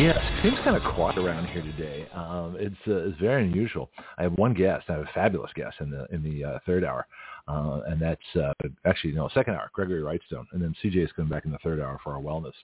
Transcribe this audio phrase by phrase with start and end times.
[0.00, 2.08] Yes, seems kind of quiet around here today.
[2.14, 3.90] Um, it's uh, it's very unusual.
[4.16, 4.86] I have one guest.
[4.88, 7.06] I have a fabulous guest in the in the uh, third hour,
[7.46, 8.54] uh, and that's uh,
[8.86, 9.70] actually no second hour.
[9.74, 12.54] Gregory Wrightstone, and then CJ is coming back in the third hour for our wellness.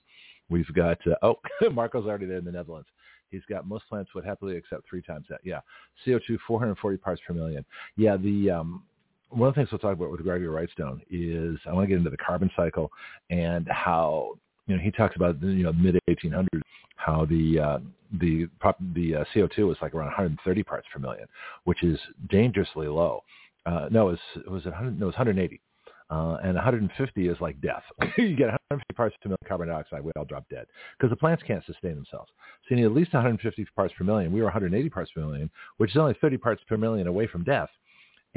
[0.49, 1.39] We've got uh, oh
[1.71, 2.87] Marco's already there in the Netherlands.
[3.29, 5.41] He's got most plants would happily accept three times that.
[5.43, 5.59] Yeah,
[6.07, 7.63] CO2 440 parts per million.
[7.97, 8.81] Yeah, the um,
[9.29, 11.99] one of the things we'll talk about with Gregory Wrightstone is I want to get
[11.99, 12.91] into the carbon cycle
[13.29, 16.61] and how you know he talks about you know mid 1800s
[16.97, 17.79] how the uh,
[18.19, 18.47] the
[18.93, 21.27] the uh, CO2 was like around 130 parts per million,
[21.63, 21.99] which is
[22.29, 23.23] dangerously low.
[23.65, 25.61] Uh, no, it was it was 100, no, it was 180.
[26.09, 27.83] Uh, and 150 is like death.
[28.17, 30.65] you get 150 parts per million carbon dioxide, we all drop dead
[30.97, 32.31] because the plants can't sustain themselves.
[32.63, 34.31] So you need at least 150 parts per million.
[34.31, 37.43] We were 180 parts per million, which is only 30 parts per million away from
[37.43, 37.69] death.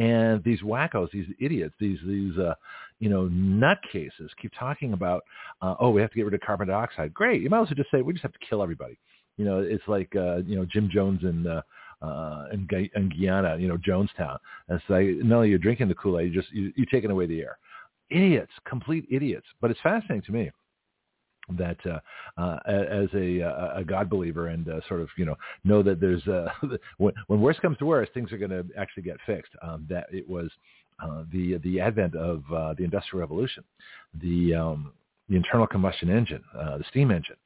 [0.00, 2.54] And these wackos, these idiots, these these uh,
[3.00, 5.22] you know nutcases keep talking about,
[5.60, 7.12] uh, oh, we have to get rid of carbon dioxide.
[7.12, 8.98] Great, you might as well just say we just have to kill everybody.
[9.36, 11.60] You know, it's like uh, you know Jim Jones and uh,
[12.00, 14.38] uh, in, in Guyana, you know Jonestown.
[14.68, 17.26] And it's like not you're drinking the Kool Aid, you just you, you're taking away
[17.26, 17.58] the air.
[18.08, 19.46] Idiots, complete idiots.
[19.60, 20.50] But it's fascinating to me
[21.56, 22.00] that uh,
[22.40, 23.40] uh, as a,
[23.76, 26.48] a God believer and uh, sort of you know know that there's uh,
[26.98, 29.52] when, when comes to worse, things are going to actually get fixed.
[29.62, 30.50] Um, that it was
[31.02, 33.64] uh, the the advent of uh, the Industrial Revolution,
[34.22, 34.92] the um,
[35.28, 37.36] the internal combustion engine, uh, the steam engine,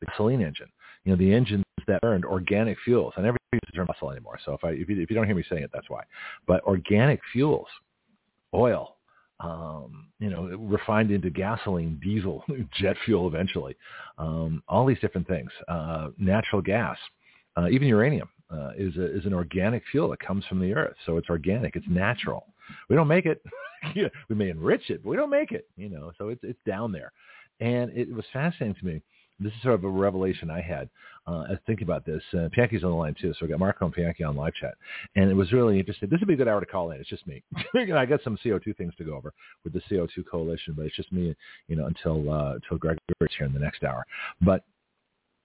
[0.00, 0.68] the gasoline engine.
[1.04, 3.12] You know the engines that burned organic fuels.
[3.16, 4.38] I never use the term muscle anymore.
[4.44, 6.02] So if I if you, if you don't hear me saying it, that's why.
[6.46, 7.68] But organic fuels,
[8.54, 8.96] oil,
[9.44, 12.44] um, you know, refined into gasoline, diesel,
[12.80, 13.76] jet fuel eventually,
[14.18, 16.96] um, all these different things, uh, natural gas,
[17.56, 20.96] uh, even uranium uh, is, a, is an organic fuel that comes from the earth.
[21.04, 22.46] So it's organic, it's natural.
[22.88, 23.42] We don't make it.
[24.28, 26.90] we may enrich it, but we don't make it, you know, so it's, it's down
[26.90, 27.12] there.
[27.60, 29.02] And it was fascinating to me
[29.40, 30.88] this is sort of a revelation I had
[31.26, 32.22] uh, as thinking about this.
[32.32, 34.74] Uh, Pianki's on the line too, so we got Marco and Pianki on live chat,
[35.16, 36.08] and it was really interesting.
[36.08, 37.00] This would be a good hour to call in.
[37.00, 37.42] It's just me.
[37.74, 39.32] I got some CO2 things to go over
[39.64, 41.34] with the CO2 coalition, but it's just me,
[41.68, 44.04] you know, until uh, until Greg Burt's here in the next hour.
[44.40, 44.64] But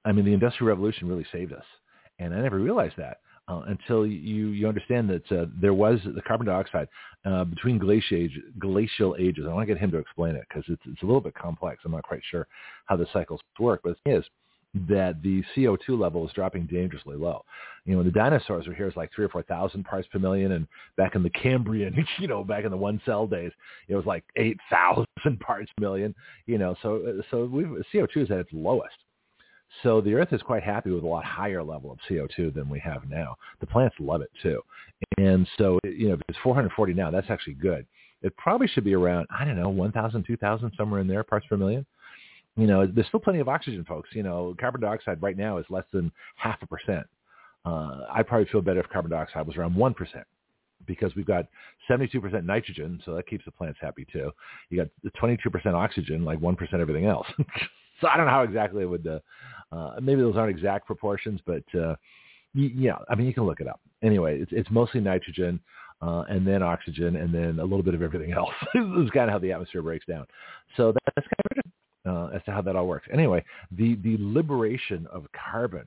[0.05, 1.65] I mean, the Industrial Revolution really saved us,
[2.19, 6.21] and I never realized that uh, until you you understand that uh, there was the
[6.21, 6.87] carbon dioxide
[7.25, 9.45] uh, between glacial, age, glacial ages.
[9.47, 11.81] I want to get him to explain it because it's it's a little bit complex.
[11.83, 12.47] I'm not quite sure
[12.85, 14.25] how the cycles work, but it is
[14.87, 17.43] that the CO2 level is dropping dangerously low.
[17.85, 20.51] You know, when the dinosaurs were here, like three or four thousand parts per million,
[20.51, 23.51] and back in the Cambrian, you know, back in the one cell days,
[23.87, 25.07] it was like eight thousand
[25.39, 26.13] parts per million.
[26.45, 28.95] You know, so so we CO2 is at its lowest.
[29.83, 32.79] So the Earth is quite happy with a lot higher level of CO2 than we
[32.79, 33.35] have now.
[33.59, 34.61] The plants love it too.
[35.17, 37.85] And so, you know, if it's 440 now, that's actually good.
[38.21, 41.55] It probably should be around, I don't know, 1,000, 2,000, somewhere in there, parts per
[41.55, 41.85] million.
[42.57, 44.09] You know, there's still plenty of oxygen, folks.
[44.11, 47.05] You know, carbon dioxide right now is less than half a percent.
[47.63, 49.95] Uh, I'd probably feel better if carbon dioxide was around 1%
[50.85, 51.45] because we've got
[51.89, 54.31] 72% nitrogen, so that keeps the plants happy too.
[54.69, 57.27] You got the 22% oxygen, like 1% everything else.
[58.01, 59.19] so I don't know how exactly it would uh,
[59.71, 61.95] uh, maybe those aren't exact proportions, but uh,
[62.53, 63.79] yeah, I mean, you can look it up.
[64.01, 65.59] Anyway, it's, it's mostly nitrogen
[66.01, 68.53] uh, and then oxygen and then a little bit of everything else.
[68.73, 70.25] this is kind of how the atmosphere breaks down.
[70.77, 71.71] So that's kind of
[72.05, 73.07] uh, as to how that all works.
[73.13, 75.85] Anyway, the, the liberation of carbon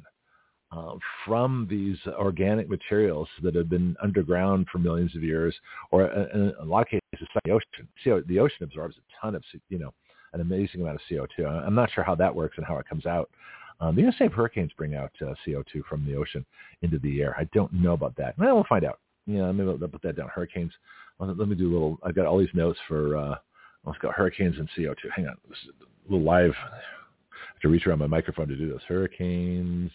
[0.70, 0.94] uh,
[1.26, 5.54] from these organic materials that have been underground for millions of years,
[5.90, 7.88] or uh, in a lot of cases, the ocean.
[8.04, 9.92] See, the ocean absorbs a ton of, you know,
[10.32, 11.46] an amazing amount of CO2.
[11.46, 13.30] I'm not sure how that works and how it comes out.
[13.80, 16.44] Um, the USA hurricanes bring out uh, CO2 from the ocean
[16.82, 17.34] into the air.
[17.38, 18.38] I don't know about that.
[18.38, 19.00] Well, we'll find out.
[19.26, 20.28] Yeah, maybe I'll put that down.
[20.28, 20.72] Hurricanes.
[21.18, 21.98] Let me do a little.
[22.02, 23.16] I've got all these notes for.
[23.16, 23.34] Uh,
[23.84, 24.10] let's go.
[24.10, 24.96] Hurricanes and CO2.
[25.14, 25.36] Hang on.
[25.48, 26.54] This is a little live.
[26.64, 26.76] I
[27.52, 28.82] have to reach around my microphone to do this.
[28.88, 29.90] Hurricanes.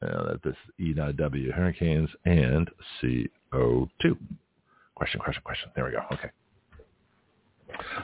[0.00, 1.50] Uh, this E not W.
[1.50, 2.70] Hurricanes and
[3.02, 4.16] CO2.
[4.94, 5.20] Question.
[5.20, 5.42] Question.
[5.44, 5.70] Question.
[5.74, 6.00] There we go.
[6.12, 6.30] Okay.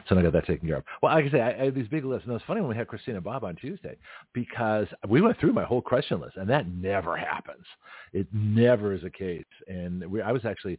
[0.09, 0.85] So I got that taken care of.
[1.03, 2.25] Well, like I say, I, I have these big lists.
[2.25, 3.97] And it was funny when we had Christina Bobb on Tuesday
[4.33, 7.65] because we went through my whole question list, and that never happens.
[8.13, 9.45] It never is a case.
[9.69, 10.79] And we, I was actually,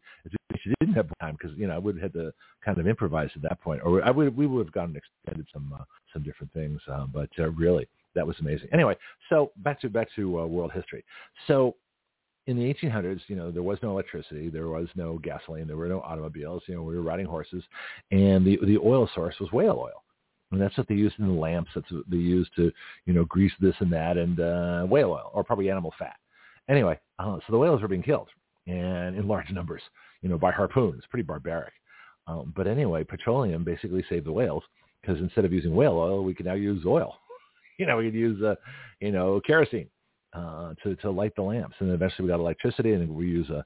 [0.63, 2.33] she didn't have time because you know I would have had to
[2.63, 5.47] kind of improvise at that point, or I would we would have gone and extended
[5.53, 5.83] some uh,
[6.13, 6.81] some different things.
[6.91, 8.69] Uh, but uh, really, that was amazing.
[8.73, 8.95] Anyway,
[9.29, 11.03] so back to back to uh, world history.
[11.47, 11.75] So
[12.47, 15.87] in the 1800s, you know, there was no electricity, there was no gasoline, there were
[15.87, 16.63] no automobiles.
[16.67, 17.63] You know, we were riding horses,
[18.11, 20.03] and the the oil source was whale oil.
[20.51, 21.71] And that's what they used in the lamps.
[21.73, 22.71] That's what they used to,
[23.05, 26.15] you know, grease this and that, and uh, whale oil or probably animal fat.
[26.69, 28.29] Anyway, uh, so the whales were being killed,
[28.67, 29.81] and in large numbers,
[30.21, 31.03] you know, by harpoons.
[31.09, 31.73] Pretty barbaric.
[32.27, 34.63] Um, but anyway, petroleum basically saved the whales
[35.01, 37.15] because instead of using whale oil, we can now use oil.
[37.77, 38.55] You know, we could use, uh,
[39.01, 39.89] you know, kerosene
[40.35, 43.61] uh, to to light the lamps, and eventually we got electricity, and we use, uh,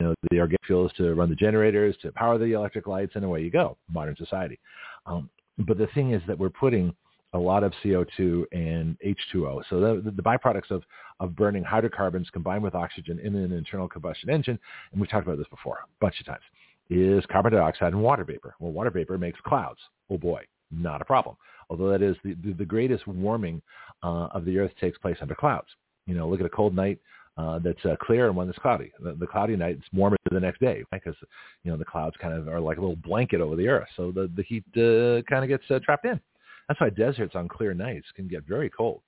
[0.00, 3.24] you know, the organic fuels to run the generators to power the electric lights, and
[3.24, 3.76] away you go.
[3.90, 4.58] Modern society.
[5.06, 6.94] Um, but the thing is that we're putting
[7.34, 9.62] a lot of CO2 and H2O.
[9.68, 10.82] So the, the, byproducts of,
[11.20, 14.58] of burning hydrocarbons combined with oxygen in an internal combustion engine,
[14.92, 16.42] and we've talked about this before a bunch of times,
[16.88, 18.54] is carbon dioxide and water vapor.
[18.60, 19.80] Well, water vapor makes clouds.
[20.10, 21.36] Oh boy, not a problem.
[21.68, 23.60] Although that is the, the, the greatest warming
[24.02, 25.68] uh, of the earth takes place under clouds.
[26.08, 26.98] You know, look at a cold night
[27.36, 28.90] uh, that's uh, clear and one that's cloudy.
[29.00, 31.14] The, the cloudy night is warmer the next day because
[31.62, 34.10] you know the clouds kind of are like a little blanket over the earth, so
[34.10, 36.20] the the heat uh, kind of gets uh, trapped in.
[36.66, 39.02] That's why deserts on clear nights can get very cold.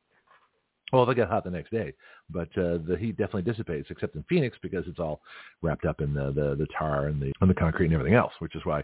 [0.93, 1.95] Well, they'll get hot the next day,
[2.31, 5.21] but uh, the heat definitely dissipates, except in Phoenix because it's all
[5.63, 8.33] wrapped up in the, the, the tar and the, and the concrete and everything else,
[8.41, 8.83] which is why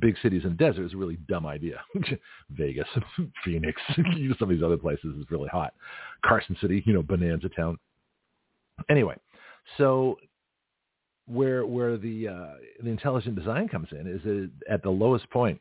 [0.00, 1.80] big cities in desert is a really dumb idea.
[2.50, 2.88] Vegas,
[3.44, 4.04] Phoenix, some
[4.42, 5.72] of these other places is really hot.
[6.24, 7.78] Carson City, you know, bonanza town.
[8.90, 9.16] Anyway,
[9.78, 10.16] so
[11.26, 15.60] where where the uh, the intelligent design comes in is that at the lowest point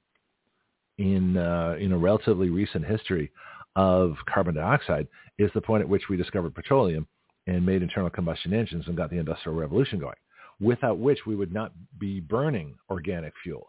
[0.97, 3.31] in uh, in a relatively recent history
[3.75, 5.07] of carbon dioxide
[5.37, 7.07] is the point at which we discovered petroleum
[7.47, 10.15] and made internal combustion engines and got the industrial revolution going,
[10.59, 13.67] without which we would not be burning organic fuels.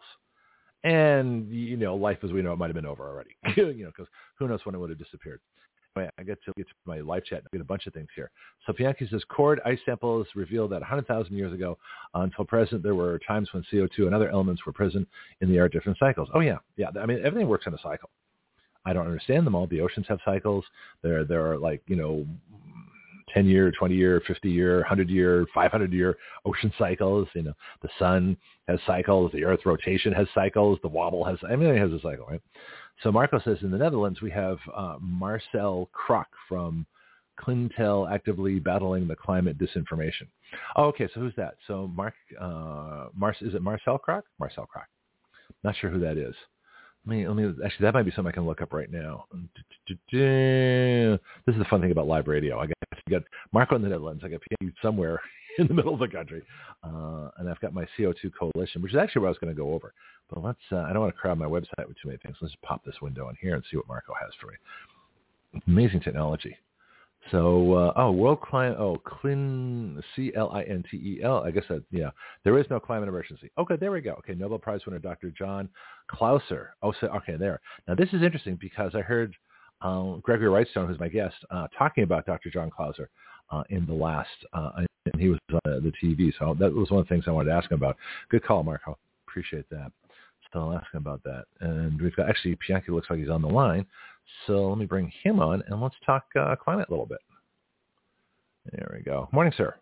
[0.85, 3.93] And, you know, life as we know it might have been over already, you know,
[3.97, 4.07] because
[4.39, 5.41] who knows when it would have disappeared.
[5.97, 8.31] I get to get to my live chat and get a bunch of things here.
[8.67, 11.79] So Bianchi says, cord ice samples reveal that 100,000 years ago
[12.13, 15.09] until present, there were times when CO2 and other elements were present
[15.41, 16.29] in the air at different cycles.
[16.35, 16.89] Oh yeah, yeah.
[17.01, 18.11] I mean, everything works in a cycle.
[18.87, 19.67] I don't understand them all.
[19.67, 20.65] The oceans have cycles.
[21.03, 22.27] There, there are like you know
[23.35, 27.29] 10 year, 20 year, 50 year, 100 year, 500 year ocean cycles.
[27.35, 27.53] You know,
[27.83, 28.37] the sun
[28.69, 29.33] has cycles.
[29.33, 30.79] The earth rotation has cycles.
[30.83, 32.41] The wobble has, everything has a cycle, right?
[33.03, 36.87] So Marco says in the Netherlands, we have uh, Marcel Crok from
[37.39, 40.29] Clintel actively battling the climate disinformation.
[40.77, 41.09] Oh, okay.
[41.13, 41.57] So who's that?
[41.67, 43.09] So Mark, uh,
[43.43, 44.25] is it Marcel Crok?
[44.41, 44.87] Marcel Crok.
[45.63, 46.35] Not sure who that is.
[47.07, 49.27] Let me, let me, actually, that might be something I can look up right now.
[49.89, 52.59] This is the fun thing about live radio.
[52.59, 53.23] I got, I got
[53.53, 54.23] Marco in the Netherlands.
[54.25, 55.21] I got you somewhere
[55.59, 56.43] in the middle of the country.
[56.83, 59.61] Uh, and I've got my CO2 coalition, which is actually what I was going to
[59.61, 59.95] go over.
[60.29, 62.37] But let's, uh, I don't want to crowd my website with too many things.
[62.41, 65.61] Let's just pop this window in here and see what Marco has for me.
[65.69, 66.57] Amazing technology.
[67.33, 71.43] So, uh, oh, World Climate, oh, Clin, C-L-I-N-T-E-L.
[71.45, 72.11] I guess that, yeah,
[72.45, 73.51] there is no climate emergency.
[73.59, 74.13] Okay, there we go.
[74.13, 75.31] Okay, Nobel Prize winner Dr.
[75.31, 75.69] John
[76.11, 76.69] Clauser.
[76.83, 77.61] Oh, so, okay, there.
[77.89, 79.35] Now, this is interesting because I heard
[79.83, 82.51] um, Gregory Wrightstone, who's my guest, uh, talking about Dr.
[82.51, 83.07] John Clauser
[83.51, 86.33] uh, in the last, uh, and he was on the TV.
[86.39, 87.97] So that was one of the things I wanted to ask him about.
[88.31, 88.99] Good call, Marco.
[89.29, 89.91] Appreciate that.
[90.53, 91.45] So I'll ask him about that.
[91.61, 93.87] And we've got, actually, Bianchi looks like he's on the line.
[94.47, 97.19] So let me bring him on and let's talk uh, climate a little bit.
[98.73, 99.29] There we go.
[99.33, 99.75] Morning, sir.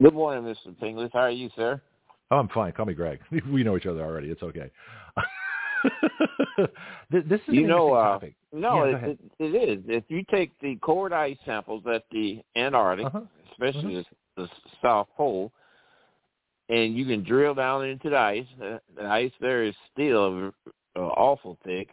[0.00, 0.76] Good morning, Mr.
[0.78, 1.10] Pingley.
[1.12, 1.80] How are you, sir?
[2.30, 2.72] Oh, I'm fine.
[2.72, 3.20] Call me Greg.
[3.50, 4.28] We know each other already.
[4.28, 4.70] It's okay.
[7.10, 8.34] this is you know, uh, topic.
[8.52, 9.84] No, yeah, it, it, it is.
[9.86, 13.20] If you take the core ice samples at the Antarctic, uh-huh.
[13.52, 14.14] especially uh-huh.
[14.36, 14.48] The, the
[14.82, 15.52] South Pole,
[16.68, 20.52] and you can drill down into the ice, uh, the ice there is still
[20.96, 21.90] uh, awful thick,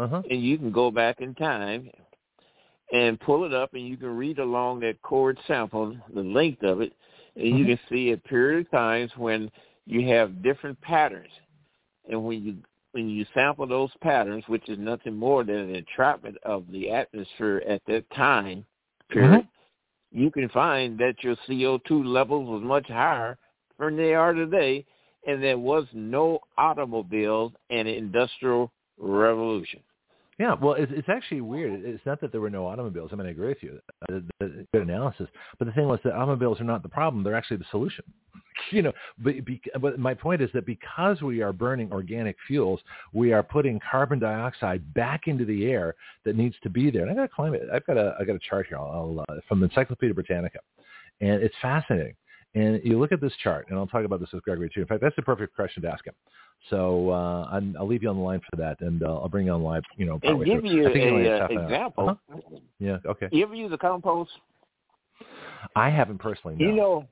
[0.00, 0.22] uh-huh.
[0.30, 1.90] and you can go back in time
[2.92, 6.80] and pull it up, and you can read along that core sample, the length of
[6.80, 6.92] it,
[7.36, 9.50] and you can see a period of times when
[9.86, 11.32] you have different patterns.
[12.08, 12.56] And when you
[12.92, 17.62] when you sample those patterns, which is nothing more than an entrapment of the atmosphere
[17.68, 18.64] at that time
[19.10, 20.20] period, mm-hmm.
[20.20, 23.38] you can find that your CO2 levels was much higher
[23.78, 24.84] than they are today,
[25.24, 29.80] and there was no automobiles and industrial revolution.
[30.40, 31.84] Yeah, well, it's, it's actually weird.
[31.84, 33.10] It's not that there were no automobiles.
[33.12, 33.78] I mean, I agree with you.
[34.10, 35.28] Uh, good analysis.
[35.58, 37.22] But the thing was that automobiles are not the problem.
[37.22, 38.04] They're actually the solution.
[38.70, 38.92] you know,
[39.22, 42.80] but, be, but my point is that because we are burning organic fuels,
[43.12, 45.94] we are putting carbon dioxide back into the air
[46.24, 47.02] that needs to be there.
[47.02, 47.68] And I got a climate.
[47.70, 48.78] I've got a I got a chart here.
[48.78, 50.60] I'll, uh, from the Encyclopedia Britannica,
[51.20, 52.14] and it's fascinating.
[52.54, 54.80] And you look at this chart, and I'll talk about this with Gregory too.
[54.80, 56.14] In fact, that's the perfect question to ask him.
[56.68, 59.46] So uh, i will leave you on the line for that, and uh, I'll bring
[59.46, 59.82] you on live.
[59.96, 62.10] You know, and give you an uh, example.
[62.10, 62.40] Uh-huh.
[62.78, 62.98] Yeah.
[63.06, 63.28] Okay.
[63.32, 64.30] You ever use a compost?
[65.76, 66.56] I haven't personally.
[66.58, 67.06] You know,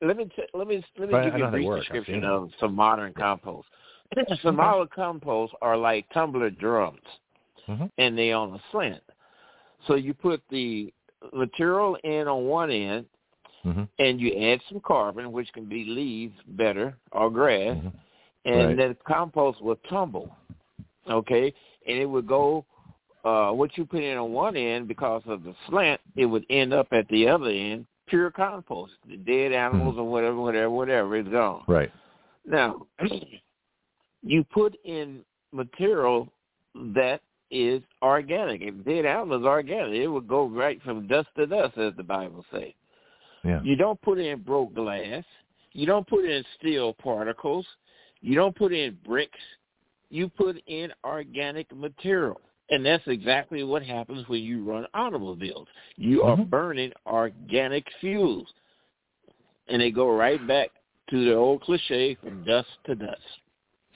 [0.00, 1.80] let me t- let me let me But give you a brief work.
[1.80, 3.68] Description of some modern compost.
[4.42, 7.00] some modern composts are like tumbler drums,
[7.68, 7.90] Mhm.
[7.98, 9.02] and they on a slant.
[9.86, 10.92] So you put the
[11.32, 13.06] material in on one end,
[13.64, 13.88] Mhm.
[13.98, 17.92] and you add some carbon, which can be leaves better or grass, Mhm.
[18.44, 18.76] and Right.
[18.76, 20.36] then compost will tumble.
[21.08, 21.52] Okay,
[21.86, 22.64] and it would go.
[23.24, 26.74] Uh, what you put in on one end because of the slant, it would end
[26.74, 28.92] up at the other end pure compost.
[29.06, 31.64] The dead animals or whatever, whatever, whatever is gone.
[31.66, 31.90] Right.
[32.44, 32.86] Now,
[34.22, 36.28] you put in material
[36.74, 38.62] that is organic.
[38.62, 42.02] If dead animal is organic, it would go right from dust to dust, as the
[42.02, 42.72] Bible says.
[43.44, 43.60] Yeah.
[43.62, 45.24] You don't put in broke glass.
[45.72, 47.66] You don't put in steel particles.
[48.20, 49.38] You don't put in bricks.
[50.10, 52.40] You put in organic material.
[52.70, 55.68] And that's exactly what happens when you run automobiles.
[55.96, 56.48] You are Mhm.
[56.48, 58.52] burning organic fuels.
[59.68, 60.70] And they go right back
[61.10, 63.40] to the old cliche from dust to dust.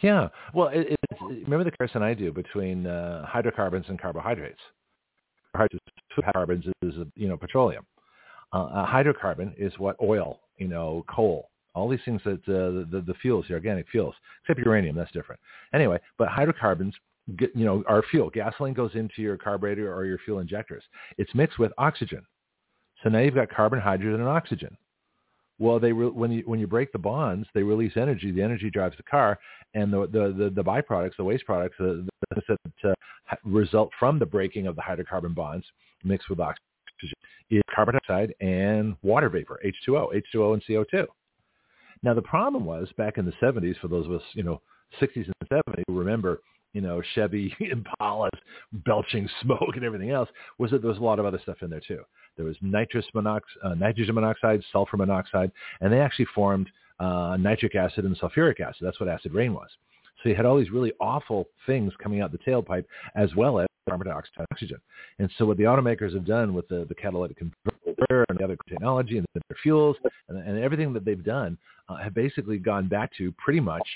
[0.01, 0.29] Yeah.
[0.53, 4.61] Well, it, it's, remember the comparison I do between uh, hydrocarbons and carbohydrates.
[5.57, 7.87] Hydrocarbons is you know petroleum.
[8.53, 13.03] Uh, a hydrocarbon is what oil, you know, coal, all these things that uh, the
[13.07, 15.41] the fuels, the organic fuels, except uranium, that's different.
[15.75, 16.95] Anyway, but hydrocarbons,
[17.39, 18.31] you know, are fuel.
[18.31, 20.83] Gasoline goes into your carburetor or your fuel injectors.
[21.19, 22.25] It's mixed with oxygen.
[23.03, 24.77] So now you've got carbon, hydrogen, and oxygen.
[25.59, 28.31] Well, they re- when you when you break the bonds, they release energy.
[28.31, 29.39] The energy drives the car,
[29.75, 32.09] and the the the, the byproducts, the waste products that
[32.85, 32.95] uh,
[33.45, 35.67] result from the breaking of the hydrocarbon bonds
[36.05, 36.68] mixed with oxygen
[37.03, 41.07] is carbon dioxide and water vapor, H2O, H2O and CO2.
[42.03, 44.61] Now the problem was back in the 70s for those of us, you know,
[45.01, 46.41] 60s and 70s who remember,
[46.73, 48.31] you know, Chevy Impalas
[48.85, 50.29] belching smoke and everything else,
[50.59, 52.03] was that there was a lot of other stuff in there too.
[52.37, 55.51] There was nitrous uh, nitrogen monoxide, sulfur monoxide,
[55.81, 56.69] and they actually formed
[57.01, 58.83] uh, nitric acid and sulfuric acid.
[58.83, 59.69] That's what acid rain was.
[60.23, 63.69] So you had all these really awful things coming out the tailpipe as well as
[63.89, 64.79] carbon dioxide and oxygen.
[65.19, 68.57] And so what the automakers have done with the, the catalytic converter and the other
[68.69, 69.97] technology and their fuels
[70.29, 73.87] and, and everything that they've done uh, have basically gone back to pretty much,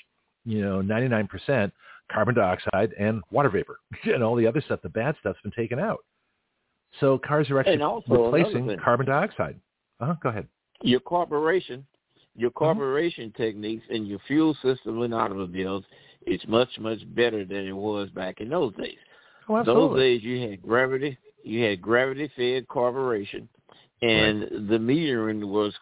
[0.44, 1.70] you know, 99%
[2.11, 5.78] carbon dioxide and water vapor and all the other stuff, the bad stuff's been taken
[5.78, 6.00] out.
[7.00, 9.58] So cars are actually replacing carbon dioxide.
[10.00, 10.46] Uh-huh, go ahead.
[10.82, 11.84] Your carburation,
[12.37, 15.84] your carburation techniques and your fuel system in automobiles
[16.26, 18.99] is much, much better than it was back in those days.
[19.49, 23.49] Oh, Those days you had gravity, you had gravity fed carburation,
[24.02, 25.75] and the metering was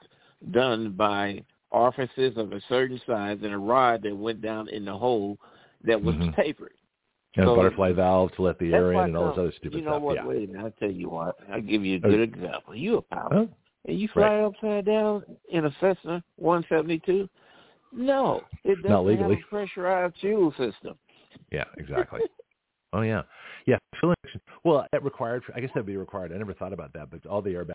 [0.51, 4.97] done by orifices of a certain size and a rod that went down in the
[4.97, 5.39] hole
[5.85, 6.35] that was Mhm.
[6.37, 6.73] tapered.
[7.37, 9.53] And So- a butterfly valve to let the air in and all this come- other
[9.53, 10.03] stupid You know stuff.
[10.03, 10.15] what?
[10.17, 10.27] yeah.
[10.27, 10.65] Wait a minute.
[10.65, 11.37] I'll tell you what.
[11.49, 12.11] I'll give you a Oh.
[12.11, 12.75] good example.
[12.75, 13.33] You a pilot.
[13.33, 13.49] Oh,
[13.87, 17.29] And you fly upside down in a Cessna 172?
[17.93, 19.37] No, it doesn't Not legally.
[19.37, 20.99] have a pressurized fuel system.
[21.51, 22.21] Yeah, exactly.
[22.93, 23.23] oh yeah,
[23.67, 23.77] yeah.
[23.99, 24.41] Fuel injection.
[24.65, 25.43] Well, that required.
[25.55, 26.33] I guess that'd be required.
[26.33, 27.73] I never thought about that, but all the airbag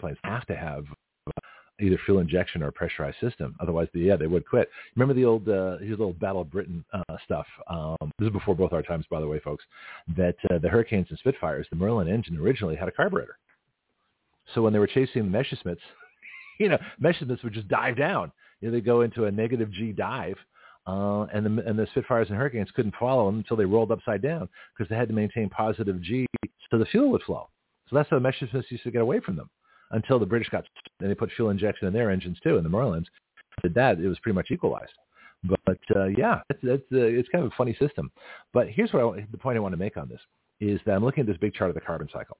[0.00, 0.84] planes have to have
[1.26, 1.40] uh,
[1.80, 3.54] either fuel injection or a pressurized system.
[3.60, 4.68] Otherwise, the, yeah, they would quit.
[4.96, 7.46] Remember the old uh, here's the old Battle of Britain uh, stuff.
[7.68, 9.64] Um, this is before both our times, by the way, folks.
[10.16, 13.38] That uh, the Hurricanes and Spitfires, the Merlin engine originally had a carburetor.
[14.54, 15.78] So when they were chasing the Messerschmitts,
[16.58, 18.32] you know, Messerschmitts would just dive down.
[18.60, 20.36] You know, they go into a negative G dive,
[20.88, 24.22] uh, and the and the Spitfires and Hurricanes couldn't follow them until they rolled upside
[24.22, 26.26] down because they had to maintain positive G
[26.70, 27.48] so the fuel would flow.
[27.88, 29.50] So that's how the Messerschmitts used to get away from them
[29.90, 30.64] until the British got
[31.00, 33.06] and they put fuel injection in their engines too, and the Merlins
[33.62, 33.98] did that.
[33.98, 34.92] It was pretty much equalized.
[35.44, 38.10] But uh, yeah, it's it's, uh, it's kind of a funny system.
[38.52, 40.20] But here's what I, the point I want to make on this
[40.60, 42.36] is that I'm looking at this big chart of the carbon cycle,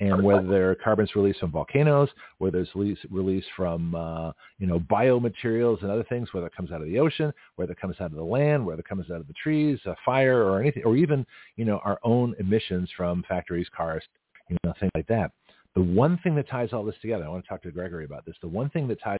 [0.00, 5.90] and whether carbon's released from volcanoes, whether it's released, from uh, you know biomaterials and
[5.90, 8.22] other things, whether it comes out of the ocean, whether it comes out of the
[8.22, 11.24] land, whether it comes out of the trees, a fire, or anything, or even
[11.56, 14.02] you know our own emissions from factories, cars,
[14.48, 15.30] you know things like that.
[15.74, 18.26] The one thing that ties all this together, I want to talk to Gregory about
[18.26, 18.36] this.
[18.42, 19.18] The one thing that ties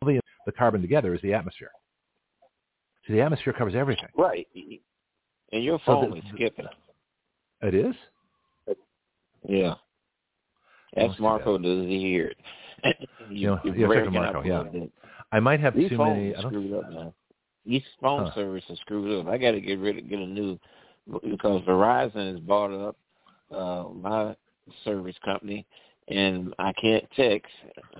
[0.00, 1.70] all the, the carbon together is the atmosphere.
[3.06, 4.08] See, the atmosphere covers everything.
[4.16, 4.46] Right.
[5.52, 6.66] And your So phone the- is skipping.
[7.62, 7.94] It is.
[9.48, 9.74] Yeah.
[10.96, 12.38] Too Marco does he hear it.
[13.28, 14.64] You know, yeah, check Marco, yeah.
[15.30, 16.34] I might have These too many.
[16.34, 17.14] I screwed up now.
[17.64, 18.32] These phone Huh.
[18.34, 19.32] service are screwed up.
[19.32, 20.58] I got to get rid of get a new
[21.06, 22.96] because Verizon has bought up
[23.50, 24.36] uh, my
[24.84, 25.64] service company,
[26.08, 27.52] and I can't text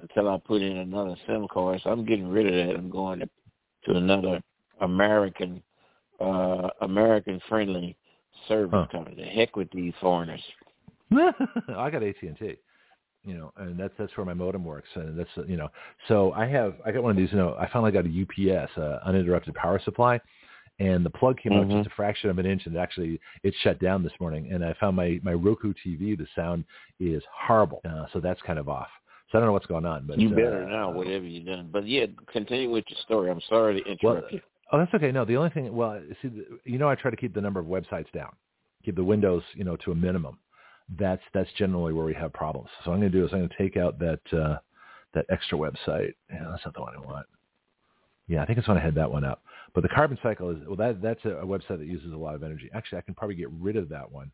[0.03, 1.81] until I put in another SIM card.
[1.83, 2.77] So I'm getting rid of that.
[2.77, 3.29] I'm going to,
[3.85, 4.43] to another
[4.81, 5.63] American
[6.21, 7.97] uh American friendly
[8.49, 8.87] service Huh.
[8.91, 9.17] company.
[9.17, 10.43] The heck with these foreigners.
[11.13, 12.57] I got AT and T.
[13.25, 15.69] you know, and that's that's where my modem works, and that's you know,
[16.09, 18.71] so I have I got one of these, you know, I finally got a UPS,
[18.79, 20.21] uh, uninterrupted power supply,
[20.79, 21.59] and the plug came Mhm.
[21.59, 24.65] out just a fraction of an inch, and actually it shut down this morning, and
[24.65, 26.65] I found my my Roku TV, the sound
[26.99, 28.89] is horrible, uh, so that's kind of off.
[29.31, 31.69] So I don't know what's going on, but You uh, better now, whatever you done.
[31.73, 33.31] But yeah, continue with your story.
[33.31, 34.41] I'm sorry to interrupt Well, you.
[34.73, 35.13] Oh, that's okay.
[35.13, 36.31] No, the only thing, well, see,
[36.65, 38.31] you know, I try to keep the number of websites down,
[38.85, 40.39] keep the windows, you know, to a minimum.
[40.99, 42.69] That's that's generally where we have problems.
[42.83, 44.59] So what I'm going to do is I'm going to take out that uh,
[45.15, 46.15] that extra website.
[46.31, 47.27] Yeah, that's not the one I want.
[48.29, 49.43] Yeah, I think it's when I had that one up.
[49.75, 52.35] But the carbon cycle is well, that that's a, a website that uses a lot
[52.35, 52.69] of energy.
[52.75, 54.31] Actually, I can probably get rid of that one.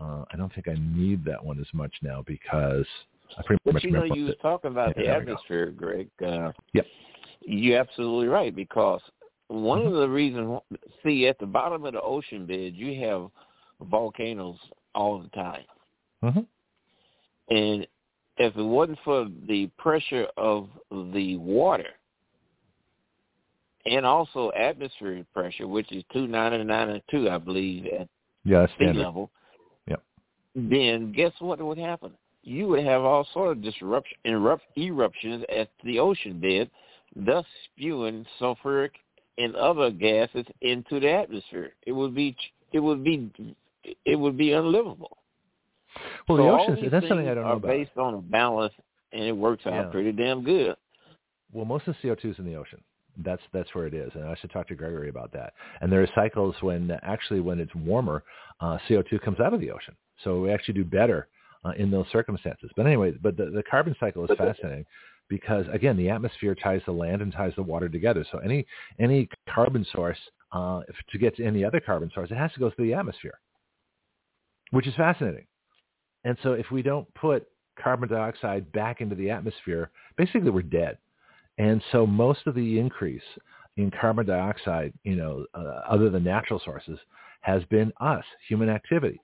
[0.00, 2.86] Uh, I don't think I need that one as much now because
[3.38, 5.32] I pretty But much you know, you was talking about Yeah, the there we go.
[5.32, 6.08] atmosphere, Greg.
[6.24, 6.86] Uh, Yep.
[7.44, 9.00] You're absolutely right because
[9.52, 9.94] one Mm-hmm.
[9.94, 10.60] of the reasons,
[11.02, 13.30] see, at the bottom of the ocean bed, you have
[13.90, 14.58] volcanoes
[14.94, 15.64] all the time,
[16.22, 16.46] Mhm.
[17.50, 17.86] and
[18.38, 21.94] if it wasn't for the pressure of the water
[23.84, 28.08] and also atmospheric pressure, which is two ninety nine and two, I believe, at
[28.44, 29.02] Yeah, sea standard.
[29.02, 29.30] level,
[29.86, 30.02] Yep.
[30.54, 32.16] then guess what would happen?
[32.42, 36.70] You would have all sort of disruption, erupt, eruptions at the ocean bed,
[37.14, 38.92] thus spewing sulfuric
[39.38, 41.72] and other gases into the atmosphere.
[41.86, 42.36] It would be,
[42.72, 43.30] it would be,
[44.04, 45.18] it would be unlivable.
[46.28, 47.68] Well, so the oceans, that's something I don't know are about.
[47.68, 48.72] based on a balance,
[49.12, 49.90] and it works out Yeah.
[49.90, 50.76] pretty damn good.
[51.52, 52.82] Well, most of the CO2 is in the ocean.
[53.18, 55.52] That's that's where it is, and I should talk to Gregory about that.
[55.82, 58.24] And there are cycles when actually when it's warmer,
[58.60, 61.28] uh, CO2 comes out of the ocean, so we actually do better
[61.62, 62.70] uh, in those circumstances.
[62.74, 64.86] But anyway, but the, the carbon cycle is fascinating
[65.32, 68.22] because again, the atmosphere ties the land and ties the water together.
[68.30, 68.66] So any
[69.00, 70.18] any carbon source
[70.52, 73.40] uh, to get to any other carbon source, it has to go through the atmosphere,
[74.72, 75.46] which is fascinating.
[76.24, 77.46] And so if we don't put
[77.82, 80.98] carbon dioxide back into the atmosphere, basically we're dead.
[81.56, 83.22] And so most of the increase
[83.78, 86.98] in carbon dioxide, you know, uh, other than natural sources,
[87.40, 89.18] has been us, human activity.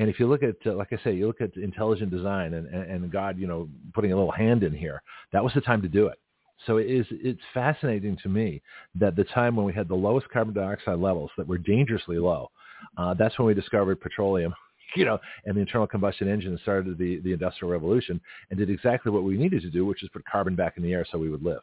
[0.00, 2.66] And if you look at, uh, like I say, you look at intelligent design and,
[2.66, 5.88] and, God, you know, putting a little hand in here, that was the time to
[5.88, 6.18] do it.
[6.66, 8.62] So it is, it's fascinating to me
[8.94, 12.50] that the time when we had the lowest carbon dioxide levels that were dangerously low,
[12.96, 14.54] uh, that's when we discovered petroleum,
[14.96, 19.12] you know, and the internal combustion engine started the, the industrial revolution and did exactly
[19.12, 21.28] what we needed to do, which is put carbon back in the air so we
[21.28, 21.60] would live.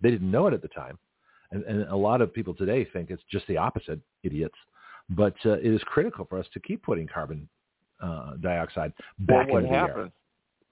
[0.00, 0.96] They didn't know it at the time.
[1.50, 4.54] And, and a lot of people today think it's just the opposite, idiots.
[5.08, 7.48] But uh, it is critical for us to keep putting carbon
[8.02, 9.86] uh, dioxide back well, what into the air.
[9.86, 10.12] happened?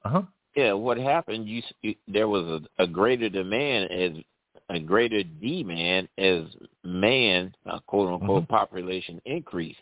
[0.05, 0.23] Uh-huh.
[0.55, 1.49] Yeah, what happened?
[1.49, 4.13] You, you there was a, a greater demand as
[4.71, 6.45] a greater demand as
[6.85, 8.55] man, uh, quote unquote, Mm-hmm.
[8.55, 9.81] population increased.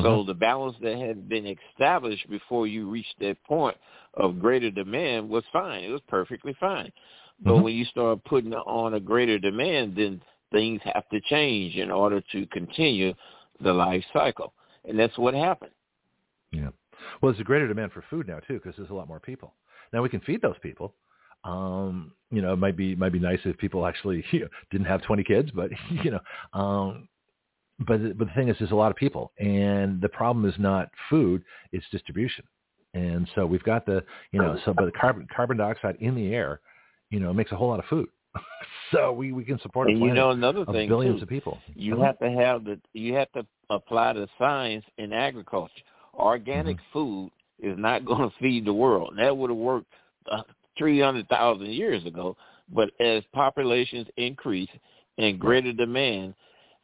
[0.00, 3.76] So the balance that had been established before you reached that point
[4.14, 5.84] of greater demand was fine.
[5.84, 6.90] It was perfectly fine.
[7.44, 7.62] But Mhm.
[7.64, 12.22] when you start putting on a greater demand, then things have to change in order
[12.32, 13.12] to continue
[13.60, 15.72] the life cycle, and that's what happened.
[16.52, 16.68] Yeah.
[17.20, 19.54] Well, there's a greater demand for food now too, because there's a lot more people.
[19.92, 20.94] Now we can feed those people.
[21.44, 24.86] Um, you know, it might be might be nice if people actually you know, didn't
[24.86, 25.70] have 20 kids, but
[26.04, 26.20] you know,
[26.58, 27.08] um,
[27.86, 30.90] but but the thing is, there's a lot of people, and the problem is not
[31.10, 32.44] food; it's distribution.
[32.94, 36.34] And so we've got the you know, so but the carbon carbon dioxide in the
[36.34, 36.60] air,
[37.10, 38.08] you know, makes a whole lot of food.
[38.92, 41.22] so we we can support a And you know another thing billions too.
[41.22, 41.58] of people.
[41.74, 42.04] You Uh-huh.
[42.04, 45.72] have to have the you have to apply the science in agriculture.
[46.14, 46.92] Organic Mm-hmm.
[46.92, 49.14] food is not going to feed the world.
[49.18, 49.86] That would have worked
[50.30, 50.42] uh,
[50.78, 52.36] three hundred thousand years ago.
[52.74, 54.70] But as populations increase
[55.18, 56.34] and greater demand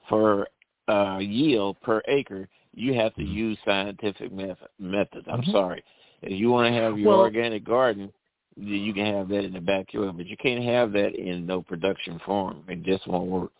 [0.08, 0.48] for
[0.88, 3.32] uh, yield per acre, you have to Mhm.
[3.32, 5.26] use scientific method, methods.
[5.30, 5.52] I'm Mhm.
[5.52, 5.82] sorry.
[6.22, 8.12] If you want to have your Well- organic garden,
[8.56, 12.18] you can have that in the backyard, but you can't have that in no production
[12.20, 12.64] form.
[12.68, 13.52] It just won't work.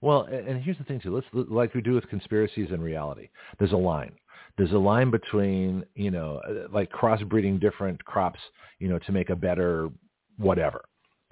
[0.00, 1.14] Well, and here's the thing too.
[1.14, 3.28] Let's like we do with conspiracies and reality.
[3.58, 4.12] There's a line.
[4.56, 8.40] There's a line between you know uh, like crossbreeding different crops,
[8.78, 9.88] you know, to make a better
[10.38, 10.82] whatever.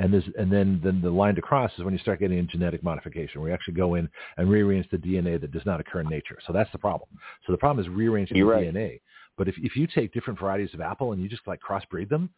[0.01, 2.49] And there's and then then the line to cross is when you start getting in
[2.49, 6.01] genetic modification, where you actually go in and rearrange the DNA that does not occur
[6.01, 6.39] in nature.
[6.47, 7.09] So that's the problem.
[7.47, 8.75] So the problem is rearranging You're the right.
[8.75, 9.01] DNA.
[9.37, 12.31] But if if you take different varieties of apple and you just like crossbreed them,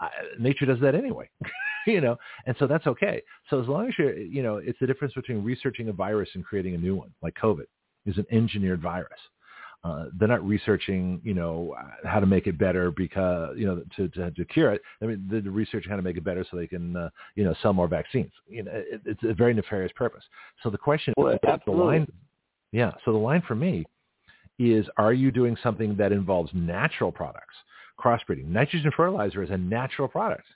[0.00, 1.28] uh, nature does that anyway.
[1.86, 3.22] you know, and so that's okay.
[3.50, 6.44] So as long as you're, you know, it's the difference between researching a virus and
[6.44, 7.66] creating a new one, like COVID
[8.06, 9.18] is an engineered virus.
[9.84, 14.08] Uh, they're not researching, you know, how to make it better because, you know, to,
[14.08, 14.82] to, to cure it.
[15.00, 17.54] I mean, they're researching how to make it better so they can, uh, you know,
[17.62, 18.32] sell more vaccines.
[18.48, 20.24] You know, it, it's a very nefarious purpose.
[20.62, 22.10] So the question, Well, the line,
[22.72, 22.92] yeah.
[23.04, 23.84] So the line for me
[24.58, 27.54] is, are you doing something that involves natural products,
[27.98, 28.46] crossbreeding.
[28.46, 30.46] Nitrogen fertilizer is a natural product.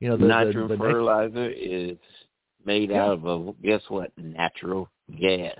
[0.00, 1.96] You know, the, nitrogen the, the fertilizer is
[2.64, 3.04] made Yeah.
[3.04, 4.12] out of a guess what?
[4.16, 4.88] Natural
[5.20, 5.58] gas.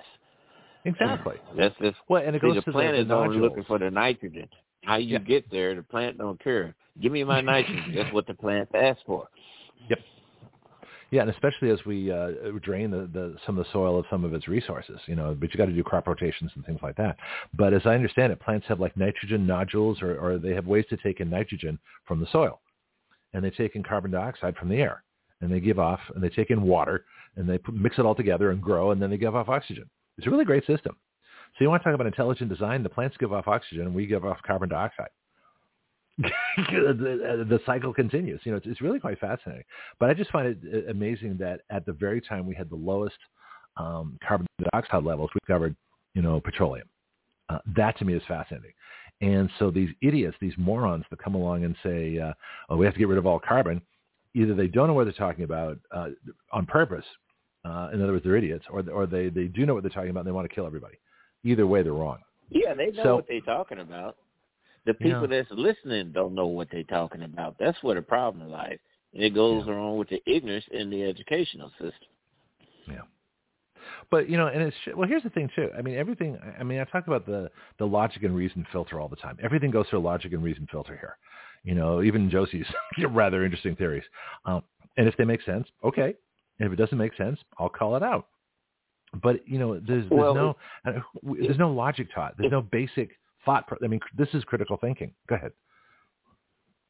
[0.85, 1.37] Exactly.
[1.57, 3.51] That's just Well, and it see, goes the to plant the, is the only nodules.
[3.51, 4.49] looking for the nitrogen.
[4.85, 5.19] How you Yeah.
[5.19, 6.75] get there, the plant don't care.
[7.01, 7.93] Give me my nitrogen.
[7.97, 9.29] That's what the plant asks for.
[9.89, 9.99] Yep.
[11.11, 14.25] Yeah, and especially as we uh, drain the, the some of the soil of some
[14.25, 16.97] of its resources, you know, but you got to do crop rotations and things like
[16.97, 17.17] that.
[17.55, 20.85] But as I understand it, plants have like nitrogen nodules, or, or they have ways
[20.91, 22.61] to take in nitrogen from the soil,
[23.33, 25.03] and they take in carbon dioxide from the air,
[25.41, 28.15] and they give off, and they take in water, and they put, mix it all
[28.15, 29.89] together and grow, and then they give off oxygen.
[30.19, 30.97] It's a really great system.
[31.57, 32.83] So you want to talk about intelligent design?
[32.83, 35.09] The plants give off oxygen, and we give off carbon dioxide.
[36.19, 38.41] the, the cycle continues.
[38.45, 39.65] You know, it's, it's really quite fascinating.
[39.99, 42.77] But I just find it uh, amazing that at the very time we had the
[42.77, 43.17] lowest
[43.77, 45.75] um, carbon dioxide levels, we covered,
[46.15, 46.89] you know, petroleum.
[47.49, 48.73] Uh, that to me is fascinating.
[49.21, 52.33] And so these idiots, these morons that come along and say, uh,
[52.69, 53.81] oh, we have to get rid of all carbon,
[54.35, 56.09] either they don't know what they're talking about uh,
[56.53, 57.05] on purpose.
[57.65, 60.11] Uh, in other words, they're idiots, or, or they, they do know what they're talking
[60.11, 60.97] about and they want to kill everybody.
[61.45, 62.19] Either way, they're wrong.
[62.51, 64.17] Yeah, they know So- what they're talking about.
[64.87, 65.43] The people Yeah.
[65.43, 67.57] that's listening don't know what they're talking about.
[67.59, 68.79] That's where the problem lies.
[69.13, 72.09] And it goes along with the ignorance in the educational system.
[72.87, 73.03] Yeah.
[74.11, 75.07] But you know, and it's well.
[75.09, 75.69] Here's the thing too.
[75.77, 76.39] I mean, everything.
[76.59, 79.37] I mean, I talk about the the logic and reason filter all the time.
[79.43, 81.19] Everything goes through a logic and reason filter here.
[81.65, 82.67] You know, even Josie's
[83.11, 84.05] rather interesting theories.
[84.47, 84.63] Um,
[84.97, 86.15] and if they make sense, okay.
[86.59, 88.27] And if it doesn't make sense, I'll call it out.
[89.23, 92.35] But you know, there's there's Well, no uh, there's no logic taught.
[92.37, 93.11] There's no basic
[93.45, 93.67] thought.
[93.67, 95.13] Pro- I mean, this is critical thinking.
[95.29, 95.53] Go ahead.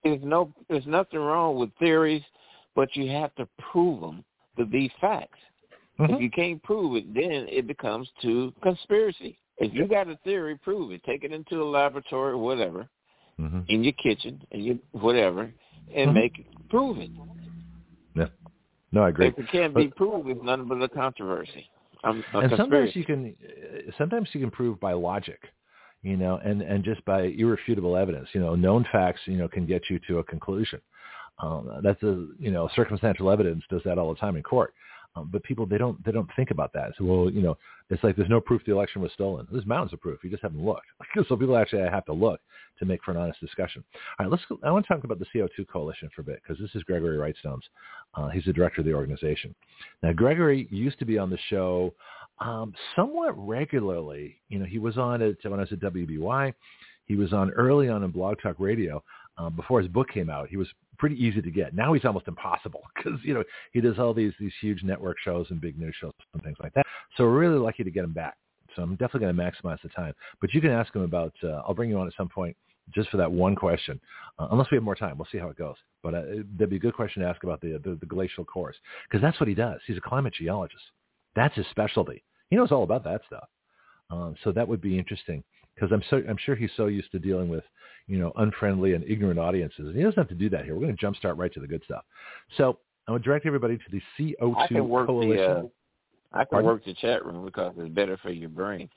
[0.02, 2.22] There's no, there's nothing wrong with theories,
[2.74, 4.24] but you have to prove them
[4.56, 5.38] to be facts.
[5.98, 6.20] If Mhm.
[6.20, 9.38] you can't prove it, then it becomes to conspiracy.
[9.58, 11.02] If you got a theory, prove it.
[11.02, 12.88] Take it into a laboratory or whatever,
[13.38, 13.64] Mhm.
[13.68, 15.52] in your kitchen, and you whatever,
[15.92, 16.14] and Mhm.
[16.14, 17.10] make it, prove it.
[18.92, 19.28] No, I agree.
[19.28, 21.68] If it can't be proved, it's nothing but a controversy.
[22.04, 25.40] Um, a and sometimes you can uh, sometimes you can prove by logic
[26.02, 29.66] you know and and just by irrefutable evidence you know known facts you know can
[29.66, 30.80] get you to a conclusion
[31.40, 34.74] um, that's a you know circumstantial evidence does that all the time in court
[35.16, 37.56] um, but people they don't they don't think about that so well you know
[37.90, 40.42] it's like there's no proof the election was stolen there's mountains of proof you just
[40.42, 40.86] haven't looked
[41.28, 42.40] so people actually have to look
[42.78, 43.82] to make for an honest discussion
[44.18, 46.40] all right let's go, i want to talk about the co2 coalition for a bit
[46.42, 47.64] because this is gregory wrightstone's
[48.14, 49.54] uh, he's the director of the organization
[50.02, 51.92] now gregory used to be on the show
[52.40, 54.40] um, somewhat regularly.
[54.48, 56.54] You know, he was on it when I was at WBY.
[57.06, 59.02] He was on early on in Blog Talk Radio
[59.38, 60.48] um, before his book came out.
[60.48, 60.68] He was
[60.98, 61.74] pretty easy to get.
[61.74, 65.46] Now he's almost impossible because you know he does all these these huge network shows
[65.50, 66.86] and big news shows and things like that.
[67.16, 68.36] So we're really lucky to get him back.
[68.76, 70.14] So I'm definitely going to maximize the time.
[70.40, 71.32] But you can ask him about.
[71.42, 72.56] Uh, I'll bring you on at some point
[72.94, 74.00] just for that one question,
[74.38, 75.18] uh, unless we have more time.
[75.18, 75.76] We'll see how it goes.
[76.02, 76.22] But uh,
[76.56, 78.76] that'd be a good question to ask about the the, the glacial cores
[79.08, 79.80] because that's what he does.
[79.86, 80.82] He's a climate geologist.
[81.34, 82.22] That's his specialty.
[82.50, 83.48] He knows all about that stuff.
[84.10, 85.44] Um, so that would be interesting
[85.78, 87.64] because I'm so I'm sure he's so used to dealing with
[88.06, 89.86] you know unfriendly and ignorant audiences.
[89.86, 90.74] And he doesn't have to do that here.
[90.74, 92.04] We're going to jumpstart right to the good stuff.
[92.56, 95.36] So I'm going to direct everybody to the CO2 I can work coalition.
[95.36, 95.62] the uh,
[96.32, 96.70] I can Pardon?
[96.70, 98.88] work the chat room because it's better for your brain.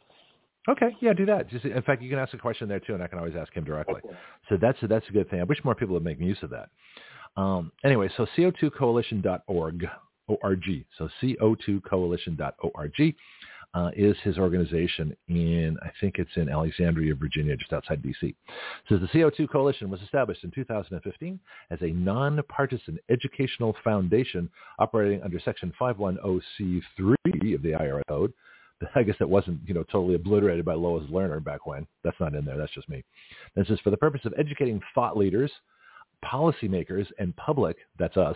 [0.69, 1.49] Okay, yeah, do that.
[1.49, 3.51] Just in fact, you can ask a question there too, and I can always ask
[3.53, 4.01] him directly.
[4.05, 4.15] Okay.
[4.49, 5.39] So that's that's a good thing.
[5.39, 6.69] I wish more people would make use of that.
[7.35, 9.87] Um, anyway, so co2coalition.org,
[10.29, 10.85] O-R-G.
[10.97, 13.15] So co2coalition.org
[13.73, 18.35] uh, is his organization in, I think it's in Alexandria, Virginia, just outside D.C.
[18.89, 25.39] Says the CO2 Coalition was established in 2015 as a nonpartisan educational foundation operating under
[25.39, 27.15] Section 510C3
[27.55, 28.33] of the IRS Code.
[28.95, 31.87] I guess that wasn't, you know, totally obliterated by Lois Lerner back when.
[32.03, 32.57] That's not in there.
[32.57, 33.03] That's just me.
[33.55, 35.51] This is for the purpose of educating thought leaders,
[36.25, 38.35] policymakers, and public, that's us,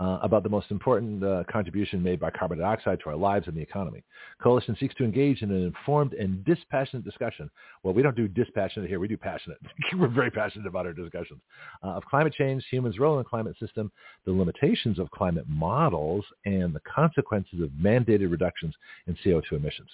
[0.00, 3.56] uh, about the most important uh, contribution made by carbon dioxide to our lives and
[3.56, 4.02] the economy.
[4.42, 7.50] Coalition seeks to engage in an informed and dispassionate discussion.
[7.82, 8.98] Well, we don't do dispassionate here.
[8.98, 9.58] We do passionate.
[9.96, 11.40] We're very passionate about our discussions
[11.84, 13.92] uh, of climate change, humans' role in the climate system,
[14.24, 18.74] the limitations of climate models, and the consequences of mandated reductions
[19.06, 19.90] in CO2 emissions.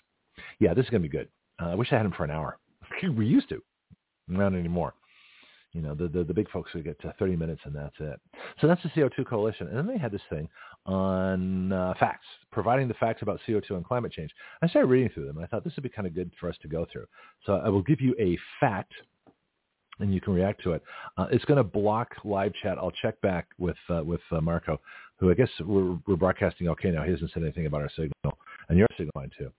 [0.58, 1.28] Yeah, this is going to be good.
[1.61, 2.58] Uh, I wish I had him for an hour.
[3.16, 3.62] we used to.
[4.28, 4.94] Not anymore.
[5.72, 8.18] You know, the, the, the big folks would get to 30 minutes and that's it.
[8.61, 9.68] So that's the CO2 Coalition.
[9.68, 10.48] And then they had this thing
[10.87, 14.31] on uh, facts, providing the facts about CO2 and climate change.
[14.62, 16.48] I started reading through them and I thought this would be kind of good for
[16.48, 17.04] us to go through.
[17.44, 18.92] So I will give you a fact
[20.00, 20.83] and you can react to it.
[21.16, 22.78] Uh, it's going to block live chat.
[22.78, 24.81] I'll check back with uh, with uh, Marco,
[25.18, 27.02] who I guess we're, we're broadcasting okay now.
[27.02, 29.50] He hasn't said anything about our signal, and your signal line too.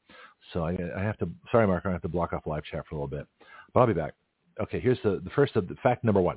[0.53, 1.29] So I, I have to.
[1.51, 3.27] Sorry, Marco, I have to block off live chat for a little bit,
[3.73, 4.13] but I'll be back.
[4.61, 6.35] Okay, here's the, the first of the fact number one.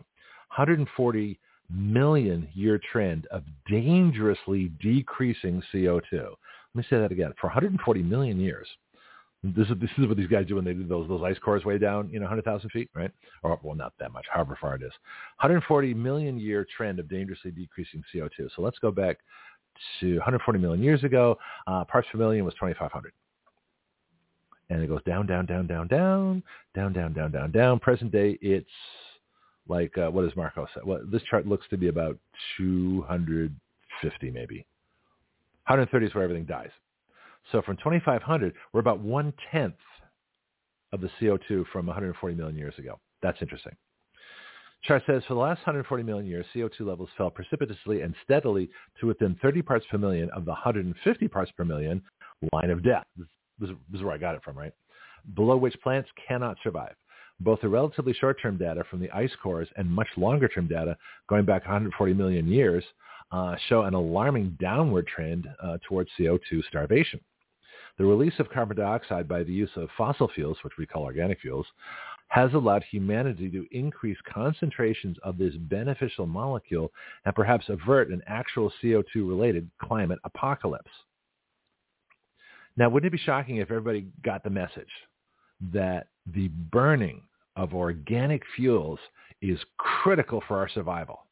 [0.56, 1.38] 140
[1.70, 6.12] million year trend of dangerously decreasing CO2.
[6.12, 6.34] Let
[6.74, 7.32] me say that again.
[7.40, 8.68] For 140 million years,
[9.42, 11.64] this is this is what these guys do when they do those those ice cores
[11.64, 13.10] way down, you know, 100,000 feet, right?
[13.42, 14.92] Or well, not that much, however far it is.
[15.40, 18.48] 140 million year trend of dangerously decreasing CO2.
[18.54, 19.18] So let's go back
[20.00, 21.36] to 140 million years ago.
[21.66, 23.12] Uh, parts per million was 2,500
[24.72, 26.42] and it goes down, down, down, down, down,
[26.74, 27.78] down, down, down, down, down.
[27.78, 28.66] Present day, it's
[29.68, 30.80] like uh, what does Marco say?
[30.84, 32.18] Well, this chart looks to be about
[32.56, 34.64] 250 maybe.
[35.66, 36.70] 130 is where everything dies.
[37.50, 39.74] So from 2,500, we're about one tenth
[40.92, 42.98] of the CO2 from 140 million years ago.
[43.22, 43.76] That's interesting.
[44.84, 48.68] Chart says for the last 140 million years, CO2 levels fell precipitously and steadily
[49.00, 52.02] to within 30 parts per million of the 150 parts per million
[52.52, 53.04] line of death.
[53.70, 54.72] This is where I got it from, right?
[55.34, 56.94] Below which plants cannot survive.
[57.40, 60.96] Both the relatively short-term data from the ice cores and much longer-term data
[61.28, 62.84] going back 140 million years
[63.32, 67.18] uh, show an alarming downward trend uh, towards CO2 starvation.
[67.98, 71.40] The release of carbon dioxide by the use of fossil fuels, which we call organic
[71.40, 71.66] fuels,
[72.28, 76.90] has allowed humanity to increase concentrations of this beneficial molecule
[77.26, 80.90] and perhaps avert an actual CO2-related climate apocalypse.
[82.76, 84.88] Now, wouldn't it be shocking if everybody got the message
[85.72, 87.22] that the burning
[87.56, 88.98] of organic fuels
[89.40, 91.26] is critical for our survival?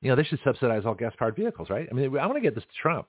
[0.00, 1.88] You know, they should subsidize all gas-powered vehicles, right?
[1.90, 3.06] I mean, I want to get this to Trump.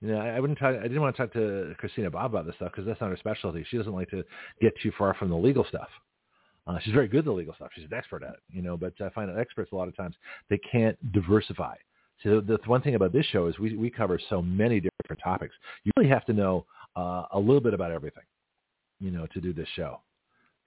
[0.00, 2.54] You know, I wouldn't talk, I didn't want to talk to Christina Bobb about this
[2.56, 3.66] stuff because that's not her specialty.
[3.68, 4.24] She doesn't like to
[4.62, 5.88] get too far from the legal stuff.
[6.66, 7.70] Uh, she's very good at the legal stuff.
[7.74, 9.96] She's an expert at it, you know, but I find that experts a lot of
[9.96, 10.14] times,
[10.48, 11.74] they can't diversify.
[12.22, 15.54] So the one thing about this show is we, we cover so many different topics.
[15.84, 18.24] You really have to know uh, a little bit about everything,
[19.00, 20.00] you know, to do this show.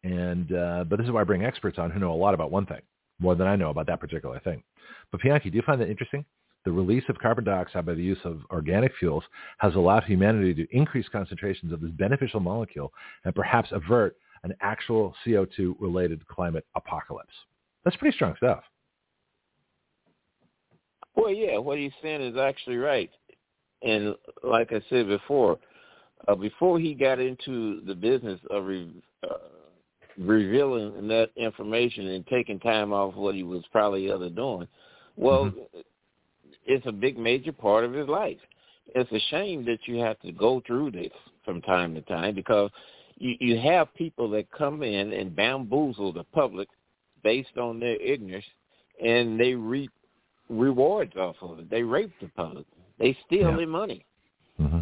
[0.04, 2.52] And uh, but this is why I bring experts on who know a lot about
[2.52, 2.82] one thing
[3.20, 4.64] more than I know about that particular thing.
[5.12, 6.26] But Bianchi, do you find that interesting?
[6.66, 9.24] The release of carbon dioxide by the use of organic fuels
[9.60, 12.94] has allowed humanity to increase concentrations of this beneficial molecule
[13.26, 17.34] and perhaps avert an actual CO2 related climate apocalypse.
[17.84, 18.64] That's pretty strong stuff.
[21.16, 23.10] Well, yeah, what he's saying is actually right.
[23.82, 25.60] And like I said before,
[26.28, 28.90] uh, before he got into the business of re,
[29.24, 29.36] uh,
[30.18, 34.68] revealing that information and taking time off what he was probably other doing,
[35.18, 35.80] well, mm-hmm.
[36.66, 38.38] it's a big major part of his life.
[38.96, 41.12] It's a shame that you have to go through this
[41.46, 42.70] from time to time because
[43.18, 46.68] you, you have people that come in and bamboozle the public
[47.24, 48.46] based on their ignorance,
[49.04, 49.92] and they reap
[50.50, 51.70] rewards off of it.
[51.70, 52.66] They rape the public.
[53.00, 53.58] They steal yeah.
[53.58, 54.06] their money.
[54.60, 54.80] Mm-hmm.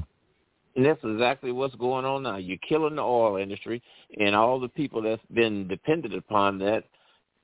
[0.75, 2.37] And that's exactly what's going on now.
[2.37, 3.81] You're killing the oil industry
[4.19, 6.85] and all the people that's been dependent upon that,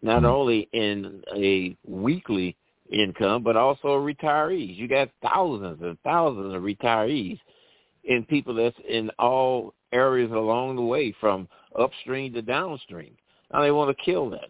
[0.01, 0.25] not mm-hmm.
[0.25, 2.55] only in a weekly
[2.91, 4.77] income, but also retirees.
[4.77, 7.39] You got thousands and thousands of retirees
[8.07, 13.11] and people that's in all areas along the way from upstream to downstream.
[13.51, 14.49] Now they want to kill that.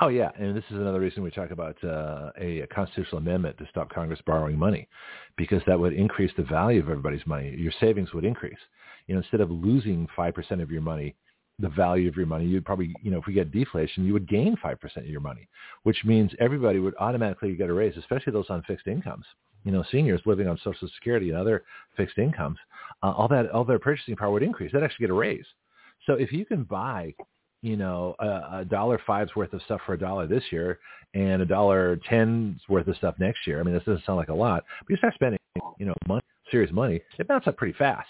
[0.00, 3.56] Oh yeah, and this is another reason we talk about uh, a, a constitutional amendment
[3.58, 4.88] to stop Congress borrowing money,
[5.36, 7.54] because that would increase the value of everybody's money.
[7.56, 8.58] Your savings would increase.
[9.06, 11.14] You know, instead of losing five percent of your money,
[11.58, 14.28] the value of your money, you'd probably, you know, if we get deflation, you would
[14.28, 15.48] gain five percent of your money,
[15.84, 19.24] which means everybody would automatically get a raise, especially those on fixed incomes.
[19.64, 21.64] You know, seniors living on Social Security and other
[21.96, 22.58] fixed incomes,
[23.02, 24.72] uh, all that, all their purchasing power would increase.
[24.72, 25.46] They'd actually get a raise.
[26.06, 27.14] So if you can buy
[27.64, 30.78] you know, a, a dollar five's worth of stuff for a dollar this year
[31.14, 33.58] and a dollar ten's worth of stuff next year.
[33.58, 35.38] I mean, this doesn't sound like a lot, but you start spending,
[35.78, 38.08] you know, money, serious money, it mounts up pretty fast.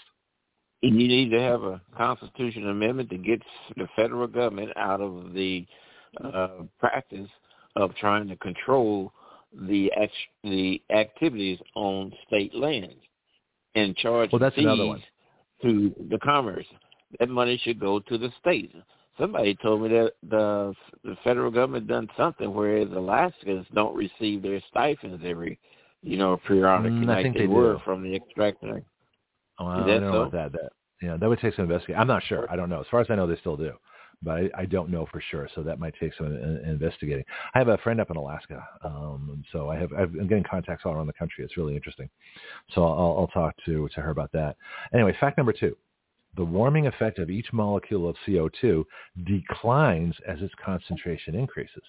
[0.81, 3.45] You need to have a constitutional amendment that gets
[3.77, 5.65] the federal government out of the
[6.21, 7.29] uh, practice
[7.77, 9.13] of trying to control
[9.53, 10.11] the ex-
[10.43, 12.93] the activities on state lands
[13.75, 15.03] and charge well, that's fees another one.
[15.61, 16.65] to the commerce.
[17.19, 18.75] That money should go to the states
[19.19, 20.73] somebody told me that the
[21.03, 25.59] the federal government done something whereas Alaskans don't receive their stipends every
[26.01, 28.81] you know periodically mm, like think they, they were from the extractor.
[29.59, 30.21] Oh, I, don't know so?
[30.23, 30.51] about that.
[30.53, 31.99] That yeah, that would take some investigation.
[31.99, 32.49] I'm not sure.
[32.51, 32.81] I don't know.
[32.81, 33.71] As far as I know, they still do,
[34.21, 35.47] but I, I don't know for sure.
[35.55, 37.23] So that might take some uh, investigating.
[37.53, 40.83] I have a friend up in Alaska, um, so I have I've, I'm getting contacts
[40.85, 41.43] all around the country.
[41.43, 42.09] It's really interesting.
[42.73, 44.57] So I'll, I'll talk to to her about that.
[44.93, 45.75] Anyway, fact number two
[46.35, 48.83] the warming effect of each molecule of CO2
[49.25, 51.83] declines as its concentration increases.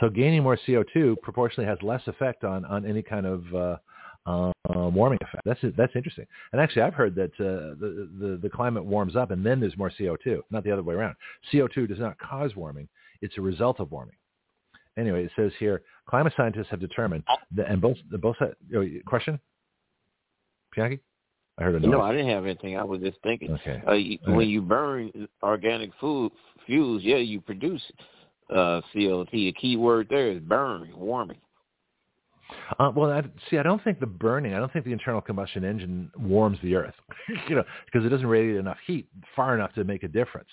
[0.00, 3.76] So gaining more CO2 proportionally has less effect on, on any kind of uh,
[4.26, 4.52] uh,
[4.88, 5.42] warming effect.
[5.44, 6.26] That's that's interesting.
[6.52, 9.76] And actually, I've heard that uh, the, the the climate warms up and then there's
[9.76, 11.16] more CO2, not the other way around.
[11.52, 12.88] CO2 does not cause warming;
[13.20, 14.16] It's a result of warming.
[14.96, 17.24] Anyway, it says here, climate scientists have determined
[17.56, 19.40] that, and both both oh, question,
[20.76, 21.00] Pianki?
[21.58, 21.90] I heard a noise.
[21.90, 22.76] No, I didn't have anything.
[22.76, 23.52] I was just thinking.
[23.52, 23.82] Okay.
[23.86, 26.32] Uh, you, when you burn organic food
[26.66, 27.82] fuels, yeah, you produce
[28.50, 29.30] uh, CO2.
[29.30, 31.38] The key word there is burn, warming.
[32.78, 35.64] Uh, well, I, see, I don't think the burning, I don't think the internal combustion
[35.64, 36.94] engine warms the earth,
[37.48, 40.48] you know, because it doesn't radiate enough heat far enough to make a difference.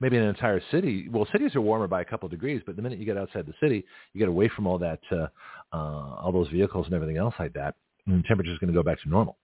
[0.00, 2.82] Maybe an entire city, well, cities are warmer by a couple of degrees, but the
[2.82, 5.26] minute you get outside the city, you get away from all that, uh,
[5.72, 7.74] uh, all those vehicles and everything else like that,
[8.08, 9.36] and the temperature is going to go back to normal.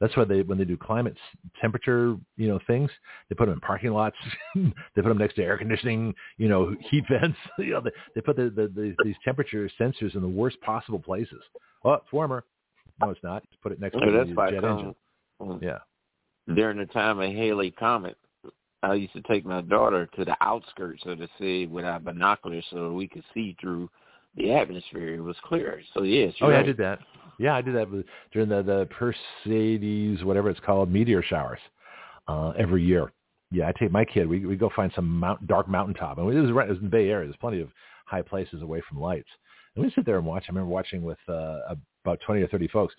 [0.00, 1.16] That's why they when they do climate
[1.60, 2.90] temperature you know things,
[3.28, 4.16] they put them in parking lots.
[4.54, 7.38] they put them next to air conditioning, you know, heat vents.
[7.58, 10.98] you know, they, they put the, the, the these temperature sensors in the worst possible
[10.98, 11.42] places.
[11.84, 12.44] Oh, it's warmer.
[13.00, 13.42] No, it's not.
[13.48, 14.94] Just put it next to the jet engine.
[15.40, 15.78] um, Yeah.
[16.52, 18.16] During the time of Halley Comet,
[18.82, 22.64] I used to take my daughter to the outskirts of the city with our binoculars
[22.70, 23.88] so we could see through
[24.36, 25.14] the atmosphere.
[25.14, 25.80] It was clear.
[25.94, 26.34] So yes.
[26.40, 26.98] Oh you're yeah, I did that.
[27.42, 31.58] Yeah, I did that during the the Perseids, whatever it's called, meteor showers,
[32.28, 33.12] uh, every year.
[33.50, 34.28] Yeah, I take my kid.
[34.28, 36.68] We we go find some mount, dark mountaintop, and it was right.
[36.68, 37.26] It was in the Bay Area.
[37.26, 37.68] There's plenty of
[38.06, 39.28] high places away from lights,
[39.74, 40.44] and we sit there and watch.
[40.46, 41.74] I remember watching with uh,
[42.04, 42.94] about twenty or thirty folks.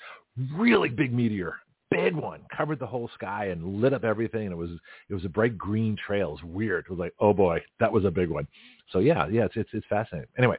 [0.54, 1.56] Really big meteor,
[1.90, 4.44] big one, covered the whole sky and lit up everything.
[4.44, 4.72] And it was
[5.10, 6.30] it was a bright green trail.
[6.30, 6.84] It was weird.
[6.84, 8.46] It was like, oh boy, that was a big one.
[8.92, 10.30] So yeah, yeah, it's it's, it's fascinating.
[10.38, 10.58] Anyway,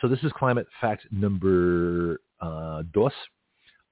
[0.00, 3.12] so this is climate fact number uh, dos.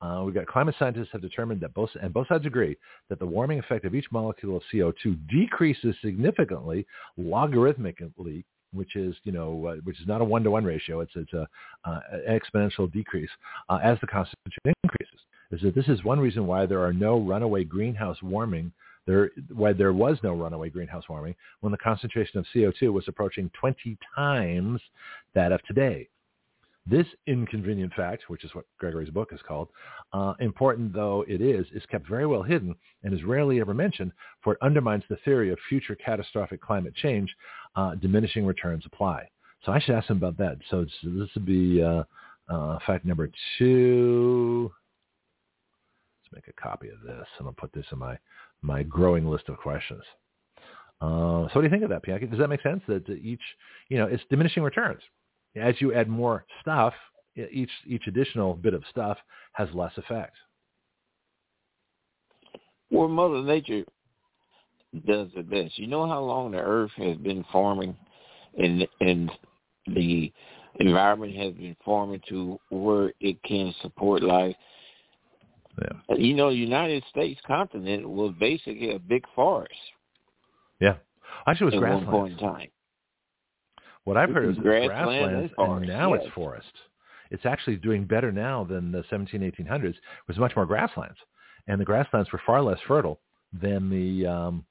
[0.03, 2.77] Uh, we've got climate scientists have determined that both, and both sides agree,
[3.09, 6.87] that the warming effect of each molecule of CO2 decreases significantly,
[7.19, 11.01] logarithmically, which is, you know, uh, which is not a one-to-one ratio.
[11.01, 11.47] It's, it's a
[11.85, 13.31] uh, exponential decrease
[13.69, 15.21] uh, as the concentration increases.
[15.51, 18.73] Is that this is one reason why there are no runaway greenhouse warming
[19.07, 23.51] there, why there was no runaway greenhouse warming when the concentration of CO2 was approaching
[23.59, 24.81] 20 times
[25.35, 26.09] that of today.
[26.91, 29.69] This inconvenient fact, which is what Gregory's book is called,
[30.13, 32.75] uh, important though it is, is kept very well hidden
[33.05, 34.11] and is rarely ever mentioned,
[34.43, 37.33] for it undermines the theory of future catastrophic climate change,
[37.77, 39.29] uh, diminishing returns apply.
[39.65, 40.59] So I should ask him about that.
[40.69, 42.03] So this would be uh,
[42.49, 44.73] uh, fact number two.
[46.33, 48.19] Let's make a copy of this, and I'll put this in my
[48.63, 50.03] my growing list of questions.
[51.01, 52.29] Uh, so what do you think of that, Pianki?
[52.29, 52.83] Does that make sense?
[52.89, 53.41] That each,
[53.89, 55.01] you know, it's diminishing returns.
[55.57, 56.95] As you add more stuff,
[57.35, 59.19] each each additional bit of stuff
[59.53, 60.37] has less effect.
[62.91, 63.85] Well, Mother Nature
[65.07, 65.79] does the best.
[65.79, 67.97] You know how long the Earth has been forming,
[68.59, 69.31] and and
[69.87, 70.33] the
[70.79, 74.57] environment has been forming to where it can support life.
[75.81, 76.17] Yeah.
[76.17, 79.73] You know, United States continent was basically a big forest
[80.81, 80.97] Yeah.
[81.47, 82.69] Actually, it was at one point in time.
[84.05, 86.23] What I've heard is it's Grassland grasslands, and now yes.
[86.25, 86.73] it's forest.
[87.31, 89.91] It's actually doing better now than the 17, 1800s.
[89.91, 91.19] It was much more grasslands,
[91.69, 93.21] and the grasslands were far less fertile
[93.53, 94.65] than the um,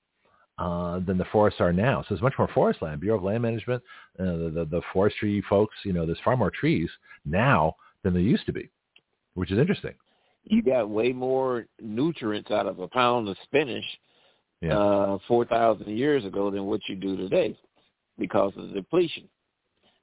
[0.58, 2.02] uh, than the forests are now.
[2.02, 3.00] So there's much more forest land.
[3.02, 3.82] Bureau of Land Management,
[4.20, 6.90] uh, the, the the forestry folks, you know, there's far more trees
[7.24, 8.70] now than there used to be,
[9.36, 9.94] which is interesting.
[10.44, 13.86] You got way more nutrients out of a pound of spinach
[14.62, 14.78] Yeah.
[14.78, 17.56] uh, 4,000 years ago than what you do today
[18.20, 19.28] because of depletion.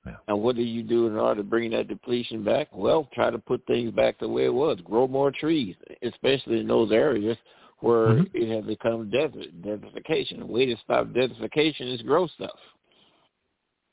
[0.06, 0.16] Yeah.
[0.28, 2.68] And what do you do in order to bring that depletion back?
[2.72, 4.78] Well, try to put things back the way it was.
[4.84, 7.36] Grow more trees, especially in those areas
[7.80, 8.30] where Mhm.
[8.32, 10.38] it has become desert, desertification.
[10.38, 12.58] The way to stop desertification is grow stuff.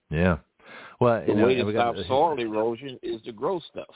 [0.10, 0.38] Yeah.
[1.00, 3.94] Well, The know, way to stop got, soil erosion is to grow stuff.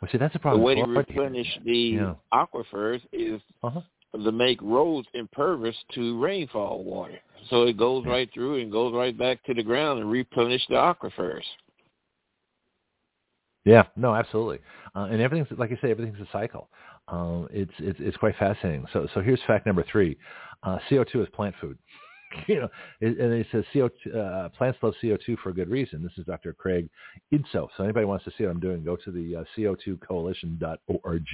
[0.00, 0.60] Well, see, that's a problem.
[0.60, 2.14] The way to replenish the Yeah.
[2.32, 3.82] aquifers is Uh-huh.
[4.14, 7.18] To make roads impervious to rainfall water.
[7.48, 10.74] So it goes right through and goes right back to the ground and replenish the
[10.74, 11.44] aquifers.
[13.64, 14.58] Yeah, no, absolutely.
[14.94, 16.68] Uh, and everything's like I say, everything's a cycle.
[17.08, 18.86] Um, it's it's it's quite fascinating.
[18.92, 20.16] So so here's fact number three:
[20.62, 21.78] uh, CO2 is plant food.
[22.46, 22.68] you know,
[23.00, 26.02] and it says CO2, uh, plants love CO2 for a good reason.
[26.02, 26.52] This is Dr.
[26.52, 26.88] Craig
[27.32, 27.68] Idso.
[27.76, 31.24] So anybody wants to see what I'm doing, go to the uh, CO2coalition.org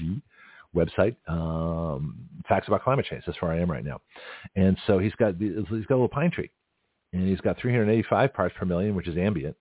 [0.74, 1.16] website.
[1.28, 3.24] Um, facts about climate change.
[3.26, 4.00] That's where I am right now.
[4.54, 6.50] And so he's got he's got a little pine tree,
[7.12, 9.56] and he's got 385 parts per million, which is ambient,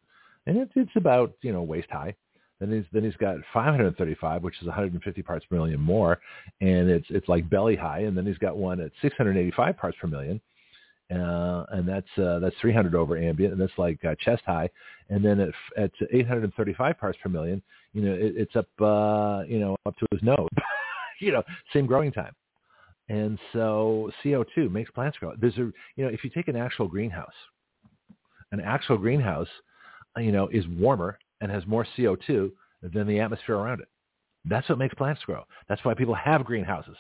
[0.46, 2.16] and it's it's about you know waist high.
[2.60, 6.20] Then he's then he's got 535, which is 150 parts per million more,
[6.62, 8.00] and it's it's like belly high.
[8.00, 10.40] And then he's got one at 685 parts per million,
[11.12, 14.70] uh, and that's uh, that's 300 over ambient, and that's like uh, chest high.
[15.10, 17.62] And then at at 835 parts per million,
[17.94, 20.48] you know, it, it's up uh, you know up to his nose,
[21.22, 21.44] you know,
[21.74, 22.34] same growing time.
[23.08, 25.34] And so CO2 makes plants grow.
[25.40, 27.34] There's a you know if you take an actual greenhouse
[28.52, 29.48] an actual greenhouse,
[30.18, 32.52] you know, is warmer and has more CO2
[32.82, 33.88] than the atmosphere around it.
[34.46, 35.44] That's what makes plants grow.
[35.68, 36.96] That's why people have greenhouses,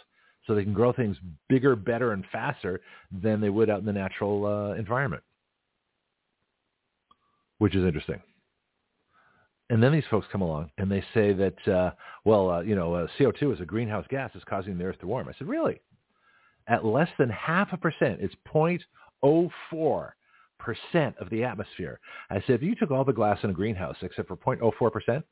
[0.45, 3.93] so they can grow things bigger, better, and faster than they would out in the
[3.93, 5.24] natural uh, environment,
[7.59, 8.22] which is interesting.
[9.70, 11.91] And then these folks come along and they say that, uh,
[12.24, 15.07] well, uh, you know, uh, CO2 is a greenhouse gas is causing the earth to
[15.07, 15.28] warm.
[15.28, 15.82] I said, really?
[16.68, 20.11] At less than half a percent, it's 0.04
[20.57, 21.99] percent of the atmosphere.
[22.30, 25.26] I said, if you took all the glass in a greenhouse except for 0.04 percent,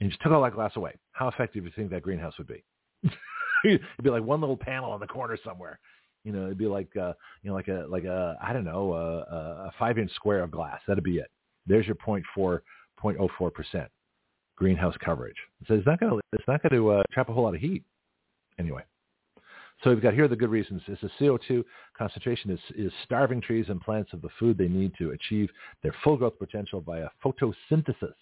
[0.00, 2.34] and you just took all that glass away, how effective do you think that greenhouse
[2.38, 2.64] would be?
[3.64, 5.78] it'd be like one little panel on the corner somewhere.
[6.24, 7.12] You know, it'd be like, uh,
[7.42, 9.18] you know, like a, like a, I don't know, a,
[9.68, 10.80] a five inch square of glass.
[10.86, 11.30] That'd be it.
[11.66, 12.60] There's your 0.4
[13.02, 13.90] 0.04 percent
[14.56, 15.36] greenhouse coverage.
[15.68, 17.60] So it's not going to it's not going to uh, trap a whole lot of
[17.60, 17.84] heat
[18.58, 18.82] anyway.
[19.84, 20.82] So we've got here the good reasons.
[20.88, 21.62] Is the CO2
[21.96, 25.50] concentration is, is starving trees and plants of the food they need to achieve
[25.82, 28.14] their full growth potential via photosynthesis.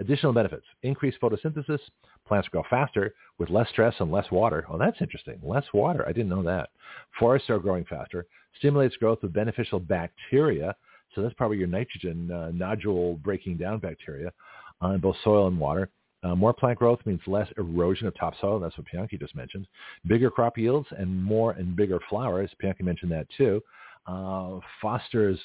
[0.00, 0.64] Additional benefits.
[0.82, 1.78] Increased photosynthesis.
[2.26, 4.64] Plants grow faster with less stress and less water.
[4.68, 5.40] Oh, that's interesting.
[5.42, 6.04] Less water.
[6.06, 6.70] I didn't know that.
[7.18, 8.26] Forests are growing faster.
[8.58, 10.74] Stimulates growth of beneficial bacteria
[11.14, 14.32] so that's probably your nitrogen uh, nodule breaking down bacteria
[14.80, 15.88] uh, both soil and water.
[16.24, 18.58] Uh, more plant growth means less erosion of topsoil.
[18.58, 19.66] That's what Bianchi just mentioned.
[20.06, 22.50] Bigger crop yields and more and bigger flowers.
[22.58, 23.62] Bianchi mentioned that too.
[24.06, 25.38] Uh, fosters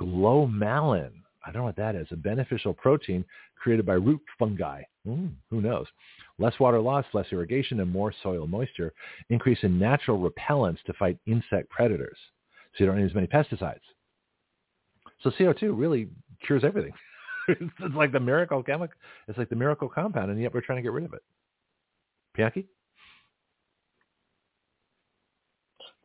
[0.00, 1.10] glomalin.
[1.44, 2.06] I don't know what that is.
[2.12, 3.24] A beneficial protein
[3.60, 4.82] created by root fungi.
[5.06, 5.86] Mm, who knows?
[6.38, 8.92] Less water loss, less irrigation, and more soil moisture.
[9.28, 12.18] Increase in natural repellents to fight insect predators.
[12.74, 13.80] So you don't need as many pesticides.
[15.22, 16.08] So CO2 really
[16.44, 16.92] cures everything.
[17.48, 18.96] it's like the miracle chemical.
[19.28, 21.22] It's like the miracle compound, and yet we're trying to get rid of it.
[22.34, 22.66] Bianchi?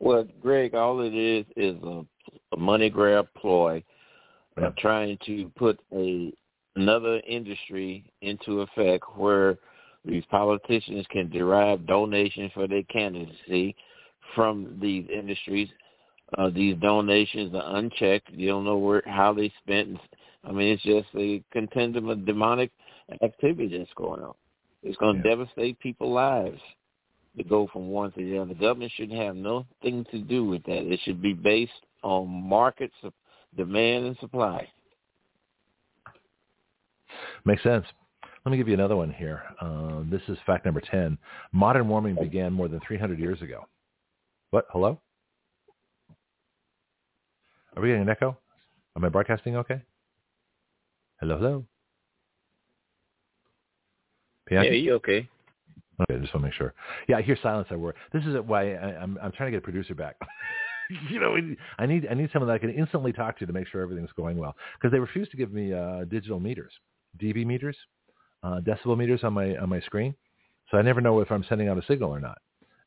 [0.00, 2.04] Well, Greg, all it is is a,
[2.52, 3.82] a money grab ploy,
[4.56, 4.70] yeah.
[4.78, 6.32] trying to put a
[6.76, 9.58] another industry into effect where
[10.04, 13.74] these politicians can derive donations for their candidacy
[14.34, 15.68] from these industries
[16.36, 18.30] uh, these donations are unchecked.
[18.30, 19.98] You don't know where how they spent.
[20.44, 22.70] I mean, it's just a contingent of demonic
[23.22, 24.34] activity that's going on.
[24.82, 25.36] It's going to yeah.
[25.36, 26.60] devastate people's lives
[27.36, 28.54] to go from one to the other.
[28.54, 30.92] The government should have nothing to do with that.
[30.92, 31.72] It should be based
[32.02, 33.12] on markets of
[33.56, 34.68] demand and supply.
[37.44, 37.86] Makes sense.
[38.44, 39.42] Let me give you another one here.
[39.60, 41.18] Uh, this is fact number 10.
[41.52, 43.66] Modern warming began more than 300 years ago.
[44.50, 44.66] What?
[44.70, 45.00] Hello?
[47.76, 48.36] Are we getting an echo?
[48.96, 49.82] Am I broadcasting okay?
[51.20, 51.64] Hello, hello.
[54.50, 55.28] Yeah, you okay?
[56.00, 56.74] Okay, I just want to make sure.
[57.08, 57.68] Yeah, I hear silence.
[57.70, 57.94] I worry.
[58.12, 60.16] This is why I, am I'm, I'm trying to get a producer back.
[61.10, 61.36] you know,
[61.78, 64.12] I need I need someone that I can instantly talk to to make sure everything's
[64.16, 66.72] going well because they refuse to give me uh, digital meters,
[67.20, 67.76] dB meters,
[68.42, 70.14] uh, decibel meters on my on my screen.
[70.70, 72.38] So I never know if I'm sending out a signal or not.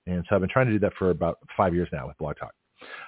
[0.07, 2.37] And so I've been trying to do that for about five years now with Blog
[2.39, 2.53] Talk.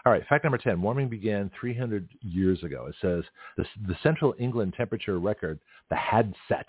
[0.06, 0.82] All right, fact number 10.
[0.82, 2.88] Warming began 300 years ago.
[2.88, 3.24] It says
[3.58, 5.60] the, the Central England temperature record,
[5.90, 6.66] the HadCET,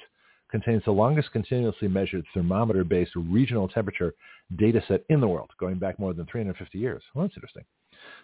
[0.51, 4.15] contains the longest continuously measured thermometer-based regional temperature
[4.57, 7.03] data set in the world, going back more than 350 years.
[7.15, 7.65] Well, that's interesting.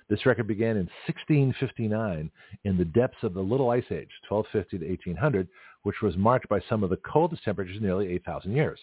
[0.09, 2.30] This record began in 1659
[2.64, 5.49] in the depths of the Little Ice Age, 1250 to 1800,
[5.82, 8.78] which was marked by some of the coldest temperatures in nearly 8,000 years.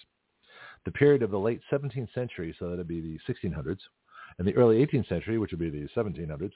[0.85, 3.79] The period of the late 17th century, so that would be the 1600s,
[4.39, 6.51] in the early 18th century, which would be the 1700s,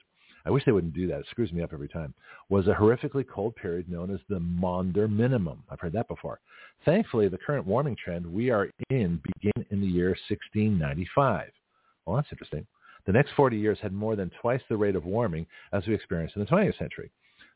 [0.46, 1.20] I wish they wouldn't do that.
[1.20, 2.14] It screws me up every time.
[2.50, 5.64] Was a horrifically cold period known as the Maunder Minimum.
[5.70, 6.40] I've heard that before.
[6.84, 11.52] Thankfully, the current warming trend we are in began in the year 1695.
[12.06, 12.66] Well, that's interesting.
[13.06, 16.36] The next 40 years had more than twice the rate of warming as we experienced
[16.36, 17.12] in the 20th century.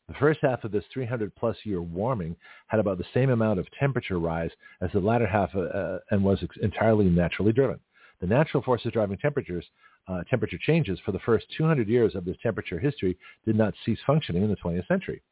[0.08, 2.36] The first half of this 300 plus year warming
[2.68, 4.50] had about the same amount of temperature rise
[4.80, 7.80] as the latter half uh, uh and was entirely naturally driven.
[8.20, 9.66] The natural forces driving temperatures
[10.08, 13.98] uh, temperature changes for the first 200 years of this temperature history did not cease
[14.06, 15.22] functioning in the 20th century.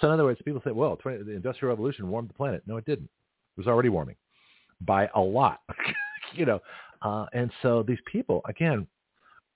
[0.00, 2.62] So in other words, people say, well, 20, the Industrial Revolution warmed the planet.
[2.66, 3.04] No, it didn't.
[3.04, 4.16] It was already warming
[4.80, 5.60] by a lot,
[6.34, 6.60] you know.
[7.02, 8.86] Uh, and so these people, again,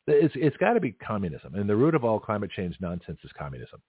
[0.07, 1.55] it's, it's got to be communism.
[1.55, 3.80] And the root of all climate change nonsense is communism.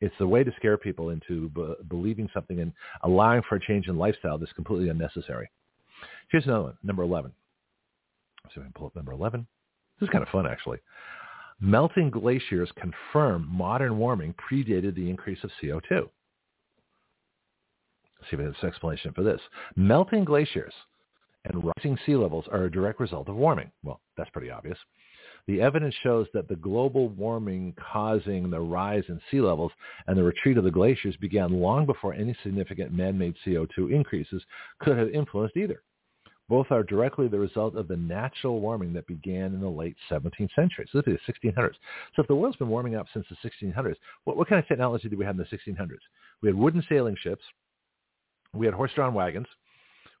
[0.00, 2.72] It's the way to scare people into b- believing something and
[3.02, 5.48] allowing for a change in lifestyle that's completely unnecessary.
[6.30, 7.32] Here's another one, number 11.
[8.54, 9.46] So I can pull up number 11.
[9.98, 10.78] This is kind of fun, actually.
[11.60, 15.90] Melting glaciers confirm modern warming predated the increase of CO2.
[15.90, 16.10] Let's
[18.30, 19.40] see if there's an explanation for this.
[19.74, 20.74] Melting glaciers
[21.44, 23.70] and rising sea levels are a direct result of warming.
[23.82, 24.78] Well, that's pretty obvious.
[25.46, 29.70] The evidence shows that the global warming causing the rise in sea levels
[30.08, 34.42] and the retreat of the glaciers began long before any significant man-made CO2 increases
[34.80, 35.82] could have influenced either.
[36.48, 40.54] Both are directly the result of the natural warming that began in the late 17th
[40.54, 40.88] century.
[40.92, 41.74] So this is the 1600s.
[42.14, 45.08] So if the world's been warming up since the 1600s, what, what kind of technology
[45.08, 45.98] did we have in the 1600s?
[46.42, 47.42] We had wooden sailing ships.
[48.54, 49.48] We had horse-drawn wagons.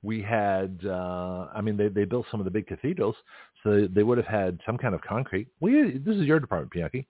[0.02, 3.16] We had, uh, I mean, they, they built some of the big cathedrals,
[3.62, 5.48] so they would have had some kind of concrete.
[5.60, 7.06] We, this is your department, Pianki.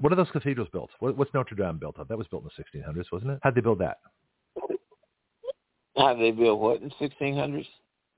[0.00, 0.90] What are those cathedrals built?
[1.00, 2.08] What, what's Notre Dame built of?
[2.08, 3.38] That was built in the 1600s, wasn't it?
[3.42, 3.98] How'd they build that?
[5.96, 7.66] How they build what in 1600s?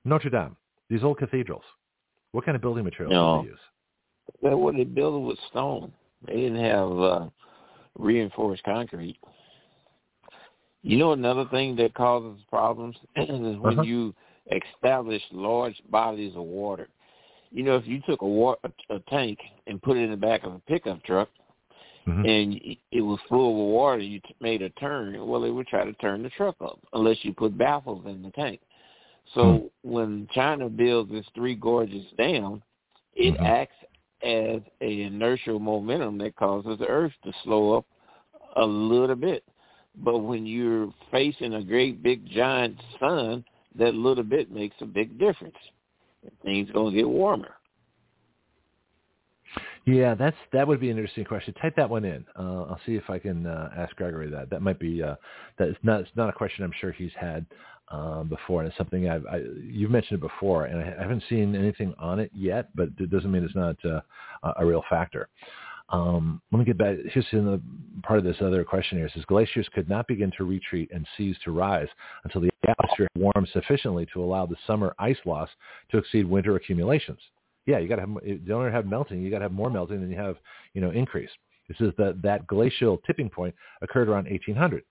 [0.05, 0.55] Notre Dame.
[0.89, 1.63] These old cathedrals.
[2.31, 3.37] What kind of building materials no.
[3.41, 3.59] did they use?
[4.41, 5.91] Well, what they built with stone.
[6.27, 7.25] They didn't have uh,
[7.97, 9.17] reinforced concrete.
[10.81, 13.81] You know another thing that causes problems is when Uh-huh.
[13.81, 14.13] you
[14.51, 16.87] establish large bodies of water.
[17.51, 20.17] You know, if you took a, wa- a, a tank and put it in the
[20.17, 21.29] back of a pickup truck,
[22.07, 22.25] Mhm.
[22.27, 25.25] and it was full of water, you t- made a turn.
[25.27, 28.31] Well, they would try to turn the truck up unless you put baffles in the
[28.31, 28.61] tank.
[29.33, 32.61] So when China builds this Three Gorges Dam,
[33.15, 33.43] it Mhm.
[33.43, 33.83] acts
[34.21, 37.85] as a inertial momentum that causes the Earth to slow up
[38.55, 39.43] a little bit.
[39.95, 43.45] But when you're facing a great big giant sun,
[43.75, 45.57] that little bit makes a big difference.
[46.43, 47.54] Things gonna get warmer.
[49.85, 51.53] Yeah, that's that would be an interesting question.
[51.55, 52.25] Type that one in.
[52.37, 54.49] Uh, I'll see if I can uh, ask Gregory that.
[54.49, 55.15] That might be uh,
[55.83, 57.45] not it's not a question I'm sure he's had
[57.89, 61.55] um, before, and it's something I've I, you've mentioned it before, and I haven't seen
[61.55, 64.01] anything on it yet, but it doesn't mean it's not uh,
[64.57, 65.29] a real factor.
[65.89, 66.97] Um, let me get back.
[67.11, 67.61] Here's in the
[68.01, 69.05] part of this other question here.
[69.05, 71.87] It says glaciers could not begin to retreat and seas to rise
[72.23, 75.49] until the atmosphere warmed sufficiently to allow the summer ice loss
[75.91, 77.19] to exceed winter accumulations.
[77.65, 80.01] Yeah, you got to have you don't have melting, you got to have more melting
[80.01, 80.37] than you have,
[80.73, 81.31] you know, increase.
[81.67, 84.83] It says that that glacial tipping point occurred around 1800,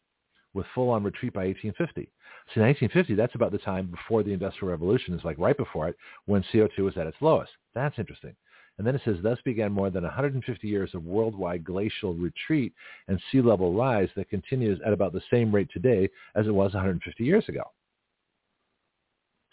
[0.55, 2.11] with full-on retreat by 1850.
[2.53, 5.97] So 1950, that's about the time before the Industrial Revolution, is like right before it,
[6.27, 7.53] when CO2 was at its lowest.
[7.75, 8.35] That's interesting.
[8.77, 12.73] And then it says, thus began more than 150 years of worldwide glacial retreat
[13.07, 16.75] and sea level rise that continues at about the same rate today as it was
[16.75, 17.63] 150 years ago.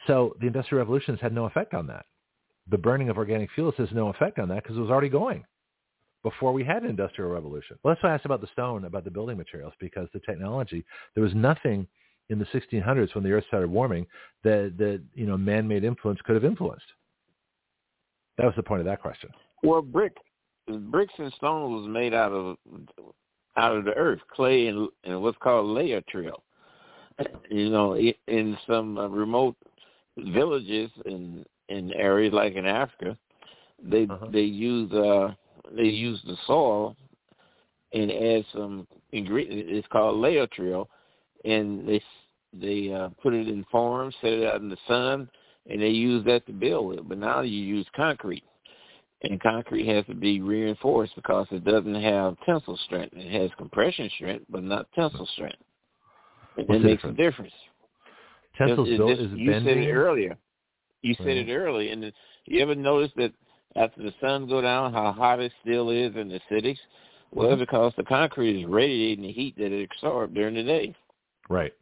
[0.08, 2.06] So the Industrial Revolution has had no effect on that.
[2.70, 5.44] The burning of organic fuels has no effect on that because it was already going
[6.24, 7.78] before we had an Industrial Revolution.
[7.84, 10.86] Well, that's why I asked about the stone, about the building materials, because the technology,
[11.16, 11.88] there was nothing
[12.30, 14.06] in the 1600s when the Earth started warming
[14.44, 16.86] that, that you know, man-made influence could have influenced.
[18.38, 19.30] That was the point of that question.
[19.64, 20.16] Well, brick,
[20.68, 22.58] bricks and stone was made out of
[23.58, 26.32] out of the earth, clay and, and what's called laterite.
[27.50, 27.96] You know,
[28.28, 29.56] in some remote
[30.18, 33.18] villages in in areas like in Africa,
[33.82, 34.28] they Uh-huh.
[34.32, 35.34] they use uh
[35.76, 36.96] they use the soil
[37.94, 39.70] and add some ingredient.
[39.70, 40.48] It's called layer
[41.46, 42.02] and they
[42.54, 45.30] they uh, put it in farms, set it out in the sun,
[45.70, 47.08] and they use that to build with.
[47.08, 48.44] But now you use concrete,
[49.24, 53.14] and concrete has to be reinforced because it doesn't have tensile strength.
[53.16, 55.62] It has compression strength, but not tensile strength.
[56.58, 57.18] And What's it the makes a difference?
[57.18, 57.54] difference.
[58.58, 59.84] Tensil's It- it built is you said bending.
[59.84, 60.38] it earlier.
[61.02, 61.50] You said Right.
[61.50, 62.12] it early, and
[62.46, 63.34] you ever notice that
[63.76, 66.80] after the sun go down, how hot it still is in the cities?
[67.32, 67.60] Well, Mhm.
[67.60, 70.94] because the concrete is radiating the heat that it absorbed during the day.
[71.50, 71.74] Right.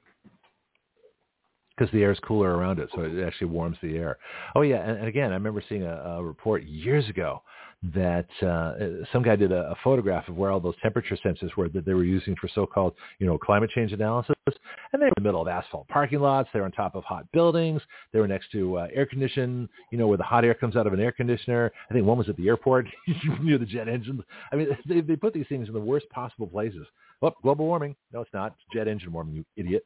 [1.75, 4.19] Because the air is cooler around it, so it actually warms the air.
[4.55, 7.41] Oh yeah, and, and again, I remember seeing a, a report years ago
[7.81, 11.69] that uh, some guy did a, a photograph of where all those temperature sensors were
[11.69, 15.13] that they were using for so-called, you know, climate change analysis, and they were in
[15.17, 16.49] the middle of asphalt parking lots.
[16.51, 17.81] They were on top of hot buildings.
[18.11, 20.87] They were next to uh, air condition, you know, where the hot air comes out
[20.87, 21.71] of an air conditioner.
[21.89, 22.85] I think one was at the airport
[23.41, 24.21] near the jet engines.
[24.51, 26.85] I mean, they, they put these things in the worst possible places.
[27.21, 27.95] Oh, global warming.
[28.13, 28.55] No, it's not.
[28.57, 29.85] It's jet engine warming, you idiot.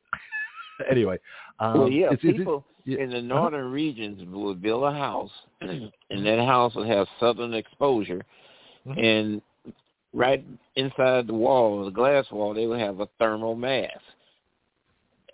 [0.89, 1.17] anyway.
[1.59, 5.91] Um, well, yeah, it's- it's- people in the northern regions would build a house, and
[6.25, 8.21] that house would have southern exposure,
[8.85, 9.03] Mhm.
[9.03, 9.41] and
[10.13, 10.43] right
[10.75, 13.99] inside the wall, the glass wall, they would have a thermal mass.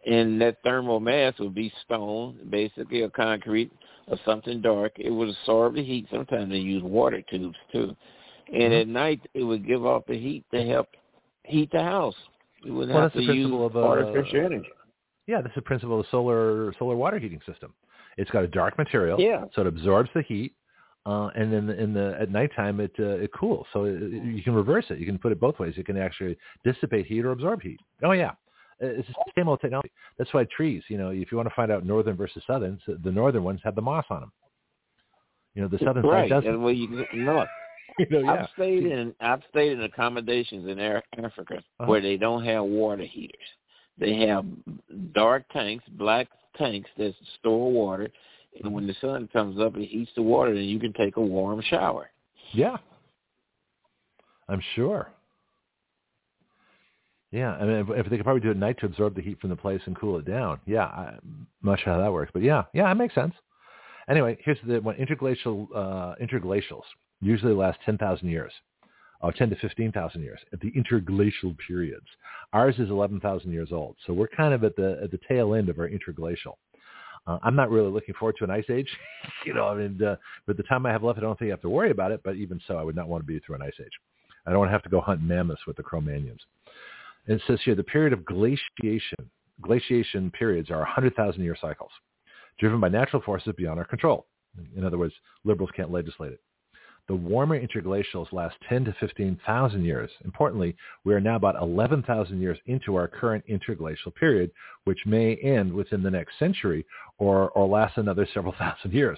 [0.06, 3.72] And that thermal mass would be stone, basically, or concrete,
[4.08, 4.94] or something dark.
[4.98, 6.08] It would absorb the heat.
[6.10, 7.96] Sometimes they use water tubes too.
[8.54, 8.82] And Mhm.
[8.82, 10.88] at night, it would give off the heat to help
[11.44, 12.16] heat the house.
[12.64, 14.70] You wouldn't Well, have to use of, uh, artificial energy.
[15.30, 17.74] Yeah, that's the principle of solar solar water heating system.
[18.18, 19.46] It's got a dark material, Yeah.
[19.54, 20.56] so it absorbs the heat,
[21.06, 23.68] uh, and then in the at nighttime it uh, it cools.
[23.72, 24.98] So it, it- you can reverse it.
[24.98, 25.74] You can put it both ways.
[25.78, 27.80] You can actually dissipate heat or absorb heat.
[28.04, 28.32] Oh yeah,
[28.82, 29.92] Uh, it's the same old technology.
[30.18, 30.82] That's why trees.
[30.88, 33.60] You know, if you want to find out northern versus southern, so the northern ones
[33.64, 34.32] have the moss on them.
[35.54, 36.24] You know, the southern right.
[36.24, 36.50] side doesn't.
[36.56, 37.46] And well, you know,
[38.00, 38.32] you know, yeah.
[38.34, 41.86] I've stayed in I've stayed in accommodations in Africa Uh-huh.
[41.90, 43.50] where they don't have water heaters.
[44.00, 44.46] They have
[45.14, 46.28] dark tanks, black
[46.58, 48.10] tanks that store water,
[48.64, 51.22] and when the sun comes up, it heats the water, and you can take a
[51.22, 52.10] warm shower.
[52.52, 52.78] Yeah.
[54.48, 55.10] I'm sure.
[57.32, 59.22] Yeah, I mean, if, if they could probably do it at night to absorb the
[59.22, 60.60] heat from the place and cool it down.
[60.66, 63.36] Yeah, I'm not sure how that works, but yeah, yeah, it makes sense.
[64.10, 66.82] Anyway, here's the one: interglacial uh, interglacials
[67.22, 68.52] usually last 10,000 years,
[69.22, 72.06] or 10 to 15,000 years at the interglacial periods.
[72.54, 75.70] Ours is 11,000 years old, so we're kind of at the at the tail end
[75.70, 76.58] of our interglacial.
[77.28, 78.90] Uh, I'm not really looking forward to an ice age.
[79.46, 80.16] you know, I mean, uh,
[80.48, 82.22] with the time I have left, I don't think I have to worry about it.
[82.24, 83.92] But even so, I would not want to be through an ice age.
[84.46, 86.40] I don't want to have to go hunt mammoths with the Cro-Magnons.
[87.28, 89.30] And it says here the period of glaciation,
[89.62, 91.92] glaciation periods are 100,000 year cycles,
[92.58, 94.26] driven by natural forces beyond our control.
[94.76, 95.14] In other words,
[95.44, 96.40] liberals can't legislate it.
[97.10, 100.12] The warmer interglacials last 10 to 15,000 years.
[100.26, 104.52] Importantly, we are now about 11,000 years into our current interglacial period,
[104.84, 106.86] which may end within the next century
[107.18, 109.18] or, or last another several thousand years.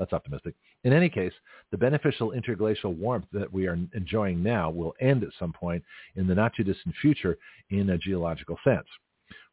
[0.00, 0.56] That's optimistic.
[0.82, 1.32] In any case,
[1.70, 5.84] the beneficial interglacial warmth that we are enjoying now will end at some point
[6.16, 7.38] in the not too distant future
[7.70, 8.88] in a geological sense.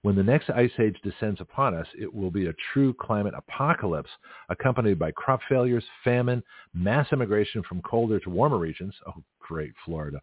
[0.06, 4.12] When the next ice age descends upon us, it will be a true climate apocalypse
[4.50, 6.44] accompanied by crop failures, famine,
[6.76, 8.94] mass immigration from colder to warmer regions.
[9.08, 10.22] Oh, great, Florida.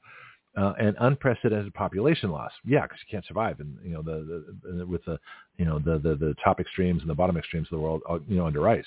[0.56, 2.52] Uh, and unprecedented population loss.
[2.64, 5.18] Yeah, because you can't survive, and you know the, the with the
[5.56, 8.20] you know the, the the top extremes and the bottom extremes of the world, uh,
[8.28, 8.86] you know, under ice.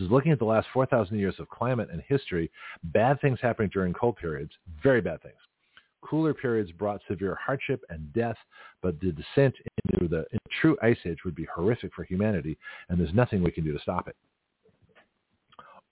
[0.00, 2.50] Is looking at the last 4,000 years of climate and history.
[2.84, 4.52] Bad things happening during cold periods,
[4.82, 5.36] very bad things.
[6.02, 8.36] Cooler periods brought severe hardship and death,
[8.82, 9.54] but the descent
[9.92, 13.52] into the into true ice age would be horrific for humanity, and there's nothing we
[13.52, 14.16] can do to stop it.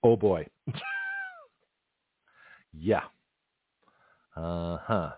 [0.03, 0.47] Oh boy.
[2.79, 3.03] yeah.
[4.37, 5.11] Uh huh.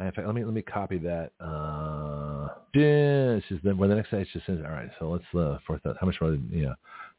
[0.00, 1.30] In fact, let me let me copy that.
[1.38, 4.90] Uh, this is then when the next sentence just says, all right.
[4.98, 5.80] So let's uh, fourth.
[5.84, 6.36] How much more?
[6.50, 6.74] Yeah,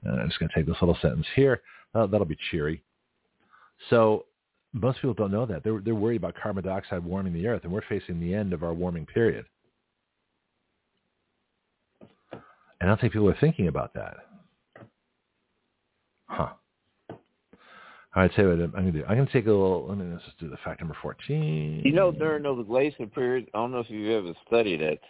[0.06, 1.62] uh, I'm just going to take this little sentence here.
[1.94, 2.84] Uh, that'll be cheery.
[3.90, 4.26] So
[4.76, 7.72] most people don't know that they're they're worried about carbon dioxide warming the earth, and
[7.72, 9.46] we're facing the end of our warming period.
[12.32, 12.42] And
[12.82, 14.18] I don't think people are thinking about that.
[16.28, 16.50] Huh.
[17.10, 19.06] All right, tell you what I'm going to do.
[19.08, 19.88] I'm going to take a little.
[19.88, 21.82] Let me let's just do the fact number fourteen.
[21.86, 25.02] You know, during those glacial periods, I don't know if you've ever studied it,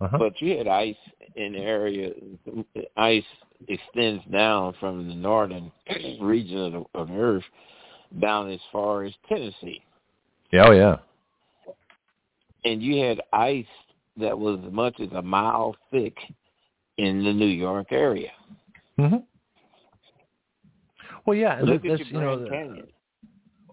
[0.00, 0.18] uh-huh.
[0.18, 0.94] but you had ice
[1.36, 2.14] in areas.
[2.98, 3.24] Ice
[3.68, 5.72] extends down from the northern
[6.20, 7.44] region of the, of the Earth
[8.20, 9.82] down as far as Tennessee.
[10.52, 10.96] Yeah, oh yeah.
[12.64, 13.66] And you had ice
[14.16, 16.16] that was as much as a mile thick
[16.96, 18.30] in the New York area.
[18.98, 19.16] Mm-hmm.
[21.26, 22.86] Well, yeah, look at you your know, Grand Canyon.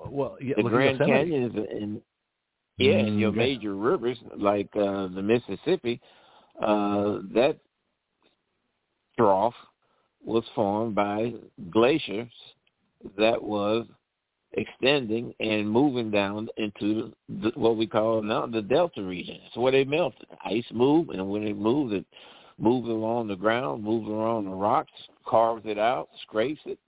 [0.10, 2.02] well, yeah, the Grand Canyon is in
[2.78, 6.02] yeah, and your Mm, major rivers like uh, the Mississippi,
[6.62, 7.58] uh, that
[9.18, 9.54] trough
[10.26, 11.34] was formed by
[11.70, 12.32] glaciers
[13.18, 13.86] that was
[14.54, 19.38] extending and moving down into the, what we call now the delta region.
[19.46, 20.28] It's where they melted.
[20.46, 22.06] Ice moved, and when it moved, it
[22.58, 24.92] moved along the ground, moved along the rocks,
[25.26, 26.80] carves it out, scrapes it,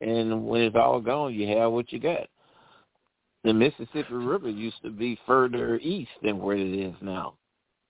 [0.00, 2.28] and when it's all gone, you have what you got.
[3.44, 7.34] The Mississippi River used to be further east than where it is now.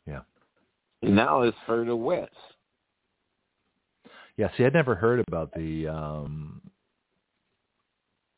[0.07, 0.21] Yeah.
[1.03, 2.33] And now it's further west.
[4.37, 6.61] Yeah, see, I'd never heard about the um,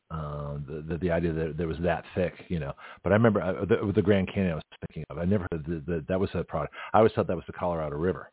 [0.09, 2.73] uh, the, the the idea that there was that thick, you know.
[3.03, 5.17] But I remember uh, the, the Grand Canyon I was thinking of.
[5.17, 6.73] I never heard that that that was a product.
[6.93, 8.31] I always thought that was the Colorado River.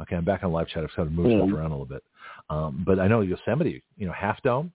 [0.00, 0.82] Okay, I'm back on live chat.
[0.84, 1.46] I've kind of moved Mhm.
[1.46, 2.02] stuff around a little bit.
[2.50, 4.72] Um, but I know Yosemite, you know, Half Dome.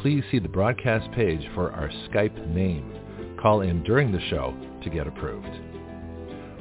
[0.02, 2.94] Please see the broadcast page for our Skype name.
[3.42, 5.69] Call in during the show to get approved.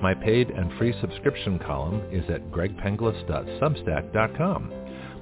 [0.00, 4.72] My paid and free subscription column is at gregpenglis.substack.com.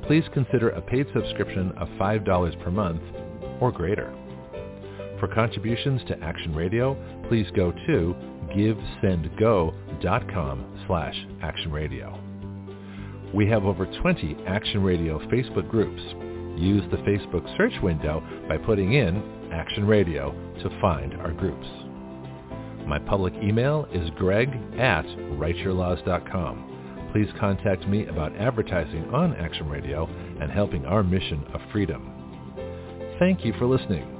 [0.06, 3.02] Please consider a paid subscription of $5 per month
[3.60, 4.14] or greater.
[5.18, 6.96] For contributions to Action Radio,
[7.28, 8.14] please go to
[8.50, 12.18] givesendgo.com slash actionradio.
[13.34, 16.02] We have over 20 Action Radio Facebook groups.
[16.60, 19.22] Use the Facebook search window by putting in
[19.52, 20.32] Action Radio
[20.62, 21.66] to find our groups.
[22.86, 24.48] My public email is greg
[24.78, 26.66] at writeyourlaws.com.
[27.12, 30.08] Please contact me about advertising on Action Radio
[30.40, 32.10] and helping our mission of freedom.
[33.18, 34.19] Thank you for listening.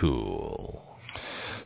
[0.00, 0.82] Cool.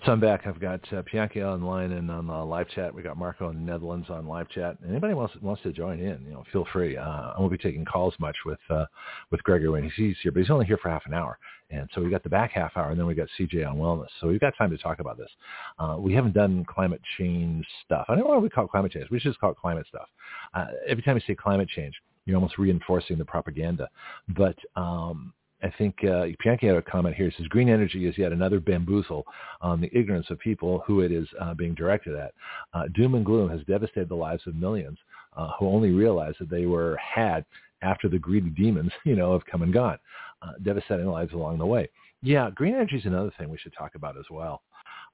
[0.04, 0.46] So I'm back.
[0.46, 2.94] I've got uh, Pianki online and on the live chat.
[2.94, 4.76] We got Marco in the Netherlands on live chat.
[4.88, 6.96] Anybody wants wants to join in, you know, feel free.
[6.96, 8.84] Uh, I won't be taking calls much with uh,
[9.30, 11.38] with Gregory when he's here, but he's only here for half an hour.
[11.70, 14.06] And so we got the back half hour, and then we got CJ on wellness.
[14.20, 15.30] So we've got time to talk about this.
[15.78, 18.04] Uh, we haven't done climate change stuff.
[18.08, 19.10] I don't know why we call it climate change.
[19.10, 20.08] We should just call it climate stuff.
[20.54, 21.94] Uh, every time you say climate change,
[22.26, 23.88] you're almost reinforcing the propaganda.
[24.36, 25.32] But um,
[25.62, 27.30] I think uh, Pianki had a comment here.
[27.30, 29.24] He says, green energy is yet another bamboozle
[29.60, 32.32] on the ignorance of people who it is uh, being directed at.
[32.74, 34.98] Uh, doom and gloom has devastated the lives of millions
[35.36, 37.44] uh, who only realized that they were had
[37.82, 39.98] after the greedy demons, you know, have come and gone,
[40.42, 41.88] uh, devastating lives along the way.
[42.22, 44.62] Yeah, green energy is another thing we should talk about as well,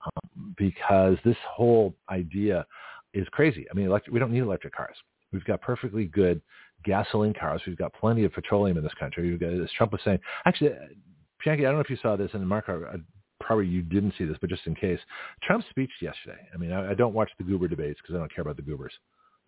[0.07, 2.65] um, because this whole idea
[3.15, 3.67] is crazy.
[3.71, 4.97] I mean, electric, we don't need electric cars.
[5.33, 6.41] We've got perfectly good
[6.85, 7.63] gasoline cars.
[7.67, 9.37] We've got plenty of petroleum in this country.
[9.37, 10.71] Got, as Trump was saying, actually,
[11.45, 12.69] Pianki, I don't know if you saw this, and Mark,
[13.41, 15.01] probably you didn't see this, but just in case,
[15.43, 16.41] Trump's speech yesterday.
[16.55, 18.63] I mean, I, I don't watch the goober debates because I don't care about the
[18.63, 18.93] goobers.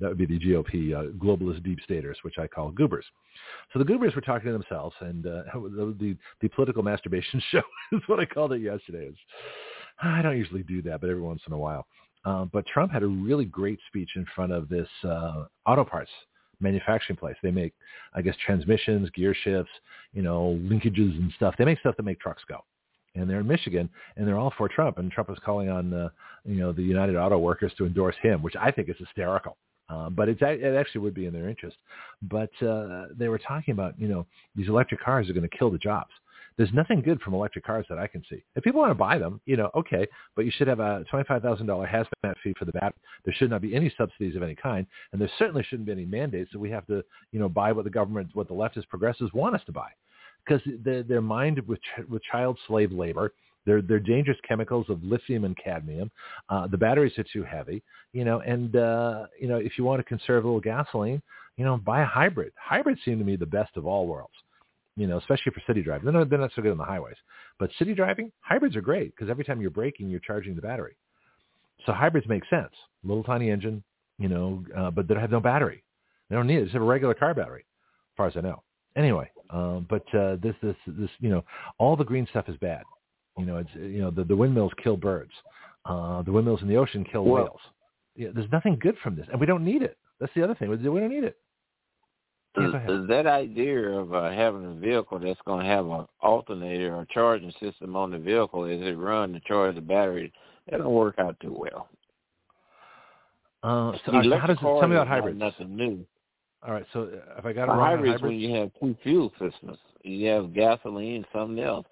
[0.01, 3.05] That would be the GOP uh, globalist deep staters, which I call goobers.
[3.73, 7.63] So the goobers were talking to themselves, and uh, the, the the political masturbation show
[7.93, 9.07] is what I called it yesterday.
[9.07, 9.19] It's,
[10.03, 11.87] I don't usually do that, but every once in a while.
[12.25, 16.11] Uh, but Trump had a really great speech in front of this uh, auto parts
[16.61, 17.37] manufacturing place.
[17.43, 17.73] They make,
[18.15, 19.73] I guess, transmissions, gear shifts,
[20.13, 21.55] you know, linkages and stuff.
[21.59, 22.65] They make stuff that make trucks go.
[23.17, 24.99] And they're in Michigan, and they're all for Trump.
[24.99, 26.11] And Trump is calling on, the,
[26.45, 29.57] you know, the United Auto Workers to endorse him, which I think is hysterical.
[29.89, 31.77] Uh, but it's, it actually would be in their interest.
[32.23, 34.27] But uh, they were talking about, you know,
[34.57, 36.11] these electric cars are going to kill the jobs.
[36.57, 38.45] There's nothing good from electric cars that I can see.
[38.55, 41.43] If people want to buy them, you know, okay, but you should have a $25,000
[41.43, 42.95] hazmat fee for the battery.
[43.25, 46.05] There should not be any subsidies of any kind, and there certainly shouldn't be any
[46.05, 47.03] mandates that we have to,
[47.33, 49.89] you know, buy what the government, what the leftist progressives want us to buy,
[50.47, 53.33] because they're, they're mined with with child slave labor.
[53.67, 56.11] They're they're dangerous chemicals of lithium and cadmium.
[56.51, 57.83] Uh, the batteries are too heavy,
[58.13, 61.21] you know, and uh, you know if you want to conserve a little gasoline,
[61.57, 62.53] you know, buy a hybrid.
[62.57, 64.35] Hybrids seem to me the best of all worlds
[64.97, 66.05] you know, especially for city driving.
[66.05, 67.17] They're not, they're not so good on the highways.
[67.59, 70.97] But city driving, hybrids are great because every time you're braking, you're charging the battery.
[71.87, 72.73] So hybrids make sense.
[73.03, 73.83] Little tiny engine,
[74.19, 75.83] you know, uh, but they don't have no battery.
[76.31, 76.61] They don't need it.
[76.61, 78.63] They just have a regular car battery, as far as I know.
[78.97, 81.45] Anyway, um, but uh, this, this, this, you know,
[81.79, 82.85] all the green stuff is bad.
[83.37, 85.33] You know, it's, you know, the, the windmills kill birds.
[85.85, 87.61] Uh, the windmills in the ocean kill well, whales.
[88.15, 89.99] Yeah, there's nothing good from this, and we don't need it.
[90.21, 90.71] That's the other thing.
[90.71, 91.37] We don't need it
[92.55, 97.53] that idea of uh, having a vehicle that's going to have an alternator or charging
[97.61, 100.33] system on the vehicle as it runs to charge the battery,
[100.71, 101.89] that don't work out too well.
[103.63, 105.39] Uh, so how does it, tell me about hybrids?
[105.39, 106.07] Nothing new.
[106.67, 109.33] All right, so uh, if I got it wrong, hybrids, when you have two fuel
[109.33, 111.87] systems, you have gasoline and something else.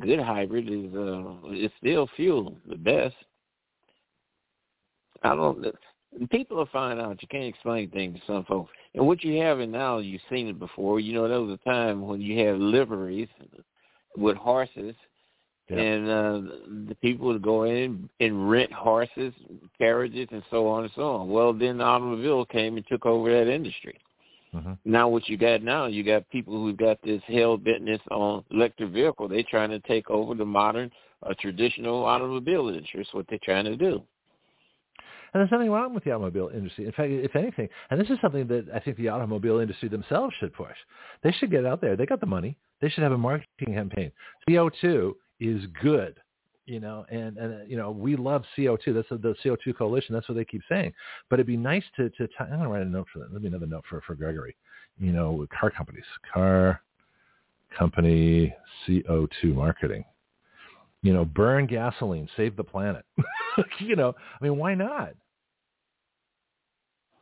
[0.00, 3.14] Good hybrid is uh, it's still fuel, the best.
[5.22, 5.64] I don't
[6.30, 8.72] people will find out you can't explain things to some folks.
[8.94, 11.00] And what you have in now, you've seen it before.
[11.00, 13.28] You know, there was a time when you had liveries
[14.16, 14.94] with horses,
[15.68, 15.76] yeah.
[15.76, 16.52] and uh,
[16.88, 19.34] the people would go in and rent horses,
[19.78, 21.28] carriages, and so on and so on.
[21.28, 23.98] Well, then the automobile came and took over that industry.
[24.54, 24.72] Mm-hmm.
[24.84, 28.90] Now what you got now, you got people who've got this hell bentness on electric
[28.90, 29.28] vehicle.
[29.28, 30.90] They're trying to take over the modern,
[31.22, 33.00] uh, traditional automobile industry.
[33.00, 34.02] That's what they're trying to do.
[35.36, 36.86] And there's nothing wrong with the automobile industry.
[36.86, 40.34] In fact, if anything, and this is something that I think the automobile industry themselves
[40.40, 40.74] should push.
[41.22, 41.94] They should get out there.
[41.94, 42.56] They got the money.
[42.80, 44.12] They should have a marketing campaign.
[44.48, 46.16] CO2 is good,
[46.64, 48.94] you know, and, and you know, we love CO2.
[48.94, 50.14] That's the CO2 coalition.
[50.14, 50.94] That's what they keep saying.
[51.28, 53.30] But it'd be nice to, to, I'm going to write a note for that.
[53.30, 54.56] Let me another note for, for Gregory.
[54.98, 56.80] You know, car companies, car
[57.76, 58.54] company
[58.88, 60.06] CO2 marketing
[61.02, 63.04] you know, burn gasoline, save the planet.
[63.78, 65.10] you know, I mean, why not?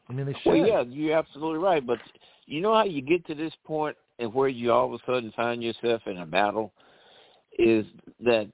[0.08, 0.52] I mean, they should.
[0.52, 1.84] Well, yeah, you're absolutely right.
[1.84, 1.98] But
[2.46, 5.32] you know how you get to this point and where you all of a sudden
[5.34, 6.72] find yourself in a battle
[7.58, 7.86] is
[8.24, 8.48] that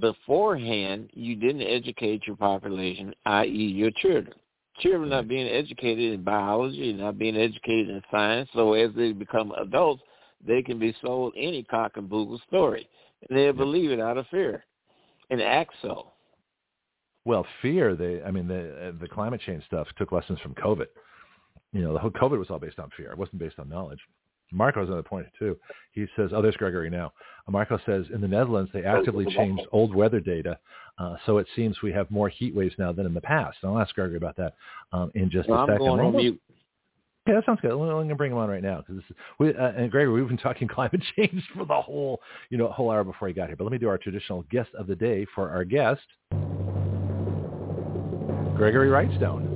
[0.00, 4.34] beforehand you didn't educate your population, i.e., your children.
[4.80, 9.52] Children not being educated in biology, not being educated in science, so as they become
[9.52, 10.02] adults,
[10.46, 12.88] they can be sold any cock and bugle story,
[13.28, 14.64] and they'll believe it out of fear
[15.30, 16.12] and act so.
[17.26, 17.96] Well, fear.
[17.96, 20.86] They, I mean, the the climate change stuff took lessons from COVID.
[21.72, 23.10] You know, the whole COVID was all based on fear.
[23.10, 23.98] It wasn't based on knowledge.
[24.52, 25.58] Marco's another point too.
[25.90, 27.12] He says, "Oh, there's Gregory now."
[27.48, 30.58] Marco says, in the Netherlands, they actively changed old weather data,
[30.98, 33.58] uh, so it seems we have more heat waves now than in the past.
[33.62, 34.54] And I'll ask Gregory about that
[34.92, 35.74] um, in just well, a second.
[35.74, 36.40] I'm going on mute.
[37.26, 37.72] Yeah, that sounds good.
[37.72, 39.02] I'm going to bring him on right now because
[39.40, 42.20] we uh, and Gregory, we've been talking climate change for the whole
[42.50, 43.56] you know whole hour before he got here.
[43.56, 46.06] But let me do our traditional guest of the day for our guest.
[48.56, 49.52] Gregory Wrightstone.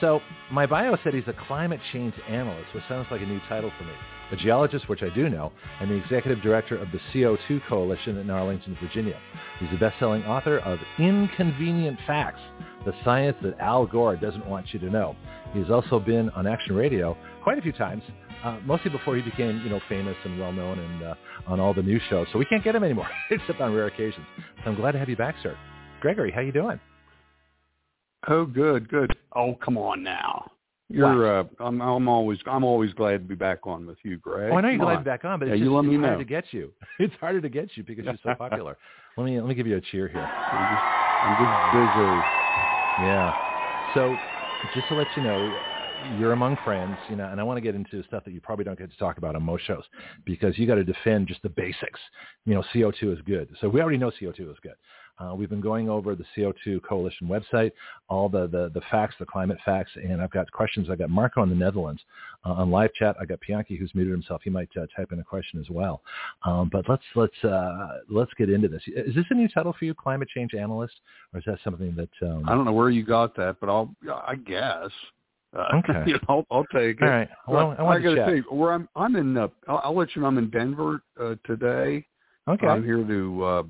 [0.00, 3.70] So my bio said he's a climate change analyst, which sounds like a new title
[3.78, 3.92] for me.
[4.32, 5.50] A geologist, which I do know,
[5.80, 9.18] and the executive director of the CO2 Coalition in Arlington, Virginia.
[9.58, 12.40] He's the best-selling author of Inconvenient Facts,
[12.84, 15.16] the science that Al Gore doesn't want you to know.
[15.52, 18.02] He's also been on Action Radio quite a few times,
[18.44, 21.14] uh, mostly before he became, you know, famous and well-known and uh,
[21.46, 22.28] on all the news shows.
[22.32, 24.26] So we can't get him anymore, except on rare occasions.
[24.62, 25.56] So I'm glad to have you back, sir.
[26.00, 26.80] Gregory, how you doing?
[28.28, 29.12] Oh, good, good.
[29.36, 30.50] Oh, come on now.
[30.88, 31.40] You're.
[31.40, 31.80] Uh, I'm.
[31.80, 32.38] I'm always.
[32.46, 34.50] I'm always glad to be back on with you, Greg.
[34.52, 36.00] Oh, I know you're come glad to be back on, but yeah, it's, just, it's
[36.02, 36.72] harder to get you.
[36.98, 38.76] It's harder to get you because you're so popular.
[39.16, 39.38] let me.
[39.38, 40.26] Let me give you a cheer here.
[40.52, 40.82] I'm just,
[41.22, 42.24] I'm just busy.
[42.98, 43.32] Yeah.
[43.94, 44.18] So,
[44.74, 45.60] just to let you know,
[46.02, 48.64] you're among friends, you know, and I want to get into stuff that you probably
[48.64, 49.84] don't get to talk about on most shows
[50.24, 52.00] because you got to defend just the basics.
[52.46, 53.48] You know, CO2 is good.
[53.60, 54.74] So we already know CO2 is good.
[55.20, 57.72] Uh, we've been going over the CO2 Coalition website,
[58.08, 60.88] all the, the, the facts, the climate facts, and I've got questions.
[60.90, 62.00] I've got Marco in the Netherlands
[62.44, 63.16] uh, on live chat.
[63.20, 64.40] I've got Pianki who's muted himself.
[64.44, 66.02] He might uh, type in a question as well.
[66.44, 68.82] Um, but let's let's uh, let's get into this.
[68.86, 70.94] Is this a new title for you, climate change analyst,
[71.34, 72.48] or is that something that um...
[72.48, 74.90] I don't know where you got that, but I'll I guess.
[75.56, 77.02] Uh, okay, you know, I'll, I'll take it.
[77.02, 77.28] All right.
[77.46, 79.36] Well, I, I got to tell you, where I'm I'm in.
[79.36, 80.28] Uh, I'll, I'll let you know.
[80.28, 81.02] I'm in Denver
[81.44, 82.06] today.
[82.48, 82.66] Okay.
[82.66, 83.62] I'm here to uh,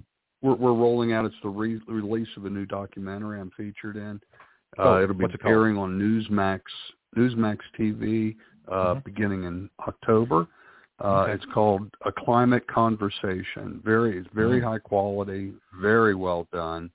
[0.43, 1.25] we're, we're rolling out.
[1.25, 4.21] It's the re- release of a new documentary I'm featured in.
[4.79, 6.61] Uh, oh, it'll be airing on Newsmax
[7.17, 8.37] Newsmax TV
[8.69, 9.05] uh, Mhm.
[9.05, 10.47] beginning in October.
[11.03, 11.33] Uh, Okay.
[11.33, 13.81] It's called A Climate Conversation.
[13.85, 14.65] Very, it's very Mhm.
[14.65, 16.91] high quality, very well done.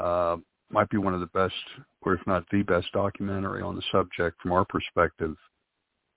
[0.00, 0.38] Uh,
[0.70, 1.54] might be one of the best,
[2.00, 5.36] or if not the best, documentary on the subject from our perspective.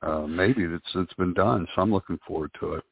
[0.02, 1.68] Uh, maybe that's it's been done.
[1.76, 2.86] So I'm looking forward to it.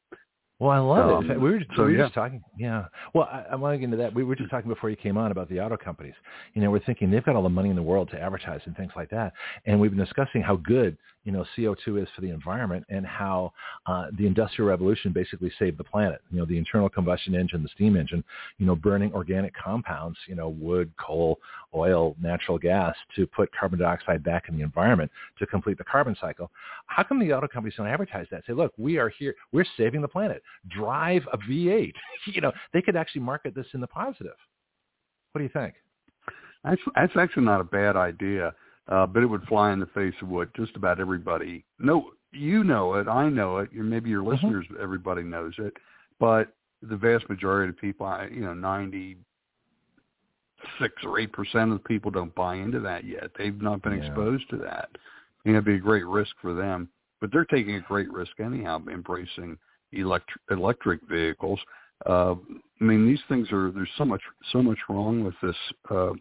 [0.64, 1.14] Well, I love it.
[1.14, 2.03] Um, fact, we were, just, so, we were yeah.
[2.05, 2.41] just talking.
[2.57, 2.86] Yeah.
[3.14, 4.14] Well, I, I want to get into that.
[4.14, 6.14] We were just talking before you came on about the auto companies.
[6.53, 8.76] You know, we're thinking they've got all the money in the world to advertise and
[8.78, 9.34] things like that.
[9.66, 13.53] And we've been discussing how good, you know, CO2 is for the environment and how
[13.86, 16.21] uh, the Industrial Revolution basically saved the planet.
[16.32, 18.24] You know, the internal combustion engine, the steam engine,
[18.57, 21.39] you know, burning organic compounds, you know, wood, coal,
[21.74, 26.15] oil, natural gas to put carbon dioxide back in the environment to complete the carbon
[26.19, 26.51] cycle.
[26.88, 28.43] How come the auto companies don't advertise that?
[28.45, 29.34] Say, look, we are here.
[29.51, 30.43] We're saving the planet.
[30.69, 31.93] Drive a V8.
[32.28, 34.36] you know, they could actually market this in the positive.
[35.32, 35.76] What do you think?
[36.63, 38.53] That's that's actually not a bad idea,
[38.88, 42.11] uh, but it would fly in the face of what just about everybody know.
[42.31, 43.71] You know it, I know it.
[43.73, 44.34] Maybe your Mhm.
[44.34, 45.77] listeners, everybody knows it,
[46.19, 49.17] but the vast majority of people, I- you know, ninety
[50.79, 53.31] six or eight percent of the people don't buy into that yet.
[53.36, 54.05] They've not been Yeah.
[54.05, 54.89] exposed to that.
[55.45, 58.81] And it'd be a great risk for them, but they're taking a great risk anyhow,
[58.88, 59.57] embracing
[59.91, 61.59] electric electric vehicles.
[62.05, 62.36] Uh,
[62.81, 65.57] I mean, these things are there's so much so much wrong with this
[65.89, 66.13] uh,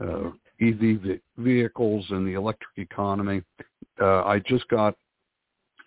[0.00, 0.30] uh,
[0.62, 3.42] EV vehicles and the electric economy.
[4.00, 4.94] Uh, I just got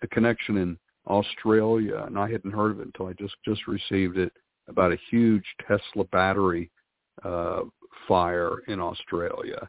[0.02, 4.18] a connection in Australia, and I hadn't heard of it until I just just received
[4.18, 4.32] it
[4.68, 6.70] about a huge Tesla battery
[7.24, 7.60] uh,
[8.08, 9.68] fire in Australia,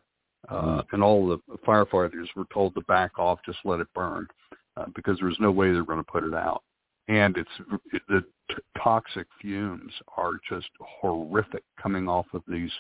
[0.49, 4.28] uh, and all the firefighters were told to back off, just let it burn,
[4.76, 6.64] uh, because there was no way they're going to put it out.
[7.08, 7.49] And it's
[7.93, 12.72] it, the t- toxic fumes are just horrific coming off of these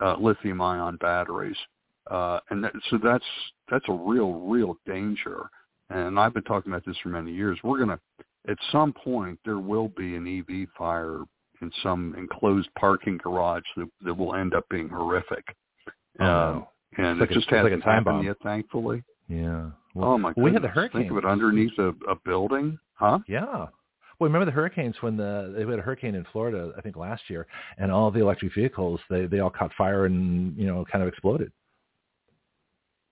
[0.00, 1.56] uh, lithium-ion batteries,
[2.10, 3.24] uh, and that, so that's
[3.70, 5.48] that's a real real danger.
[5.90, 7.58] And I've been talking about this for many years.
[7.62, 7.98] We're gonna
[8.48, 11.20] at some point there will be an EV fire
[11.62, 15.44] in some enclosed parking garage that, that will end up being horrific.
[16.20, 16.66] Oh, Um,
[16.98, 18.26] and like it a- just it's like a hasn't time happened bomb.
[18.26, 19.02] yet, thankfully.
[19.28, 19.70] Yeah.
[19.96, 20.44] oh my goodness!
[20.44, 21.02] we had the hurricane.
[21.02, 23.20] Think of it underneath a, a building, huh?
[23.28, 23.66] Yeah.
[24.18, 27.22] Well, remember the hurricanes when the they had a hurricane in Florida, I think last
[27.28, 27.46] year,
[27.78, 31.08] and all the electric vehicles they they all caught fire and you know kind of
[31.08, 31.50] exploded.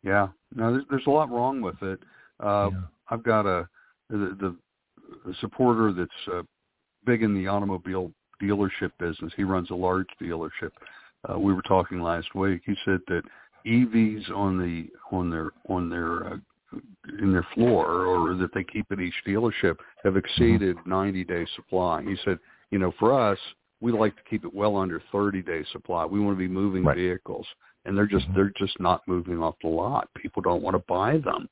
[0.03, 0.29] Yeah.
[0.55, 2.01] No, there's, there's a lot wrong with it.
[2.43, 2.81] Uh, Yeah.
[3.11, 3.69] I've got a
[4.09, 4.57] the, the,
[5.41, 6.43] supporter that's uh,
[7.05, 9.33] big in the automobile dealership business.
[9.37, 10.71] He runs a large dealership.
[11.29, 12.63] Uh, we were talking last week.
[12.65, 13.23] He said that
[13.67, 16.37] EVs on the on their on their uh,
[17.21, 22.03] in their floor or that they keep at each dealership have exceeded 90 day supply.
[22.03, 22.39] He said,
[22.71, 23.39] you know, for us,
[23.81, 26.05] we like to keep it well under 30 day supply.
[26.05, 26.97] We want to be moving Right.
[26.97, 27.47] vehicles,
[27.85, 28.35] and they're just Mhm.
[28.35, 30.09] they're just not moving off the lot.
[30.15, 31.49] People don't want to buy them.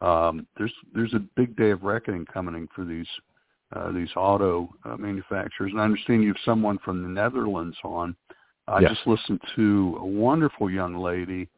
[0.00, 3.08] Um, there's there's a big day of reckoning coming for these
[3.72, 5.72] uh, these auto uh, manufacturers.
[5.72, 8.16] And I understand you have someone from the Netherlands on.
[8.68, 8.92] I Yes.
[8.92, 11.48] just listened to a wonderful young lady,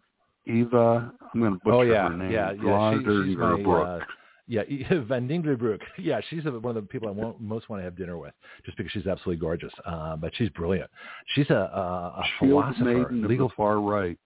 [0.46, 1.12] Eva.
[1.34, 2.30] I'm going to butcher oh yeah, her name.
[2.30, 2.92] yeah, yeah.
[2.92, 4.00] She, she's my uh,
[4.46, 4.62] yeah
[5.08, 5.80] Van Dinglebroek.
[5.98, 8.32] Yeah, she's one of the people I want, most want to have dinner with,
[8.64, 9.72] just because she's absolutely gorgeous.
[9.84, 10.90] Uh, but she's brilliant.
[11.34, 13.48] She's a, a, a Shield philosopher, maiden of legal.
[13.48, 14.18] the far right.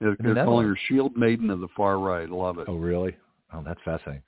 [0.00, 2.28] They're, they're calling her Shield Maiden of the far right.
[2.28, 2.66] Love it.
[2.68, 3.16] Oh really?
[3.52, 4.22] Oh, that's fascinating.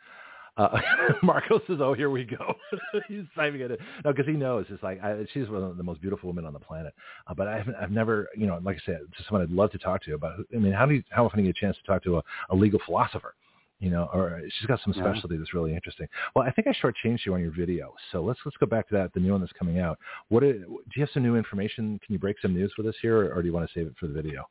[0.58, 0.76] Uh,
[1.22, 2.54] Marco says, "Oh, here we go."
[3.08, 3.70] He's typing it.
[3.70, 3.78] in.
[4.04, 6.52] No, because he knows it's like I, she's one of the most beautiful women on
[6.52, 6.92] the planet.
[7.28, 9.78] Uh, but I've I've never, you know, like I said, just someone I'd love to
[9.78, 10.40] talk to about.
[10.54, 12.18] I mean, how do you, how often do you get a chance to talk to
[12.18, 13.34] a, a legal philosopher?
[13.80, 15.04] You know, or she's got some Yeah.
[15.04, 16.08] specialty that's really interesting.
[16.34, 18.94] Well, I think I shortchanged you on your video, so let's let's go back to
[18.96, 19.14] that.
[19.14, 19.98] The new one that's coming out.
[20.30, 22.00] What is, do you have some new information?
[22.04, 23.86] Can you break some news with us here, or, or do you want to save
[23.86, 24.48] it for the video?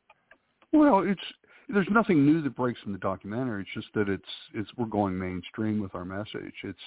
[0.72, 1.20] Well, it's
[1.68, 3.62] there's nothing new that breaks from the documentary.
[3.62, 4.22] It's just that it's
[4.54, 6.54] it's we're going mainstream with our message.
[6.64, 6.78] It's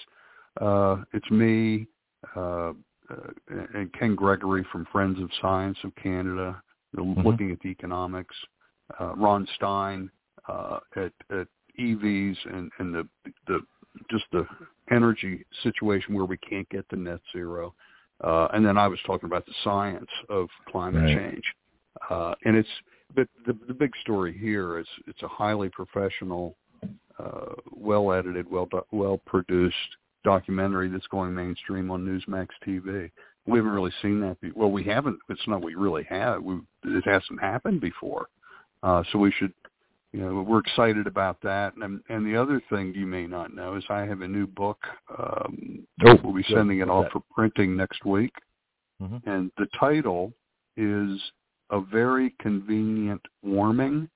[0.60, 1.86] uh, it's me
[2.36, 2.72] uh,
[3.10, 3.30] uh,
[3.74, 6.62] and Ken Gregory from Friends of Science of Canada,
[6.92, 7.24] you know, Mhm.
[7.24, 8.34] looking at the economics.
[8.98, 10.10] Uh, Ron Stein
[10.48, 13.08] uh, at, at EVs and, and the
[13.46, 13.60] the
[14.10, 14.46] just the
[14.90, 17.74] energy situation where we can't get to net zero.
[18.22, 21.32] Uh, and then I was talking about the science of climate right.
[21.32, 21.44] change.
[22.08, 22.68] Uh, and it's
[23.14, 26.56] but the, the big story here is it's a highly professional,
[27.18, 29.76] uh, well edited, well well produced
[30.24, 33.10] documentary that's going mainstream on Newsmax TV.
[33.46, 34.40] We haven't really seen that.
[34.40, 35.18] Be- well, we haven't.
[35.28, 36.42] It's not we really have.
[36.42, 38.26] We, it hasn't happened before.
[38.82, 39.52] Uh, so we should,
[40.12, 41.74] you know, we're excited about that.
[41.80, 44.78] And and the other thing you may not know is I have a new book.
[45.18, 48.34] Um, oh, we'll be sending it off for printing next week,
[49.00, 49.28] mm-hmm.
[49.28, 50.32] and the title
[50.76, 51.20] is
[51.72, 54.08] "A Very Convenient Warming: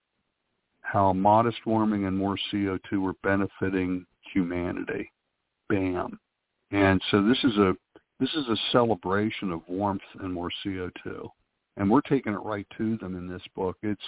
[0.82, 5.10] How Modest Warming and More CO2 Are Benefiting Humanity."
[5.68, 6.20] Bam.
[6.70, 7.76] And so this is a
[8.20, 11.28] this is a celebration of warmth and more CO2,
[11.76, 13.76] and we're taking it right to them in this book.
[13.82, 14.00] It's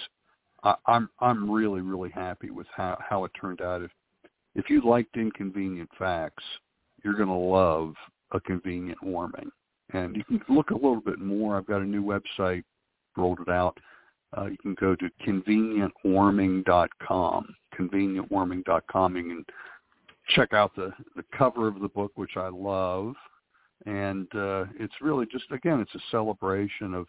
[0.65, 3.83] I, I'm I'm really really happy with how how it turned out.
[3.83, 3.91] If
[4.55, 6.45] if you liked inconvenient facts,
[7.05, 7.95] you're going to love
[8.33, 9.51] a convenient warming.
[9.93, 11.57] And you can look a little bit more.
[11.57, 12.65] I've got a new website,
[13.19, 13.77] rolled it out.
[14.37, 19.17] Uh, you can go to convenientwarming.com, convenientwarming.com.
[19.17, 19.47] You can
[20.29, 23.15] check out the, the cover of the book, which I love.
[23.87, 27.07] And uh, it's really just, again, it's a celebration of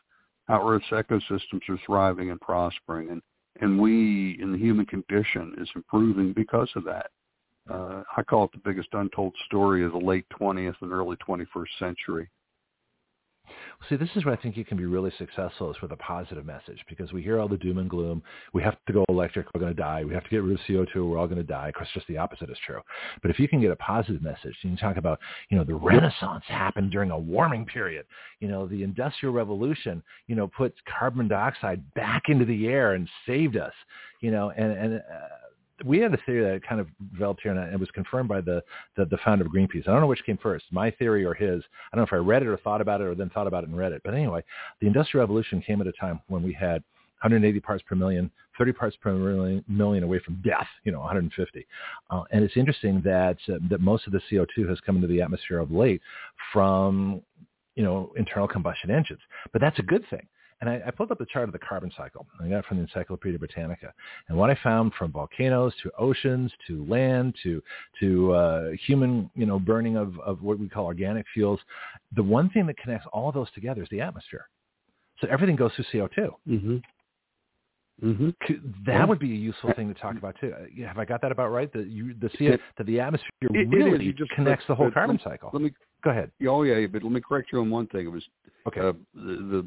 [0.48, 3.10] how Earth's ecosystems are thriving and prospering.
[3.10, 3.22] And
[3.62, 7.08] and we in the human condition is improving because of that.
[7.70, 11.68] Uh, I call it the biggest untold story of the late 20th and early 21st
[11.78, 12.30] century.
[13.88, 16.46] See, this is where I think you can be really successful is with a positive
[16.46, 18.22] message because we hear all the doom and gloom.
[18.54, 19.48] We have to go electric.
[19.54, 20.04] We're going to die.
[20.04, 21.10] We have to get rid of CO2.
[21.10, 21.70] We're all going to die.
[21.70, 22.82] Of course, just the opposite is true.
[23.22, 25.20] But if you can get a positive message, you can talk about,
[25.50, 28.06] you know, the Renaissance happened during a warming period.
[28.40, 33.10] You know, the Industrial Revolution, you know, put carbon dioxide back into the air and
[33.26, 33.74] saved us.
[34.22, 35.02] You know, and and uh,
[35.86, 38.64] we had a theory that kind of developed here, and it was confirmed by the,
[38.96, 39.88] the, the founder of Greenpeace.
[39.88, 41.64] I don't know which came first, my theory or his.
[41.92, 43.64] I don't know if I read it or thought about it or then thought about
[43.64, 44.02] it and read it.
[44.04, 44.44] But anyway,
[44.82, 46.84] the Industrial Revolution came at a time when we had
[47.22, 51.68] 180 parts per million, 30 parts per million, million away from death, you know, 150.
[52.10, 55.22] Uh, and it's interesting that uh, that most of the CO2 has come into the
[55.22, 56.02] atmosphere of late
[56.54, 57.22] from,
[57.76, 59.20] you know, internal combustion engines.
[59.52, 60.28] But that's a good thing
[60.62, 62.28] and I, I pulled up the chart of the carbon cycle.
[62.42, 63.94] I got it from the Encyclopedia Britannica.
[64.28, 67.62] And what I found from volcanoes to oceans to land to
[68.02, 71.60] to uh, human, you know, burning of, of what we call organic fuels,
[72.16, 74.48] the one thing that connects all of those together is the atmosphere.
[75.22, 76.30] So everything goes through CO2.
[76.48, 76.78] Mm-hmm.
[78.04, 78.30] Mm-hmm.
[78.86, 80.54] That would be a useful thing to talk about too.
[80.54, 81.72] Uh, have I got that about right?
[81.74, 85.20] That you the CO, that the atmosphere it, really it just, connects the whole carbon
[85.22, 85.50] cycle.
[85.52, 86.32] Let me go ahead.
[86.48, 88.06] Oh yeah, but let me correct you on one thing.
[88.06, 88.24] It was
[88.68, 88.80] okay.
[88.80, 89.66] Uh, the, the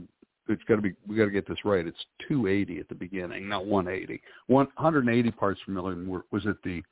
[0.49, 1.87] it's got to be we got to get this right.
[1.87, 4.21] It's 280 at the beginning, not 180.
[4.49, 6.83] 180 parts per million were, was at the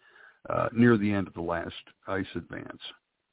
[0.49, 1.75] uh, near the end of the last
[2.07, 2.81] ice advance.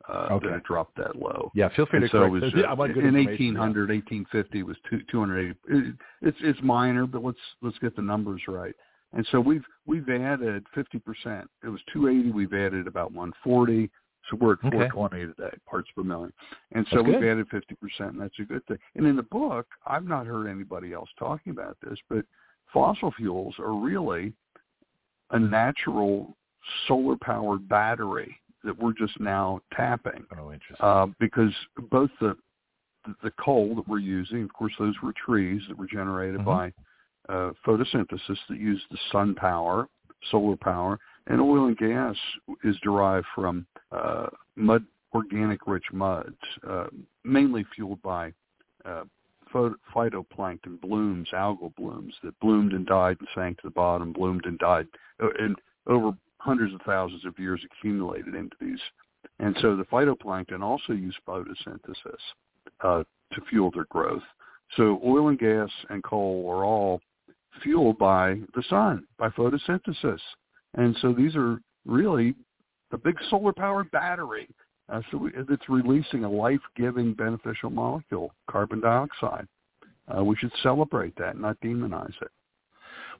[0.10, 0.48] Uh, okay.
[0.48, 1.52] that it dropped that low.
[1.54, 2.56] Yeah, feel free and to so correct.
[2.56, 5.60] It was, uh, I in 1800, 1850 was two, 280.
[5.68, 8.74] It, it's it's minor, but let's let's get the numbers right.
[9.12, 11.50] And so we've we've added 50 percent.
[11.62, 12.32] It was 280.
[12.32, 13.90] We've added about 140.
[14.30, 14.90] So we're at okay.
[14.90, 16.34] 420 today, parts per million.
[16.74, 17.62] And so we've added 50%,
[18.00, 18.78] and that's a good thing.
[18.96, 22.26] And in the book, I've not heard anybody else talking about this, but
[22.74, 24.34] fossil fuels are really
[25.32, 26.36] a natural
[26.88, 30.26] solar-powered battery that we're just now tapping.
[30.38, 30.78] Oh, interesting.
[30.80, 31.54] Uh, because
[31.90, 32.36] both the
[33.24, 36.74] the coal that we're using, of course, those were trees that were generated mm-hmm.
[37.30, 39.88] by uh, photosynthesis that use the sun power,
[40.30, 42.16] solar power, and oil and gas
[42.64, 46.36] is derived from uh, mud, organic-rich muds,
[46.68, 46.88] uh,
[47.24, 48.34] mainly fueled by
[48.86, 49.04] uh,
[49.54, 54.60] phytoplankton blooms, algal blooms that bloomed and died and sank to the bottom, bloomed and
[54.60, 54.88] died,
[55.22, 55.56] uh, and
[55.88, 58.80] over hundreds of thousands of years accumulated into these.
[59.40, 62.22] And so the phytoplankton also use photosynthesis
[62.82, 64.24] uh, to fuel their growth.
[64.76, 67.02] So oil and gas and coal are all
[67.64, 70.20] fueled by the sun, by photosynthesis.
[70.76, 72.36] And so these are really
[72.92, 74.48] a big solar powered battery.
[74.90, 79.48] Uh, so we, it's releasing a life-giving beneficial molecule, carbon dioxide.
[80.16, 82.32] Uh, we should celebrate that, not demonize it.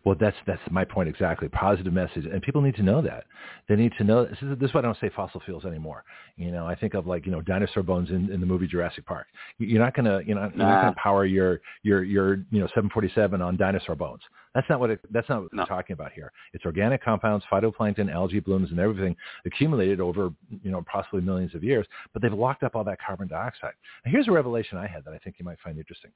[0.06, 1.50] Well, that's that's my point exactly.
[1.50, 3.26] Positive message, and people need to know that.
[3.68, 4.26] They need to know.
[4.26, 6.04] This is, this is why I don't say fossil fuels anymore.
[6.38, 9.06] You know, I think of like you know dinosaur bones in, in the movie Jurassic
[9.06, 9.28] Park.
[9.58, 13.42] You're not gonna you know you're not gonna power your your your you know 747
[13.42, 14.22] on dinosaur bones.
[14.54, 15.64] That's not what it, that's not what No.
[15.64, 16.32] we're talking about here.
[16.54, 19.16] It's organic compounds, phytoplankton, algae blooms, and everything
[19.46, 20.32] accumulated over
[20.64, 21.86] you know possibly millions of years.
[22.14, 23.74] But they've locked up all that carbon dioxide.
[24.06, 26.12] Here's a revelation I had that I think you might find interesting: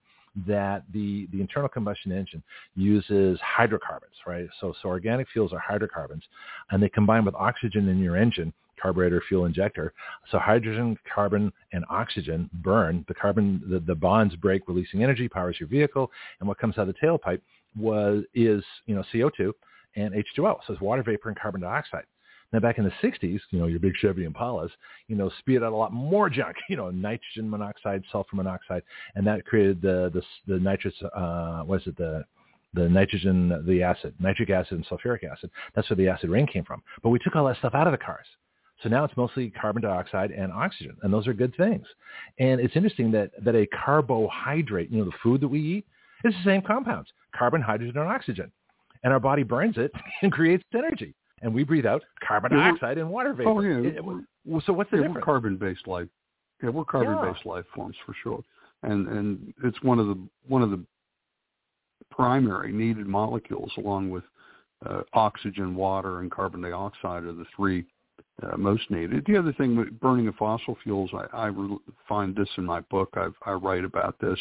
[0.48, 2.44] that the the internal combustion engine
[2.76, 4.48] uses hydrocarbons, right?
[4.60, 6.24] So so organic fuels are hydrocarbons,
[6.72, 9.94] and they combine with oxygen in your engine carburetor fuel injector.
[10.32, 13.06] So hydrogen, carbon, and oxygen burn.
[13.08, 16.88] The carbon, the, the bonds break, releasing energy, powers your vehicle, and what comes out
[16.88, 17.42] of the tailpipe
[17.78, 19.52] was is you know CO2
[19.96, 20.60] and H2O.
[20.66, 22.06] So it's water vapor and carbon dioxide.
[22.54, 24.70] Now back in the 60s, you know, your big Chevy Impalas,
[25.08, 28.84] you know, spewed out a lot more junk, you know, nitrogen monoxide, sulfur monoxide,
[29.16, 32.26] and that created the the, the nitrous, uh, what is it, the
[32.74, 35.50] the nitrogen, the acid, nitric acid and sulfuric acid.
[35.76, 36.82] That's where the acid rain came from.
[37.04, 38.26] But we took all that stuff out of the cars.
[38.82, 41.86] So now it's mostly carbon dioxide and oxygen, and those are good things.
[42.40, 45.86] And it's interesting that, that a carbohydrate, you know, the food that we eat,
[46.24, 48.52] is the same compounds, carbon, hydrogen, and oxygen.
[49.04, 49.92] And our body burns it
[50.22, 51.14] and creates energy.
[51.42, 53.50] And we breathe out carbon Yeah, dioxide and water vapor.
[53.50, 53.78] Oh yeah.
[53.90, 56.08] It- it- so what's the yeah, we're carbon-based life.
[56.64, 58.44] Yeah, we're carbon-based life forms for sure,
[58.84, 60.18] and and it's one of the
[60.48, 60.84] one of the
[62.10, 64.24] primary needed molecules, along with
[64.86, 67.86] uh, oxygen, water, and carbon dioxide, are the three
[68.44, 69.24] uh, most needed.
[69.28, 71.78] The other thing, with burning of fossil fuels, I, I re-
[72.08, 73.10] find this in my book.
[73.16, 74.40] I've, I write about this.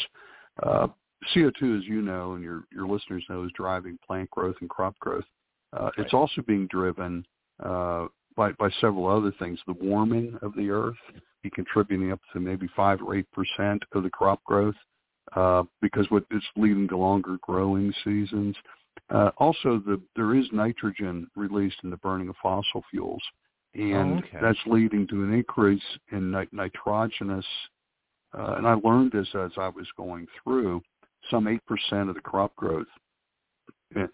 [0.63, 0.87] Uh,
[1.35, 4.97] CO2, as you know, and your your listeners know, is driving plant growth and crop
[4.99, 5.25] growth.
[5.73, 7.25] Uh, It's also being driven
[7.63, 9.59] uh, by by several other things.
[9.67, 10.97] The warming of the earth
[11.43, 14.75] be contributing up to maybe five or eight percent of the crop growth
[15.35, 18.55] uh, because what it's leading to longer growing seasons.
[19.09, 23.23] Uh, also, the there is nitrogen released in the burning of fossil fuels,
[23.73, 24.39] and Oh, okay.
[24.41, 27.45] that's leading to an increase in nit- nitrogenous.
[28.33, 30.81] Uh, and I learned this as I was going through.
[31.29, 32.87] Some eight percent of the crop growth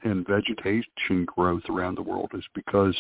[0.04, 2.96] and, vegetation growth around the world is because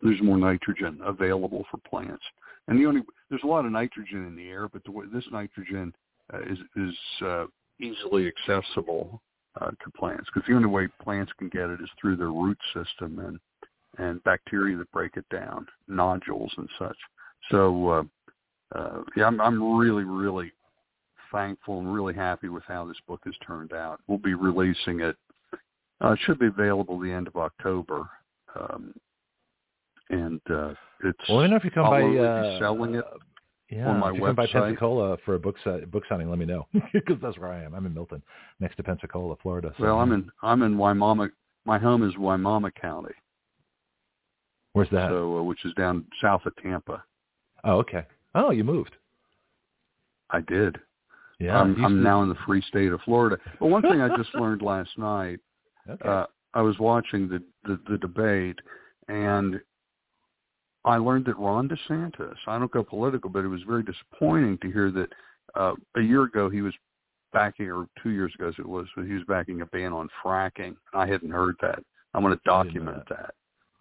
[0.00, 2.22] there's more nitrogen available for plants.
[2.68, 5.94] And the only there's a lot of nitrogen in the air, but the, this nitrogen
[6.32, 7.44] uh, is is uh,
[7.80, 9.20] easily accessible
[9.60, 12.58] uh, to plants because the only way plants can get it is through their root
[12.72, 13.38] system and
[13.98, 16.96] and bacteria that break it down, nodules and such.
[17.50, 18.02] So uh,
[18.74, 20.52] uh, yeah, I'm, I'm really really
[21.34, 24.00] thankful and really happy with how this book has turned out.
[24.06, 25.16] We'll be releasing it.
[26.02, 28.08] Uh, it should be available the end of October.
[28.58, 28.94] Um,
[30.10, 33.18] and uh, it's well, let me know if you come by uh, selling it uh,
[33.70, 34.52] yeah, on my if you come by website.
[34.52, 37.74] Pensacola for a book si- book signing, let me know because that's where I am.
[37.74, 38.22] I'm in Milton,
[38.60, 39.74] next to Pensacola, Florida.
[39.78, 41.30] So, Well, I'm in I'm in Wimauma.
[41.64, 43.14] My home is Wimauma County,
[44.74, 45.08] Where's that?
[45.08, 47.02] so uh, which is down south of Tampa.
[47.64, 48.04] oh, okay.
[48.34, 48.96] Oh, you moved.
[50.30, 50.78] I did.
[51.40, 53.36] Yeah, I'm, I'm now in the free state of Florida.
[53.58, 55.40] But one thing I just learned last night,
[55.88, 56.08] Okay.
[56.08, 58.58] uh, I was watching the, the the debate,
[59.08, 59.60] and
[60.84, 62.36] I learned that Ron DeSantis.
[62.46, 65.08] I don't go political, but it was very disappointing to hear that
[65.54, 66.72] uh, a year ago he was
[67.32, 70.76] backing, or two years ago as it was, he was backing a ban on fracking.
[70.94, 71.80] I hadn't heard that.
[72.14, 73.34] I'm going to I didn't know document that.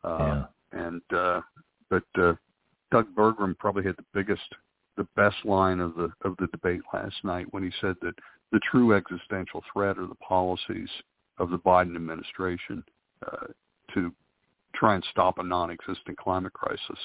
[0.04, 0.10] yeah.
[0.10, 1.42] Uh, and uh,
[1.90, 2.34] but uh,
[2.92, 4.42] Doug Burgum probably had the biggest,
[4.98, 8.14] the best line of the of the debate last night when he said that
[8.52, 10.90] the true existential threat are the policies
[11.40, 12.84] of the Biden administration
[13.26, 13.48] uh,
[13.94, 14.12] to
[14.76, 17.00] try and stop a non-existent climate crisis,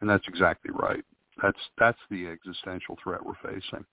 [0.00, 1.04] and that's exactly right.
[1.42, 3.84] That's that's the existential threat we're facing.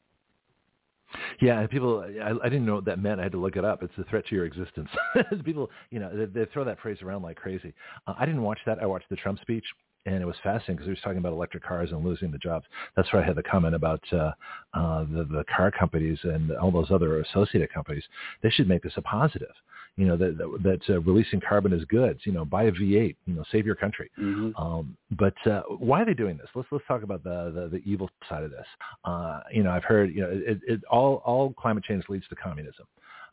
[1.41, 3.20] Yeah, people, I, I didn't know what that meant.
[3.20, 3.84] I had to look it up.
[3.84, 4.90] It's a threat to your existence.
[5.45, 7.74] people, you know, they, they throw that phrase around like crazy.
[8.07, 8.80] Uh, I didn't watch that.
[8.80, 9.65] I watched the Trump speech,
[10.06, 12.66] and it was fascinating because he was talking about electric cars and losing the jobs.
[12.96, 14.32] That's where I had the comment about uh,
[14.74, 18.04] uh, the, the car companies and all those other associated companies.
[18.42, 19.54] They should make this a positive.
[19.96, 22.20] You know, that, that, that uh, releasing carbon is good.
[22.24, 23.16] You know, buy a V8.
[23.26, 24.10] You know, save your country.
[24.20, 24.60] Mm-hmm.
[24.62, 26.48] Um, but uh, why are they doing this?
[26.56, 28.66] Let's let's talk about the the, the evil side of this.
[29.06, 32.36] Uh, you know, I've heard you know it, it all all climate change leads to
[32.36, 32.88] communism.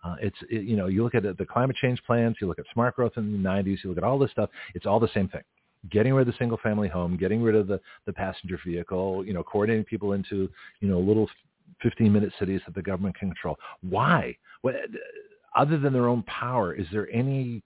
[0.04, 2.58] Uh, it's it, you know you look at the, the climate change plans, you look
[2.58, 4.50] at smart growth in the 90s, you look at all this stuff.
[4.74, 5.42] It's all the same thing.
[5.90, 9.32] Getting rid of the single family home, getting rid of the the passenger vehicle, you
[9.32, 10.50] know, coordinating people into
[10.80, 11.28] you know little
[11.82, 13.56] 15 minute cities that the government can control.
[13.88, 14.36] Why?
[14.62, 14.74] What,
[15.56, 17.62] other than their own power, is there any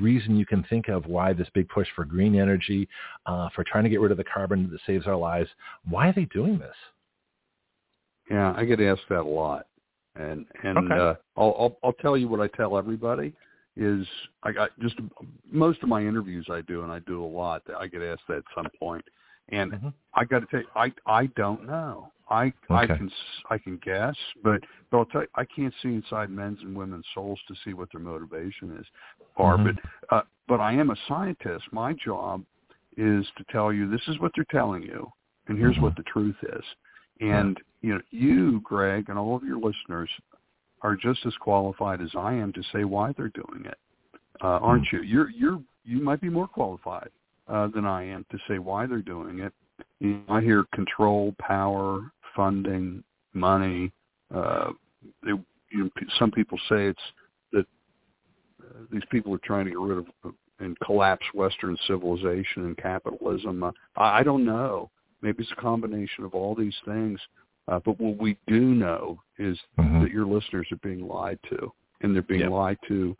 [0.00, 2.88] reason you can think of why this big push for green energy,
[3.26, 5.50] uh, for trying to get rid of the carbon that saves our lives?
[5.88, 6.74] Why are they doing this?
[8.30, 9.66] Yeah, I get asked that a lot,
[10.14, 10.94] and and Okay.
[10.94, 13.34] uh, I'll, I'll I'll tell you what I tell everybody
[13.80, 14.06] is
[14.42, 14.96] I got just
[15.50, 17.62] most of my interviews I do, and I do a lot.
[17.76, 19.04] I get asked that at some point,
[19.48, 19.92] And Mhm.
[20.14, 22.12] I got to tell you, I I don't know.
[22.28, 23.10] I I can
[23.48, 27.06] I can guess, but but I'll tell you, I can't see inside men's and women's
[27.14, 28.86] souls to see what their motivation is.
[29.36, 29.64] Are Mhm.
[29.64, 31.72] but uh, but I am a scientist.
[31.72, 32.44] My job
[32.96, 35.10] is to tell you this is what they're telling you,
[35.48, 35.82] and here's Mhm.
[35.82, 36.64] what the truth is.
[37.20, 40.10] And you know, you, Greg, and all of your listeners
[40.82, 43.78] are just as qualified as I am to say why they're doing it,
[44.42, 45.02] uh, aren't you?
[45.02, 47.10] You're you're you might be more qualified
[47.48, 49.52] uh, than I am to say why they're doing it.
[49.98, 52.00] You know, I hear control, power,
[52.34, 53.02] funding,
[53.34, 53.92] money.
[54.34, 54.70] Uh,
[55.22, 57.00] they, you know, some people say it's
[57.52, 57.66] that
[58.62, 60.30] uh, these people are trying to get rid of uh,
[60.60, 63.62] and collapse Western civilization and capitalism.
[63.62, 64.90] Uh, I, I don't know.
[65.22, 67.18] Maybe it's a combination of all these things.
[67.68, 70.02] Uh, but what we do know is Mhm.
[70.02, 72.50] that your listeners are being lied to, and they're being Yep.
[72.50, 73.16] lied to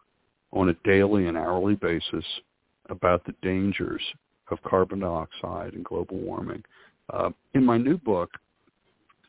[0.52, 2.40] on a daily and hourly basis
[2.88, 4.02] about the dangers
[4.48, 6.64] of carbon dioxide and global warming.
[7.10, 8.36] Uh, in my new book,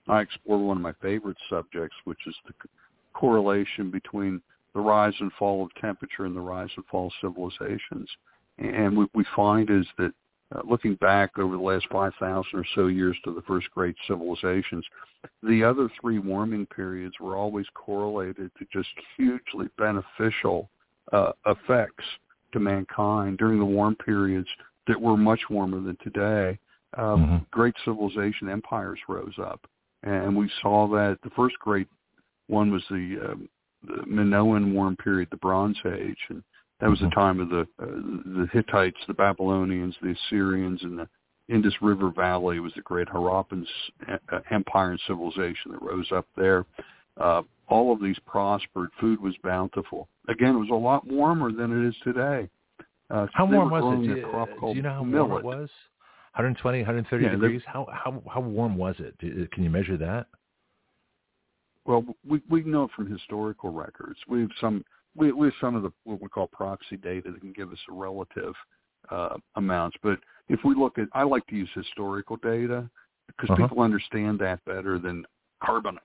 [0.08, 2.70] I explore one of my favorite subjects, which is the c-
[3.14, 4.42] correlation between
[4.74, 8.10] the rise and fall of temperature and the rise and fall of civilizations.
[8.58, 10.14] And what we find is that
[10.54, 14.86] uh, looking back over the last 5,000 or so years to the first great civilizations,
[15.44, 20.70] the other three warming periods were always correlated to just hugely beneficial
[21.14, 22.06] uh, effects
[22.52, 24.48] to mankind during the warm periods
[24.88, 26.60] that were much warmer than today.
[26.98, 27.52] Uh, Mhm.
[27.52, 29.66] Great civilization empires rose up,
[30.04, 31.88] and we saw that the first great
[32.48, 33.50] one was the, um,
[33.84, 36.44] the Minoan warm period, the Bronze Age, and
[36.82, 37.86] that was the time of the uh,
[38.40, 41.08] the Hittites, the Babylonians, the Assyrians, and the
[41.48, 43.66] Indus River Valley was the great Harappan
[44.10, 46.66] uh, empire and civilization that rose up there.
[47.20, 48.90] Uh, all of these prospered.
[49.00, 50.08] Food was bountiful.
[50.28, 52.50] Again, it was a lot warmer than it is today.
[53.10, 53.98] Uh, How warm was it?
[53.98, 55.70] Do you, do you know how warm it was?
[56.36, 57.62] 120, 130 Yeah, degrees.
[57.66, 59.18] How how how warm was it?
[59.52, 60.28] Can you measure that?
[61.86, 64.18] Well, we we know from historical records.
[64.30, 67.42] We have some we we have some of the what we call proxy data that
[67.42, 68.54] can give us a relative
[69.10, 69.98] uh, amounts.
[70.02, 70.20] But
[70.50, 72.90] if we look at, I like to use historical data
[73.28, 73.64] because Uh-huh.
[73.64, 75.26] people understand that better than
[75.64, 75.98] carbon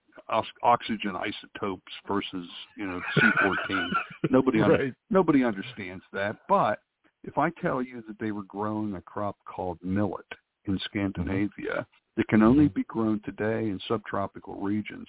[0.63, 3.91] oxygen isotopes versus you know C14.
[4.31, 4.95] nobody under, Right.
[5.11, 6.37] nobody understands that.
[6.49, 6.81] But
[7.25, 10.27] if I tell you that they were growing a crop called millet
[10.65, 15.07] in Scandinavia that can only be grown today in subtropical regions,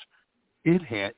[0.67, 1.13] it had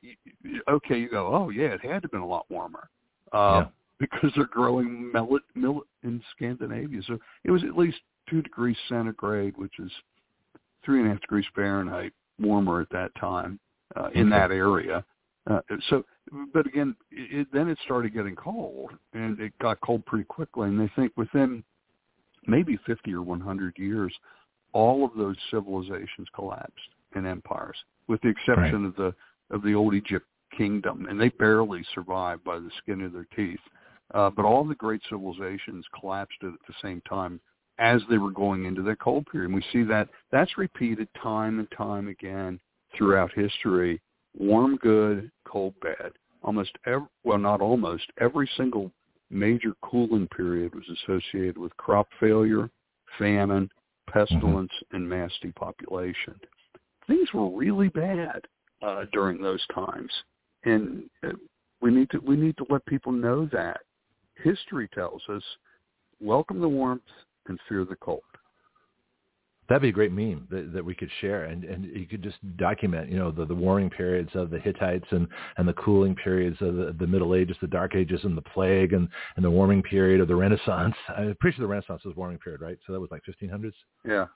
[0.68, 0.98] okay.
[0.98, 2.88] You go, oh yeah, it had to have been a lot warmer
[3.32, 3.66] uh, Yeah.
[3.98, 7.00] because they're growing millet millet in Scandinavia.
[7.06, 7.98] So it was at least
[8.28, 9.90] two degrees centigrade, which is
[10.84, 13.58] three and a half degrees Fahrenheit warmer at that time
[13.96, 15.04] uh, in that area.
[15.50, 16.04] Uh, so,
[16.54, 20.68] but again, it, then it started getting cold, and it got cold pretty quickly.
[20.68, 21.64] And they think within
[22.46, 24.14] maybe 50 or 100 years,
[24.72, 26.78] all of those civilizations collapsed
[27.16, 29.12] in empires, with the exception of the
[29.50, 33.60] of the old Egypt kingdom, and they barely survived by the skin of their teeth.
[34.14, 37.40] Uh, but all the great civilizations collapsed at the same time
[37.78, 39.46] as they were going into their cold period.
[39.50, 42.60] And we see that that's repeated time and time again
[42.96, 44.00] throughout history.
[44.36, 46.12] Warm good, cold bad.
[46.42, 48.90] Almost every, well, not almost every single
[49.30, 52.68] major cooling period was associated with crop failure,
[53.18, 53.70] famine,
[54.08, 56.34] pestilence, and mass depopulation.
[57.06, 58.42] Things were really bad
[58.82, 60.10] uh, during those times,
[60.64, 61.32] and uh,
[61.80, 63.80] we need to we need to let people know that.
[64.42, 65.42] History tells us,
[66.20, 67.02] welcome the warmth
[67.46, 68.22] and fear the cold.
[69.68, 72.38] That'd be a great meme that, that we could share, and and you could just
[72.56, 75.28] document, you know, the, the warming periods of the Hittites and
[75.58, 78.94] and the cooling periods of the, the Middle Ages, the Dark Ages, and the Plague,
[78.94, 80.94] and and the warming period of the Renaissance.
[81.16, 82.78] I'm pretty sure the Renaissance was a warming period, right?
[82.84, 83.72] So that was like 1500s.
[84.04, 84.26] Yeah.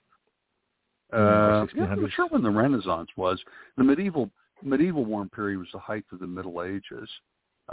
[1.13, 3.41] Uh, yeah, I'm not sure when the Renaissance was.
[3.77, 4.31] The medieval
[4.63, 7.09] medieval warm period was the height of the Middle Ages.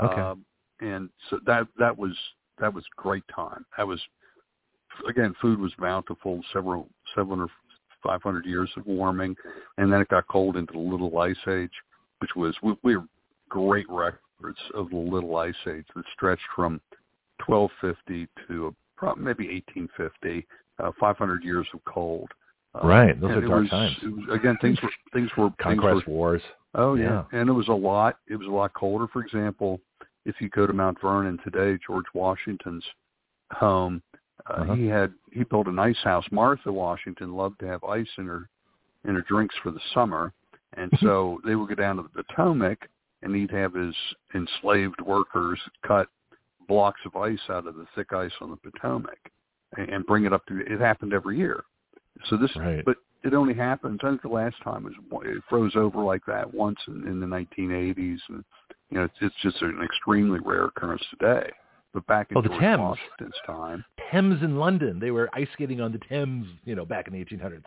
[0.02, 0.22] Okay.
[0.22, 0.46] Um,
[0.82, 2.16] and so that that was
[2.60, 3.66] that was great time.
[3.78, 4.02] That was
[5.08, 7.48] again, food was bountiful, several seven or
[8.04, 9.36] five hundred years of warming,
[9.78, 11.72] and then it got cold into the Little Ice Age,
[12.20, 13.08] which was we, we have
[13.50, 16.82] great records of the Little Ice Age that stretched from
[17.46, 18.76] 1250 to
[19.18, 20.48] maybe 1850,
[20.80, 22.30] uh, 500 years of cold.
[22.74, 23.98] Uh, Right, those are dark was- times.
[24.02, 26.42] was- again, things were things were things were Conquest wars.
[26.76, 27.24] Oh yeah.
[27.32, 27.40] Yeah.
[27.40, 28.18] and it was a lot.
[28.28, 29.08] It was a lot colder.
[29.08, 29.82] For example,
[30.26, 32.86] if you go to Mount Vernon today, George Washington's
[33.52, 34.02] home,
[34.50, 34.74] uh, Uh-huh.
[34.76, 36.26] he had he built an ice house.
[36.32, 38.48] Martha Washington loved to have ice in her
[39.04, 40.32] in her drinks for the summer,
[40.74, 42.88] and so they would go down to the Potomac,
[43.22, 43.96] and he'd have his
[44.34, 46.08] enslaved workers cut
[46.68, 49.20] blocks of ice out of the thick ice on the Potomac
[49.76, 50.60] and, and bring it up to.
[50.72, 51.66] It happened every year.
[52.30, 52.84] So this, Right.
[52.86, 54.00] but it only happens.
[54.04, 54.94] I think the last time was
[55.26, 58.44] it froze over like that once in, in the 1980s, and
[58.90, 61.50] you know it's, it's just an extremely rare occurrence today.
[61.94, 62.80] But back in Oh, the George Thames.
[62.80, 65.00] Washington's time, Thames in London.
[65.00, 67.64] They were ice skating on the Thames, you know, back in the 1800s.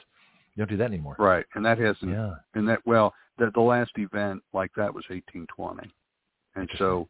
[0.55, 1.17] You don't do that anymore.
[1.19, 1.45] right?
[1.55, 2.35] And that hasn't, Yeah.
[2.55, 5.91] and that well, the, the last event like that was 1820,
[6.57, 7.09] and so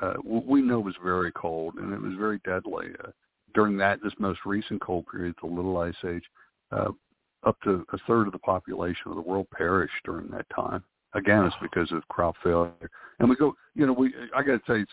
[0.00, 3.10] uh, we know it was very cold and it was very deadly uh,
[3.54, 6.22] during that this most recent cold period, the Little Ice Age.
[6.72, 6.90] Uh,
[7.46, 10.84] up to a third of the population of the world perished during that time.
[11.14, 12.90] Again, it's because of crop failure.
[13.18, 14.86] And we go, you know, we I got to tell you,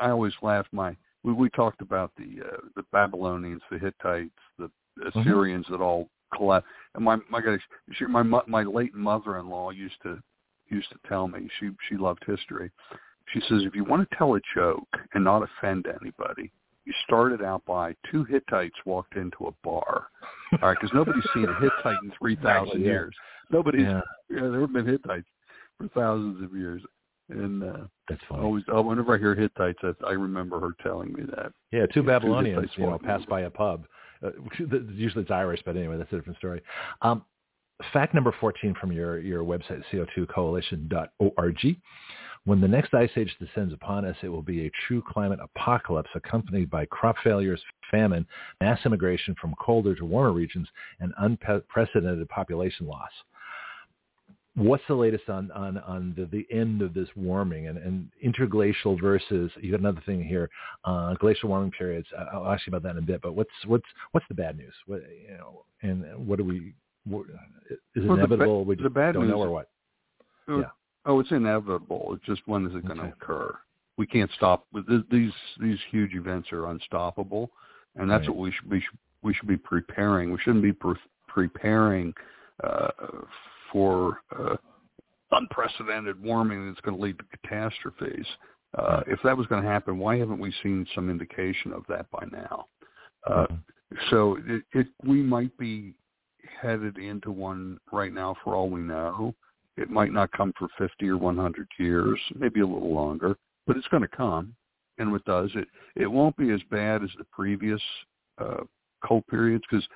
[0.00, 0.66] I always laugh.
[0.72, 4.70] My we we talked about the uh, the Babylonians, the Hittites, the
[5.14, 6.68] Assyrians that all collapsed.
[6.94, 7.60] And my my gosh,
[7.92, 10.18] she, my my late mother-in-law used to
[10.68, 12.70] used to tell me she she loved history.
[13.32, 16.50] She says if you want to tell a joke and not offend anybody,
[16.84, 20.08] you started out by two Hittites walked into a bar.
[20.52, 22.86] All right, because nobody's seen a Hittite in three thousand yeah.
[22.86, 23.14] years.
[23.50, 24.00] Nobody's Yeah.
[24.30, 25.28] yeah, there have been Hittites
[25.78, 26.82] for thousands of years.
[27.28, 28.42] And uh, That's funny.
[28.42, 31.52] always, oh, whenever I hear Hittites, I, I remember her telling me that.
[31.70, 33.86] Yeah, two two Babylonians, Hittites you know, walking pass by a pub.
[34.24, 34.30] Uh,
[34.92, 36.60] usually it's Irish, but anyway, that's a different story.
[37.00, 37.24] Um,
[37.92, 41.76] fact number 14 from your, your website, co2coalition.org.
[42.44, 46.10] When the next ice age descends upon us, it will be a true climate apocalypse
[46.14, 48.26] accompanied by crop failures, famine,
[48.60, 53.10] mass immigration from colder to warmer regions, and unprecedented population loss.
[54.54, 58.98] What's the latest on on on the, the end of this warming and, and interglacial
[59.00, 60.50] versus you got another thing here,
[60.84, 62.06] uh, glacial warming periods.
[62.16, 63.22] Uh, I'll ask you about that in a bit.
[63.22, 64.74] But what's what's what's the bad news?
[64.86, 66.56] What you know, and what do we?
[66.58, 68.64] Is it Well, the ba- inevitable?
[68.66, 69.70] we the bad don't know news- or what?
[70.48, 70.70] Yeah.
[71.04, 72.12] Oh, it's inevitable.
[72.14, 73.12] It's just when is it going to Okay.
[73.12, 73.56] occur?
[73.98, 74.66] We can't stop.
[75.10, 77.52] These these huge events are unstoppable,
[77.96, 78.34] and that's Right.
[78.36, 78.84] what we should be.
[79.22, 80.32] We should be preparing.
[80.32, 80.96] We shouldn't be pre-
[81.28, 82.14] preparing
[82.64, 82.90] uh,
[83.70, 84.56] for uh,
[85.32, 88.26] unprecedented warming that's going to lead to catastrophes.
[88.74, 92.10] Uh, if that was going to happen, why haven't we seen some indication of that
[92.10, 92.66] by now?
[93.26, 93.58] Uh, Mhm.
[94.10, 95.94] so it, it we might be
[96.60, 99.34] headed into one right now for all we know.
[99.76, 103.36] It might not come for 50 or 100 years, maybe a little longer,
[103.66, 104.54] but it's going to come.
[104.98, 105.66] And when it does, it,
[105.96, 107.80] it won't be as bad as the previous
[108.38, 108.64] uh,
[109.04, 109.86] cold periods because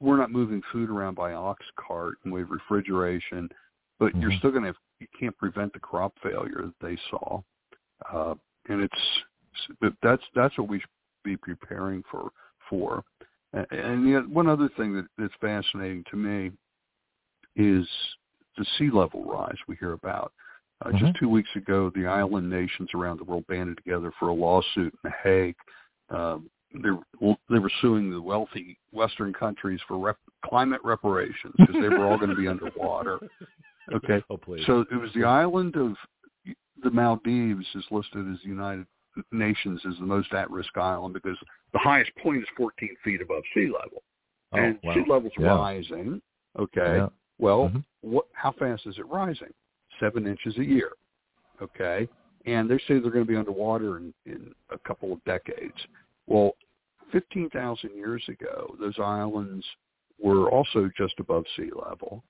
[0.00, 3.48] we're not moving food around by ox cart and we have refrigeration,
[3.98, 4.38] but you're Mhm.
[4.38, 7.42] still going to have, you can't prevent the crop failure that they saw.
[8.12, 8.34] Uh,
[8.68, 9.24] and it's,
[10.02, 10.88] that's, that's what we should
[11.24, 12.30] be preparing for,
[12.68, 13.02] for.
[13.52, 16.52] And, and yet one other thing that, that's fascinating to me
[17.56, 17.88] is
[18.56, 20.32] the sea level rise we hear about.
[20.84, 20.98] Uh, Mhm.
[20.98, 24.92] Just two weeks ago, the island nations around the world banded together for a lawsuit
[24.92, 25.56] in The Hague.
[26.10, 31.76] Um, they, were- they were suing the wealthy Western countries for rep- climate reparations because
[31.80, 33.18] they were all going to be underwater.
[33.92, 34.64] Okay, Oh please.
[34.64, 35.94] so it was the island of
[36.82, 38.86] the Maldives is listed as the United
[39.30, 41.36] Nations as the most at-risk island because
[41.74, 44.02] the highest point is 14 feet above sea level,
[44.52, 44.94] oh, and wow.
[44.94, 45.54] sea level's Yeah.
[45.54, 46.22] rising.
[46.58, 47.08] Okay, Yeah.
[47.38, 47.84] Well, Mhm.
[48.00, 48.26] what?
[48.32, 49.52] How fast is it rising?
[50.00, 50.92] Seven inches a year.
[51.62, 52.08] Okay,
[52.46, 55.86] and they say they're going to be underwater in, in a couple of decades.
[56.26, 56.56] Well,
[57.12, 59.64] 15,000 years ago, those islands
[60.18, 62.24] were also just above sea level,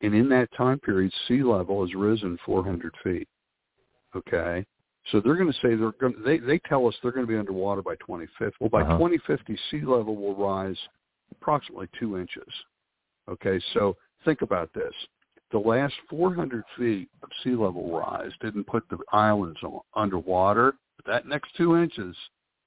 [0.00, 3.28] and in that time period, sea level has risen 400 feet.
[4.16, 4.64] Okay,
[5.10, 6.20] so they're going to say they're going.
[6.24, 8.56] They they tell us they're going to be underwater by 2050.
[8.60, 8.96] Well, by Uh-huh.
[8.98, 10.78] 2050, sea level will rise
[11.30, 12.52] approximately two inches.
[13.28, 14.92] Okay, so think about this.
[15.52, 20.74] The last 400 feet of sea level rise didn't put the islands on, underwater.
[20.96, 22.14] But that next two inches,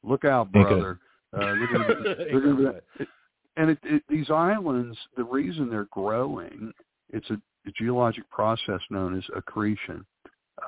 [0.03, 0.99] look out, brother.
[1.33, 3.07] Uh, they're going to they're going to
[3.55, 6.71] and it, it, these islands, the reason they're growing,
[7.09, 7.35] it's a,
[7.67, 10.05] a geologic process known as accretion,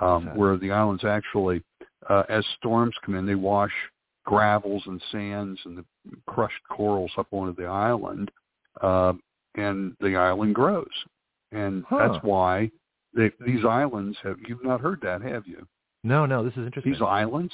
[0.01, 0.37] um, Okay.
[0.37, 1.63] where the islands actually,
[2.09, 3.71] uh, as storms come in, they wash
[4.25, 5.85] gravels and sands and the
[6.27, 8.31] crushed corals up onto the island,
[8.81, 9.13] uh,
[9.57, 10.87] and the island grows.
[11.51, 12.07] And Huh.
[12.09, 12.71] that's why
[13.13, 15.65] they, these islands have, you've not heard that, have you?
[16.03, 16.91] No, no, this is interesting.
[16.93, 17.53] These islands?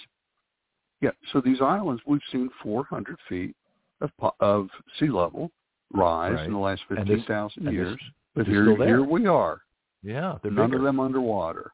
[1.01, 3.55] Yeah, so these islands, we've seen 400 feet
[4.01, 4.69] of, of
[4.99, 5.51] sea level
[5.93, 6.45] rise Right.
[6.45, 7.99] in the last 15,000 and this- years.
[8.33, 8.87] But here, still there.
[8.87, 9.61] here we are,
[10.03, 10.77] yeah, they're none bigger.
[10.77, 11.71] of them underwater.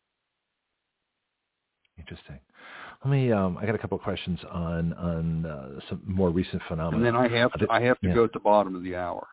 [2.00, 2.40] Interesting.
[3.04, 3.32] Let me.
[3.32, 6.98] Um, I got a couple of questions on on uh, some more recent phenomena.
[6.98, 8.16] And then I have to, I have to Yeah.
[8.16, 9.28] go at the bottom of the hour.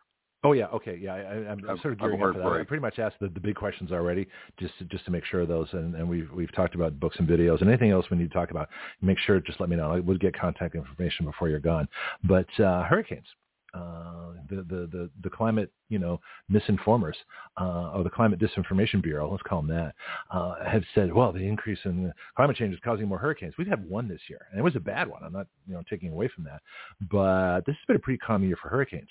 [0.46, 1.14] Oh yeah, okay, yeah.
[1.14, 2.52] I, I'm sort of gearing up for that.
[2.52, 5.40] I pretty much asked the, the big questions already, just to, just to make sure
[5.40, 8.18] of those, and, and we've we've talked about books and videos and anything else we
[8.18, 8.68] need to talk about.
[9.00, 9.90] Make sure just let me know.
[9.90, 11.88] I would get contact information before you're gone.
[12.24, 13.26] But uh, hurricanes.
[13.74, 17.14] uh, the, the the the climate you know misinformers
[17.60, 19.94] uh, or the climate disinformation bureau, let's call them that,
[20.30, 23.54] uh, have said, well, the increase in climate change is causing more hurricanes.
[23.58, 25.22] We've had one this year, and it was a bad one.
[25.24, 26.62] I'm not you know taking away from that,
[27.10, 29.08] but this has been a pretty common year for hurricanes.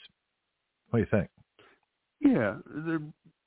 [0.93, 1.29] What do you think?
[2.19, 2.99] Yeah, there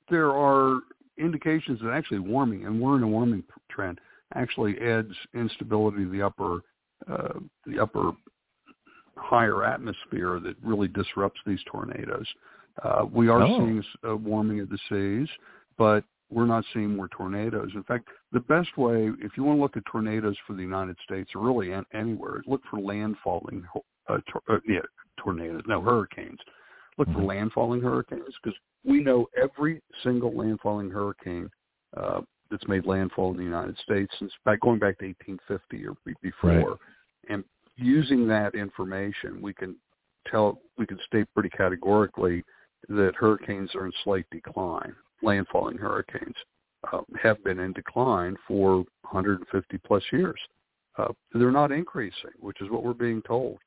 [0.09, 0.81] there are
[1.17, 3.41] indications that actually warming, and we're in a warming
[3.71, 4.01] trend,
[4.35, 6.59] actually adds instability to the upper
[7.09, 8.11] uh, the upper
[9.15, 12.27] higher atmosphere that really disrupts these tornadoes.
[12.83, 13.59] Uh, we are Oh.
[13.59, 15.29] seeing a warming of the seas,
[15.77, 17.71] but we're not seeing more tornadoes.
[17.75, 20.97] In fact, the best way, if you want to look at tornadoes for the United
[21.05, 23.63] States or really an- anywhere, look for landfalling
[24.09, 24.81] uh, tor- uh, yeah,
[25.15, 26.39] tornadoes, no hurricanes.
[26.97, 27.51] Look for Mhm.
[27.51, 31.49] landfalling hurricanes because we know every single landfalling hurricane
[31.95, 35.95] uh, that's made landfall in the United States since back going back to 1850 or
[36.21, 36.77] before, Right.
[37.29, 37.43] and
[37.75, 39.77] using that information, we can
[40.25, 42.43] tell we can state pretty categorically
[42.89, 44.95] that hurricanes are in slight decline.
[45.23, 46.35] Landfalling hurricanes
[46.91, 50.39] uh, have been in decline for 150 plus years.
[50.97, 53.59] Uh, they're not increasing, which is what we're being told,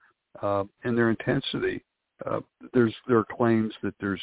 [0.42, 1.82] uh, and their intensity.
[2.26, 2.40] Uh,
[2.72, 4.20] there's there are claims that there's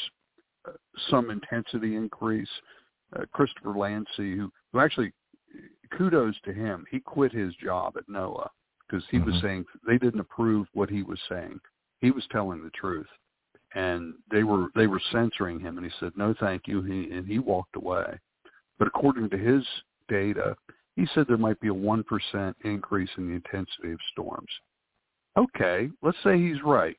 [0.68, 0.72] uh,
[1.10, 2.49] some intensity increase.
[3.15, 5.14] Uh, Christopher Landsea, who, who actually
[5.98, 8.49] kudos to him, he quit his job at NOAA
[8.88, 9.41] because he was Mhm.
[9.41, 11.60] saying they didn't approve what he was saying.
[12.02, 13.10] He was telling the truth,
[13.74, 17.26] and they were they were censoring him, and he said no, thank you, he, and
[17.26, 18.19] he walked away.
[18.78, 19.65] But according to his
[20.07, 20.56] data,
[20.95, 24.52] he said there might be a one percent increase in the intensity of storms.
[25.38, 26.98] Okay, let's say he's right.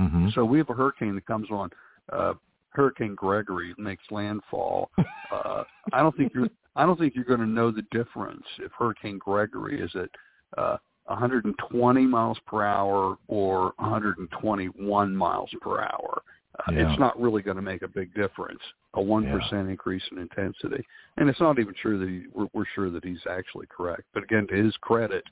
[0.00, 0.28] Mm-hmm.
[0.34, 1.70] So we have a hurricane that comes on.
[2.10, 2.34] Uh,
[2.70, 4.90] hurricane Gregory makes landfall.
[5.32, 5.62] Uh,
[5.92, 6.48] I don't think you're.
[6.74, 10.10] I don't think you're going to know the difference if Hurricane Gregory is at
[10.58, 16.22] uh, 120 miles per hour or 121 miles per hour.
[16.58, 16.90] Uh, Yeah.
[16.90, 18.60] It's not really going to make a big difference.
[18.94, 19.24] A one
[19.68, 20.84] increase in intensity,
[21.16, 24.02] and it's not even sure that he, we're, we're sure that he's actually correct.
[24.12, 25.22] But again, to his credit,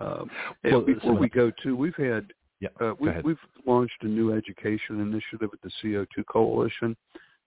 [0.00, 0.28] um,
[0.64, 2.32] Well, before we go to, we've had
[2.64, 2.86] Yeah.
[2.86, 3.36] uh, we, we've
[3.66, 6.96] launched a new education initiative at the CO2 Coalition.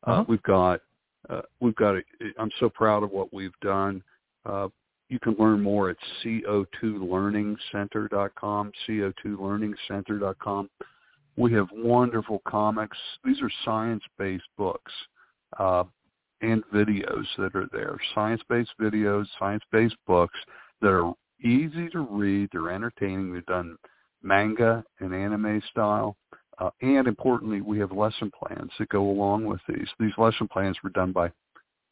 [0.05, 0.25] Uh, Uh-huh.
[0.27, 0.81] We've got,
[1.29, 1.95] uh, we've got.
[1.95, 2.01] A,
[2.39, 4.03] I'm so proud of what we've done.
[4.45, 4.67] Uh,
[5.09, 8.71] you can learn more at co2learningcenter.com.
[8.87, 10.69] co2learningcenter.com.
[11.37, 12.97] We have wonderful comics.
[13.23, 14.91] These are science-based books
[15.59, 15.83] uh,
[16.41, 17.95] and videos that are there.
[18.15, 20.37] Science-based videos, science-based books
[20.81, 22.49] that are easy to read.
[22.51, 23.31] They're entertaining.
[23.31, 23.77] They're done
[24.21, 26.17] manga and anime style.
[26.59, 29.87] Uh, and importantly, we have lesson plans that go along with these.
[29.99, 31.31] These lesson plans were done by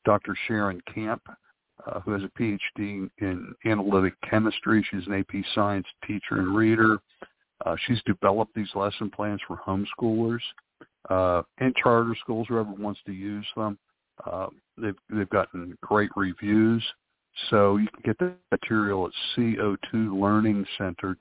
[0.06, 0.36] Dr.
[0.48, 1.22] Sharon Camp,
[1.86, 4.86] uh, who has a PhD in analytic chemistry.
[4.90, 6.98] She's an AP Science teacher and reader.
[7.66, 10.42] Uh, she's developed these lesson plans for homeschoolers
[11.10, 13.78] uh, and charter schools, whoever wants to use them.
[14.26, 14.48] Uh,
[14.78, 16.84] they've, they've gotten great reviews.
[17.50, 21.16] So you can get the material at co2learningcenter.com.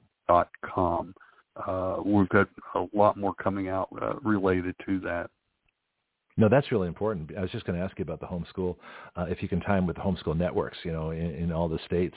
[1.57, 5.31] Uh, we've got a lot more coming out uh, related to that.
[6.37, 7.31] No, that's really important.
[7.39, 8.75] I was just going to ask you about the homeschool,
[9.15, 11.79] uh, if you can time with the homeschool networks, you know, in, in all the
[11.87, 12.17] states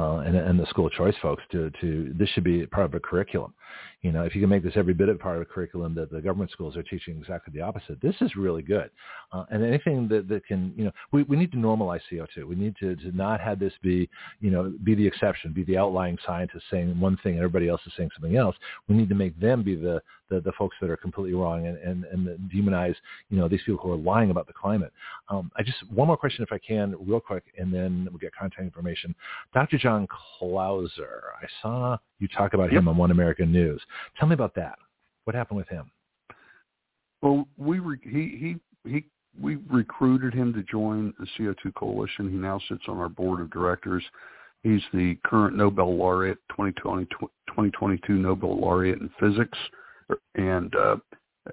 [0.00, 1.44] uh, and, and the school choice folks.
[1.52, 3.54] To, to this should be part of a curriculum.
[4.00, 6.10] You know, if you can make this every bit of part of a curriculum that
[6.10, 8.90] the government schools are teaching exactly the opposite, this is really good.
[9.30, 12.44] Uh, and anything that, that can, you know, we, we need to normalize CO2.
[12.44, 14.10] We need to, to not have this be,
[14.40, 17.80] you know, be the exception, be the outlying scientist saying one thing and everybody else
[17.86, 18.56] is saying something else.
[18.88, 20.02] We need to make them be the,
[20.32, 22.94] the, the folks that are completely wrong and, and, and demonize,
[23.28, 24.92] you know, these people who are lying about the climate.
[25.28, 28.34] Um, I just, one more question if I can, real quick, and then we'll get
[28.34, 29.14] contact information.
[29.52, 29.78] Dr.
[29.78, 33.80] John Clauser, I saw you talk about him on One American News.
[34.18, 34.78] Tell me about that.
[35.24, 35.90] What happened with him?
[37.20, 39.04] Well, we re- he he he
[39.40, 42.28] we recruited him to join the CO2 coalition.
[42.28, 44.02] He now sits on our board of directors.
[44.62, 49.58] He's the current Nobel laureate, 2020, 2022 Nobel laureate in physics.
[50.34, 50.96] And uh,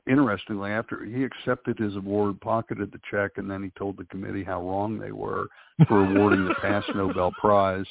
[0.08, 4.44] interestingly, after he accepted his award, pocketed the check, and then he told the committee
[4.44, 5.46] how wrong they were
[5.88, 7.88] for awarding the past Nobel Prize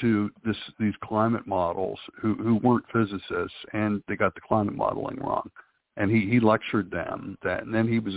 [0.00, 5.16] to this these climate models who who weren't physicists, and they got the climate modeling
[5.16, 5.50] wrong.
[5.96, 8.14] And he he lectured them that, and then he was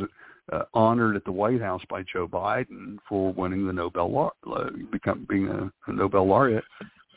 [0.51, 4.29] uh, honored at the White House by Joe Biden for winning the Nobel law,
[4.91, 6.63] become being a, a Nobel laureate.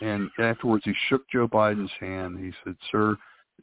[0.01, 2.39] And afterwards, he shook Joe Biden's hand.
[2.39, 3.16] He said, "Sir,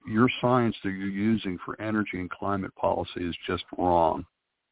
[0.08, 4.26] your science that you're using for energy and climate policy is just wrong."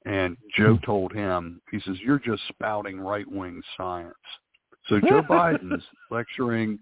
[0.06, 4.14] And Joe told him, he says, "You're just spouting right-wing science."
[4.88, 6.80] So Joe Biden's lecturing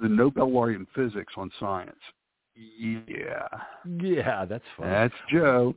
[0.00, 2.00] the Nobel laureate in physics on science.
[2.54, 3.48] Yeah.
[4.00, 4.90] Yeah, that's fine.
[4.90, 5.74] That's Joe.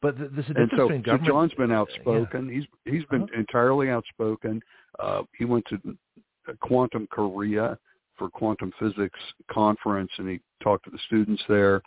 [0.00, 1.18] But th- there's a And so, so.
[1.24, 2.48] John's been outspoken.
[2.48, 3.38] He's he's been Uh-huh.
[3.38, 4.60] entirely outspoken.
[4.98, 5.96] Uh, he went to
[6.60, 7.78] Quantum Korea
[8.16, 9.18] for quantum physics
[9.50, 11.82] conference, and he talked to the students there.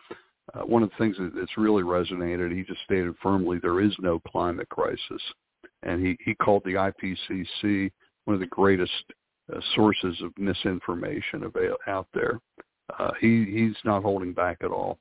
[0.54, 3.94] Uh, one of the things that, that's really resonated, he just stated firmly, there is
[4.00, 5.22] no climate crisis,
[5.84, 7.92] and he he called the IPCC
[8.26, 8.92] one of the greatest
[9.54, 12.40] uh, sources of misinformation avail- out there.
[13.00, 14.98] Uh, he he's not holding back at all.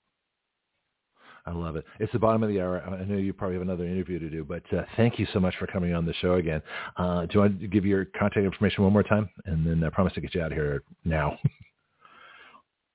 [1.46, 1.84] I love it.
[2.00, 2.82] It's the bottom of the hour.
[2.82, 5.54] I know you probably have another interview to do, but uh, thank you so much
[5.58, 6.62] for coming on the show again.
[6.96, 9.28] Uh, do you want to give your contact information one more time?
[9.44, 11.38] And then I promise to get you out of here now.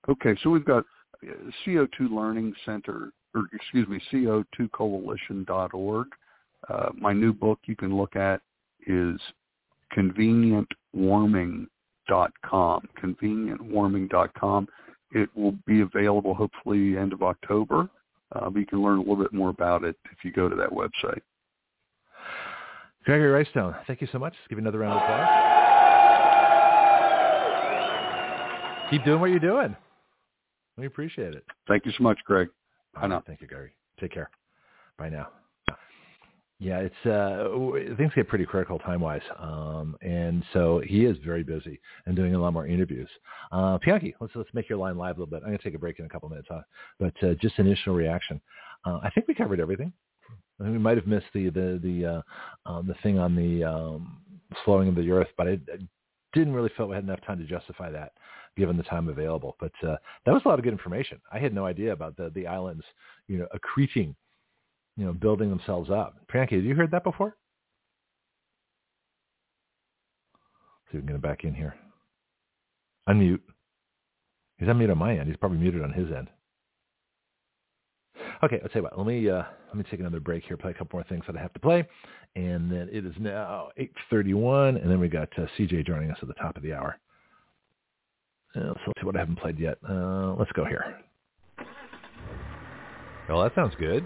[0.08, 0.86] Okay, so we've got
[1.24, 6.08] uh, CO2 Learning Center, or excuse me, CO2coalition.org.
[6.68, 8.42] Uh, my new book you can look at
[8.88, 9.22] is
[9.96, 14.68] convenientwarming.com, convenientwarming.com.
[15.12, 17.88] It will be available hopefully end of October,
[18.34, 20.56] uh, but you can learn a little bit more about it if you go to
[20.56, 21.22] that website.
[23.06, 24.34] Gregory Wrightstone, thank you so much.
[24.34, 25.70] Let's give you another round of applause.
[28.92, 29.76] Keep doing what you're doing.
[30.78, 31.46] We appreciate it.
[31.68, 32.50] Thank you so much, Greg.
[32.94, 33.22] Bye now.
[33.26, 33.74] Thank you, Gary.
[34.00, 34.30] Take care.
[34.98, 35.30] Bye now.
[36.62, 37.48] Yeah, it's uh,
[37.96, 42.36] things get pretty critical time wise, um, and so he is very busy and doing
[42.36, 43.10] a lot more interviews.
[43.54, 45.38] Uh, Pianki, let's let's make your line live a little bit.
[45.38, 46.62] I'm going to take a break in a couple minutes, huh?
[47.00, 48.42] But uh, just initial reaction.
[48.86, 49.94] Uh, I think we covered everything.
[50.60, 54.18] I we might have missed the the the uh, um, the thing on the um,
[54.66, 55.78] slowing of the Earth, but I, I
[56.34, 58.12] didn't really feel we had enough time to justify that
[58.58, 59.56] given the time available.
[59.62, 59.96] But uh,
[60.26, 61.22] that was a lot of good information.
[61.32, 62.84] I had no idea about the the islands,
[63.30, 64.14] you know, accreting,
[65.00, 66.18] you know, building themselves up.
[66.28, 67.34] Priyanka, have you heard that before?
[70.92, 71.74] See if we can get him back in here.
[73.08, 73.40] Unmute.
[74.58, 75.30] He's unmuted on my end.
[75.30, 76.28] He's probably muted on his end.
[78.44, 78.98] Okay, I'll tell you what.
[78.98, 80.58] Let me uh, let me take another break here.
[80.58, 81.88] Play a couple more things that I have to play,
[82.36, 83.70] and then it is now
[84.12, 87.00] 8:31, and then we got uh, CJ joining us at the top of the hour.
[88.54, 89.78] Uh, so let's see what I haven't played yet.
[89.88, 91.00] Uh, let's go here.
[93.30, 94.06] Well, that sounds good.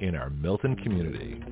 [0.00, 1.42] in our Milton community.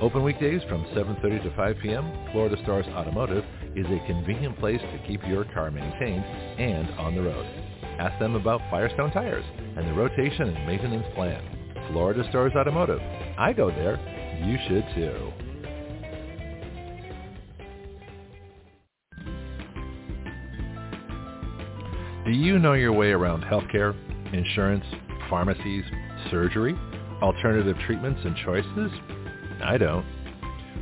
[0.00, 3.44] Open weekdays from 7.30 to 5 p.m., Florida Stars Automotive
[3.76, 7.46] is a convenient place to keep your car maintained and on the road.
[7.98, 9.44] Ask them about Firestone tires
[9.76, 11.42] and the rotation and maintenance plan.
[11.92, 13.00] Florida Stars Automotive.
[13.38, 13.96] I go there.
[14.44, 15.32] You should too.
[22.24, 23.94] Do you know your way around healthcare,
[24.34, 24.84] insurance,
[25.30, 25.84] pharmacies,
[26.30, 26.74] surgery,
[27.22, 28.90] alternative treatments and choices?
[29.62, 30.04] I don't.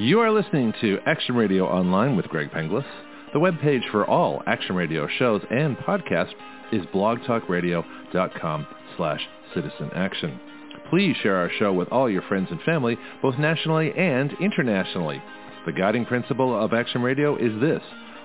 [0.00, 2.86] You are listening to Action Radio Online with Greg Penglis.
[3.34, 6.32] The webpage for all Action Radio shows and podcasts
[6.72, 8.66] is blogtalkradio.com
[8.96, 9.20] slash
[9.54, 10.40] citizen action.
[10.88, 15.22] Please share our show with all your friends and family, both nationally and internationally.
[15.66, 17.82] The guiding principle of Action Radio is this.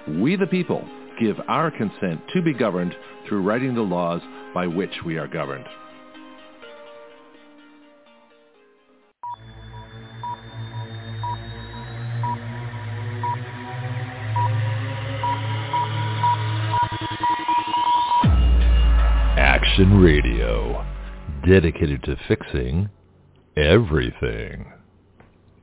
[0.08, 0.88] We the people
[1.20, 2.96] give our consent to be governed
[3.28, 4.22] through writing the laws
[4.54, 5.66] by which we are governed.
[21.46, 22.90] Dedicated to fixing
[23.56, 24.72] everything.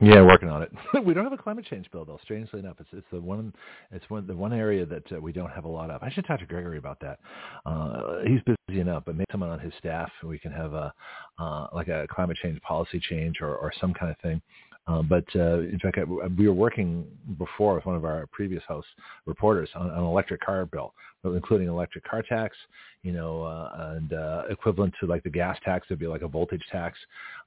[0.01, 0.71] Yeah, working on it.
[1.05, 2.19] we don't have a climate change bill, though.
[2.23, 3.53] Strangely enough, it's it's the one
[3.91, 6.03] it's one the one area that uh, we don't have a lot of.
[6.03, 7.19] I should talk to Gregory about that.
[7.65, 10.93] Uh, he's busy enough, but maybe someone on his staff we can have a
[11.39, 14.41] uh, like a climate change policy change or or some kind of thing
[14.85, 17.05] uh, but uh, in fact, I, we were working
[17.37, 18.85] before with one of our previous house
[19.25, 20.93] reporters on an electric car bill,
[21.23, 22.55] including electric car tax,
[23.01, 26.27] you know, uh, and uh, equivalent to like the gas tax, it'd be like a
[26.27, 26.97] voltage tax,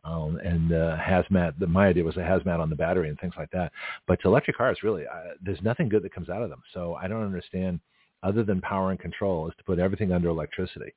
[0.05, 1.59] um, and uh, hazmat.
[1.59, 3.71] The, my idea was a hazmat on the battery and things like that.
[4.07, 6.63] But electric cars, really, uh, there's nothing good that comes out of them.
[6.73, 7.81] So I don't understand
[8.23, 10.95] other than power and control is to put everything under electricity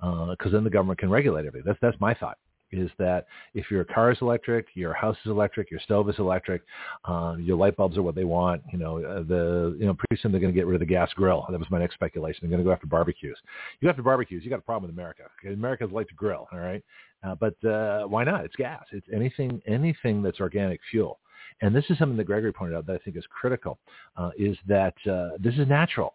[0.00, 1.66] because uh, then the government can regulate everything.
[1.66, 2.38] That's that's my thought
[2.72, 6.62] is that if your car is electric, your house is electric, your stove is electric,
[7.04, 8.62] uh, your light bulbs are what they want.
[8.72, 10.86] You know, uh, the you know pretty soon they're going to get rid of the
[10.86, 11.46] gas grill.
[11.50, 12.40] That was my next speculation.
[12.42, 13.38] They're going to go after barbecues.
[13.80, 15.24] You go after barbecues, you got a problem with America.
[15.44, 15.54] Okay?
[15.54, 16.82] Americans like to grill, all right,
[17.22, 18.44] uh, but uh, why not?
[18.44, 18.84] It's gas.
[18.92, 21.18] It's anything anything that's organic fuel.
[21.62, 23.78] And this is something that Gregory pointed out that I think is critical,
[24.16, 24.94] uh, is that
[25.38, 26.14] this is natural.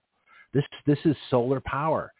[0.54, 2.14] This this is solar power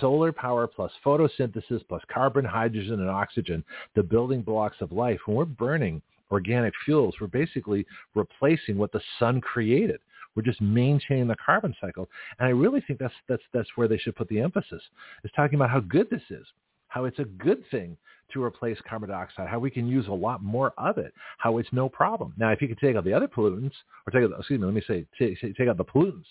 [0.00, 5.20] solar power plus photosynthesis plus carbon, hydrogen, and oxygen, the building blocks of life.
[5.26, 10.00] When we're burning organic fuels, we're basically replacing what the sun created.
[10.34, 12.08] We're just maintaining the carbon cycle.
[12.38, 14.82] And I really think that's, that's, that's where they should put the emphasis,
[15.24, 16.46] is talking about how good this is,
[16.88, 17.96] how it's a good thing
[18.32, 21.68] to replace carbon dioxide, how we can use a lot more of it, how it's
[21.72, 22.34] no problem.
[22.36, 23.72] Now, if you could take out the other pollutants,
[24.06, 26.26] or take out, excuse me, let me say, take, take out the pollutants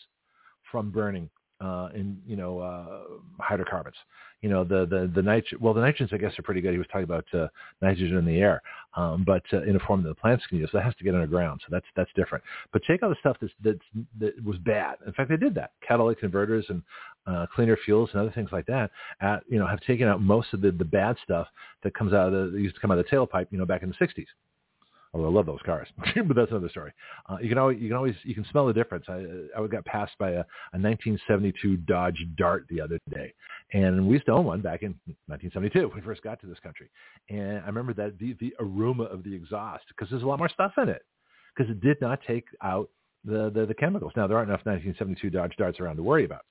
[0.71, 1.29] from burning
[1.65, 3.95] uh, in you know uh, hydrocarbons.
[4.41, 6.71] You know the the the nit well the nitrogens I guess are pretty good.
[6.71, 7.47] He was talking about uh,
[7.81, 8.61] nitrogen in the air,
[8.95, 10.69] um, but uh, in a form that the plants can use.
[10.73, 11.61] That has to get underground.
[11.61, 12.43] So that's that's different.
[12.71, 14.97] But take all the stuff that's, that's that was bad.
[15.07, 15.71] In fact, they did that.
[15.85, 16.83] Catalytic converters and
[17.25, 18.91] uh, cleaner fuels and other things like that.
[19.21, 21.47] At, you know have taken out most of the the bad stuff
[21.83, 23.47] that comes out of the that used to come out of the tailpipe.
[23.49, 24.27] You know back in the 60s.
[25.15, 26.91] Although I love those cars, but that's another story.
[27.29, 29.05] Uh, you can always, you can always, you can smell the difference.
[29.07, 29.23] I,
[29.57, 33.33] I got passed by a, a 1972 Dodge Dart the other day,
[33.71, 34.93] and we used to own one back in
[35.27, 36.89] 1972 when we first got to this country.
[37.29, 40.49] And I remember that the, the aroma of the exhaust because there's a lot more
[40.49, 41.03] stuff in it
[41.55, 42.89] because it did not take out
[43.23, 44.11] the, the, the chemicals.
[44.17, 46.43] Now there aren't enough 1972 Dodge Darts around to worry about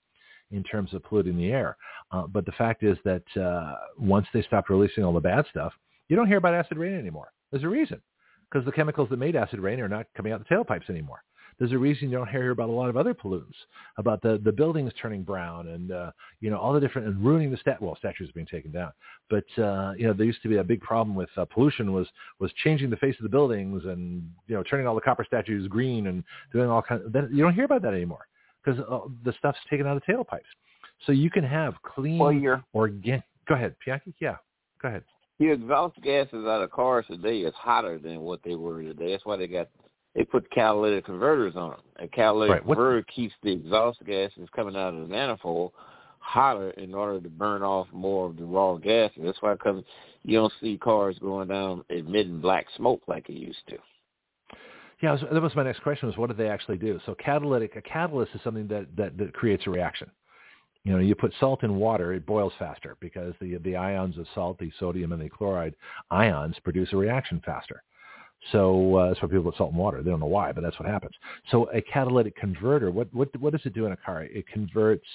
[0.53, 1.77] in terms of polluting the air.
[2.13, 5.75] Uh, but the fact is that uh, once they stopped releasing all the bad stuff,
[6.09, 7.31] you don't hear about acid rain anymore.
[7.51, 8.01] There's a reason
[8.55, 11.25] because the chemicals that made acid rain are not coming out the tailpipes anymore.
[11.59, 13.55] There's a reason you don't hear about a lot of other pollutants,
[13.99, 16.11] about the, the buildings turning brown and, uh,
[16.41, 18.91] you know, all the different, and ruining the stat, well, statues being taken down.
[19.29, 22.09] But, uh, you know, there used to be a big problem with uh, pollution was,
[22.41, 25.69] was changing the face of the buildings and, you know, turning all the copper statues
[25.69, 28.27] green and doing all kinds of, then you don't hear about that anymore
[28.65, 30.41] because uh, the stuff's taken out of tailpipes.
[31.07, 32.33] So you can have clean, well,
[32.75, 34.37] organic, go ahead, Pianki, yeah,
[34.81, 35.05] go ahead.
[35.39, 39.13] The exhaust gases out of cars today is hotter than what they were today.
[39.13, 39.69] That's why they got
[40.15, 41.81] they put catalytic converters on them.
[41.99, 42.65] A catalytic right.
[42.65, 45.73] converter keeps the exhaust gases coming out of the manifold
[46.21, 49.23] hotter in order to burn off more of the raw gases.
[49.25, 49.83] That's why because
[50.23, 53.77] you don't see cars going down emitting black smoke like it used to.
[55.03, 57.01] Yeah, that was my next question was what do they actually do?
[57.05, 60.11] So catalytic, a catalyst is something that, that, that creates a reaction
[60.85, 64.27] you know, you put salt in water, it boils faster because the the ions of
[64.35, 65.75] salt, the sodium and the chloride
[66.11, 67.83] ions, produce a reaction faster.
[68.53, 70.03] So uh, that's why people put salt in water.
[70.03, 71.15] They don't know why, but that's what happens.
[71.51, 74.25] So a catalytic converter, what what what does it do in a car?
[74.25, 75.07] It converts,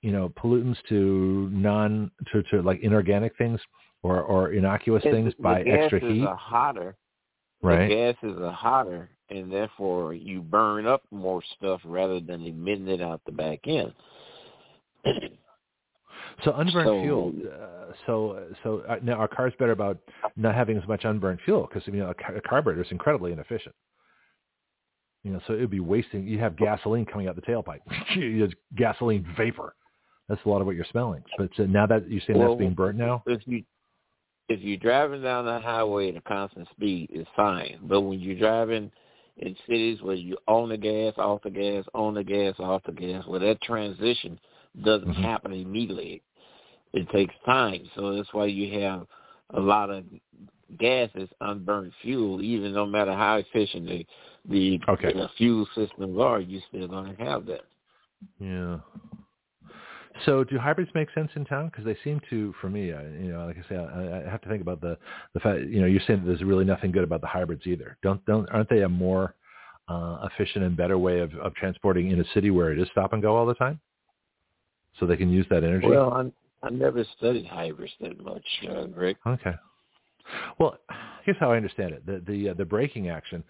[0.00, 3.60] you know, pollutants to non to, to like inorganic things
[4.02, 6.24] or or innocuous things by extra heat.
[6.24, 6.96] Are hotter.
[7.62, 7.88] Right.
[7.88, 13.00] The gases are hotter and therefore you burn up more stuff rather than emitting it
[13.00, 13.92] out the back end.
[16.44, 17.32] So unburned So- fuel.
[17.46, 19.98] Uh, so so uh, now our car's better about
[20.36, 23.32] not having as much unburned fuel because you know a, car- a carburetor is incredibly
[23.32, 23.74] inefficient.
[25.22, 26.26] You know, so it would be wasting.
[26.26, 27.80] You have gasoline coming out the tailpipe.
[28.16, 29.74] it's gasoline vapor.
[30.28, 31.22] That's a lot of what you're smelling.
[31.36, 33.64] But uh, now that you're saying Well, that's being burnt now, If you
[34.48, 37.78] if you're driving down the highway at a constant speed, it's fine.
[37.82, 38.90] But when you're driving
[39.36, 42.92] in cities where you on the gas, off the gas, on the gas, off the
[42.92, 44.38] gas, where that transition
[44.82, 45.22] doesn't Mhm.
[45.22, 46.22] happen immediately.
[46.92, 49.06] It takes time, so that's why you have
[49.50, 50.04] a lot of
[50.78, 52.42] gas gases unburned fuel.
[52.42, 54.06] Even no matter how efficient the
[54.46, 55.12] the, Okay.
[55.12, 57.62] the fuel systems are, you still going to have that.
[58.38, 58.78] Yeah.
[60.24, 61.66] So do hybrids make sense in town?
[61.66, 64.40] Because they seem to, for me, I, you know, like I say, I, I have
[64.42, 64.98] to think about the
[65.34, 65.60] the fact.
[65.62, 67.96] You know, you're saying that there's really nothing good about the hybrids either.
[68.02, 69.34] Don't don't aren't they a more
[69.88, 73.12] uh, efficient and better way of, of transporting in a city where it is stop
[73.12, 73.80] and go all the time?
[74.98, 75.86] So they can use that energy.
[75.86, 79.16] Well, I I never studied hybrids that much, uh, Greg.
[79.26, 79.54] Okay.
[80.58, 80.78] Well,
[81.24, 82.04] here's how I understand it.
[82.06, 83.42] The the uh, the braking action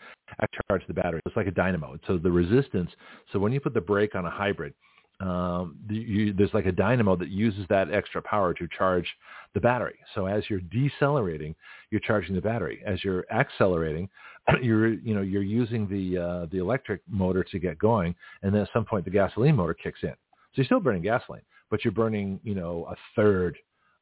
[0.69, 1.21] charges the battery.
[1.27, 1.99] It's like a dynamo.
[2.07, 2.91] So the resistance.
[3.33, 4.75] So when you put the brake on a hybrid,
[5.21, 9.07] um, you, there's like a dynamo that uses that extra power to charge
[9.53, 9.99] the battery.
[10.15, 11.55] So as you're decelerating,
[11.91, 12.83] you're charging the battery.
[12.87, 14.09] As you're accelerating,
[14.63, 18.63] you're you know you're using the uh, the electric motor to get going, and then
[18.63, 20.15] at some point the gasoline motor kicks in.
[20.53, 23.57] So you're still burning gasoline, but you're burning you know a third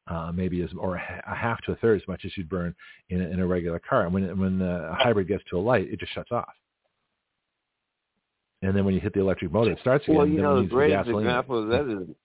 [0.07, 2.73] uh, maybe as or a half to a third as much as you'd burn
[3.09, 4.05] in a, in a regular car.
[4.05, 6.49] And when when the hybrid gets to a light, it just shuts off.
[8.61, 10.17] And then when you hit the electric motor, it starts again.
[10.17, 11.27] Well, you know, the greatest gasoline.
[11.27, 12.15] example of that is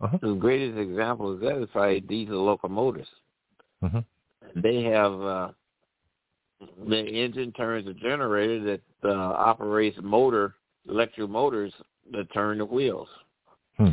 [0.00, 0.18] Uh-huh.
[0.20, 3.08] the greatest example of that is by diesel locomotives.
[3.82, 4.04] Mhm.
[4.56, 5.52] They have uh,
[6.86, 10.54] the engine turns a generator that uh, operates motor
[10.88, 11.72] electric motors
[12.12, 13.08] that turn the wheels.
[13.76, 13.90] Hmm.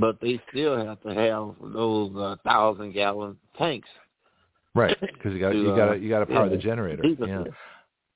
[0.00, 3.88] But they still have to have those uh, thousand gallon tanks.
[4.74, 6.62] Right, because you got to, you uh, got to you got to power yeah, the
[6.62, 7.04] generator.
[7.06, 7.44] Yeah.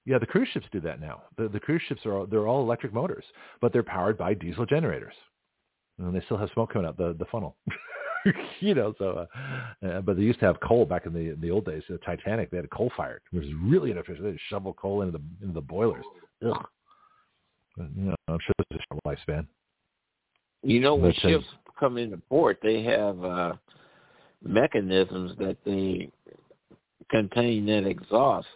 [0.06, 1.22] Yeah, the cruise ships do that now.
[1.38, 3.24] The, the cruise ships are all, they're all electric motors,
[3.62, 5.14] but they're powered by diesel generators,
[5.98, 7.56] and they still have smoke coming out the the funnel.
[8.60, 9.26] you know, so
[9.82, 11.82] uh, uh, but they used to have coal back in the in the old days.
[11.88, 14.24] The Titanic they had coal fired, which was really inefficient.
[14.24, 16.04] They shovel coal into the into the boilers.
[16.46, 16.66] Ugh.
[17.76, 19.46] But, you know, I'm sure it's a short lifespan.
[20.64, 21.44] You know, when say- ships
[21.78, 23.52] come into port, they have uh,
[24.42, 26.10] mechanisms that they
[27.10, 28.46] contain that exhaust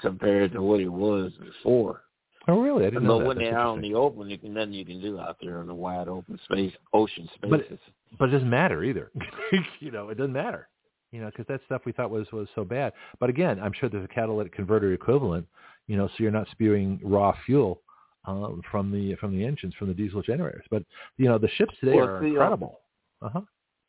[0.00, 2.02] compared to what it was before.
[2.46, 2.84] Oh, really?
[2.84, 3.28] I didn't know But that.
[3.28, 5.60] when That's they're out in the open, you can nothing you can do out there
[5.62, 7.78] in the wide open space, ocean But- spaces.
[8.18, 9.10] but it doesn't matter either.
[9.80, 10.68] you know, it doesn't matter.
[11.10, 12.92] You know, because that stuff we thought was was so bad.
[13.20, 15.46] But again, I'm sure there's a catalytic converter equivalent.
[15.86, 17.80] You know, so you're not spewing raw fuel
[18.26, 20.64] um, from the from the engines from the diesel generators.
[20.70, 20.84] But
[21.16, 22.80] you know, the ships today Well, are see, uh, incredible.
[23.22, 23.40] Uh huh.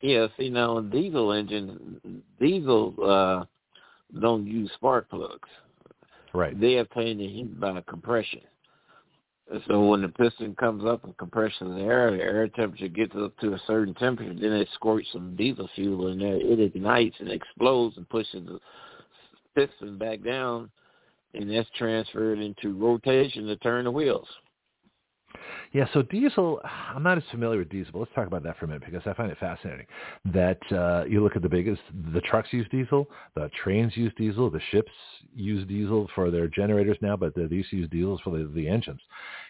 [0.02, 2.00] Yeah, see now diesel engines,
[2.40, 3.46] diesel uh,
[4.20, 5.50] don't use spark plugs.
[6.34, 6.60] Right.
[6.60, 8.42] They obtain the heat by compression.
[9.68, 13.38] So when the piston comes up and compresses the air, the air temperature gets up
[13.40, 16.36] to a certain temperature, then it squirts some diesel fuel in there.
[16.36, 18.60] It ignites and explodes and pushes the
[19.56, 20.72] piston back down,
[21.36, 24.28] and that's transferred into rotation to turn the wheels.
[25.74, 28.66] Yeah, so diesel, I'm not as familiar with diesel, but let's talk about that for
[28.66, 29.86] a minute because I find it fascinating
[30.34, 31.82] that uh, you look at the biggest,
[32.14, 34.92] the trucks use diesel, the trains use diesel, the ships
[35.34, 38.68] use diesel for their generators now, but they used to use diesels for the, the
[38.68, 39.02] engines.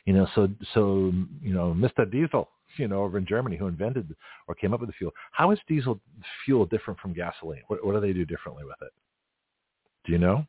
[0.05, 2.09] You know, so, so, you know, Mr.
[2.09, 4.15] Diesel, you know, over in Germany who invented
[4.47, 5.99] or came up with the fuel, how is diesel
[6.43, 7.61] fuel different from gasoline?
[7.67, 8.91] What, what do they do differently with it?
[10.05, 10.45] Do you know?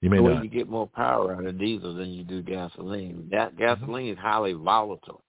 [0.00, 0.44] You may well, not.
[0.44, 3.28] you get more power out of diesel than you do gasoline.
[3.30, 3.58] That mm-hmm.
[3.58, 5.22] gasoline is highly volatile,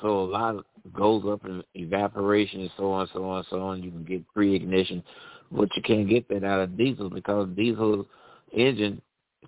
[0.00, 3.82] so a lot goes up in evaporation and so on, so on, so on.
[3.82, 5.02] You can get pre-ignition,
[5.50, 8.06] but you can't get that out of diesel because diesel
[8.52, 9.00] engine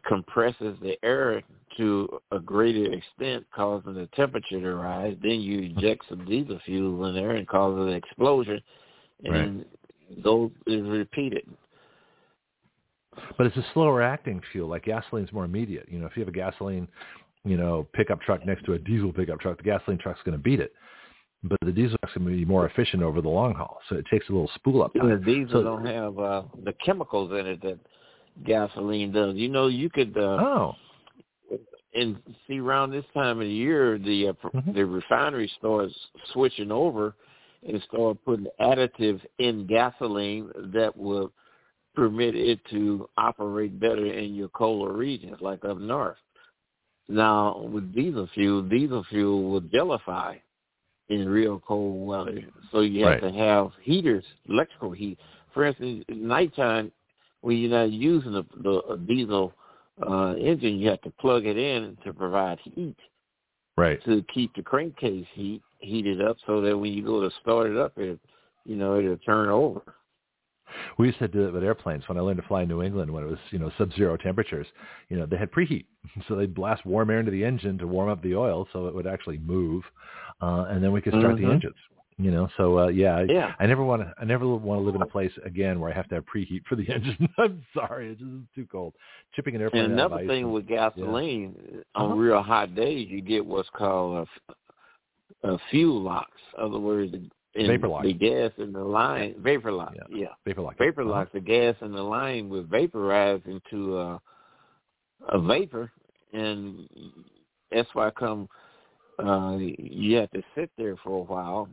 [0.06, 1.42] compresses the air
[1.76, 5.16] to a greater extent, causing the temperature to rise.
[5.22, 5.78] Then you mm-hmm.
[5.78, 8.60] inject some diesel fuel in there and causes an explosion,
[9.24, 9.64] and
[10.22, 11.46] those is repeated.
[13.36, 14.68] But it's a slower acting fuel.
[14.68, 15.86] Like gasoline's more immediate.
[15.90, 16.88] You know, if you have a gasoline,
[17.44, 20.42] you know, pickup truck next to a diesel pickup truck, the gasoline truck's going to
[20.42, 20.72] beat it.
[21.42, 23.78] But the diesel truck's going to be more efficient over the long haul.
[23.88, 25.10] So it takes a little spool up time.
[25.10, 27.78] And The diesel So- don't have uh, the chemicals in it that
[28.46, 29.36] gasoline does.
[29.36, 30.74] You know, you could uh, Oh,
[31.94, 32.16] and
[32.48, 34.74] see around this time of the year, the uh, Mhm.
[34.74, 35.94] the refinery starts
[36.32, 37.14] switching over
[37.66, 41.30] and start putting additives in gasoline that will
[41.94, 46.16] permit it to operate better in your colder regions like up north.
[47.08, 50.40] Now with diesel fuel, diesel fuel will gelify
[51.08, 52.42] in real cold weather.
[52.72, 53.32] So you have Right.
[53.32, 55.18] to have heaters, electrical heat.
[55.52, 56.90] For instance, at nighttime
[57.42, 59.52] when you're not using the, the diesel
[60.04, 62.96] uh, engine, you have to plug it in to provide heat
[63.76, 64.02] Right.
[64.04, 67.76] to keep the crankcase heat heated up, so that when you go to start it
[67.76, 68.18] up, it
[68.64, 69.82] you know it'll turn over.
[70.98, 72.08] We used to do it with airplanes.
[72.08, 74.66] When I learned to fly in New England, when it was you know sub-zero temperatures,
[75.08, 75.86] you know they had preheat,
[76.28, 78.94] so they'd blast warm air into the engine to warm up the oil, so it
[78.94, 79.82] would actually move,
[80.40, 81.52] uh, and then we could start the Mhm.
[81.54, 81.76] engines.
[82.16, 83.54] You know, so uh, yeah, Yeah.
[83.58, 84.14] I never want to.
[84.16, 86.64] I never want to live in a place again where I have to have preheat
[86.68, 87.28] for the engine.
[87.38, 88.94] I'm sorry, it's just too cold.
[89.34, 89.82] Chipping an airplane.
[89.86, 91.56] And another thing with gasoline,
[91.96, 92.14] on Uh-huh.
[92.14, 94.28] real hot days, you get what's called
[95.44, 96.40] a, a fuel locks.
[96.56, 98.02] In other words, the, in Vapor lock.
[98.02, 99.94] the gas in the line, vapor lock.
[99.94, 100.16] Yeah.
[100.22, 100.76] Yeah, vapor lock.
[100.78, 101.10] vapor Uh-huh.
[101.10, 101.32] lock.
[101.32, 104.20] The gas in the line will vaporize into a,
[105.28, 105.90] a vapor,
[106.32, 106.88] and
[107.70, 108.48] that's why come
[109.24, 111.68] uh, you have to sit there for a while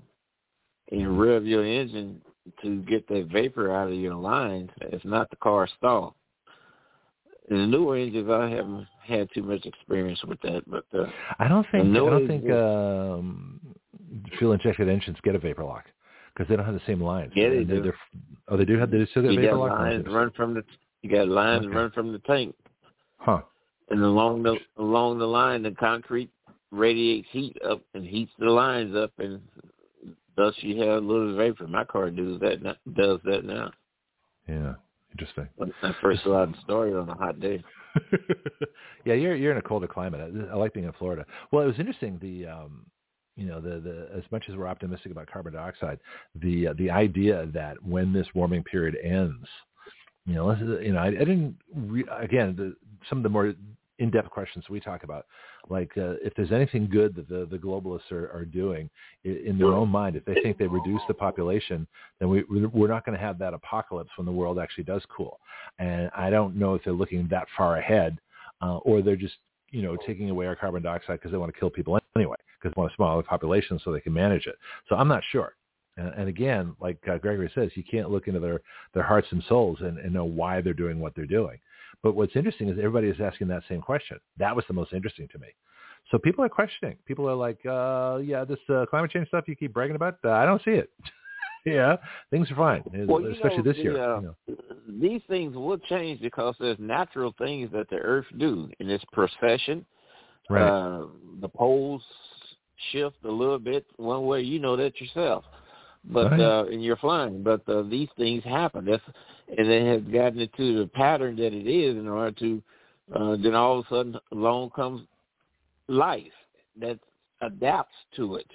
[0.91, 2.21] and rev your engine
[2.61, 4.69] to get that vapor out of your lines.
[4.81, 6.15] If not, the car stall.
[7.49, 11.07] In the newer engines, I haven't had too much experience with that, but uh,
[11.39, 11.85] I don't think.
[11.85, 13.59] I don't think um,
[14.37, 15.85] fuel injected engines get a vapor lock
[16.33, 17.31] because they don't have the same lines.
[17.35, 17.93] Yeah, they they're- do.
[18.47, 18.91] oh, they do have.
[18.91, 19.79] They still get you vapor got lock.
[19.79, 20.63] lines run from the
[21.01, 21.75] you got lines Okay.
[21.75, 22.55] run from the tank,
[23.17, 23.41] Huh.
[23.89, 26.29] and along the along the line, the concrete
[26.71, 29.41] radiates heat up and heats the lines up, and
[30.37, 31.67] thus you have a little vapor.
[31.67, 33.71] My car does that now, does that now.
[34.47, 34.75] Yeah.
[35.11, 35.49] Interesting.
[35.57, 37.61] When I first and started on a hot day.
[39.05, 40.21] yeah, you're you're in a colder climate.
[40.49, 41.25] I, I like being in Florida.
[41.51, 42.17] Well, it was interesting.
[42.21, 42.85] The um,
[43.35, 45.99] you know, the the as much as we're optimistic about carbon dioxide,
[46.35, 49.47] the uh, the idea that when this warming period ends,
[50.25, 52.75] you know, you know, I, I didn't re- again the,
[53.09, 53.53] some of the more
[53.99, 55.27] in-depth questions we talk about,
[55.69, 58.89] like uh, if there's anything good that the the globalists are, are doing
[59.23, 61.87] in, in their own mind, if they think they reduce the population,
[62.19, 65.39] then we we're not going to have that apocalypse when the world actually does cool.
[65.79, 68.19] And I don't know if they're looking that far ahead,
[68.61, 69.35] uh, or they're just
[69.69, 72.75] you know taking away our carbon dioxide because they want to kill people anyway, because
[72.75, 74.55] they want a smaller population so they can manage it.
[74.87, 75.55] So I'm not sure.
[75.97, 78.61] And, and again, like uh, Gregory says, you can't look into their
[78.93, 81.59] their hearts and souls and, and know why they're doing what they're doing.
[82.03, 84.17] But what's interesting is everybody is asking that same question.
[84.37, 85.47] That was the most interesting to me.
[86.09, 86.97] So people are questioning.
[87.05, 90.31] People are like, uh, yeah, this uh, climate change stuff you keep bragging about, uh,
[90.31, 90.89] I don't see it.
[91.65, 91.97] yeah,
[92.31, 94.03] things are fine, Well, especially know, this the, year.
[94.03, 94.55] uh, you know.
[94.99, 99.85] These things will change because there's natural things that the Earth do in its precession.
[100.49, 100.67] Right.
[100.67, 101.05] Uh,
[101.39, 102.01] the poles
[102.91, 104.41] shift a little bit one way.
[104.41, 105.43] You know that yourself.
[106.05, 106.39] But Right.
[106.39, 107.43] uh, and you're flying.
[107.43, 108.85] But uh, these things happen.
[108.85, 109.03] That's
[109.57, 112.63] and it has gotten into the pattern that it is in order to.
[113.13, 115.01] Uh, then all of a sudden, along comes
[115.87, 116.31] life
[116.79, 116.97] that
[117.41, 118.49] adapts to it.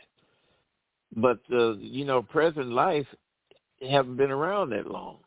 [1.15, 3.07] But uh, you know, present life
[3.89, 5.19] haven't been around that long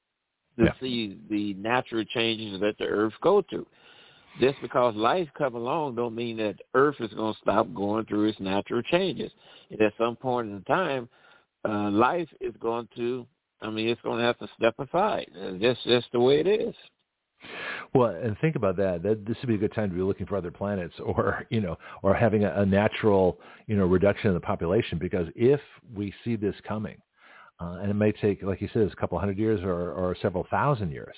[0.58, 0.74] to Yeah.
[0.82, 3.68] see the natural changes that the earth go through.
[4.40, 8.30] Just because life come along don't mean that earth is going to stop going through
[8.30, 9.32] its natural changes.
[9.70, 11.10] And at some point in time,
[11.68, 13.26] uh, life is going to,
[13.62, 15.30] I mean, it's going to have to step aside.
[15.62, 16.76] That's just the way it is.
[17.94, 19.02] Well, and think about that.
[19.04, 21.62] That this would be a good time to be looking for other planets, or you
[21.62, 24.98] know, or having a, a natural, you know, reduction in the population.
[25.00, 25.62] Because if
[25.96, 26.98] we see this coming,
[27.60, 30.48] uh, and it may take, like you said, a couple hundred years or, or several
[30.50, 31.16] thousand years.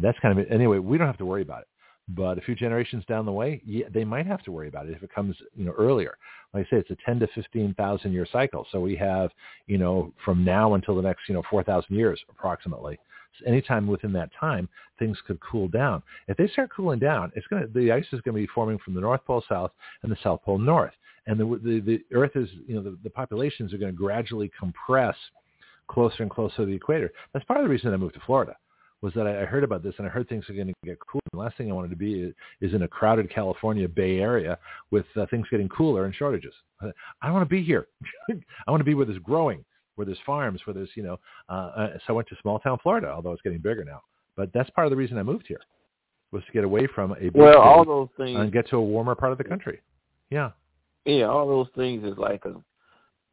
[0.00, 0.52] That's kind of it.
[0.52, 1.68] Anyway, we don't have to worry about it.
[2.08, 4.92] But a few generations down the way, yeah, they might have to worry about it
[4.92, 6.16] if it comes, you know, earlier.
[6.54, 8.66] Like I say, it's a 10 to 15,000 year cycle.
[8.70, 9.30] So we have,
[9.66, 12.98] you know, from now until the next, you know, 4,000 years approximately.
[13.38, 14.68] So anytime within that time,
[15.00, 16.02] things could cool down.
[16.28, 18.78] If they start cooling down, it's going to, the ice is going to be forming
[18.78, 19.72] from the North Pole south
[20.02, 20.94] and the South Pole north.
[21.26, 24.50] And the, the, the Earth is, you know, the, the populations are going to gradually
[24.58, 25.16] compress
[25.88, 27.12] closer and closer to the equator.
[27.32, 28.56] That's part of the reason I moved to Florida
[29.02, 31.20] was that I heard about this and I heard things are going to get cooler.
[31.32, 34.58] The last thing I wanted to be is, is in a crowded California Bay Area
[34.90, 36.54] with uh, things getting cooler and shortages.
[36.80, 36.86] I
[37.24, 37.88] don't want to be here.
[38.30, 39.64] I want to be where there's growing,
[39.96, 41.18] where there's farms, where there's, you know,
[41.48, 44.02] uh, uh, so I went to small town Florida, although it's getting bigger now.
[44.36, 45.60] But that's part of the reason I moved here
[46.32, 48.82] was to get away from a big Well, all those things and get to a
[48.82, 49.80] warmer part of the country.
[50.30, 50.50] Yeah.
[51.04, 52.54] Yeah, all those things is like a,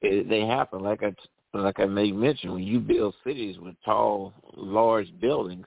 [0.02, 0.82] it, they happen.
[0.82, 1.14] Like I
[1.54, 5.66] like I made mention, when you build cities with tall, large buildings,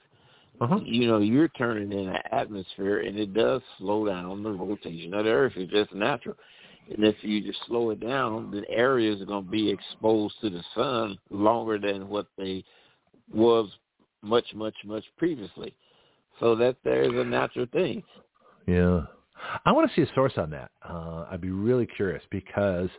[0.59, 0.79] Uh-huh.
[0.83, 5.25] you know you're turning in an atmosphere, and it does slow down the rotation of
[5.25, 5.53] the Earth.
[5.55, 6.35] It's just natural.
[6.89, 10.49] And if you just slow it down, the areas are going to be exposed to
[10.49, 12.63] the sun longer than what they
[13.33, 13.69] was
[14.21, 15.75] much, much, much previously.
[16.39, 18.03] So that there's a natural thing.
[18.67, 19.01] Yeah.
[19.65, 20.71] I want to see a source on that.
[20.87, 22.89] Uh, I'd be really curious because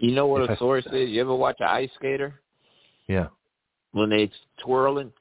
[0.00, 1.10] you know what a I, source is.
[1.10, 2.40] You ever watch an ice skater?
[3.06, 3.28] Yeah.
[3.92, 4.30] When they
[4.62, 5.12] twirling,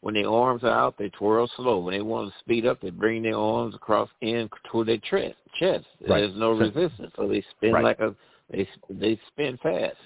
[0.00, 1.78] when their arms are out, they twirl slow.
[1.78, 5.36] When they want to speed up, they bring their arms across in to their chest.
[5.58, 5.86] Chest.
[6.02, 6.20] Right.
[6.20, 7.84] There's no So- resistance, so they spin Right.
[7.84, 8.14] like a
[8.50, 9.96] they they spin fast.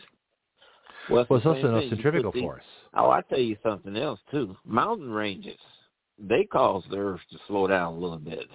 [1.11, 2.63] Well, Well, it's also no centrifugal force.
[2.95, 4.57] Oh, I tell you something else too.
[4.65, 5.59] Mountain ranges,
[6.19, 8.47] they cause the earth to slow down a little bit.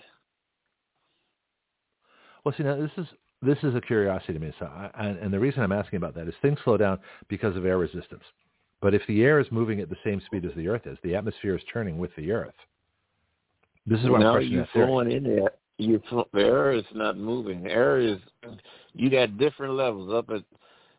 [2.46, 3.08] Well, see, now this is
[3.42, 4.54] this is a curiosity to me.
[4.60, 7.56] So, I, and, and the reason I'm asking about that is things slow down because
[7.56, 8.24] of air resistance.
[8.82, 11.16] But if the air is moving at the same speed as the Earth is, the
[11.16, 12.54] atmosphere is turning with the Earth.
[13.88, 14.88] This is what I'm now questioning you that theory.
[14.88, 15.52] flowing in there.
[15.78, 16.02] You
[16.34, 17.68] the air is not moving.
[17.68, 18.18] Air is
[18.94, 20.44] you got different levels up at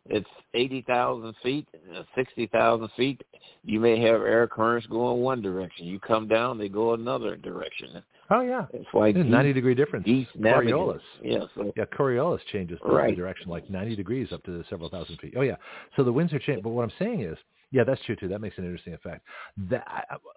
[0.09, 1.66] it's eighty thousand feet,
[1.97, 3.23] uh, sixty thousand feet.
[3.64, 5.86] You may have air currents going one direction.
[5.86, 8.02] You come down, they go another direction.
[8.31, 10.07] Oh yeah, There's a geese, 90 degree difference.
[10.35, 10.74] navigate.
[10.74, 11.01] Coriolis.
[11.23, 13.16] Yeah, so Yeah, Coriolis changes the, Right.
[13.16, 15.35] direction like 90 degrees up to several thousand feet.
[15.36, 15.57] Oh yeah,
[15.97, 16.62] so the winds are changing.
[16.62, 17.39] But what I'm saying is,
[17.73, 18.28] yeah, that's true too.
[18.28, 19.24] That makes an interesting effect.
[19.70, 19.86] That,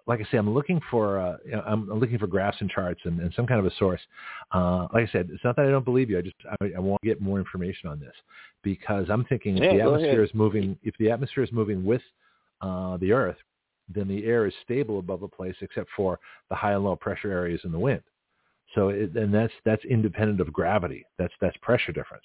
[0.06, 3.00] like I say, I'm looking for, uh, you know, I'm looking for graphs and charts
[3.04, 4.00] and, and some kind of a source.
[4.52, 6.18] Uh, like I said, it's not that I don't believe you.
[6.18, 8.14] I just I, I want to get more information on this
[8.62, 10.28] because I'm thinking if Yeah, the atmosphere ahead.
[10.28, 12.02] is moving, if the atmosphere is moving with
[12.60, 13.36] uh, the Earth,
[13.94, 16.18] then the air is stable above a place except for
[16.48, 18.02] the high and low pressure areas in the wind.
[18.74, 21.04] So it, and that's that's independent of gravity.
[21.18, 22.24] That's that's pressure difference.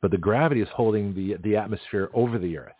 [0.00, 2.72] But the gravity is holding the the atmosphere over the Earth.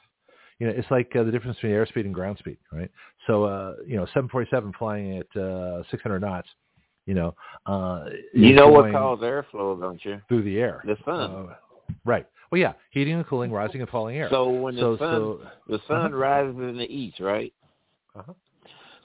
[0.59, 2.91] You know, it's like uh, the difference between airspeed and ground speed, right?
[3.27, 6.49] So uh, you know, 747 flying at uh, 600 knots,
[7.07, 7.35] you know,
[7.67, 8.05] uh,
[8.35, 10.21] you know what causes airflow, don't you?
[10.29, 10.83] through the air.
[10.85, 11.49] The sun.
[11.49, 11.55] Uh,
[12.05, 12.27] right.
[12.51, 14.29] Well, yeah, heating and cooling, rising and falling air.
[14.31, 16.17] So when the so, sun so the sun Uh-huh.
[16.17, 17.53] rises in the east, right?
[18.21, 18.35] Uh-huh.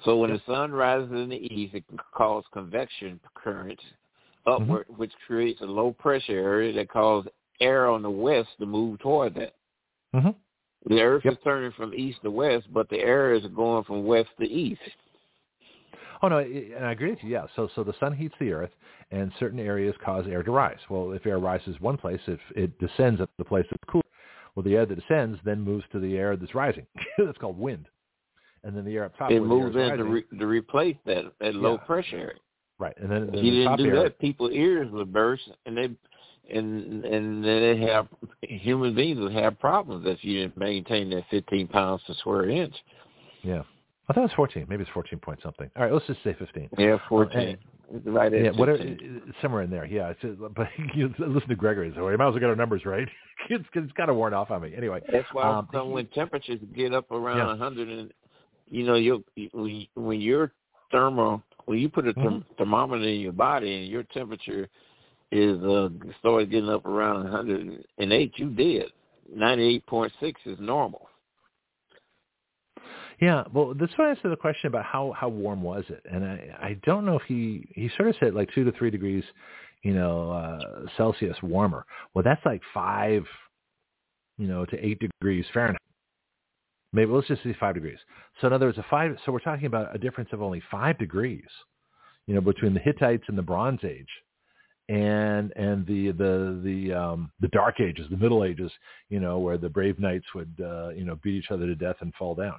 [0.04, 0.42] So when Yep.
[0.46, 3.84] the sun rises in the east, it can cause convection currents
[4.46, 4.98] upward, Mm-hmm.
[4.98, 9.34] which creates a low pressure area that causes air on the west to move toward
[9.36, 9.56] that.
[10.14, 10.30] hmm
[10.88, 11.34] The earth Yep.
[11.34, 14.82] is turning from east to west, but the air is going from west to east.
[16.22, 17.30] Oh no, and I agree with you.
[17.30, 17.46] Yeah.
[17.56, 18.72] So so the sun heats the earth,
[19.12, 20.80] and certain areas cause air to rise.
[20.90, 24.04] Well, if air rises one place, if it descends at the place that's cooler,
[24.56, 26.86] well, the air that descends then moves to the air that's rising.
[27.18, 27.88] that's called wind.
[28.66, 31.54] And then the air up top it moves in to, re- to replace that that
[31.56, 31.86] low Yeah.
[31.86, 32.34] pressure area.
[32.80, 35.78] right, and then, If then you the didn't do that, people's ears would burst, and
[35.78, 35.90] they
[36.52, 38.08] and and then they have
[38.42, 42.74] human beings would have problems if you didn't maintain that 15 pounds per square inch.
[43.44, 43.62] Yeah,
[44.10, 44.66] I thought it was 14.
[44.68, 45.70] Maybe it's 14 point something.
[45.76, 46.70] All right, let's just say 15.
[46.78, 47.40] Yeah, 14.
[47.40, 47.58] and-
[48.06, 49.34] right Yeah, whatever, 15.
[49.44, 49.86] somewhere in there.
[49.86, 50.14] Yeah,
[50.56, 51.92] but you listen to Gregory.
[51.96, 53.08] So you might as well get our numbers right.
[53.50, 54.74] it's, it's kind of worn off on me.
[54.76, 57.44] Anyway, That's why um, some when temperatures get up around Yeah.
[57.46, 58.12] a 100 and
[58.70, 59.24] you know you
[59.54, 60.52] when when your
[60.92, 62.58] thermal when you put a therm- Mhm.
[62.58, 64.70] thermometer in your body and your temperature
[65.32, 65.90] is uh
[66.20, 68.92] started getting up around 108, you did.
[69.36, 71.10] 98.6 is normal.
[73.20, 76.24] Yeah, well, that's why I answered the question about how how warm was it, and
[76.26, 79.24] I I don't know if he he sort of said like two to three degrees,
[79.84, 81.86] you know, uh, Celsius warmer.
[82.14, 83.26] Well, that's like five,
[84.38, 85.80] you know, to eight degrees Fahrenheit.
[86.96, 88.00] Maybe let's just say five degrees.
[88.40, 89.16] So in other words, a five.
[89.26, 91.48] So we're talking about a difference of only five degrees,
[92.26, 94.10] you know, between the Hittites and the Bronze Age,
[94.90, 98.72] and and the the the um, the Dark Ages, the Middle Ages,
[99.10, 101.98] you know, where the brave knights would uh, you know beat each other to death
[102.00, 102.56] and fall down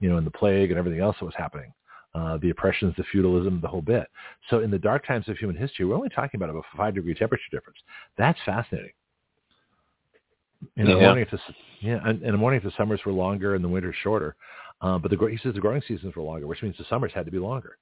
[0.00, 1.72] you know, and the plague and everything else that was happening,
[2.14, 4.06] uh, the oppressions, the feudalism, the whole bit.
[4.50, 7.14] So in the dark times of human history, we're only talking about a five degree
[7.14, 7.78] temperature difference.
[8.18, 8.92] That's fascinating.
[10.76, 11.00] In the Yeah.
[11.06, 13.64] morning, if the, s- yeah, in in the morning, if the summers were longer and
[13.64, 14.36] the winters shorter,
[14.80, 17.24] uh, but the he says the growing seasons were longer, which means the summers had
[17.26, 17.78] to be longer.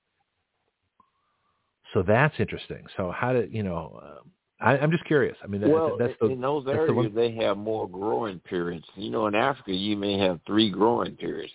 [1.93, 2.85] So that's interesting.
[2.97, 4.01] So how did you know?
[4.03, 5.37] Uh, I, I'm just curious.
[5.43, 7.89] I mean, that, well, that's the in those that's the areas one- they have more
[7.89, 8.87] growing periods.
[8.95, 11.53] You know, in Africa you may have three growing periods,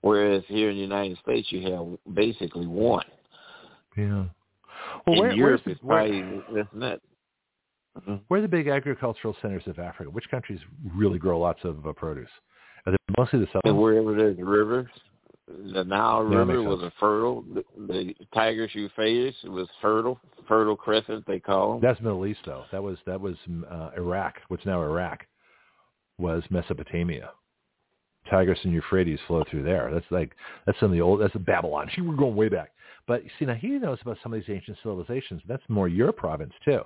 [0.00, 3.04] whereas here in the United States you have basically one.
[3.96, 4.24] yeah.
[5.06, 7.00] Well, in where, Europe where's it's the, where, probably less than that.
[7.96, 8.20] Mhm.
[8.28, 10.10] Where are the big agricultural centers of Africa?
[10.10, 10.60] Which countries
[10.94, 12.28] really grow lots of uh, produce?
[12.86, 13.80] Are they mostly the And southern?
[13.80, 14.88] wherever there's rivers,
[15.72, 17.42] the Nile River was a fertile.
[17.54, 20.18] The, the Tigris Euphrates was fertile,
[20.48, 21.80] fertile crescent they call them.
[21.80, 22.64] That's Middle East, though.
[22.72, 23.36] That was that was
[23.70, 24.34] uh, Iraq.
[24.48, 25.24] What's now Iraq
[26.18, 27.30] was Mesopotamia.
[28.28, 29.90] Tigris and Euphrates flow through there.
[29.92, 30.34] That's like
[30.66, 31.20] that's some of the old.
[31.20, 31.88] That's Babylon.
[31.96, 32.72] We're going way back.
[33.06, 35.42] But see, now he knows about some of these ancient civilizations.
[35.46, 36.80] That's more your province too.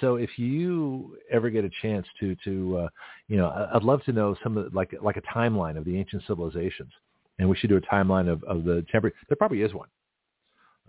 [0.00, 2.88] So if you ever get a chance to to uh,
[3.28, 5.98] you know, I'd love to know some of the, like like a timeline of the
[5.98, 6.92] ancient civilizations
[7.38, 9.16] and we should do a timeline of, of the temperature.
[9.28, 9.88] There probably is one.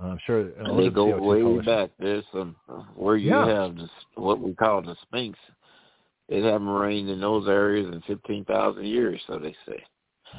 [0.02, 0.40] Uh, I'm sure.
[0.40, 1.92] And they go way back.
[2.00, 2.56] There's some
[2.96, 3.48] where you Yeah.
[3.48, 5.38] have this, what we call the Sphinx.
[6.30, 9.84] It haven't rained in those areas in fifteen thousand years, so they say.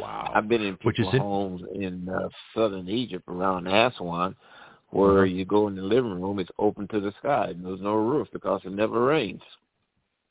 [0.00, 0.32] Wow.
[0.34, 4.34] I've been in people's in- homes in uh, southern Egypt around Aswan,
[4.94, 5.22] where Uh-huh.
[5.24, 7.46] you go in the living room, it's open to the sky.
[7.50, 9.42] And there's no roof because it never rains.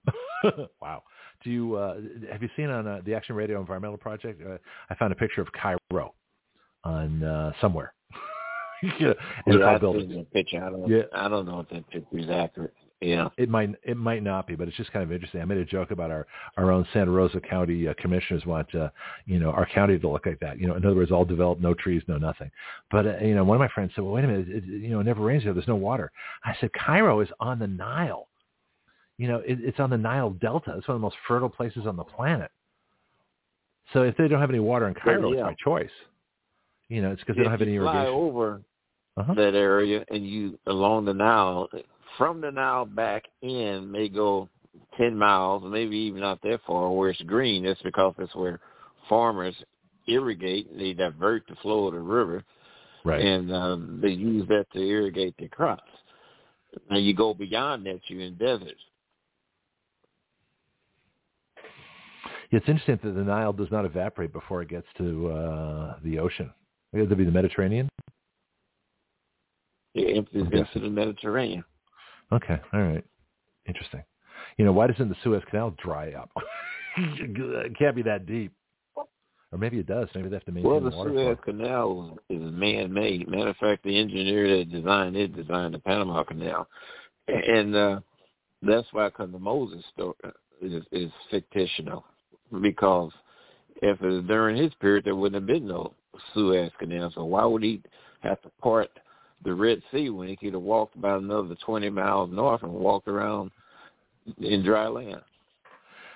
[0.81, 1.03] wow.
[1.43, 1.95] Do you uh,
[2.31, 4.41] have you seen on uh, the Action Radio Environmental Project?
[4.41, 4.57] Uh,
[4.89, 6.13] I found a picture of Cairo
[6.85, 7.93] on uh, somewhere.
[8.99, 10.09] yeah, it's yeah, all I've buildings.
[10.11, 10.63] seen the picture.
[10.63, 10.87] I don't.
[10.87, 11.03] Yeah.
[11.13, 12.73] I don't know if that picture is accurate.
[13.03, 13.27] Yeah.
[13.37, 15.41] It might it might not be, but it's just kind of interesting.
[15.41, 16.25] I made a joke about our
[16.57, 18.89] our own Santa Rosa County uh, commissioners want uh,
[19.25, 20.59] you know our county to look like that.
[20.59, 22.49] You know, in other words, all developed, no trees, no nothing.
[22.91, 24.89] But uh, you know, one of my friends said, "Well, wait a minute, it, you
[24.89, 25.53] know, it never rains here.
[25.53, 26.11] There's no water."
[26.45, 28.27] I said, "Cairo is on the Nile.
[29.17, 30.75] You know, it, it's on the Nile Delta.
[30.77, 32.51] It's one of the most fertile places on the planet.
[33.91, 35.39] So if they don't have any water in Cairo, yeah.
[35.39, 35.91] it's my choice.
[36.89, 38.07] You know, it's because they don't have any irrigation.
[38.07, 38.61] over
[39.17, 39.33] Uh-huh.
[39.35, 41.67] that area and you along the Nile,
[42.17, 44.49] from the Nile back in may go
[44.97, 47.63] ten miles, maybe even not that far, where it's green.
[47.63, 48.59] That's because that's where
[49.09, 49.55] farmers
[50.07, 50.77] irrigate.
[50.77, 52.43] They divert the flow of the river,
[53.03, 53.21] Right.
[53.21, 55.83] and um, they use that to irrigate their crops.
[56.89, 58.81] Now you go beyond that, you're in deserts.
[62.51, 66.51] It's interesting that the Nile does not evaporate before it gets to uh, the ocean.
[66.93, 67.89] Would that be the Mediterranean?
[69.95, 71.63] It empties into the Mediterranean.
[72.31, 73.03] Okay, all right.
[73.67, 74.03] Interesting.
[74.57, 76.29] You know, why doesn't the Suez Canal dry up?
[76.97, 78.51] it can't be that deep.
[79.51, 80.09] Or maybe it does.
[80.15, 81.37] Maybe they have to maintain Well, the Suez.
[81.43, 83.29] Canal is man-made.
[83.29, 86.67] Matter of fact, the engineer that designed it designed the Panama Canal,
[87.27, 87.99] and uh,
[88.63, 90.15] that's why because the Moses story
[90.59, 91.11] is, is
[91.51, 92.03] fictional.
[92.61, 93.11] Because
[93.83, 95.93] if it was during his period, there wouldn't have been no
[96.33, 97.11] Suez Canal.
[97.13, 97.81] So why would he
[98.21, 98.89] have to part
[99.43, 103.07] the Red Sea when he could have walked about another twenty miles north and walked
[103.07, 103.51] around
[104.39, 105.21] in dry land?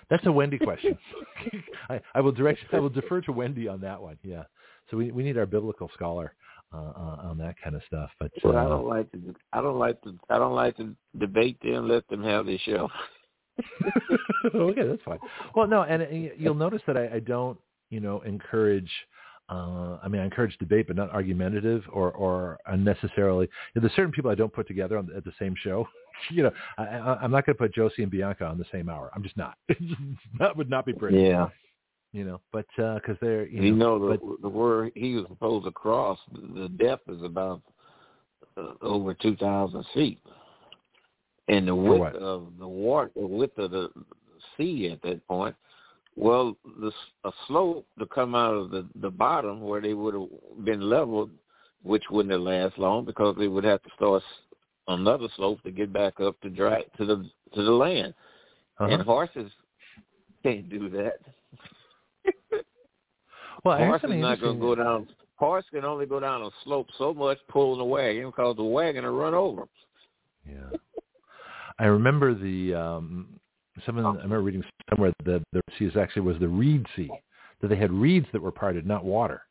[0.10, 0.98] That's a Wendy question.
[1.90, 2.60] I, I will direct.
[2.72, 4.18] I will defer to Wendy on that one.
[4.24, 4.44] Yeah.
[4.90, 6.34] So we we need our biblical scholar
[6.74, 8.10] uh, uh, on that kind of stuff.
[8.20, 9.36] But But I uh, don't like to.
[9.54, 10.18] I don't like to.
[10.30, 11.88] I don't like to debate them.
[11.88, 12.90] Let them have their show.
[14.56, 15.20] okay, that's fine.
[15.56, 17.58] Well, no, and uh, you'll notice that I, I don't,
[17.90, 18.92] you know, encourage.
[19.50, 23.50] Uh, I mean, I encourage debate, but not argumentative or or unnecessarily.
[23.74, 25.88] There's certain people I don't put together on, at the same show.
[26.30, 28.90] you know, I, I, I'm not going to put Josie and Bianca on the same
[28.90, 29.10] hour.
[29.16, 29.58] I'm just not.
[30.40, 31.20] that would not be pretty.
[31.20, 31.48] Yeah.
[32.14, 35.26] You know, but because they're you You know, know, the but, the where he was
[35.30, 37.62] supposed to cross, the depth is about
[38.58, 40.20] uh, over two thousand feet,
[41.48, 43.90] and the width of the water, the width of the
[44.58, 45.56] sea at that point.
[46.18, 46.94] Well, the s-
[47.26, 51.30] a slope to come out of the the bottom where they would have been leveled,
[51.84, 54.24] which wouldn't have last long because they would have to start
[54.88, 58.16] another slope to get back up to dry to the to the land,
[58.80, 58.92] uh-huh.
[58.92, 59.52] and horses
[60.42, 61.20] can't do that.
[63.64, 65.08] well, I heard Horse is not going to go down.
[65.36, 69.04] Horse can only go down a slope so much pulling the wagon because the wagon
[69.06, 69.68] will run over.
[70.50, 70.78] Yeah.
[71.78, 73.40] I remember the um
[73.86, 77.10] someone I remember reading somewhere that the sea actually was the reed sea.
[77.62, 79.42] That they had reeds that were parted, not water.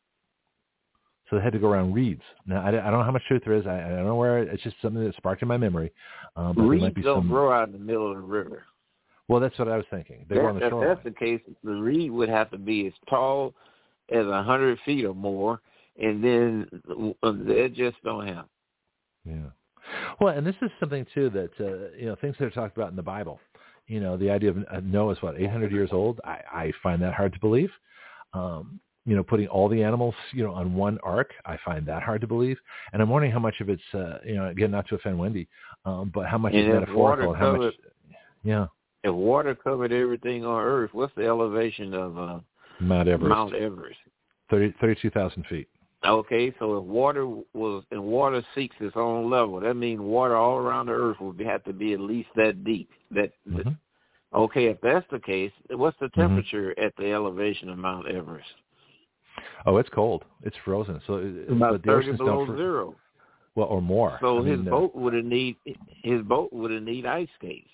[1.29, 2.21] So they had to go around reeds.
[2.45, 3.67] Now I, I don't know how much truth there is.
[3.67, 4.39] I, I don't know where.
[4.39, 5.91] It's just something that sparked in my memory.
[6.37, 7.27] Um, but there might Reeds be don't some.
[7.27, 8.63] grow out in the middle of the river.
[9.27, 10.25] Well, that's what I was thinking.
[10.29, 12.87] They That- were on the if that's the case, the reed would have to be
[12.87, 13.53] as tall
[14.09, 15.59] as a hundred feet or more,
[16.01, 16.67] and then
[17.45, 18.45] they just don't have.
[19.25, 19.49] Yeah.
[20.21, 22.89] Well, and this is something too that uh, you know things that are talked about
[22.89, 23.39] in the Bible.
[23.87, 26.19] You know, the idea of Noah Noah's what 800 years old.
[26.23, 27.69] I, I find that hard to believe.
[28.33, 32.03] Um, you know, putting all the animals you know on one ark, I find that
[32.03, 32.57] hard to believe.
[32.91, 35.47] And I'm wondering how much of it's uh, you know again not to offend Wendy,
[35.85, 37.73] um, but how much And is metaphorical how much.
[38.43, 38.67] Yeah,
[39.03, 42.39] If water covered everything on Earth, what's the elevation of uh,
[42.79, 43.97] Mount Everest, Mount Everest?
[44.49, 45.67] 30, 32,000 feet.
[46.05, 50.57] Okay, so if water was and water seeks its own level, that means water all
[50.57, 52.89] around the earth would have to be at least that deep.
[53.11, 53.75] That Mhm.
[54.33, 56.19] okay, if that's the case, what's the Mm-hmm.
[56.19, 58.47] temperature at the elevation of Mount Everest?
[59.65, 60.23] Oh, it's cold.
[60.43, 61.01] It's frozen.
[61.07, 62.95] So, uh, About the thirty below fr- zero.
[63.55, 64.17] Well, or more.
[64.21, 65.57] So I his mean, uh, boat would need
[66.03, 67.69] his boat would have need ice skates.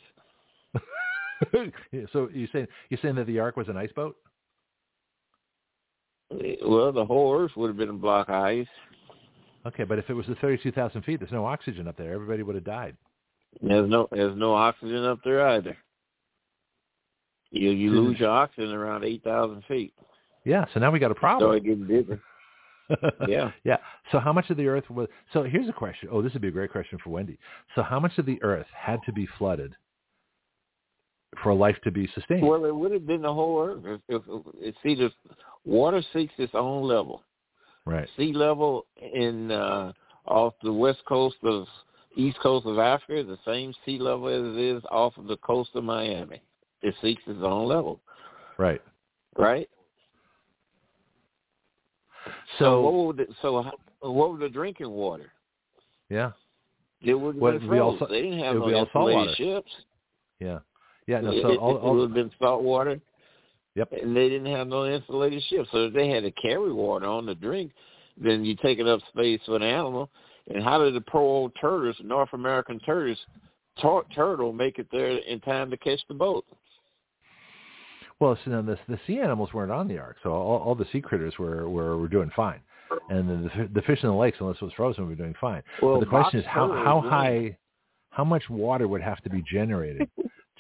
[2.14, 4.16] So you saying you saying that the ark was an ice boat?
[6.66, 8.68] Well, the whole earth would have been a block of ice.
[9.66, 12.12] Okay, but if it was the 32,000 feet, there's no oxygen up there.
[12.14, 12.98] Everybody would have died.
[13.62, 15.78] There's no there's no oxygen up there either.
[17.52, 17.98] You you Hmm.
[17.98, 19.94] lose your oxygen around eight thousand feet.
[20.44, 20.66] Yeah.
[20.74, 21.52] So now we got a problem.
[21.52, 22.20] So it getting bigger.
[23.28, 23.52] Yeah.
[23.64, 23.78] yeah.
[24.12, 25.08] So how much of the Earth was?
[25.32, 26.10] So here's a question.
[26.12, 27.40] Oh, this would be a great question for Wendy.
[27.76, 29.74] So how much of the Earth had to be flooded
[31.42, 32.46] for life to be sustained?
[32.46, 34.02] Well, it would have been the whole earth.
[34.10, 35.12] If, if, if, see, the
[35.66, 37.24] water seeks its own level.
[37.86, 38.08] right.
[38.18, 39.94] Sea level in uh,
[40.26, 41.66] off the west coast of
[42.16, 45.38] east coast of Africa is the same sea level as it is off of the
[45.38, 46.42] coast of Miami.
[46.82, 48.02] It seeks its own level,
[48.58, 48.82] Right.
[49.38, 49.68] right?
[52.60, 53.78] So what would the, so how-
[54.10, 55.32] what was the drinking water?
[56.10, 56.32] yeah.
[57.02, 59.72] It would have What, been we all They didn't have no insulated ships.
[60.40, 60.60] Yeah.
[61.08, 61.22] Yeah.
[61.22, 61.32] No.
[61.42, 63.00] So it, all, it would have been salt water.
[63.76, 63.90] Yep.
[64.04, 65.70] And they didn't have no insulated ships.
[65.72, 67.72] So if they had to carry water on the drink,
[68.18, 70.10] then you taking up space for an animal.
[70.54, 73.18] And how did the poor old turtles, North American turtles,
[73.82, 76.46] tur- turtle make it there in time to catch the boat?
[78.20, 81.02] Well, so the the sea animals weren't on the ark, so all, all the sea
[81.02, 82.62] critters were, were were doing fine,
[83.10, 85.64] and the the fish in the lakes, unless it was frozen, were doing fine.
[85.82, 87.58] Well, but the question is how how high,
[88.12, 90.08] how much water would have to be generated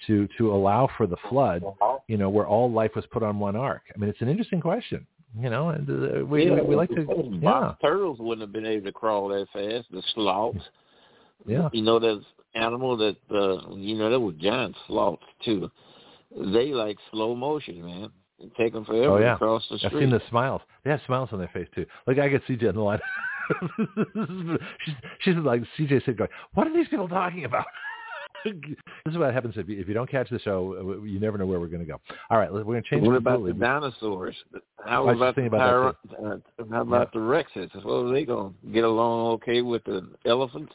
[0.07, 1.63] to to allow for the flood?
[2.07, 3.83] You know, where all life was put on one ark.
[3.93, 5.05] I mean, it's an interesting question.
[5.39, 8.67] You know, and uh, we, Yeah, we we like to yeah turtles wouldn't have been
[8.67, 9.87] able to crawl that fast.
[9.91, 10.59] The sloths,
[11.47, 12.23] yeah you know, there's
[12.53, 15.71] animal that uh, you know, there were giant sloths too.
[16.53, 18.09] They like slow motion, man.
[18.39, 19.37] It take them forever Oh, to yeah.
[19.37, 20.01] cross the I've street.
[20.01, 20.61] seen the smiles.
[20.83, 21.85] They have smiles on their face too.
[22.05, 22.99] Like I get CJ on the line.
[24.85, 27.65] she's she's like CJ said, going, "What are these people talking about?"
[28.45, 28.53] This
[29.11, 30.97] is what happens if you, if you don't catch the show.
[30.99, 31.99] uh, You never know where we're going to go.
[32.29, 34.35] All right, we're going to change What about the dinosaurs?
[34.85, 36.37] How about the about uh,
[36.71, 37.73] how about the Rexes?
[37.83, 40.73] What are they going to get along okay with the elephants?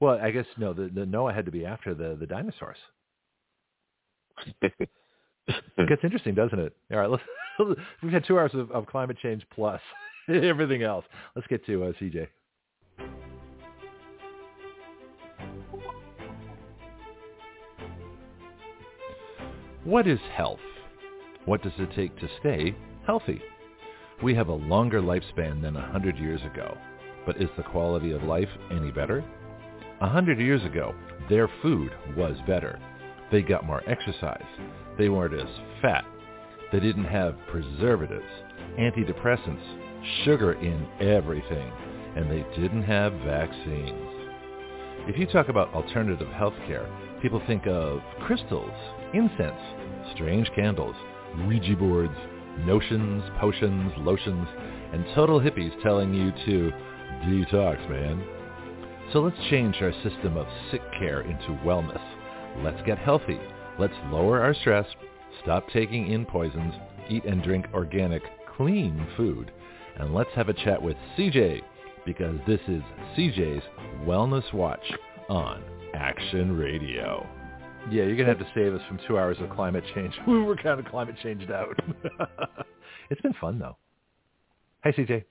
[0.00, 0.72] Well, I guess no.
[0.72, 2.78] The, the Noah had to be after the the dinosaurs.
[5.76, 6.76] It gets interesting, doesn't it?
[6.92, 7.22] All right, let's.
[8.02, 9.80] We've had two hours of, of climate change plus
[10.28, 11.04] everything else.
[11.34, 12.28] Let's get to uh, CJ.
[19.90, 20.60] What is health?
[21.46, 23.42] What does it take to stay healthy?
[24.22, 26.78] We have a longer lifespan than a hundred years ago,
[27.26, 29.24] but is the quality of life any better?
[30.00, 30.94] A hundred years ago,
[31.28, 32.78] their food was better.
[33.32, 34.46] They got more exercise.
[34.96, 35.48] They weren't as
[35.82, 36.04] fat.
[36.70, 38.30] They didn't have preservatives,
[38.78, 41.72] antidepressants, sugar in everything,
[42.14, 44.28] and they didn't have vaccines.
[45.08, 46.88] If you talk about alternative healthcare,
[47.20, 48.70] people think of crystals,
[49.14, 49.60] incense,
[50.14, 50.94] strange candles,
[51.46, 52.16] Ouija boards,
[52.60, 54.48] notions, potions, lotions,
[54.92, 56.72] and total hippies telling you to
[57.24, 58.24] detox, man.
[59.12, 62.02] So let's change our system of sick care into wellness.
[62.62, 63.38] Let's get healthy.
[63.78, 64.86] Let's lower our stress,
[65.42, 66.74] stop taking in poisons,
[67.08, 68.22] eat and drink organic,
[68.56, 69.50] clean food,
[69.98, 71.62] and let's have a chat with CJ
[72.04, 72.82] because this is
[73.16, 73.62] CJ's
[74.04, 74.84] Wellness Watch
[75.28, 75.62] on
[75.94, 77.26] Action Radio.
[77.90, 80.14] Yeah, you're going to have to save us from two hours of climate change.
[80.26, 81.78] We were kind of climate changed out.
[83.10, 83.76] it's been fun, though.
[84.84, 85.24] Hi, CJ.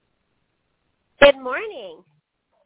[1.22, 2.04] Good morning.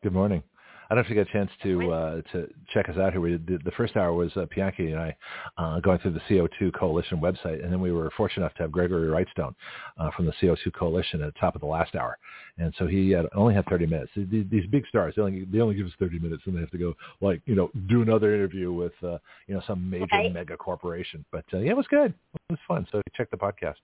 [0.02, 0.44] Good morning.
[0.89, 3.22] I don't know if you got a chance to uh, to check us out here.
[3.22, 5.15] We did, the first hour was uh, Bianchi and I
[5.57, 8.72] uh, going through the CO2 Coalition website, and then we were fortunate enough to have
[8.72, 9.55] Gregory Wrightstone
[9.97, 12.18] uh, from the CO2 Coalition at the top of the last hour.
[12.57, 14.11] And so he had, only had 30 minutes.
[14.15, 16.69] These, these big stars, they only, they only give us 30 minutes, and they have
[16.72, 20.31] to go like you know do another interview with uh, you know some major Right.
[20.34, 21.26] mega corporation.
[21.31, 22.14] But uh, yeah, it was good.
[22.35, 22.85] It was fun.
[22.91, 23.76] So check the podcast.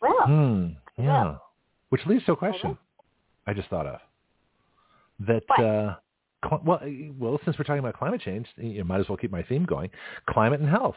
[0.00, 0.66] Well, Hmm.
[0.98, 1.04] Yeah.
[1.04, 1.34] Yeah.
[1.90, 2.76] Which leads to a question
[3.46, 4.00] I just thought of.
[5.20, 5.60] That What?
[5.60, 5.96] uh
[6.44, 6.88] cl- well, uh,
[7.18, 9.90] well, since we're talking about climate change, you might as well keep my theme going.
[10.28, 10.96] Climate and health.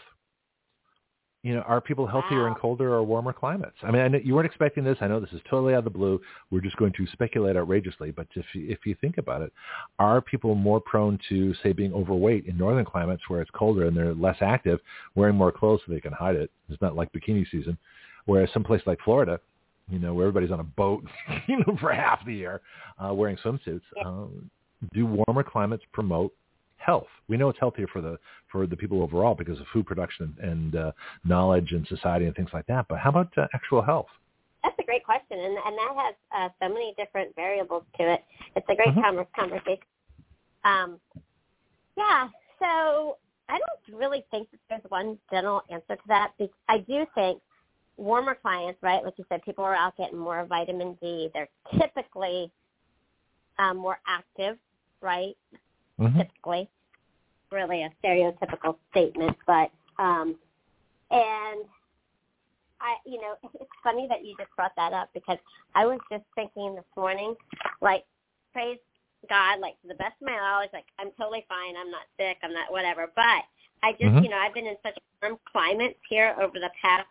[1.44, 3.78] You know, are people healthier in colder or warmer climates?
[3.84, 4.98] I mean, I know you weren't expecting this.
[5.00, 6.20] I know this is totally out of the blue.
[6.52, 8.12] We're just going to speculate outrageously.
[8.12, 9.54] But if you, if you think about it,
[9.98, 13.96] are people more prone to, say, being overweight in northern climates where it's colder and
[13.96, 14.80] they're less active,
[15.16, 16.52] wearing more clothes so they can hide it?
[16.70, 17.78] It's not like bikini season.
[18.26, 19.40] Whereas someplace like Florida,
[19.90, 21.04] you know, where everybody's on a boat,
[21.48, 22.62] you know, for half the year,
[23.04, 23.82] uh, wearing swimsuits.
[24.06, 24.50] Um,
[24.94, 26.34] do warmer climates promote
[26.78, 27.08] health?
[27.28, 28.18] We know it's healthier for the
[28.52, 30.92] for the people overall because of food production and uh,
[31.26, 32.86] knowledge and society and things like that.
[32.88, 34.08] But how about uh, actual health?
[34.68, 38.24] that's a great question, and and that has uh, so many different variables to it.
[38.56, 39.80] It's a great conver- conversation.
[40.64, 41.00] Um,
[41.96, 42.28] yeah.
[42.60, 43.18] So
[43.50, 46.34] I don't really think that there's one general answer to that.
[46.68, 47.42] I do think
[47.98, 49.04] warmer climates, right?
[49.04, 51.30] Like you said, people are out getting more vitamin D.
[51.34, 51.50] They're
[51.80, 52.52] typically
[53.60, 54.58] um, more active,
[55.02, 55.36] right?
[56.00, 56.20] Mm-hmm.
[56.20, 56.70] typically.
[57.52, 60.36] Really a stereotypical statement, but um,
[61.12, 61.66] and
[62.82, 65.38] I you know, it's funny that you just brought that up because
[65.76, 67.36] I was just thinking this morning,
[67.82, 68.04] like,
[68.54, 68.78] praise
[69.30, 71.76] God, like to the best of my knowledge, like I'm totally fine.
[71.78, 72.38] I'm not sick.
[72.44, 73.12] I'm not whatever.
[73.16, 73.44] But
[73.84, 74.24] I just, Mhm.
[74.24, 77.08] you know, I've been in such warm climates here over the past.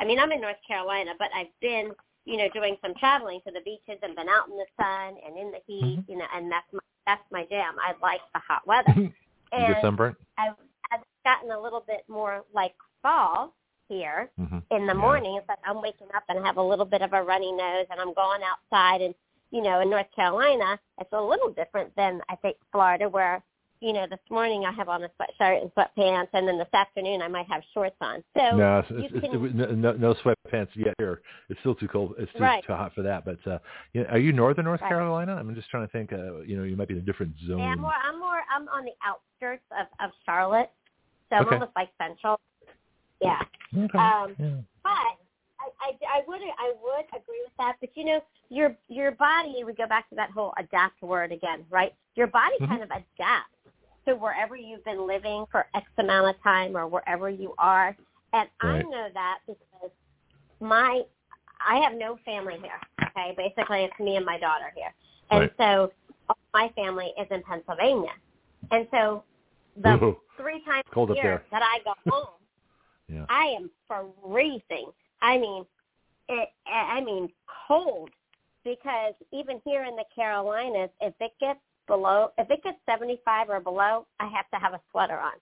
[0.00, 1.92] I mean, I'm in North Carolina, but I've been,
[2.24, 5.36] you know, doing some traveling to the beaches and been out in the sun and
[5.38, 6.08] in the heat, Mhm.
[6.08, 7.74] you know, and that's my that's my jam.
[7.80, 8.90] I like the hot weather.
[8.96, 9.12] you
[9.52, 10.16] get sunburnt?
[10.38, 10.54] I've,
[10.90, 13.52] I've gotten a little bit more like fall
[13.90, 14.60] here Mm-hmm.
[14.70, 15.00] in the Yeah.
[15.00, 15.36] morning.
[15.36, 17.86] It's like I'm waking up and I have a little bit of a runny nose
[17.90, 19.14] and I'm going outside and
[19.50, 23.40] you know, in North Carolina, it's a little different than I think Florida where,
[23.84, 27.20] you know, this morning I have on a sweatshirt and sweatpants and then this afternoon
[27.20, 28.24] I might have shorts on.
[28.34, 31.20] So No, it's, it's, can- no, no sweatpants yet here.
[31.50, 32.14] It's still too cold.
[32.18, 32.64] It's too, Right.
[32.66, 33.26] too hot for that.
[33.26, 33.58] But uh,
[33.92, 34.88] you know, are you northern North Right.
[34.88, 35.36] Carolina?
[35.36, 36.12] I'm just trying to think.
[36.14, 37.58] Uh, you know, you might be in a different zone.
[37.58, 40.70] yeah, I'm more I'm more I'm on the outskirts of, of Charlotte.
[41.28, 42.40] So I'm almost like central.
[43.20, 43.40] Yeah.
[43.76, 43.98] Okay.
[43.98, 44.56] Um, yeah.
[44.82, 44.90] But
[45.60, 47.74] I, I, I would I would agree with that.
[47.80, 49.62] But you know, your your body.
[49.64, 51.92] We go back to that whole adapt word again, right?
[52.14, 52.68] Your body Mhm.
[52.68, 53.53] kind of adapts
[54.06, 57.96] to wherever you've been living for X amount of time or wherever you are.
[58.32, 59.90] And I know that because
[60.60, 61.02] my
[61.66, 62.80] I have no family here.
[63.08, 64.92] Okay, basically it's me and my daughter here,
[65.30, 65.52] and Right.
[65.56, 65.92] so
[66.28, 68.12] all my family is in Pennsylvania,
[68.70, 69.22] and so
[69.76, 71.44] the Ooh, three times Cold a year there.
[71.50, 72.34] that I go home.
[73.08, 73.26] Yeah.
[73.28, 74.90] I am freezing.
[75.22, 75.64] I mean,
[76.28, 76.48] it.
[76.66, 77.28] I mean,
[77.68, 78.10] cold
[78.64, 83.60] because even here in the Carolinas, if it gets below, if it gets 75 or
[83.60, 85.32] below, I have to have a sweater on.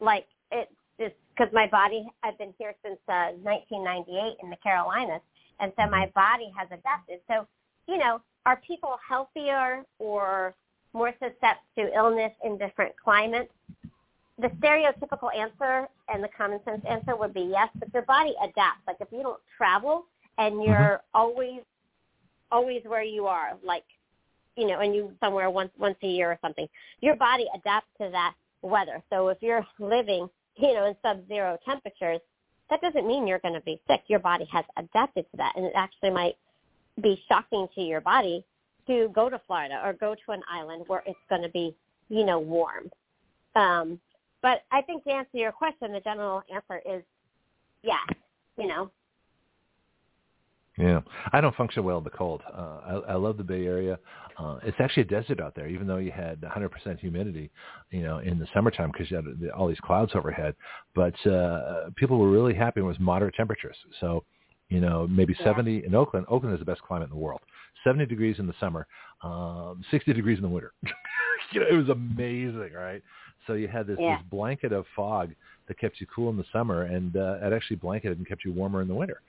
[0.00, 2.06] Like it's just because my body.
[2.22, 5.22] I've been here since uh, 1998 in the Carolinas,
[5.60, 7.20] and so my body has adapted.
[7.28, 7.46] So,
[7.88, 10.54] you know, are people healthier or
[10.92, 13.52] more susceptible to illness in different climates?
[14.40, 18.80] the stereotypical answer and the common sense answer would be yes, but your body adapts.
[18.86, 20.06] Like if you don't travel
[20.38, 21.60] and you're always
[22.50, 23.84] always where you are, like
[24.56, 26.68] you know, and you somewhere once once a year or something,
[27.00, 29.02] your body adapts to that weather.
[29.10, 32.20] So if you're living, you know, in sub-zero temperatures,
[32.68, 34.02] that doesn't mean you're going to be sick.
[34.06, 36.36] Your body has adapted to that, and it actually might
[37.02, 38.44] be shocking to your body
[38.86, 41.74] to go to Florida or go to an island where it's going to be,
[42.08, 42.90] you know, warm.
[43.56, 44.00] Um,
[44.42, 47.02] but I think to answer your question, the general answer is
[47.82, 47.98] yes.
[48.58, 48.90] You know,
[50.80, 51.00] Yeah,
[51.32, 52.40] I don't function well in the cold.
[52.52, 53.98] Uh, I, I love the Bay Area.
[54.38, 57.50] Uh, it's actually a desert out there, even though you had 100% humidity,
[57.90, 60.54] you know, in the summertime because you had the, all these clouds overhead.
[60.94, 63.76] But uh, people were really happy was moderate temperatures.
[64.00, 64.24] So,
[64.70, 65.46] you know, maybe Yeah.
[65.46, 66.24] 70 in Oakland.
[66.30, 67.40] Oakland is the best climate in the world.
[67.84, 68.86] 70 degrees in the summer,
[69.22, 70.72] um, 60 degrees in the winter.
[71.52, 73.02] you know, it was amazing, right?
[73.46, 74.16] So you had this, Yeah.
[74.16, 75.34] this blanket of fog
[75.66, 78.52] that kept you cool in the summer, and uh, it actually blanketed and kept you
[78.52, 79.20] warmer in the winter.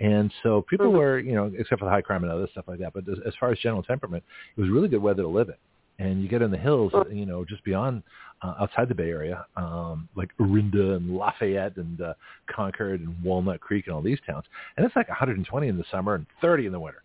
[0.00, 0.98] And so people Mhm.
[0.98, 2.94] were, you know, except for the high crime and other stuff like that.
[2.94, 4.24] But as, as far as general temperament,
[4.56, 5.56] it was really good weather to live in.
[6.04, 7.14] And you get in the hills, Mhm.
[7.14, 8.02] you know, just beyond,
[8.40, 12.14] uh, outside the Bay Area, um, like Orinda and Lafayette and uh,
[12.46, 14.46] Concord and Walnut Creek and all these towns,
[14.76, 17.02] and it's like 120 in the summer and 30 in the winter.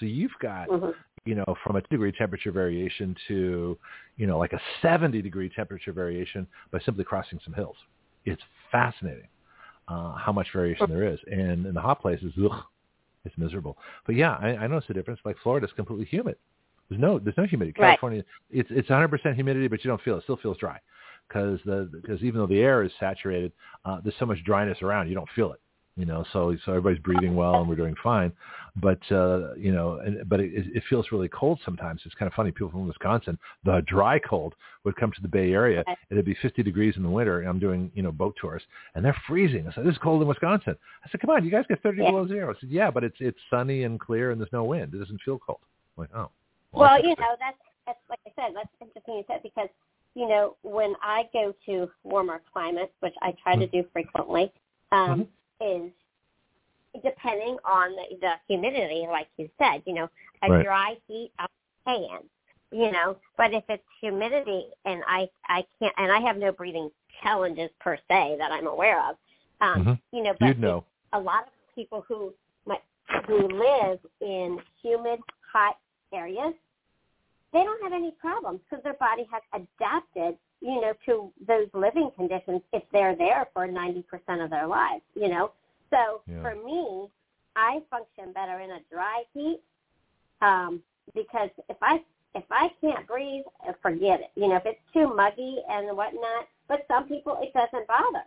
[0.00, 0.94] So you've got Mhm.
[1.24, 3.78] you know, from a two degree temperature variation to,
[4.16, 7.76] you know, like a 70 degree temperature variation by simply crossing some hills.
[8.24, 8.42] It's
[8.72, 9.28] fascinating
[9.88, 11.18] uh, how much variation there is.
[11.26, 12.64] And in the hot places, ugh,
[13.24, 13.76] it's miserable.
[14.06, 15.20] But yeah, I, I notice the difference.
[15.24, 16.36] Like Florida's completely humid.
[16.88, 17.80] There's no there's no humidity.
[17.80, 17.98] Right.
[17.98, 20.18] California, it's it's 100% humidity, but you don't feel it.
[20.18, 20.78] It still feels dry
[21.28, 23.52] because the because even though the air is saturated,
[23.84, 25.60] uh, there's so much dryness around, you don't feel it.
[25.96, 28.32] You know, so so everybody's breathing well and we're doing fine,
[28.76, 32.00] but uh, you know, and, but it, it feels really cold sometimes.
[32.06, 32.50] It's kind of funny.
[32.50, 34.54] People from Wisconsin, the dry cold
[34.84, 35.84] would come to the Bay Area.
[35.86, 35.98] Right.
[36.08, 37.40] It'd be 50 degrees in the winter.
[37.40, 38.62] And I'm doing you know boat tours,
[38.94, 39.68] and they're freezing.
[39.68, 41.98] I said, "This is cold in Wisconsin." I said, "Come on, you guys get 30
[41.98, 42.10] Yeah.
[42.10, 44.94] below zero." I said, "Yeah, but it's it's sunny and clear and there's no wind.
[44.94, 45.60] It doesn't feel cold."
[45.98, 46.30] I'm like, oh.
[46.72, 49.68] well, that's you know, that's that's like I said, that's interesting you said because
[50.14, 54.50] you know when I go to warmer climates, which I try to do frequently,
[54.90, 55.28] um,
[55.62, 55.92] is
[57.02, 60.08] depending on the, the humidity, like you said, you know,
[60.42, 60.64] a Right.
[60.64, 61.48] dry heat, I'm
[62.72, 66.90] you know, but if it's humidity and I I can't and I have no breathing
[67.22, 69.16] challenges per se that I'm aware of,
[69.60, 70.02] um, Mhm.
[70.10, 70.84] you know, but know.
[71.12, 72.34] a lot of people who
[72.64, 72.82] might,
[73.26, 75.20] who live in humid,
[75.52, 75.78] hot
[76.12, 76.54] areas,
[77.52, 82.10] they don't have any problems because their body has adapted, you know, to those living
[82.16, 84.04] conditions if they're there for 90%
[84.44, 85.52] of their lives, you know.
[85.90, 86.40] So Yeah.
[86.42, 87.10] for me,
[87.56, 89.60] I function better in a dry heat
[90.40, 90.82] um,
[91.14, 92.02] because if I
[92.34, 94.30] if I can't breathe, uh, forget it.
[94.36, 96.48] You know, if it's too muggy and whatnot.
[96.66, 98.24] But some people, it doesn't bother.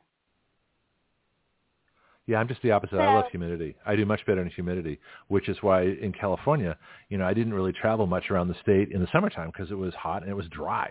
[2.28, 2.95] Yeah, I'm just the opposite.
[2.95, 3.76] So, I love humidity.
[3.86, 6.78] I do much better in humidity, which is why in California,
[7.10, 9.76] you know, I didn't really travel much around the state in the summertime because it
[9.76, 10.90] was hot and it was dry.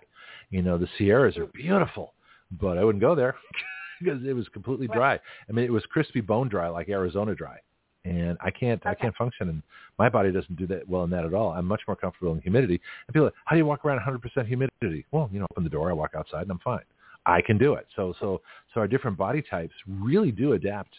[0.50, 2.14] You know, the Sierras are beautiful,
[2.60, 3.36] but I wouldn't go there
[4.00, 5.18] because it was completely dry.
[5.48, 7.58] I mean, it was crispy bone dry like Arizona dry.
[8.06, 9.62] And I can't, I can't function, and
[9.98, 11.52] my body doesn't do that well in that at all.
[11.52, 12.78] I'm much more comfortable in humidity.
[13.06, 15.06] And people, are like, how do you walk around 100% humidity?
[15.10, 16.84] Well, you know, open the door, I walk outside, and I'm fine.
[17.24, 17.86] I can do it.
[17.96, 18.42] So, so,
[18.74, 20.96] so our different body types really do adapt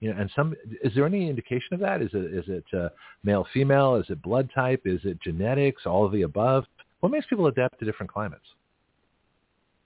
[0.00, 2.02] you know, and some is there any indication of that?
[2.02, 2.88] Is it is it uh,
[3.24, 3.96] male female?
[3.96, 4.82] Is it blood type?
[4.84, 5.86] Is it genetics?
[5.86, 6.64] All of the above?
[7.00, 8.44] What makes people adapt to different climates?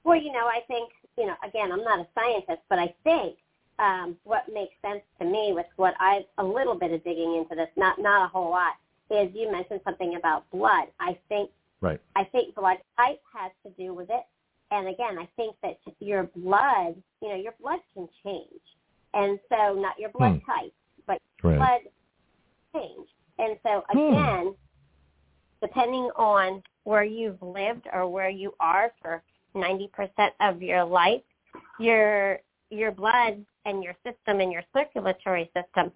[0.05, 3.37] Well, you know, I think, you know, again, I'm not a scientist, but I think
[3.79, 7.55] um, what makes sense to me with what I've a little bit of digging into
[7.55, 8.75] this, not not a whole lot,
[9.11, 10.89] is you mentioned something about blood.
[11.01, 11.51] I think
[11.81, 12.01] Right.
[12.15, 14.25] I think blood type has to do with it.
[14.71, 18.63] And again, I think that your blood, you know, your blood can change.
[19.15, 20.51] And so not your blood Hmm.
[20.51, 20.73] type,
[21.07, 21.59] but Right.
[21.59, 21.81] blood
[22.75, 23.09] change.
[23.39, 23.99] And so Hmm.
[23.99, 24.57] again,
[25.61, 29.23] depending on where you've lived or where you are for
[29.55, 29.89] 90%
[30.41, 31.23] of your life,
[31.79, 32.39] your
[32.71, 35.93] your blood and your system and your circulatory system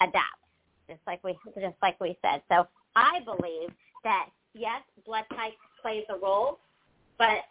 [0.00, 0.48] adapts,
[0.88, 2.42] just like we just like we said.
[2.50, 2.66] So
[2.96, 3.70] I believe
[4.04, 5.52] that yes, blood type
[5.82, 6.60] plays a role,
[7.18, 7.44] but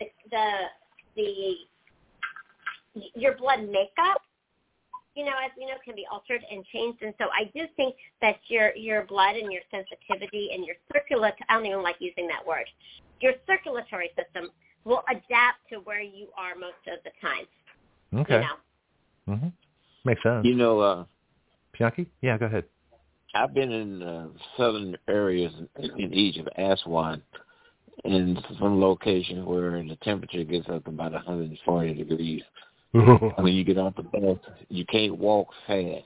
[0.00, 0.50] the the,
[1.16, 1.54] the
[3.14, 4.22] your blood makeup
[5.14, 7.02] you know, as we know, can be altered and changed.
[7.02, 11.38] And so I do think that your your blood and your sensitivity and your circulatory,
[11.48, 12.66] I don't even like using that word,
[13.20, 14.50] your circulatory system
[14.84, 17.46] will adapt to where you are most of the time.
[18.14, 18.44] Okay.
[19.26, 19.36] You know?
[19.36, 19.48] hmm
[20.04, 20.44] Makes sense.
[20.44, 21.04] You know, uh,
[21.78, 22.06] Pianki?
[22.20, 22.64] Yeah, go ahead.
[23.34, 27.22] I've been in uh, southern areas in, in Egypt, Aswan,
[28.04, 32.42] in some locations where the temperature gets up about 140 degrees.
[32.92, 34.38] when you get off the bus,
[34.68, 36.04] you can't walk fast.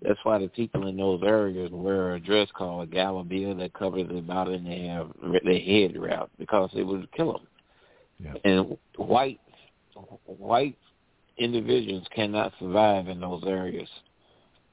[0.00, 4.08] That's why the people in those areas wear a dress called a galabia that covers
[4.08, 5.10] their body and they have
[5.44, 7.46] their head wrapped because it would kill them.
[8.18, 8.34] Yeah.
[8.44, 9.40] And white
[10.26, 10.76] white
[11.38, 13.88] individuals cannot survive in those areas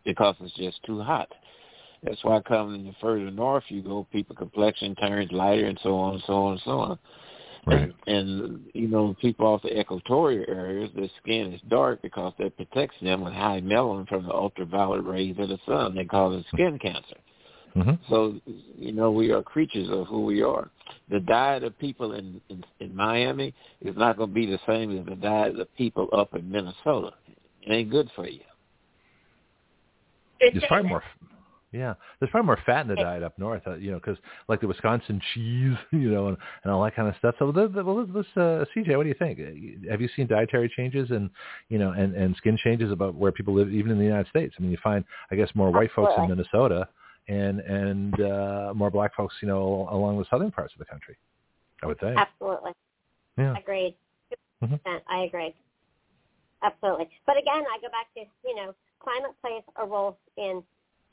[0.05, 1.29] because it's just too hot.
[2.03, 6.15] That's why coming the further north you go, people complexion turns lighter and so on
[6.15, 6.99] and so on and so on.
[7.67, 7.93] Right.
[8.07, 12.95] And you know, people off the equatorial areas, their skin is dark because that protects
[13.01, 15.93] them with high melanin from the ultraviolet rays of the sun.
[15.93, 17.17] They call it skin cancer.
[17.73, 18.35] Hmm So
[18.77, 20.69] you know, we are creatures of who we are.
[21.09, 24.97] The diet of people in in, in Miami is not going to be the same
[24.97, 27.11] as the diet of people up in Minnesota.
[27.63, 28.41] It ain't good for you.
[30.41, 31.03] You're There's saying probably that- more.
[31.73, 34.17] Yeah, there's probably more fat in the diet up north, uh, you know, because
[34.49, 37.35] like the Wisconsin cheese, you know, and, and all that kind of stuff.
[37.39, 39.39] So, the, the, well, let's, uh, CJ, what do you think?
[39.39, 41.29] Uh, Have you seen dietary changes and
[41.69, 44.53] you know, and and skin changes about where people live, even in the United States?
[44.59, 46.43] I mean, you find, I guess, more white folks in Absolutely.
[46.43, 46.89] Minnesota,
[47.27, 51.15] and and uh, more black folks, you know, along the southern parts of the country.
[51.83, 52.17] I would think.
[52.17, 52.71] Absolutely.
[53.37, 53.55] Yeah.
[53.57, 53.95] Agreed.
[54.63, 54.79] Mhm.
[54.85, 55.01] 100%.
[55.07, 55.55] I agree.
[56.61, 57.09] Absolutely.
[57.25, 60.63] But again, I go back to, you know, climate plays a role in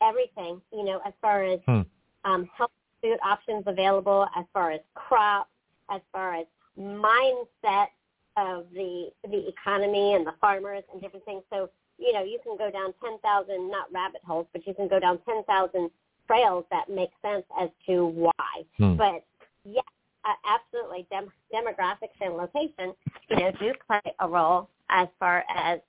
[0.02, 1.82] everything, you know, as far as Hmm.
[2.24, 2.70] um, health
[3.02, 5.51] food options available, as far as crops,
[5.89, 6.47] as far as
[6.78, 7.89] mindset
[8.36, 11.43] of the the economy and the farmers and different things.
[11.51, 14.98] So, you know, you can go down 10,000, not rabbit holes, but you can go
[15.00, 15.90] down 10,000
[16.26, 18.32] trails that make sense as to why.
[18.76, 18.96] Hmm.
[18.96, 19.24] But
[19.64, 19.84] yes,
[20.24, 22.94] uh, absolutely, Dem- demographics and location,
[23.28, 25.80] you know, do play a role as far as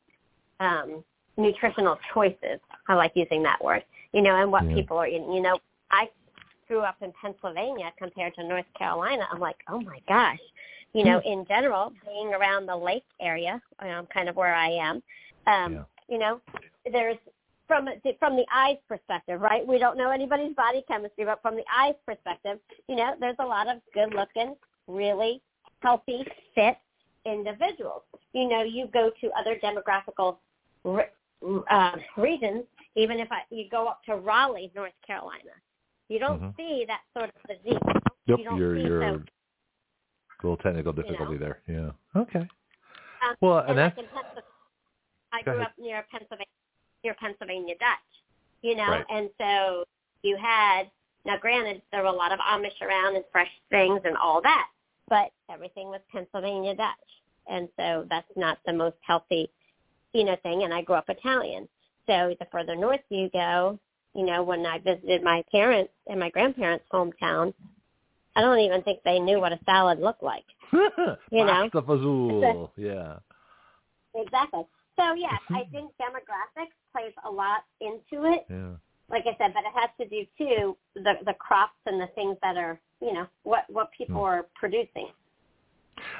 [0.60, 1.04] um,
[1.38, 2.60] nutritional choices.
[2.88, 3.84] I like using that word.
[4.12, 4.76] You know, and what Yeah.
[4.76, 5.32] people are eating.
[5.32, 5.60] You know,
[5.92, 6.10] I
[6.68, 9.28] grew up in Pennsylvania compared to North Carolina.
[9.32, 10.40] I'm like, oh my gosh.
[10.94, 15.04] You know, in general, being around the lake area, um, kind of where I am,
[15.46, 15.84] um, Yeah.
[16.10, 16.42] You know,
[16.92, 17.18] there's
[17.68, 17.88] from
[18.20, 19.66] from the eyes perspective, right?
[19.66, 23.46] We don't know anybody's body chemistry, but from the eyes perspective, you know, there's a
[23.46, 24.56] lot of good-looking,
[24.88, 25.42] really
[25.82, 26.26] healthy,
[26.56, 26.78] fit
[27.26, 28.02] individuals.
[28.34, 30.38] You know, you go to other demographical
[30.84, 31.10] re-
[31.70, 32.64] uh, regions,
[32.96, 35.52] even if I, you go up to Raleigh, North Carolina,
[36.10, 36.58] you don't Mhm.
[36.58, 37.80] see that sort of physique.
[38.26, 41.40] Yep, you don't you're see you're so- a little technical difficulty know.
[41.40, 41.62] there.
[41.68, 41.92] Yeah.
[42.22, 42.40] Okay.
[43.22, 43.96] Um, Well, and and that's
[45.32, 45.68] I Go grew ahead.
[45.68, 46.46] up near Pennsylvania,
[47.04, 48.24] near Pennsylvania Dutch,
[48.62, 49.06] you know, Right.
[49.10, 49.84] and so
[50.24, 50.90] you had
[51.26, 51.38] now.
[51.38, 54.68] Granted, there were a lot of Amish around and fresh things and all that,
[55.08, 59.50] but everything was Pennsylvania Dutch, and so that's not the most healthy,
[60.14, 60.64] you know, thing.
[60.64, 61.68] And I grew up Italian,
[62.08, 63.80] so the further north you go,
[64.16, 67.54] you know, when I visited my parents and my grandparents' hometown,
[68.36, 70.46] I don't even think they knew what a salad looked like.
[71.32, 71.70] You know?
[71.72, 72.70] Pasta fazool.
[72.78, 73.18] Yeah.
[74.16, 74.64] Exactly.
[75.00, 78.46] So yes, I think demographics plays a lot into it.
[78.50, 78.72] Yeah.
[79.10, 82.38] Like I said, but it has to do too the the crops and the things
[82.44, 84.28] that are you know what what people Hmm.
[84.28, 85.08] are producing.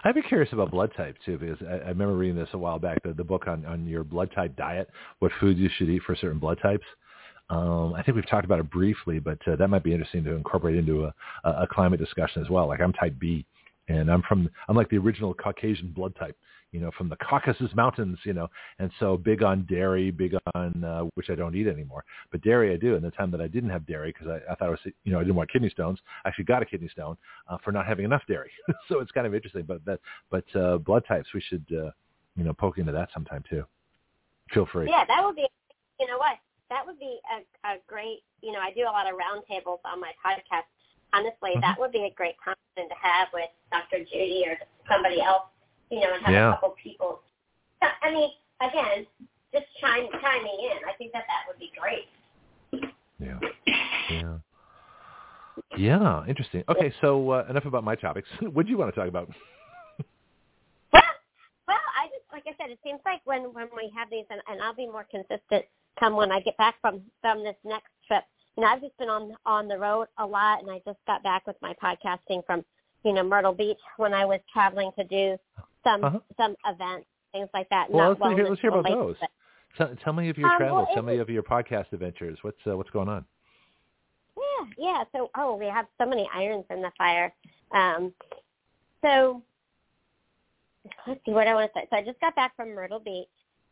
[0.04, 2.80] I'd be curious about blood type too, because I, I remember reading this a while
[2.80, 4.90] back, the, the book on, on your blood type diet,
[5.20, 6.84] what foods you should eat for certain blood types.
[7.50, 10.34] Um, I think we've talked about it briefly, but uh, that might be interesting to
[10.36, 12.68] incorporate into a a climate discussion as well.
[12.68, 13.46] Like I'm type B,
[13.88, 16.38] and I'm from I'm like the original Caucasian blood type,
[16.72, 18.48] you know, from the Caucasus Mountains, you know,
[18.78, 22.74] and so big on dairy, big on uh, which I don't eat anymore, but dairy
[22.74, 22.96] I do.
[22.96, 25.12] And the time that I didn't have dairy because I, I thought I was, you
[25.12, 26.00] know, I didn't want kidney stones.
[26.24, 27.18] I actually got a kidney stone
[27.50, 28.52] uh, for not having enough dairy.
[28.88, 29.64] so it's kind of interesting.
[29.64, 31.90] But that, but uh, blood types, we should, uh,
[32.36, 33.64] you know, poke into that sometime too.
[34.54, 34.88] Feel free.
[34.90, 35.48] Yeah, that would be.
[36.00, 36.38] You know what?
[36.70, 38.22] That would be a, a great.
[38.42, 40.70] You know, I do a lot of roundtables on my podcast.
[41.12, 41.62] Honestly, Mhm.
[41.62, 44.06] that would be a great conversation to have with Dr.
[44.06, 45.50] Judy or somebody else.
[45.90, 46.50] You know, and have Yeah.
[46.50, 47.22] a couple people.
[47.82, 48.30] I mean,
[48.62, 49.06] again,
[49.54, 50.78] just chime chiming in.
[50.88, 52.08] I think that that would be great.
[53.20, 53.40] Yeah.
[54.10, 54.38] Yeah.
[55.78, 56.26] Yeah.
[56.28, 56.64] Interesting.
[56.70, 56.94] Okay.
[57.02, 58.28] So uh, enough about my topics.
[58.54, 59.30] what do you want to talk about?
[60.94, 61.02] Well,
[61.68, 64.42] well, I just like I said, it seems like when when we have these, and,
[64.48, 65.66] and I'll be more consistent
[66.00, 68.24] come when I get back from from this next trip.
[68.58, 71.24] You know, I've just been on on the road a lot, and I just got
[71.24, 72.64] back with my podcasting from
[73.04, 75.38] you know Myrtle Beach when I was traveling to do
[75.84, 76.20] some Uh-huh.
[76.38, 77.90] some events, things like that.
[77.92, 79.16] Well, Not let's hear, let's hear about related, those.
[79.20, 79.30] but-
[79.78, 80.86] Tell, tell me of your Um, travels.
[80.88, 82.40] well, tell me of your podcast adventures.
[82.42, 83.24] What's uh, what's going on?
[84.36, 85.04] Yeah, yeah.
[85.16, 87.32] So, oh, we have so many irons in the fire.
[87.72, 88.12] Um,
[89.02, 89.44] so,
[91.08, 91.88] let's see what I want to say.
[91.92, 93.28] So, I just got back from Myrtle Beach,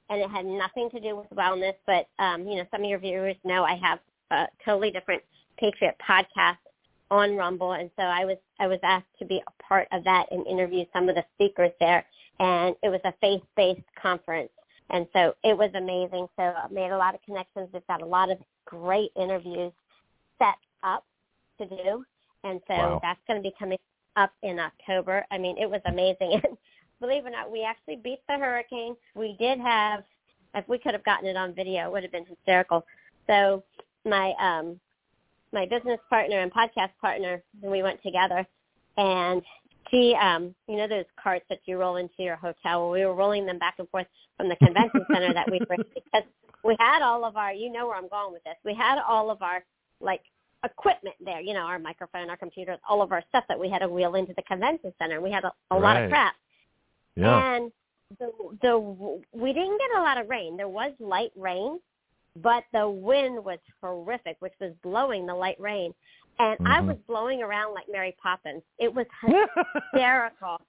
[0.09, 1.75] and it had nothing to do with wellness.
[1.87, 3.99] But um, you know, some of your viewers know I have
[4.31, 5.23] a totally different
[5.57, 6.57] Patriot podcast
[7.09, 10.27] on Rumble, and so I was I was asked to be a part of that
[10.31, 12.05] and interview some of the speakers there.
[12.39, 14.51] And it was a faith-based conference,
[14.89, 16.27] and so it was amazing.
[16.37, 17.69] So I made a lot of connections.
[17.73, 19.71] We've got a lot of great interviews
[20.39, 21.03] set up
[21.59, 22.05] to do.
[22.43, 22.99] And so Wow.
[23.01, 23.77] that's going to be coming
[24.15, 25.25] up in October.
[25.31, 26.33] I mean, it was amazing.
[26.43, 26.57] And
[26.99, 28.95] believe it or not, we actually beat the hurricane.
[29.15, 30.03] We did have,
[30.55, 32.85] if we could have gotten it on video, it would have been hysterical.
[33.27, 33.63] So
[34.05, 34.79] my, um,
[35.51, 38.47] my business partner and podcast partner, and we went together
[38.97, 39.41] and
[39.89, 42.81] she, um, you know, those carts that you roll into your hotel.
[42.81, 45.77] Well, we were rolling them back and forth from the convention center that we were
[45.95, 46.23] because
[46.63, 48.55] we had all of our, you know where I'm going with this.
[48.65, 49.63] We had all of our
[50.01, 50.21] like
[50.63, 53.79] equipment there, you know, our microphone, our computers, all of our stuff that we had
[53.79, 55.21] to wheel into the convention center.
[55.21, 56.35] We had a, a lot of crap.
[57.15, 57.55] Yeah.
[57.55, 57.71] And
[58.19, 60.55] the the we didn't get a lot of rain.
[60.57, 61.79] There was light rain,
[62.41, 65.93] but the wind was horrific, which was blowing the light rain.
[66.39, 66.87] And I Mhm.
[66.87, 68.63] was blowing around like Mary Poppins.
[68.79, 69.05] It was
[69.93, 70.61] hysterical.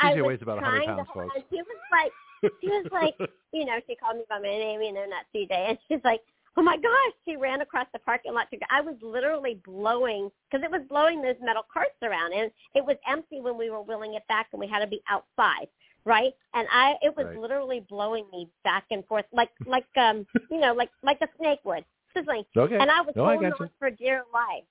[0.00, 1.36] I was weighs about 100 trying to pounds, hold folks.
[1.36, 1.44] on.
[1.50, 2.12] She was like,
[2.60, 3.14] she was like,
[3.52, 6.20] you know, she called me by my name, you know, not CJ, and she's like,
[6.56, 8.50] oh my gosh, she ran across the parking lot.
[8.50, 8.66] To go.
[8.70, 12.96] I was literally blowing because it was blowing those metal carts around, and it was
[13.08, 15.68] empty when we were wheeling it back, and we had to be outside,
[16.04, 16.32] right?
[16.54, 17.38] And I, it was Right.
[17.38, 21.60] literally blowing me back and forth, like, like, um, you know, like, like a snake
[21.64, 22.44] would, sizzling.
[22.56, 22.76] okay.
[22.78, 23.62] And I was No, I holding gotcha.
[23.64, 24.64] on for dear life.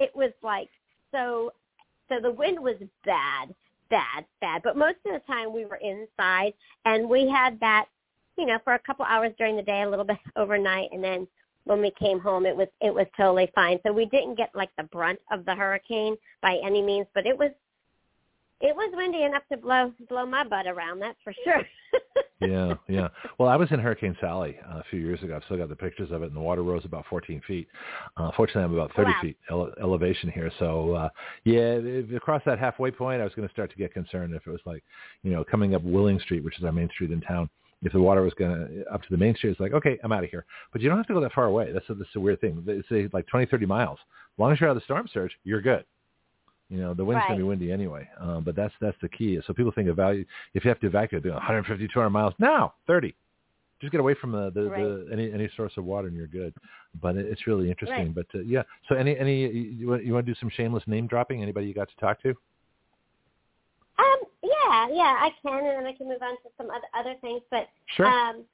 [0.00, 0.68] It was like
[1.12, 1.52] so.
[2.08, 3.54] So the wind was bad,
[3.90, 4.62] bad, bad.
[4.62, 6.54] But most of the time we were inside,
[6.86, 7.86] and we had that,
[8.38, 11.26] you know, for a couple hours during the day, a little bit overnight, and then
[11.64, 13.78] when we came home, it was it was totally fine.
[13.86, 17.36] So we didn't get like the brunt of the hurricane by any means, but it
[17.36, 17.50] was
[18.60, 20.98] it was windy enough to blow blow my butt around.
[21.00, 21.62] That's for sure.
[22.40, 23.08] yeah, yeah.
[23.38, 25.36] Well, I was in Hurricane Sally uh, a few years ago.
[25.36, 27.68] I've still got the pictures of it, and the water rose about 14 feet.
[28.16, 29.16] Uh, fortunately, I'm about 30 Wow.
[29.22, 30.50] feet ele- elevation here.
[30.58, 31.08] So, uh,
[31.44, 34.46] yeah, if across that halfway point, I was going to start to get concerned if
[34.46, 34.82] it was like,
[35.22, 37.48] you know, coming up Willing Street, which is our main street in town.
[37.82, 40.10] If the water was going to up to the main street, it's like, okay, I'm
[40.10, 40.44] out of here.
[40.72, 41.70] But you don't have to go that far away.
[41.72, 42.64] That's a, that's a weird thing.
[42.88, 43.98] Say like 20, 30 miles.
[44.00, 45.84] As long as you're out of the storm surge, you're good.
[46.70, 48.08] You know, the wind's going to be windy anyway.
[48.20, 49.38] Um, but that's that's the key.
[49.46, 50.24] So people think of value.
[50.54, 52.34] If you have to evacuate, do 150, 200 miles.
[52.38, 53.14] No, 30.
[53.80, 56.52] Just get away from the, the, the any any source of water and you're good.
[57.00, 58.06] But it, it's really interesting.
[58.06, 58.14] Right.
[58.14, 58.62] But uh, yeah.
[58.88, 61.42] So any any you want you want to do some shameless name dropping?
[61.42, 62.30] Anybody you got to talk to?
[63.98, 67.14] um, yeah, yeah, I can, and then I can move on to some other other
[67.20, 67.42] things.
[67.50, 68.06] But Sure.
[68.06, 68.44] Um,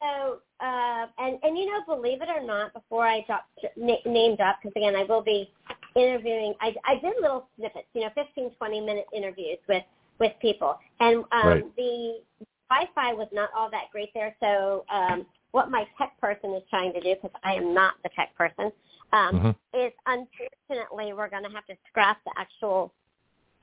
[0.00, 3.44] so, uh, and and you know, believe it or not, before I drop
[3.76, 5.50] na- name drop, because again, I will be
[5.96, 6.54] interviewing.
[6.60, 9.84] I I did little snippets, you know, 15, 20 minute interviews with
[10.20, 11.76] with people, and um, Right.
[11.76, 12.20] the
[12.70, 14.34] Wi-Fi was not all that great there.
[14.40, 18.08] So, um, what my tech person is trying to do, because I am not the
[18.10, 18.72] tech person,
[19.12, 19.56] um, Mhm.
[19.74, 22.92] is unfortunately we're going to have to scrap the actual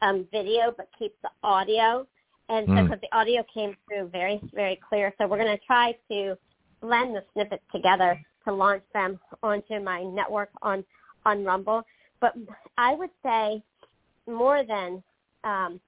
[0.01, 2.07] um, video, but keep the audio.
[2.49, 2.83] and so Mm.
[2.89, 6.37] because the audio came through very very clear, so we're going to try to
[6.81, 10.83] blend the snippets together to launch them onto my network on
[11.25, 11.83] on Rumble.
[12.21, 12.35] But
[12.77, 13.63] I would say
[14.27, 15.01] more than
[15.43, 15.79] um,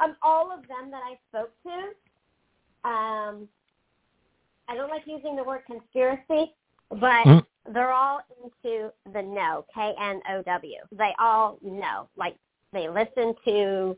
[0.00, 3.48] of all of them that I spoke to, um,
[4.68, 6.54] I don't like using the word conspiracy,
[6.88, 7.44] but Mm.
[7.66, 10.78] they're all into the know, K N O W.
[10.92, 12.08] They all know.
[12.16, 12.36] Like
[12.72, 13.96] they listen to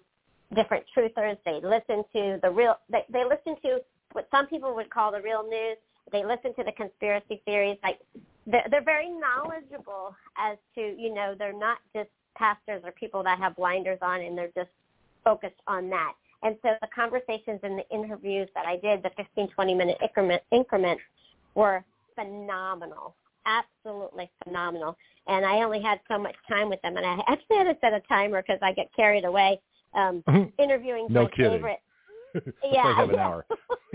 [0.54, 1.38] different truthers.
[1.44, 2.78] They listen to the real.
[2.88, 5.76] They, they listen to what some people would call the real news.
[6.14, 7.76] They listen to the conspiracy theories.
[7.82, 7.98] Like
[8.46, 13.40] they're, they're very knowledgeable as to you know they're not just pastors or people that
[13.40, 14.70] have blinders on and they're just
[15.24, 16.12] focused on that.
[16.44, 20.42] And so the conversations and the interviews that I did, the 15, 20 minute increment,
[20.52, 21.02] increments
[21.56, 21.84] were
[22.14, 23.16] phenomenal.
[23.44, 24.96] Absolutely phenomenal.
[25.26, 26.96] And I only had so much time with them.
[26.96, 29.58] And I actually had to set a timer because I get carried away
[29.94, 30.22] um,
[30.58, 31.52] interviewing No my kidding.
[31.52, 31.80] favorite.
[32.70, 32.96] Yeah.
[32.96, 33.46] have an hour.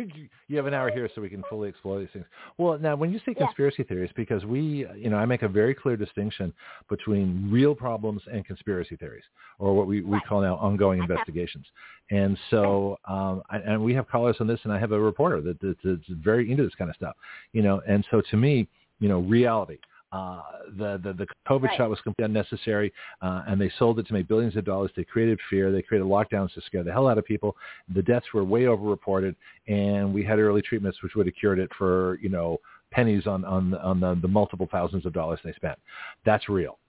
[0.47, 2.25] you have an hour here so we can fully explore these things.
[2.57, 3.45] Well, now when you say Yeah.
[3.45, 6.53] conspiracy theories, because we, you know, I make a very clear distinction
[6.89, 9.23] between real problems and conspiracy theories,
[9.57, 11.65] or what we, we call now ongoing investigations.
[12.11, 15.41] And so, um, I, and we have callers on this, and I have a reporter
[15.41, 17.15] that, that, that's very into this kind of stuff,
[17.53, 17.81] you know.
[17.87, 18.67] And so, to me,
[18.99, 19.77] you know, reality.
[20.11, 20.41] Uh,
[20.77, 21.77] the, the the COVID Right.
[21.77, 24.91] shot was completely unnecessary, uh, and they sold it to make billions of dollars.
[24.95, 25.71] They created fear.
[25.71, 27.55] They created lockdowns to scare the hell out of people.
[27.93, 29.35] The deaths were way overreported,
[29.67, 32.57] and we had early treatments which would have cured it for you know
[32.91, 35.77] pennies on on on the, the multiple thousands of dollars they spent.
[36.25, 36.79] That's real.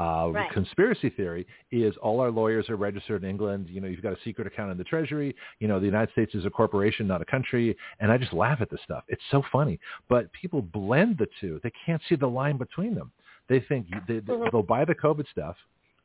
[0.00, 0.50] Uh, Right.
[0.50, 3.68] Conspiracy theory is all our lawyers are registered in England.
[3.68, 5.34] You know, you've got a secret account in the Treasury.
[5.58, 7.76] You know, the United States is a corporation, not a country.
[8.00, 9.04] And I just laugh at this stuff.
[9.08, 9.78] It's so funny.
[10.08, 11.60] But people blend the two.
[11.62, 13.12] They can't see the line between them.
[13.48, 14.50] They think they, they, Mhm.
[14.50, 15.56] they'll buy the COVID stuff.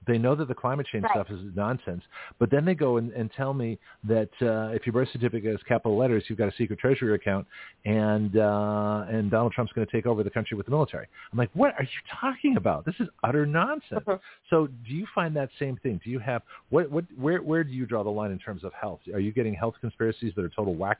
[0.08, 1.11] They know that the climate change Right.
[1.14, 2.03] stuff is nonsense,
[2.40, 5.61] but then they go and, and tell me that uh, if your birth certificate is
[5.67, 7.48] capital letters, you've got a secret treasury account,
[7.85, 11.08] and uh, and Donald Trump's going to take over the country with the military.
[11.32, 12.85] I'm like, what are you talking about?
[12.85, 14.03] This is utter nonsense.
[14.06, 14.19] Mhm.
[14.50, 16.00] So, do you find that same thing?
[16.03, 18.74] Do you have what what where where do you draw the line in terms of
[18.74, 19.00] health?
[19.14, 21.00] Are you getting health conspiracies that are total whack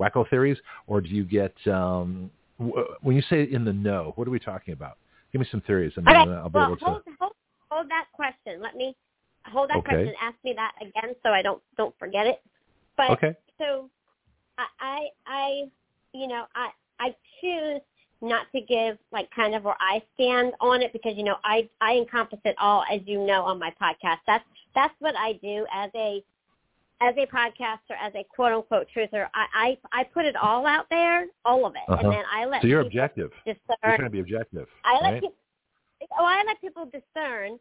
[0.00, 4.12] wacko theories, or do you get um, w- when you say in the know?
[4.16, 4.98] What are we talking about?
[5.32, 6.18] Give me some theories, and Okay.
[6.24, 6.84] then I'll be well, able to.
[6.84, 7.32] hold, hold,
[7.74, 8.60] hold that question.
[8.62, 8.96] Let me
[9.46, 9.90] hold that Okay.
[9.90, 10.14] question.
[10.20, 12.40] Ask me that again so I don't don't forget it.
[12.96, 13.34] But Okay.
[13.58, 13.90] so
[14.58, 15.62] I, I I
[16.12, 16.70] you know I
[17.00, 17.80] I choose
[18.22, 21.68] not to give like kind of where I stand on it because you know I
[21.80, 24.18] I encompass it all as you know on my podcast.
[24.26, 24.44] That's
[24.74, 26.22] that's what I do as a
[27.00, 29.26] as a podcaster, as a quote unquote truther.
[29.34, 32.00] I I, I put it all out there, all of it, Uh-huh.
[32.02, 33.30] and then I let So you're objective.
[33.46, 35.20] You're discern trying to be objective, I let right?
[35.22, 35.36] people.
[36.18, 37.58] Oh, I let people discern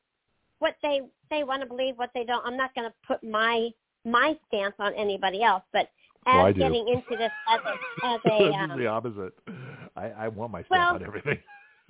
[0.59, 2.45] what they they want to believe, what they don't.
[2.45, 3.69] I'm not going to put my
[4.05, 5.63] my stance on anybody else.
[5.71, 5.89] But
[6.25, 9.33] as Well, getting into this as a as a This is um, the opposite.
[9.95, 11.39] I, I want my stamp Well- on everything.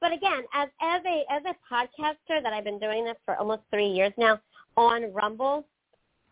[0.00, 3.62] but again, as as a as a podcaster that I've been doing this for almost
[3.72, 4.40] three years now
[4.76, 5.66] on Rumble,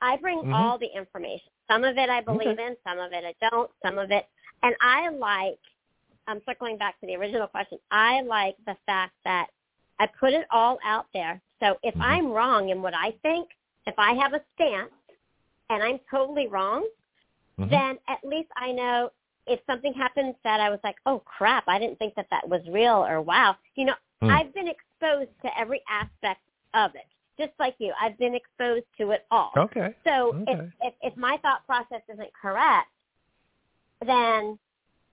[0.01, 0.55] I bring Mhm.
[0.55, 1.51] all the information.
[1.69, 4.29] Some of it I believe in, some of it I don't, some of it,
[4.63, 5.59] and I like.
[6.27, 7.79] I'm circling back to the original question.
[7.91, 9.49] I like the fact that
[9.99, 11.41] I put it all out there.
[11.61, 12.03] So if Mhm.
[12.03, 13.51] I'm wrong in what I think,
[13.87, 14.93] if I have a stance
[15.71, 16.87] and I'm totally wrong,
[17.59, 17.71] Mhm.
[17.71, 19.11] then at least I know
[19.47, 22.67] if something happens that I was like, oh crap, I didn't think that that was
[22.69, 23.57] real or wow.
[23.77, 24.31] You know, Hmm.
[24.31, 26.41] I've been exposed to every aspect
[26.75, 27.07] of it,
[27.39, 27.93] just like you.
[28.01, 29.53] I've been exposed to it all.
[29.57, 29.95] okay.
[30.05, 30.53] So Okay.
[30.53, 32.91] if, if if my thought process isn't correct,
[34.05, 34.59] then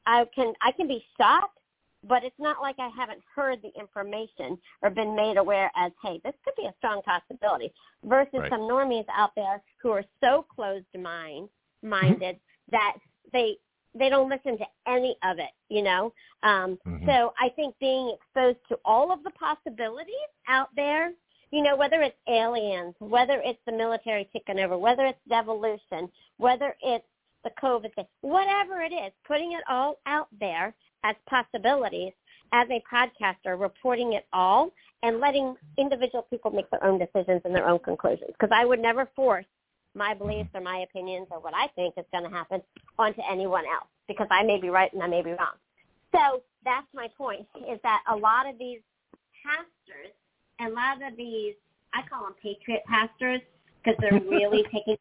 [0.05, 1.59] I can I can be shocked,
[2.07, 6.19] but it's not like I haven't heard the information or been made aware as, hey,
[6.23, 7.73] this could be a strong possibility.
[8.03, 8.49] Versus Right.
[8.49, 11.49] some normies out there who are so closed mind
[11.81, 12.39] minded
[12.71, 12.97] that
[13.31, 13.57] they
[13.95, 16.13] they don't listen to any of it, you know.
[16.41, 17.05] Um, Mhm.
[17.05, 21.13] So I think being exposed to all of the possibilities out there
[21.53, 26.75] you know, whether it's aliens, whether it's the military taking over, whether it's devolution, whether
[26.81, 27.05] it's
[27.43, 30.73] the COVID thing, whatever it is, putting it all out there
[31.03, 32.13] as possibilities
[32.53, 37.53] as a podcaster, reporting it all and letting individual people make their own decisions and
[37.53, 38.29] their own conclusions.
[38.39, 39.45] Because I would never force
[39.95, 42.61] my beliefs or my opinions or what I think is going to happen
[42.97, 45.57] onto anyone else because I may be right and I may be wrong.
[46.13, 48.79] So that's my point is that a lot of these
[49.43, 50.13] pastors
[50.59, 51.55] and a lot of these,
[51.93, 53.41] I call them patriot pastors
[53.83, 54.97] because they're really taking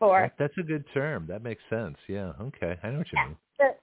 [0.00, 1.26] for, That, that's a good term.
[1.28, 1.96] That makes sense.
[2.08, 2.32] Yeah.
[2.40, 2.76] Okay.
[2.82, 3.36] I know what you mean.
[3.58, 3.76] they're,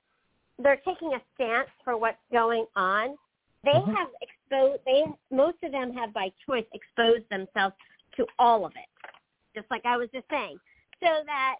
[0.59, 3.15] they're taking a stance for what's going on.
[3.63, 3.95] They Mhm.
[3.95, 7.75] have exposed, they, most of them have by choice exposed themselves
[8.17, 8.89] to all of it.
[9.55, 10.59] just like I was just saying,
[11.03, 11.55] so that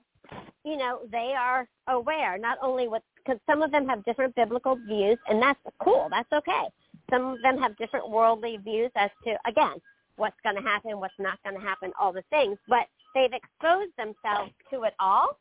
[0.64, 4.76] you know they are aware not only what because some of them have different biblical
[4.76, 6.08] views, and that's cool.
[6.10, 6.66] That's okay.
[7.10, 9.82] Some of them have different worldly views as to again
[10.18, 12.58] what's going to happen, what's not going to happen, all the things.
[12.68, 12.88] But
[13.18, 15.40] they've exposed themselves to it all,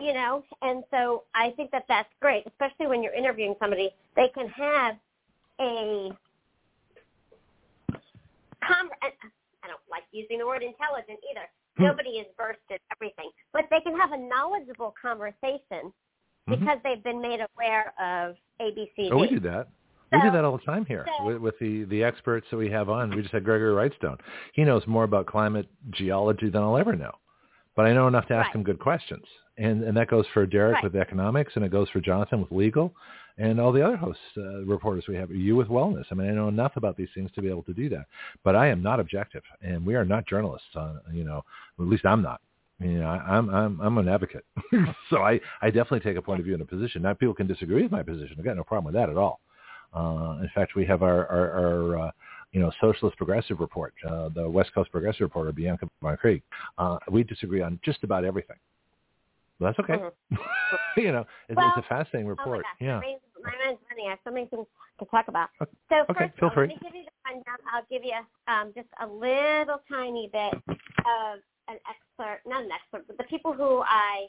[0.00, 0.44] you know.
[0.62, 3.90] And so I think that that's great, especially when you're interviewing somebody.
[4.16, 4.96] They can have
[5.60, 6.10] a
[8.66, 11.46] com- I don't like using the word intelligent either.
[11.76, 11.84] Hmm.
[11.84, 15.92] Nobody is versed in everything, but they can have a knowledgeable conversation
[16.46, 16.60] Mhm.
[16.60, 19.10] because they've been made aware of ABCD.
[19.12, 19.68] Oh, we do that.
[20.12, 22.70] We do that all the time here so- with, with the, the experts that we
[22.70, 23.14] have on.
[23.14, 24.18] We just had Gregory Wrightstone.
[24.54, 27.12] He knows more about climate geology than I'll ever know.
[27.76, 28.56] But I know enough to ask Right.
[28.56, 29.24] him good questions.
[29.56, 30.84] And and that goes for Derek Right.
[30.84, 32.94] with economics and it goes for Jonathan with legal
[33.38, 36.04] and all the other hosts, uh, reporters we have, you with wellness.
[36.10, 38.06] I mean, I know enough about these things to be able to do that.
[38.44, 41.44] But I am not objective and we are not journalists on, you know,
[41.78, 42.40] at least I'm not.
[42.80, 44.44] You know, I, I'm I'm I'm an advocate,
[45.10, 47.02] so I I definitely take a point of view in a position.
[47.02, 48.36] Now, people can disagree with my position.
[48.38, 49.40] I've got no problem with that at all.
[49.94, 52.10] Uh, in fact, we have our our, our uh,
[52.52, 56.42] you know socialist progressive report, uh, the West Coast progressive Report, reporter Bianca Von Krieg.
[56.76, 58.56] Uh, we disagree on just about everything.
[59.58, 60.02] But that's okay.
[60.02, 60.38] Mhm.
[60.96, 62.64] you know, it's, Well, it's a fascinating Oh my report.
[62.64, 63.00] gosh, yeah.
[63.00, 63.52] my mind's, my
[63.90, 64.06] running.
[64.06, 64.66] I have so many things
[65.00, 65.48] to talk about.
[65.60, 65.70] Okay.
[65.88, 66.68] So Okay, first, feel of all, free.
[66.68, 67.56] let me give you the rundown.
[67.72, 68.14] I'll give you
[68.46, 73.52] um, just a little tiny bit of an excerpt, not an excerpt, but the people
[73.52, 74.26] who I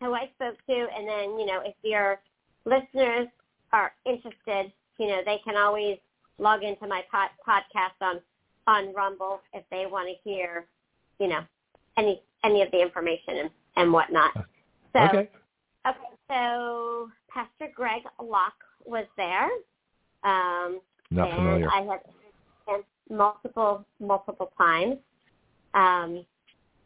[0.00, 2.20] who I spoke to, and then you know if your
[2.64, 3.28] listeners
[3.72, 5.98] are interested, you know they can always
[6.38, 8.20] log into my pod, podcast on
[8.66, 10.66] on Rumble if they want to hear,
[11.18, 11.40] you know,
[11.96, 14.32] any any of the information and, and whatnot.
[14.92, 15.30] So okay.
[15.88, 15.98] Okay,
[16.28, 18.52] so Pastor Greg Locke
[18.84, 19.48] was there.
[20.24, 20.80] Um,
[21.10, 21.68] Not and familiar.
[21.70, 22.00] I had
[22.74, 24.96] him multiple, multiple times.
[25.72, 26.26] Um,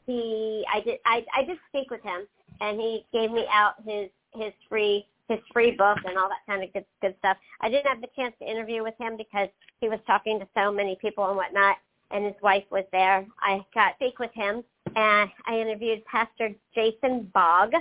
[0.07, 2.26] he, I did, I, I did speak with him,
[2.60, 6.62] and he gave me out his his free his free book and all that kind
[6.62, 7.36] of good good stuff.
[7.61, 9.49] I didn't have the chance to interview with him because
[9.81, 11.77] he was talking to so many people and whatnot,
[12.11, 13.27] and his wife was there.
[13.41, 14.62] I got to speak with him,
[14.94, 17.73] and I interviewed Pastor Jason Bogg,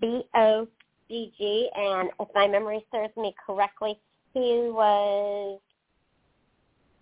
[0.00, 3.98] B-O-G-G, and if my memory serves me correctly,
[4.32, 5.60] he was,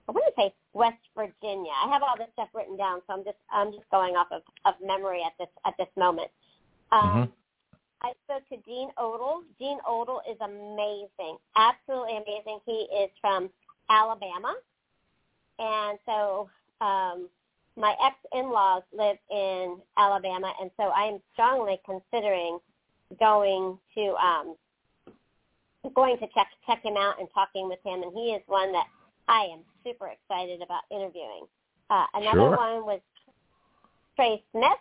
[0.09, 1.73] I want to say West Virginia.
[1.85, 4.43] I have all this stuff written down, so I'm just I'm just going off of,
[4.65, 6.31] of memory at this at this moment.
[6.91, 7.33] Um, Mhm.
[8.03, 9.43] I spoke to Dean Odle.
[9.59, 12.61] Dean Odle is amazing, absolutely amazing.
[12.65, 13.51] He is from
[13.91, 14.55] Alabama,
[15.59, 16.49] and so
[16.81, 17.29] um,
[17.77, 22.59] my ex-in-laws live in Alabama, and so I am strongly considering
[23.19, 24.57] going to um,
[25.95, 28.03] going to check check him out and talking with him.
[28.03, 28.87] And he is one that
[29.29, 31.47] I am super excited about interviewing.
[31.91, 32.57] Uh, another Sure.
[32.57, 33.01] one was
[34.17, 34.81] Trey Smith,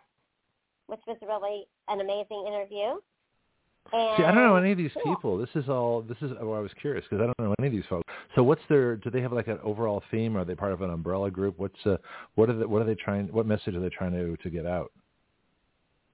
[0.88, 3.00] which was really an amazing interview.
[3.92, 5.16] And See, I don't know any of these Cool.
[5.16, 5.38] people.
[5.38, 6.02] This is all.
[6.04, 8.04] This is where I was curious because I don't know any of these folks.
[8.36, 8.96] So, what's their?
[8.98, 10.38] Do they have like an overall theme?
[10.38, 11.58] Are they part of an umbrella group?
[11.58, 11.98] What's uh,
[12.36, 13.28] what are they, what are they trying?
[13.30, 14.92] What message are they trying to to get out?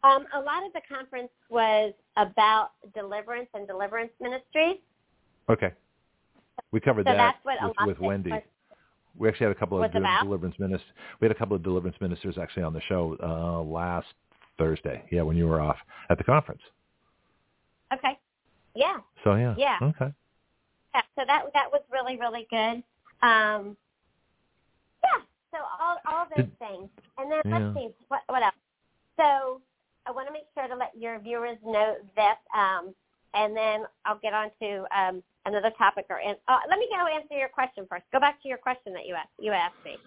[0.05, 4.77] Um, a lot of the conference was about deliverance and deliverance ministries.
[5.49, 5.71] Okay,
[6.71, 8.31] we covered So that with, with Wendy.
[8.31, 8.41] was-
[9.17, 10.87] We actually had a couple of deliverance ministers.
[11.19, 14.07] We had a couple of deliverance ministers actually on the show uh, last
[14.57, 15.03] Thursday.
[15.11, 15.77] Yeah, when you were off
[16.09, 16.61] at the conference.
[17.95, 18.19] Okay.
[18.75, 18.97] Yeah.
[19.23, 19.55] So yeah.
[19.57, 19.77] Yeah.
[19.81, 20.11] Okay.
[20.93, 21.01] Yeah.
[21.15, 22.83] So that that was really really good.
[23.21, 23.77] Um,
[25.03, 25.21] yeah.
[25.51, 27.59] So all all those Did- things, and then Yeah.
[27.59, 28.55] let's see what what else.
[29.17, 29.61] So
[30.05, 32.93] I want to make sure to let your viewers know this, um,
[33.33, 36.05] and then I'll get on to um, another topic.
[36.09, 38.03] Or uh, let me go answer your question first.
[38.11, 39.97] Go back to your question that you asked you asked me.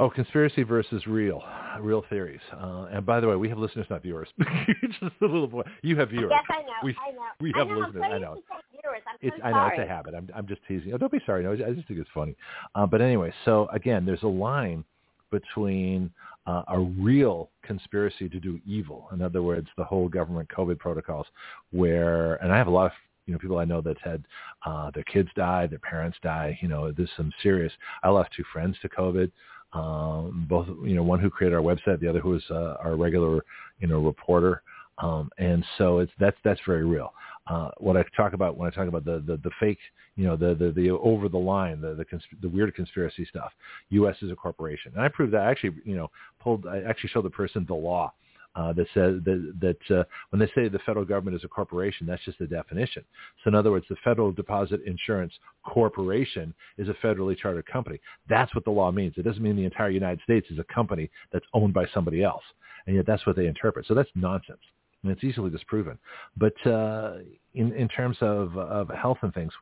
[0.00, 1.40] Oh, conspiracy versus real,
[1.80, 2.40] real theories.
[2.52, 4.28] Uh, and by the way, we have listeners, not viewers.
[4.82, 5.62] Just a little boy.
[5.82, 6.32] You have viewers.
[6.32, 6.72] Yes, I know.
[6.82, 7.20] We, I know.
[7.40, 7.78] we I have know.
[7.78, 8.02] listeners.
[8.04, 8.34] I know.
[8.72, 9.02] viewers.
[9.06, 10.14] I'm It's, so I know it's a habit.
[10.16, 10.92] I'm, I'm just teasing.
[10.94, 11.44] Oh, don't be sorry.
[11.44, 12.34] No, I just think it's funny.
[12.74, 14.84] Uh, but anyway, so again, there's a line
[15.30, 16.10] between
[16.46, 19.08] uh, a real conspiracy to do evil.
[19.12, 21.26] In other words, the whole government COVID protocols,
[21.70, 22.92] where, and I have a lot of
[23.26, 24.24] you know people I know that's had
[24.66, 26.58] uh, their kids die, their parents die.
[26.60, 27.72] You know, there's some serious.
[28.02, 29.30] I lost two friends to COVID.
[29.74, 32.96] Um, both, you know, one who created our website, the other who is uh, our
[32.96, 33.44] regular,
[33.80, 34.62] you know, reporter.
[34.98, 37.12] Um, and so it's that's that's very real.
[37.46, 39.78] Uh, what I talk about when I talk about the the, the fake,
[40.16, 43.52] you know, the the, the over the line, the the, consp- the weird conspiracy stuff.
[43.90, 44.16] U.S.
[44.22, 45.42] is a corporation, and I proved that.
[45.42, 46.66] I actually, you know, pulled.
[46.66, 48.12] I actually showed the person the law
[48.56, 52.06] uh, that says that, that uh, when they say the federal government is a corporation,
[52.06, 53.04] that's just a definition.
[53.42, 55.32] So in other words, the Federal Deposit Insurance
[55.64, 58.00] Corporation is a federally chartered company.
[58.28, 59.14] That's what the law means.
[59.16, 62.44] It doesn't mean the entire United States is a company that's owned by somebody else.
[62.86, 63.86] And yet that's what they interpret.
[63.86, 64.60] So that's nonsense.
[65.02, 65.98] And it's easily disproven.
[66.36, 67.18] But uh,
[67.54, 69.52] in, in terms of, of health and things,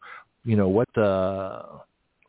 [0.45, 1.63] you know, what the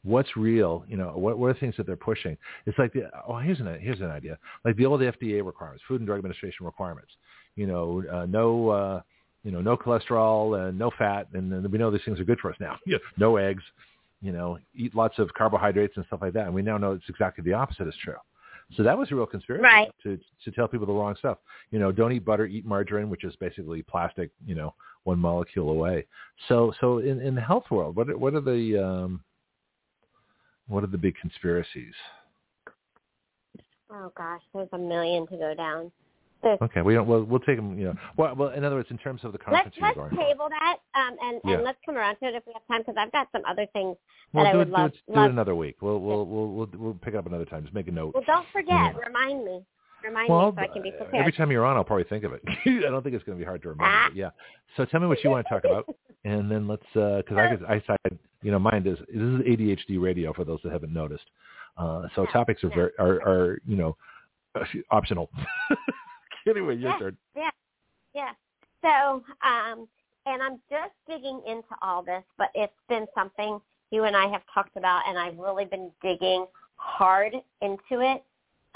[0.04, 2.38] what's real, you know, what, what are the things that they're pushing?
[2.66, 4.38] It's like, the, oh, here's an, here's an idea.
[4.66, 7.12] Like the old FDA requirements, Food and Drug Administration requirements,
[7.56, 9.02] you know, uh, no, uh,
[9.44, 11.28] you know, no cholesterol and no fat.
[11.34, 12.78] And, we know these things are good for us now.
[13.18, 13.64] no eggs,
[14.22, 16.46] you know, eat lots of carbohydrates and stuff like that.
[16.46, 18.16] And we now know it's exactly the opposite is true.
[18.78, 19.92] So that was a real conspiracy right.
[20.04, 21.38] to to tell people the wrong stuff.
[21.70, 24.32] You know, don't eat butter, eat margarine, which is basically plastic.
[24.46, 24.74] You know,
[25.04, 26.08] one molecule away.
[26.48, 29.22] So so in in the health world, what what are the um,
[30.68, 31.94] what are the big conspiracies?
[33.92, 35.92] Oh gosh, there's a million to go down.
[36.62, 37.08] Okay, we don't.
[37.08, 37.80] We'll, we'll take them.
[37.80, 40.28] You know, well, well, in other words, in terms of the conference let's, let's going.
[40.28, 41.54] table that, um, and, Yeah.
[41.56, 43.66] and let's come around to it if we have time, because I've got some other
[43.72, 43.96] things
[44.34, 44.92] We'll that I would it, love.
[44.92, 45.26] do, it, do love.
[45.30, 45.78] it another week.
[45.82, 47.64] We'll we'll we'll we'll we'll pick it up another time.
[47.64, 48.14] Just make a note.
[48.14, 48.94] Well, don't forget.
[48.98, 49.64] Remind me.
[50.04, 51.16] Remind Well, me so I can be uh, prepared.
[51.22, 52.42] every time you're on, I'll probably think of it.
[52.66, 53.86] I don't think it's going to be hard to remember.
[53.90, 54.10] Ah.
[54.14, 54.30] Yeah.
[54.76, 55.88] So tell me what you want to talk about,
[56.26, 60.02] and then let's because I could, I decided you know mine is this is ADHD
[60.02, 61.24] radio for those that haven't noticed.
[61.78, 63.96] Uh, so Yeah, topics are very are, are you know
[64.92, 65.30] optional.
[66.48, 67.00] anyway, your Yeah.
[67.00, 67.18] turn.
[67.36, 67.50] Yeah,
[68.14, 68.32] yeah.
[68.82, 69.88] So, um,
[70.26, 74.42] and I'm just digging into all this, but it's been something you and I have
[74.54, 78.24] talked about, and I've really been digging hard into it.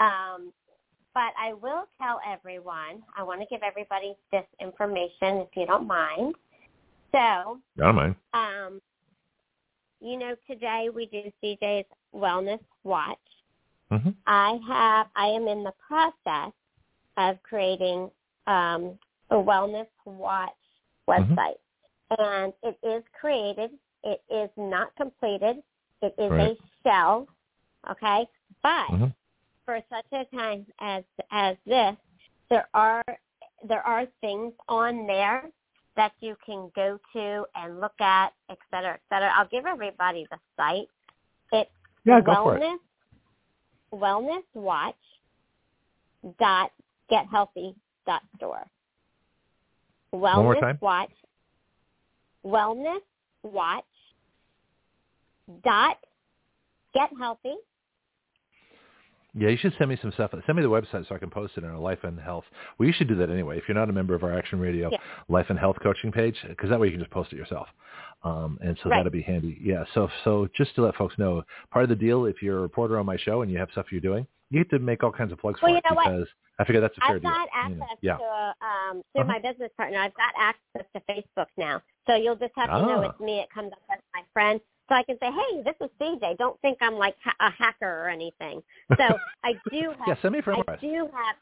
[0.00, 0.52] Um,
[1.14, 3.02] but I will tell everyone.
[3.16, 6.34] I want to give everybody this information, if you don't mind.
[7.12, 8.14] So, don't mind.
[8.34, 8.80] um,
[10.00, 13.18] you know, today we do CJ's Wellness Watch.
[13.90, 16.52] hmm I have I am in the process
[17.16, 18.10] of creating
[18.46, 18.98] um,
[19.30, 20.50] a wellness watch
[21.08, 21.32] Mm-hmm.
[21.32, 21.56] website,
[22.18, 23.70] and it is created.
[24.04, 25.62] It is not completed.
[26.02, 26.50] It is Right.
[26.50, 27.26] a shell,
[27.90, 28.28] okay.
[28.62, 29.14] But Mhm.
[29.68, 31.94] For such a time as as this,
[32.48, 33.04] there are
[33.68, 35.42] there are things on there
[35.94, 39.30] that you can go to and look at, et cetera, et cetera.
[39.36, 40.88] I'll give everybody the site.
[41.52, 41.70] It's
[42.06, 42.62] Yeah, go for it.
[42.62, 42.78] wellness
[43.92, 44.94] wellness watch
[46.38, 46.70] dot
[47.10, 47.74] gethealthy
[48.06, 48.66] dot store.
[50.14, 50.78] Wellness more time.
[50.80, 51.10] watch
[52.42, 53.02] wellness
[53.42, 53.84] watch
[55.62, 55.98] dot
[56.94, 57.56] get healthy.
[59.34, 60.30] Yeah, you should send me some stuff.
[60.46, 62.44] Send me the website so I can post it on our Life and Health.
[62.78, 63.58] Well, you should do that anyway.
[63.58, 64.98] If you're not a member of our Action Radio Yeah.
[65.28, 67.68] Life and Health coaching page, because that way you can just post it yourself.
[68.24, 68.98] Um, and so Right.
[68.98, 69.58] that'll be handy.
[69.60, 69.84] Yeah.
[69.94, 72.98] So so just to let folks know, part of the deal, if you're a reporter
[72.98, 75.30] on my show and you have stuff you're doing, you get to make all kinds
[75.30, 76.28] of plugs Well, for you it know what?
[76.60, 77.30] I figure that's a fair I've deal.
[77.30, 77.86] got you access know.
[78.00, 78.16] Yeah.
[78.16, 78.24] to
[78.66, 79.32] um through Uh-huh.
[79.34, 79.98] my business partner.
[79.98, 83.10] I've got access to Facebook now, so you'll just have to know Ah.
[83.10, 83.38] it's me.
[83.40, 86.60] It comes up as my friend, so I can say, "Hey, this is CJ." Don't
[86.60, 88.62] think I'm like ha- a hacker or anything.
[88.96, 89.04] So
[89.44, 90.08] I do have.
[90.08, 90.14] yeah.
[90.22, 91.36] Send me a friend I do have.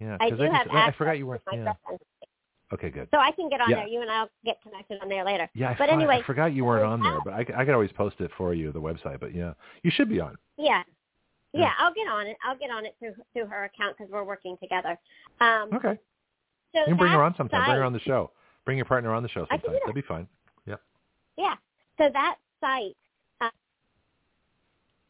[0.00, 0.16] Yeah.
[0.20, 1.72] I do just- have I forgot you my Yeah.
[2.72, 2.90] Okay.
[2.90, 3.08] Good.
[3.12, 3.76] So I can get on Yeah.
[3.76, 3.86] there.
[3.86, 5.48] You and I'll get connected on there later.
[5.54, 5.70] Yeah.
[5.70, 8.30] I, but anyway, I forgot you weren't on there, but I could always post it
[8.36, 9.20] for you, the website.
[9.20, 9.52] But yeah,
[9.82, 10.36] you should be on.
[10.56, 10.82] Yeah.
[11.52, 11.60] Yeah.
[11.64, 12.36] Yeah, I'll get on it.
[12.42, 14.98] I'll get on it through through her account because we're working together.
[15.40, 15.98] Um, Okay.
[16.74, 17.64] so You can bring her on sometime.
[17.66, 18.30] Bring her on the show.
[18.64, 19.60] Bring your partner on the show sometime.
[19.72, 19.80] that.
[19.80, 20.26] That'd be fine.
[20.64, 20.80] Yep.
[21.36, 21.56] Yeah.
[21.98, 22.96] So that site,
[23.40, 23.50] uh,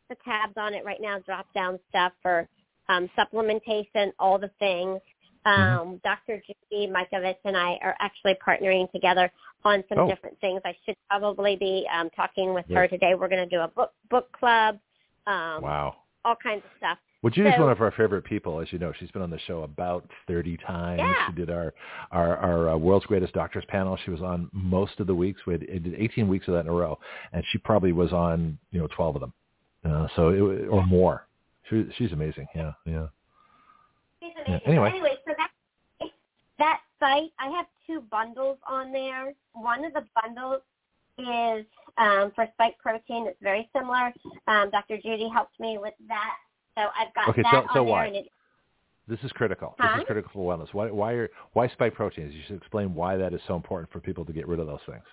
[0.09, 2.49] the tabs on it right now, drop down stuff for
[2.89, 5.01] um, supplementation, all the things.
[5.47, 5.91] Mm-hmm.
[5.91, 6.43] Um, Dr.
[6.47, 9.31] Judy Mikovits and I are actually partnering together
[9.65, 10.09] on some Oh.
[10.09, 10.61] different things.
[10.65, 12.81] I should probably be um, talking with Yeah.
[12.81, 13.15] her today.
[13.15, 14.79] We're going to do a book book club,
[15.27, 15.97] um, Wow.
[16.25, 16.99] all kinds of stuff.
[17.23, 18.93] Well, Judy's So- one of our favorite people, as you know.
[18.99, 20.99] She's been on the show about 30 times.
[21.01, 21.27] Yeah.
[21.29, 21.73] She did our
[22.11, 23.97] our, our uh, World's Greatest Doctors panel.
[24.05, 25.41] She was on most of the weeks.
[25.47, 26.99] We had, it did 18 weeks of that in a row,
[27.33, 29.33] and she probably was on you know 12 of them,
[29.85, 31.27] uh, so it, or more.
[31.71, 32.49] She, she's amazing.
[32.57, 33.07] Yeah, yeah.
[34.21, 34.67] She's Yeah, amazing.
[34.67, 34.91] anyway.
[34.91, 35.51] So anyway, so that
[36.59, 39.33] that site, I have two bundles on there.
[39.55, 40.63] One of the bundles
[41.19, 41.67] is
[41.99, 43.27] um, for spike protein.
[43.29, 44.13] It's very similar.
[44.49, 44.97] Um, Dr.
[44.97, 46.35] Judy helped me with that,
[46.77, 47.83] so I've got Okay, that so- on so there.
[47.85, 48.07] why?
[48.07, 48.29] And it,
[49.09, 49.75] This is critical.
[49.79, 50.73] This is critical for wellness.
[50.73, 52.35] Why why are why spike proteins?
[52.35, 54.81] You should explain why that is so important for people to get rid of those
[54.87, 55.05] things.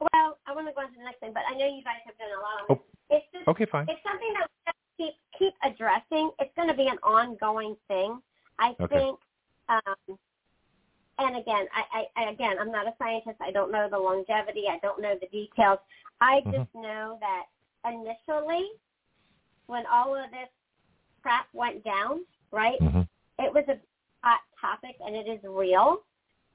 [0.00, 1.96] well, I want to go on to the next thing, but I know you guys
[2.06, 2.82] have done a lot on Oh.
[3.10, 3.16] it.
[3.16, 3.86] It's just Okay, fine.
[3.88, 6.30] it's something that we have to keep keep addressing.
[6.38, 8.20] It's going to be an ongoing thing.
[8.58, 8.86] I Okay.
[8.96, 9.18] think.
[9.68, 10.18] Um,
[11.18, 13.36] and again, I, I, again, I'm not a scientist.
[13.40, 14.64] I don't know the longevity.
[14.70, 15.78] I don't know the details.
[16.20, 16.52] I Mhm.
[16.52, 17.46] just know that
[17.84, 18.70] initially,
[19.68, 20.48] when all of this
[21.22, 23.02] crap went down, right, hmm
[23.40, 23.78] it was a
[24.28, 26.02] uh, topic and it is real.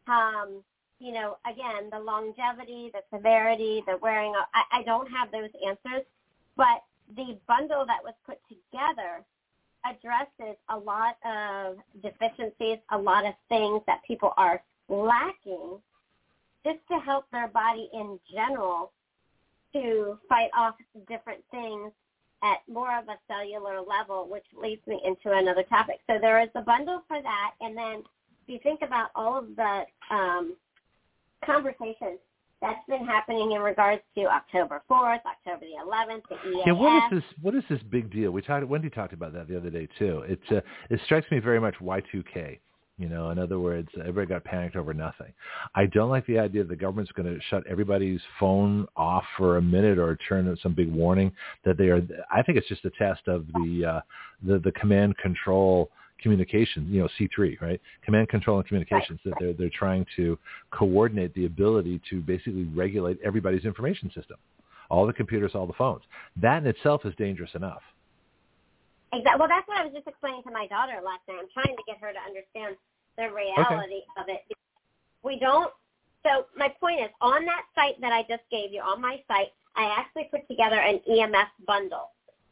[0.07, 0.61] Um,
[0.99, 6.03] you know, again, the longevity, the severity, the wearing, I, I don't have those answers,
[6.55, 6.83] but
[7.15, 9.23] the bundle that was put together
[9.85, 15.77] addresses a lot of deficiencies, a lot of things that people are lacking
[16.65, 18.91] just to help their body in general
[19.73, 20.75] to fight off
[21.09, 21.91] different things
[22.43, 25.99] at more of a cellular level, which leads me into another topic.
[26.07, 28.03] So there is a bundle for that, and then
[28.45, 30.55] if you think about all of the um,
[31.45, 32.19] conversations
[32.61, 36.65] that's been happening in regards to October 4th, October the 11th, the EAF.
[36.65, 37.23] Yeah, what is this?
[37.41, 38.31] What is this big deal?
[38.31, 38.67] We talked.
[38.67, 40.23] Wendy talked about that the other day too.
[40.27, 42.59] It uh, it strikes me very much Y2K.
[42.99, 45.33] You know, in other words, everybody got panicked over nothing.
[45.73, 49.57] I don't like the idea that the government's going to shut everybody's phone off for
[49.57, 51.31] a minute or turn some big warning
[51.65, 52.01] that they are.
[52.31, 54.01] I think it's just a test of the uh,
[54.45, 55.89] the the command control
[56.21, 57.81] communications, you know, C3, right?
[58.05, 60.37] Command control and communications that they're they're trying to
[60.69, 64.37] coordinate the ability to basically regulate everybody's information system,
[64.89, 66.03] all the computers, all the phones.
[66.39, 67.81] That in itself is dangerous enough.
[69.13, 69.39] Exactly.
[69.39, 71.37] Well, that's what I was just explaining to my daughter last night.
[71.37, 72.75] I'm trying to get her to understand
[73.17, 74.17] the reality okay.
[74.17, 74.41] of it.
[75.21, 75.69] We don't.
[76.25, 79.53] So my point is, on that site that I just gave you, on my site,
[79.75, 82.09] I actually put together an EMF bundle.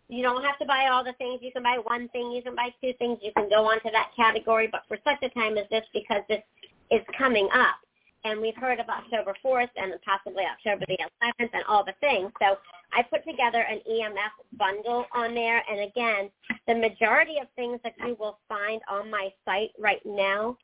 [0.07, 1.39] You don't have to buy all the things.
[1.41, 2.31] You can buy one thing.
[2.31, 3.19] You can buy two things.
[3.23, 4.67] You can go on to that category.
[4.69, 6.43] But for such a time as this, because this
[6.91, 7.79] is coming up,
[8.23, 12.31] and we've heard of October 4th and possibly October the 11th and all the things.
[12.41, 12.57] So
[12.93, 15.63] I put together an EMF bundle on there.
[15.69, 16.29] And again,
[16.67, 20.57] the majority of things that you will find on my site right now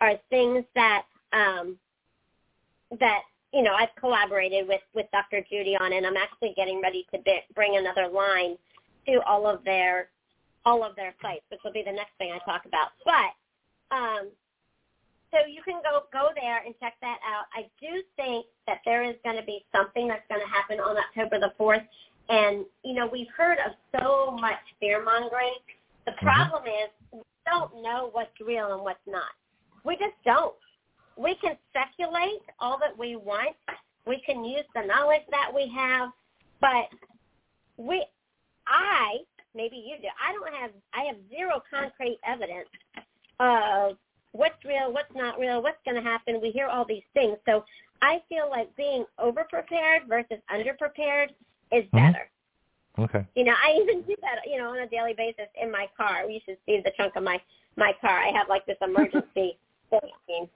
[0.00, 1.76] are things that um,
[3.00, 3.20] that
[3.52, 5.44] you know I've collaborated with with Dr.
[5.50, 7.18] Judy on, and I'm actually getting ready to
[7.54, 8.56] bring another line
[9.06, 10.08] to all of their
[10.64, 12.90] all of their sites, which will be the next thing I talk about.
[13.04, 14.30] But um,
[15.32, 17.48] so you can go go there and check that out.
[17.56, 20.96] I do think that there is going to be something that's going to happen on
[20.96, 21.82] October the fourth,
[22.28, 25.56] and you know we've heard of so much fear mongering.
[26.04, 26.26] The mm-hmm.
[26.26, 29.32] problem is we don't know what's real and what's not.
[29.84, 30.54] We just don't.
[31.16, 33.56] We can speculate all that we want.
[34.06, 36.10] We can use the knowledge that we have,
[36.60, 36.88] but
[37.76, 38.04] we,
[38.66, 39.18] I,
[39.54, 40.08] maybe you do.
[40.20, 40.70] I don't have.
[40.92, 42.68] I have zero concrete evidence
[43.40, 43.96] of
[44.32, 46.40] what's real, what's not real, what's going to happen.
[46.40, 47.36] We hear all these things.
[47.46, 47.64] So
[48.00, 51.32] I feel like being over-prepared versus under-prepared
[51.70, 51.96] is mm-hmm.
[51.96, 52.18] better.
[52.18, 53.02] Mm-hmm.
[53.02, 53.26] Okay.
[53.34, 56.28] You know, I even do that, you know, on a daily basis in my car.
[56.28, 57.40] You should see the trunk of my
[57.76, 58.18] my car.
[58.18, 59.56] I have like this emergency
[59.90, 60.48] thing,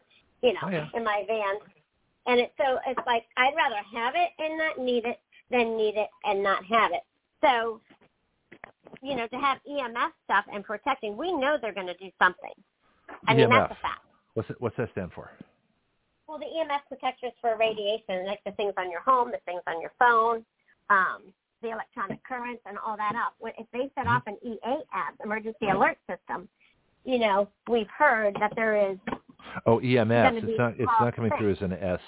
[0.42, 0.88] you know, oh, yeah.
[0.92, 1.55] in my van.
[2.26, 5.18] And it's so it's like I'd rather have it and not need it
[5.50, 7.02] than need it and not have it.
[7.42, 7.80] So,
[9.02, 12.52] you know, to have EMF stuff and protecting, we know they're going to do something.
[13.26, 14.01] I mean, that's a fact.
[14.35, 15.31] What's it, what's that stand for?
[16.28, 19.81] Well, the EMF protectors for radiation, like the things on your home, the things on
[19.81, 20.44] your phone,
[20.91, 21.23] um,
[21.62, 23.35] the electronic currents, and all that up.
[23.59, 24.85] If they set off an EAS,
[25.25, 26.49] emergency alert system,
[27.05, 28.99] you know, we've heard that there is.
[29.65, 30.43] Oh, EMS.
[30.43, 30.75] It's not.
[30.78, 32.01] It's not coming through as an S.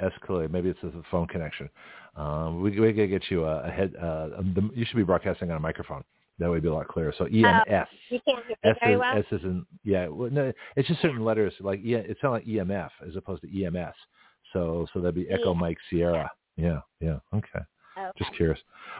[0.00, 0.46] S clearly.
[0.48, 1.68] Maybe it's a phone connection.
[2.16, 3.94] Um, we we gotta get you a, a head.
[3.96, 6.04] Uh, the, you should be broadcasting on a microphone.
[6.38, 7.12] That would be a lot clearer.
[7.16, 7.88] So E M F.
[8.10, 9.18] You can't hear S very is, well.
[9.18, 10.08] S is in yeah.
[10.08, 11.94] Well, no, it's just certain letters like E.
[11.94, 13.94] It sounds like EMF as opposed to EMS.
[14.52, 16.30] So so that'd be Echo Mike Sierra.
[16.56, 17.60] Yeah yeah okay.
[17.98, 18.10] Okay.
[18.18, 18.58] Just curious.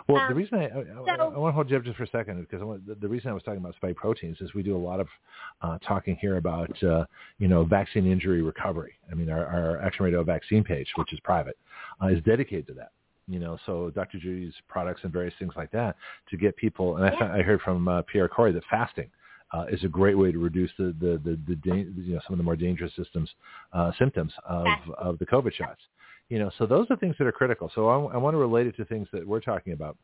[0.09, 1.97] Well, um, the reason I, I, so, I, I, want to hold you up just
[1.97, 4.41] for a second because I want, the, the, reason I was talking about spike proteins
[4.41, 5.07] is we do a lot of
[5.63, 7.05] uh, talking here about uh,
[7.39, 8.95] you know vaccine injury recovery.
[9.11, 11.57] I mean, our, our Action Radio vaccine page, which is private,
[12.03, 12.91] uh, is dedicated to that
[13.29, 14.19] you know, so Dr.
[14.19, 15.97] Judy's products and various things like that
[16.31, 16.97] to get people.
[16.97, 19.11] And I, I heard from uh, Pierre Kory that fasting
[19.53, 22.39] uh, is a great way to reduce the the the, the you know some of
[22.39, 23.31] the more dangerous systems
[23.73, 24.67] uh, symptoms of
[24.99, 25.81] of the COVID shots.
[26.29, 27.71] You know, so those are things that are critical.
[27.75, 29.97] So I, I want to relate it to things that we're talking about.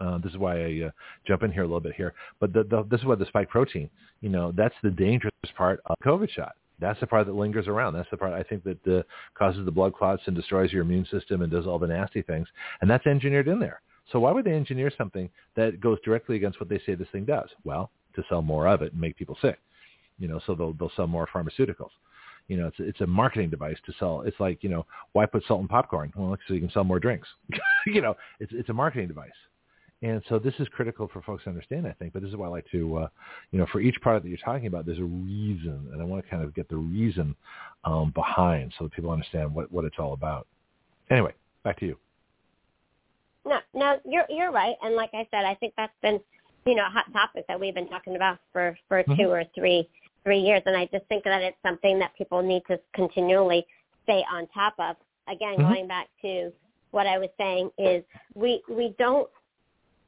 [0.00, 0.90] Uh, this is why I uh,
[1.26, 2.14] jump in here a little bit here.
[2.40, 3.90] But the, the, this is what the spike protein,
[4.22, 6.52] you know, that's the dangerous part of COVID shot.
[6.80, 7.94] That's the part that lingers around.
[7.94, 9.02] That's the part I think that uh,
[9.34, 12.48] causes the blood clots and destroys your immune system and does all the nasty things.
[12.80, 13.82] And that's engineered in there.
[14.12, 17.24] So why would they engineer something that goes directly against what they say this thing
[17.24, 17.48] does?
[17.64, 19.58] Well, to sell more of it and make people sick.
[20.18, 21.90] You know, so they'll they'll sell more pharmaceuticals.
[22.48, 24.22] You know, it's it's a marketing device to sell.
[24.22, 26.12] It's like you know, why put salt in popcorn?
[26.16, 27.28] Well, so you can sell more drinks.
[27.86, 29.30] you know, it's it's a marketing device.
[30.02, 32.14] And so this is critical for folks to understand, I think.
[32.14, 33.08] But this is why I like to, uh,
[33.50, 36.24] you know, for each product that you're talking about, there's a reason, and I want
[36.24, 37.36] to kind of get the reason
[37.84, 40.46] um, behind so that people understand what what it's all about.
[41.10, 41.96] Anyway, back to you.
[43.44, 46.20] No, no, you're you're right, and like I said, I think that's been,
[46.66, 49.20] you know, a hot topic that we've been talking about for for mm-hmm.
[49.20, 49.88] two or three
[50.24, 53.66] three years, and I just think that it's something that people need to continually
[54.04, 54.96] stay on top of.
[55.28, 55.68] Again, Mhm.
[55.68, 56.52] going back to
[56.90, 58.02] what I was saying is
[58.34, 59.28] we we don't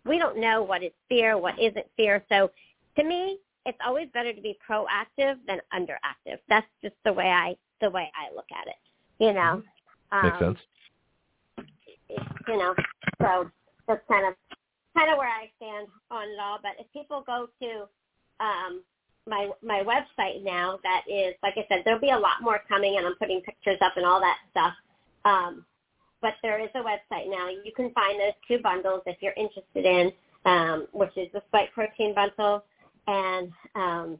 [0.06, 2.24] we don't know what is fear, what isn't fear.
[2.28, 2.50] So
[2.96, 6.38] to me, it's always better to be proactive than underactive.
[6.48, 8.76] That's just the way I the way I look at it.
[9.18, 9.62] You know.
[10.22, 10.58] Makes Um, sense.
[12.48, 12.74] you know,
[13.20, 13.50] so
[13.88, 14.34] that's kind of
[14.96, 16.58] kind of where I stand on it all.
[16.62, 17.88] But if people go to
[18.44, 18.82] um,
[19.26, 22.96] my my website now, that is, like I said, there'll be a lot more coming,
[22.98, 24.74] and I'm putting pictures up and all that stuff.
[25.24, 25.64] Um,
[26.22, 27.48] but there is a website now.
[27.48, 30.12] You can find those two bundles if you're interested in,
[30.46, 32.64] um, which is the spike protein bundle
[33.06, 34.18] and um,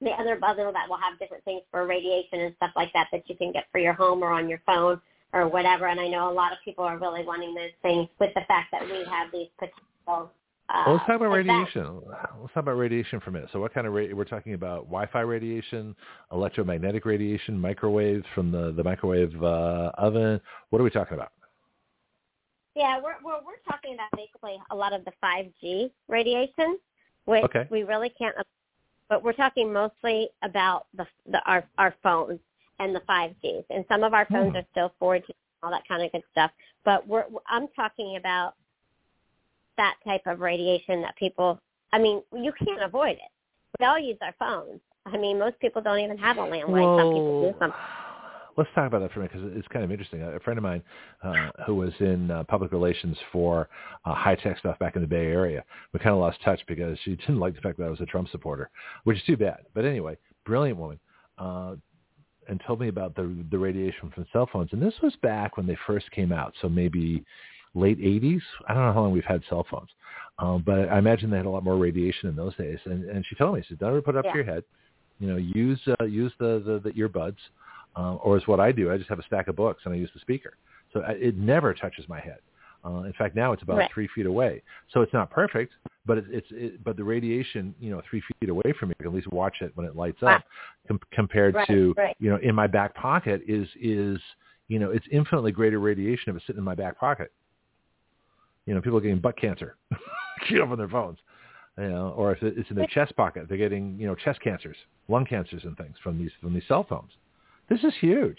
[0.00, 3.22] the other bundle that will have different things for radiation and stuff like that that
[3.28, 5.00] you can get for your home or on your phone
[5.32, 5.86] or whatever.
[5.86, 8.72] And I know a lot of people are really wanting those things with the fact
[8.72, 10.30] that we have these potential.
[10.72, 12.00] Uh, Well, let's talk about radiation.
[12.40, 13.50] Let's talk about radiation for a minute.
[13.52, 14.84] So, what kind of ra- we're talking about?
[14.86, 15.94] Wi-Fi radiation,
[16.32, 20.40] electromagnetic radiation, microwaves from the the microwave uh, oven.
[20.70, 21.32] What are we talking about?
[22.74, 26.78] Yeah, we're, we're we're talking about basically a lot of the 5G radiation,
[27.26, 27.66] which Okay.
[27.70, 28.34] we really can't.
[29.10, 32.40] But we're talking mostly about the, the our our phones
[32.78, 34.56] and the 5Gs, and some of our phones Hmm.
[34.56, 35.24] are still 4G,
[35.62, 36.50] all that kind of good stuff.
[36.84, 38.54] But we're I'm talking about
[39.76, 41.58] that type of radiation that people.
[41.92, 43.30] I mean, you can't avoid it.
[43.78, 44.80] We all use our phones.
[45.06, 46.98] I mean, most people don't even have a landline.
[46.98, 47.58] Some people do.
[47.58, 47.72] Some
[48.56, 50.22] Let's talk about that for a minute because it's kind of interesting.
[50.22, 50.82] A friend of mine
[51.22, 53.68] uh, who was in uh, public relations for
[54.04, 56.98] uh, high tech stuff back in the Bay Area, we kind of lost touch because
[57.04, 58.70] she didn't like the fact that I was a Trump supporter,
[59.04, 59.60] which is too bad.
[59.74, 61.00] But anyway, brilliant woman,
[61.38, 61.76] uh,
[62.48, 64.70] and told me about the the radiation from cell phones.
[64.72, 67.24] And this was back when they first came out, so maybe
[67.74, 68.40] late 80s.
[68.68, 69.90] I don't know how long we've had cell phones,
[70.38, 72.78] um, but I imagine they had a lot more radiation in those days.
[72.84, 74.32] And, and she told me, she said, don't ever put it up Yeah.
[74.32, 74.64] to your head.
[75.18, 77.36] You know, use uh, use the, the, the earbuds
[77.96, 78.90] uh, or is what I do.
[78.90, 80.56] I just have a stack of books and I use the speaker,
[80.92, 82.38] so I, it never touches my head.
[82.84, 83.90] Uh, in fact, now it's about Right.
[83.94, 84.60] three feet away,
[84.92, 88.48] so it's not perfect, but it, it's it, but the radiation, you know, three feet
[88.50, 90.42] away from me, I can at least watch it when it lights up,
[90.88, 92.16] com- compared Right, to right.
[92.18, 94.18] you know in my back pocket is is
[94.66, 97.30] you know it's infinitely greater radiation if it's sitting in my back pocket.
[98.66, 99.76] You know, people are getting butt cancer,
[100.50, 101.18] you know, from their phones.
[101.78, 104.76] You know, or if it's in their chest pocket, they're getting you know chest cancers,
[105.08, 107.10] lung cancers, and things from these from these cell phones.
[107.68, 108.38] This is huge.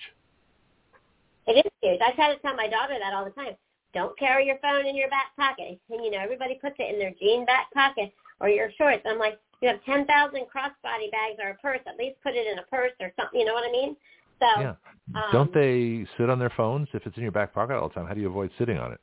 [1.48, 2.00] It is huge.
[2.00, 3.56] I try to tell my daughter that all the time.
[3.94, 5.80] Don't carry your phone in your back pocket.
[5.90, 9.04] And you know, everybody puts it in their jean back pocket or your shorts.
[9.06, 11.80] I'm like, you have ten thousand crossbody bags or a purse.
[11.88, 13.40] At least put it in a purse or something.
[13.40, 13.96] You know what I mean?
[14.40, 14.76] So Yeah.
[15.16, 17.96] um, Don't they sit on their phones if it's in your back pocket all the
[17.96, 18.08] time?
[18.08, 19.00] How do you avoid sitting on it?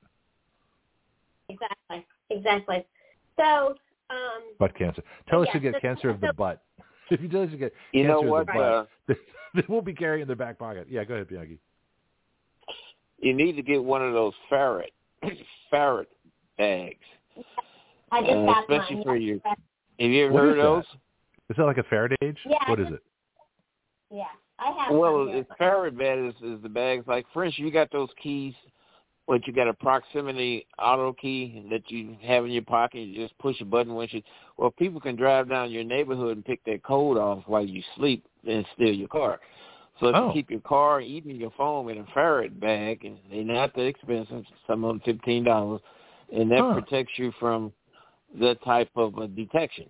[1.53, 2.87] Exactly, exactly.
[3.39, 3.75] So
[4.11, 5.03] um, Butt cancer.
[5.29, 6.63] Tell us Yeah, you get so- cancer of the so- butt.
[7.13, 8.47] If you tell us you get You cancer know of what?
[8.47, 9.15] the butt, Uh,
[9.55, 10.87] they won't be carrying in their back pocket.
[10.89, 11.59] Yeah, go ahead, Bianchi.
[13.19, 14.93] you need to get one of those ferret
[15.71, 16.09] ferret
[16.57, 16.97] bags,
[18.13, 19.05] I just uh, got especially mine.
[19.05, 19.39] for your.
[19.45, 20.85] Have you ever What heard is of those?
[21.51, 22.17] Is that like a Faraday?
[22.47, 23.03] Yeah, What is it?
[24.13, 24.25] Yeah,
[24.59, 24.95] I have.
[24.97, 25.39] Well, some here.
[25.39, 27.05] it's ferret bag is, is the bags.
[27.09, 28.55] Like, for instance, you got those keys.
[29.31, 32.99] What you got a proximity auto key that you have in your pocket.
[32.99, 34.23] You just push a button once you.
[34.57, 38.25] Well, people can drive down your neighborhood and pick that code off while you sleep
[38.45, 39.39] and steal your car.
[40.01, 40.27] So if Oh.
[40.27, 43.87] you keep your car, even your phone, in a ferret bag, and they're not that
[43.87, 44.45] expensive.
[44.67, 45.81] Some of them fifteen dollars,
[46.33, 46.73] and that Huh.
[46.73, 47.73] protects you from
[48.41, 49.87] that type of uh, detection.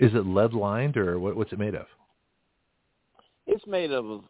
[0.00, 1.86] Is it lead lined or what, what's it made of?
[3.46, 4.22] It's made of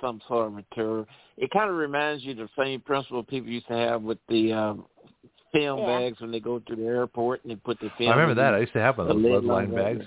[0.00, 1.06] some sort of material.
[1.38, 4.52] It kind of reminds you of the same principle people used to have with the
[4.52, 4.86] um,
[5.52, 5.86] film Yeah.
[5.86, 8.10] bags when they go to the airport and they put the film.
[8.10, 8.54] I remember that.
[8.54, 10.06] I used to have one of those lid lead lined line bags.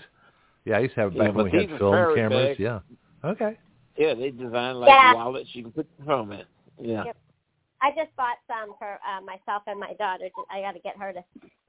[0.66, 2.58] Yeah, I used to have it Yeah, back when we had film cameras.
[2.58, 2.60] bags.
[2.60, 2.80] Yeah.
[3.26, 3.58] Okay.
[3.98, 5.14] Yeah, they design like Yeah.
[5.14, 5.50] wallets.
[5.54, 6.46] You can put the film in.
[6.80, 7.06] Yeah.
[7.06, 7.18] Yep.
[7.82, 10.30] I just bought some for uh, myself and my daughter.
[10.50, 11.24] I got to get her to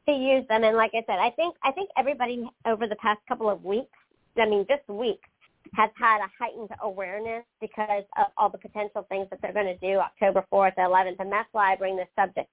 [0.07, 0.65] to use them.
[0.65, 3.91] And like I said, I think I think everybody over the past couple of weeks,
[4.37, 5.29] I mean, just weeks,
[5.73, 9.77] has had a heightened awareness because of all the potential things that they're going to
[9.79, 12.49] do October 4th, 11th, and that's why I bring this subject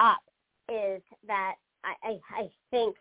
[0.00, 0.20] up.
[0.68, 1.54] Is that
[1.84, 2.96] I I, I think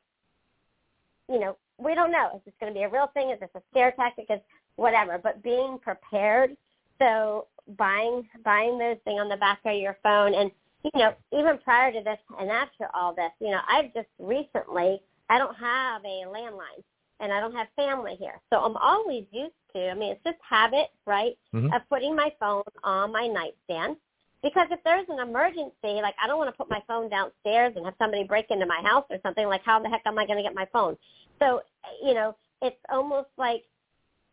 [1.28, 3.32] you know we don't know is this going to be a real thing?
[3.32, 4.26] Is this a scare tactic?
[4.30, 4.40] Is
[4.76, 5.20] whatever?
[5.22, 6.56] But being prepared.
[7.00, 7.48] So
[7.78, 10.52] buying buying those things on the back of your phone and
[10.84, 15.00] you know, even prior to this and after all this, you know, I've just recently
[15.30, 16.84] I don't have a landline
[17.20, 18.40] and I don't have family here.
[18.52, 21.76] So I'm always used to I mean it's just habit, right, Mhm.
[21.76, 23.98] of putting my phone on my nightstand.
[24.42, 27.86] Because if there's an emergency, like I don't want to put my phone downstairs and
[27.86, 30.38] have somebody break into my house or something, like how the heck am I going
[30.38, 30.98] to get my phone?
[31.40, 31.62] So,
[32.02, 33.64] you know, it's almost like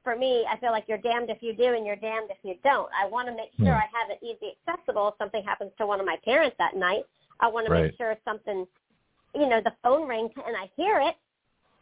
[0.04, 2.54] for me, I feel like you're damned if you do and you're damned if you
[2.62, 2.88] don't.
[2.94, 3.80] I want to make sure Hmm.
[3.82, 5.08] I have it easy accessible.
[5.08, 7.04] If something happens to one of my parents that night,
[7.40, 7.86] I want to Right.
[7.86, 8.68] make sure something,
[9.34, 11.16] you know, the phone rings and I hear it,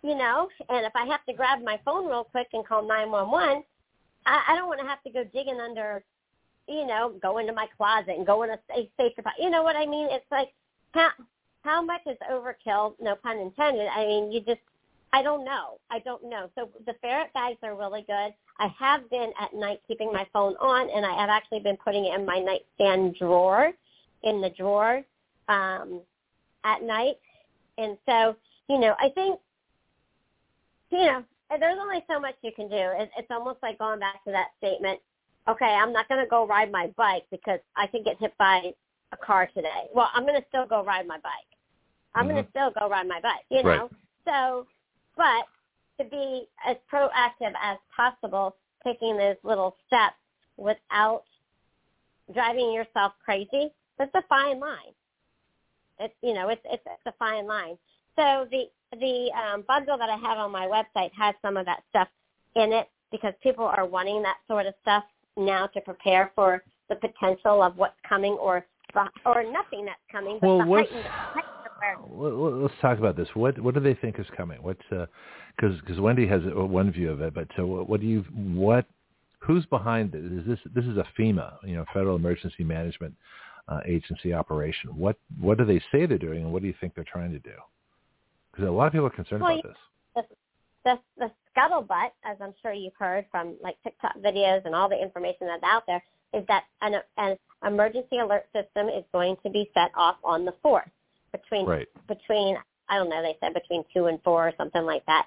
[0.05, 3.65] you know, and if I have to grab my phone real quick and call 911,
[4.27, 6.05] I, I don't want to have to go digging under,
[6.69, 9.41] you know, go into my closet and go in a safe, safe deposit.
[9.41, 10.09] You know what I mean?
[10.11, 10.49] It's like,
[10.93, 11.09] how,
[11.63, 12.97] how much is overkill?
[13.01, 13.89] No pun intended.
[13.89, 14.61] I mean, you just,
[15.15, 15.79] I don't know.
[15.91, 16.51] I don't know.
[16.55, 18.35] So the ferret bags are really good.
[18.59, 22.05] I have been at night keeping my phone on, and I have actually been putting
[22.05, 23.73] it in my nightstand drawer,
[24.23, 25.01] in the drawer,
[25.49, 26.03] um,
[26.63, 27.15] at night.
[27.79, 28.37] And so,
[28.69, 29.41] you know, I think,
[30.95, 31.25] you know,
[31.59, 32.77] there's only so much you can do.
[32.77, 35.01] It, it's almost like going back to that statement.
[35.49, 38.73] Okay, I'm not going to go ride my bike because I could get hit by
[39.13, 39.89] a car today.
[39.95, 41.51] Well, I'm going to still go ride my bike.
[42.15, 42.51] I'm going to mm-hmm.
[42.51, 43.45] still go ride my bike.
[43.51, 43.79] You Right.
[43.79, 43.91] know,
[44.25, 44.67] so
[45.17, 45.47] but
[45.99, 50.17] to be as proactive as possible, taking those little steps
[50.57, 51.25] without
[52.33, 54.95] driving yourself crazy, that's a fine line.
[56.01, 57.77] It's you know, it's it's, it's a fine line.
[58.17, 61.83] So the the um, bundle that I have on my website has some of that
[61.91, 62.09] stuff
[62.55, 65.05] in it because people are wanting that sort of stuff
[65.37, 68.65] now to prepare for the potential of what's coming or
[69.27, 70.39] or nothing that's coming.
[70.41, 71.55] But Well, the what's heightened, heightened.
[72.11, 73.29] Let- let- Let's talk about this.
[73.35, 74.63] What what do they think is coming?
[74.63, 78.21] What's because because Wendy has one view of it, but uh, what, what do you
[78.55, 78.87] what
[79.41, 80.23] who's behind this?
[80.23, 83.15] Is this this is a FEMA, you know, Federal Emergency Management
[83.69, 84.91] uh, Agency operation?
[84.97, 87.41] What what do they say they're doing, and what do you think they're trying to
[87.41, 87.55] do?
[88.55, 89.77] Because a lot of people are concerned Well, about this.
[90.15, 90.23] the
[90.85, 95.01] the the scuttlebutt, as I'm sure you've heard from like TikTok videos and all the
[95.01, 96.03] information that's out there,
[96.33, 100.55] is that an, an emergency alert system is going to be set off on the
[100.63, 100.89] fourth
[101.33, 101.89] between Right.
[102.07, 102.57] between
[102.89, 105.27] I don't know they said between two and four or something like that.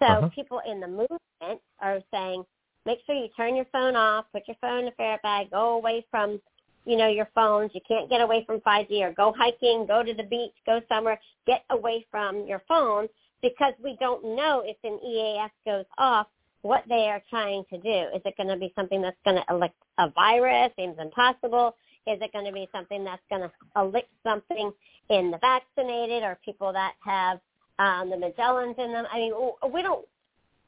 [0.00, 0.28] So Uh-huh.
[0.34, 2.44] people in the movement are saying,
[2.86, 5.74] make sure you turn your phone off, put your phone in a ferret bag, go
[5.76, 6.40] away from
[6.84, 7.70] you know your phones.
[7.74, 11.20] You can't get away from 5G or go hiking, go to the beach, go somewhere,
[11.46, 13.08] get away from your phone
[13.42, 16.26] because we don't know if an EAS goes off
[16.62, 18.16] what they are trying to do.
[18.16, 20.72] Is it going to be something that's going to elect a virus?
[20.76, 21.76] Seems impossible.
[22.06, 24.72] Is it going to be something that's going to elect something
[25.10, 27.38] in the vaccinated or people that have
[27.78, 29.04] um, the Magellans in them?
[29.12, 29.34] I mean,
[29.72, 30.06] we don't,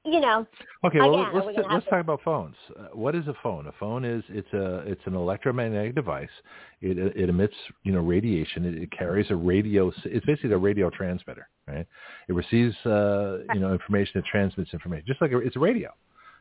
[0.06, 0.46] you know,
[0.84, 2.54] Okay, well Again, let's let's to- talk about phones.
[2.78, 3.66] Uh, what is a phone?
[3.66, 6.28] A phone is it's a it's an electromagnetic device.
[6.80, 8.64] It it emits you know radiation.
[8.64, 9.92] It, it carries a radio.
[10.04, 11.86] It's basically a radio transmitter, right?
[12.28, 14.18] It receives uh, you know information.
[14.18, 15.92] It transmits information, just like a, it's a radio.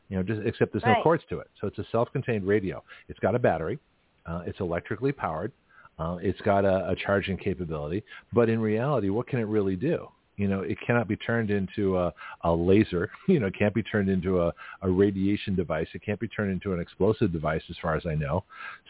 [0.08, 1.50] You know, just except there's no cords to it.
[1.60, 2.82] So it's a self-contained radio.
[3.08, 3.78] It's got a battery.
[4.24, 5.52] Uh, it's electrically powered.
[5.98, 8.04] Uh, it's got a, a charging capability.
[8.32, 10.08] But in reality, what can it really do?
[10.36, 13.10] You know, it cannot be turned into a, a laser.
[13.28, 15.88] You know, it can't be turned into a, a radiation device.
[15.94, 18.44] It can't be turned into an explosive device, as far as I know.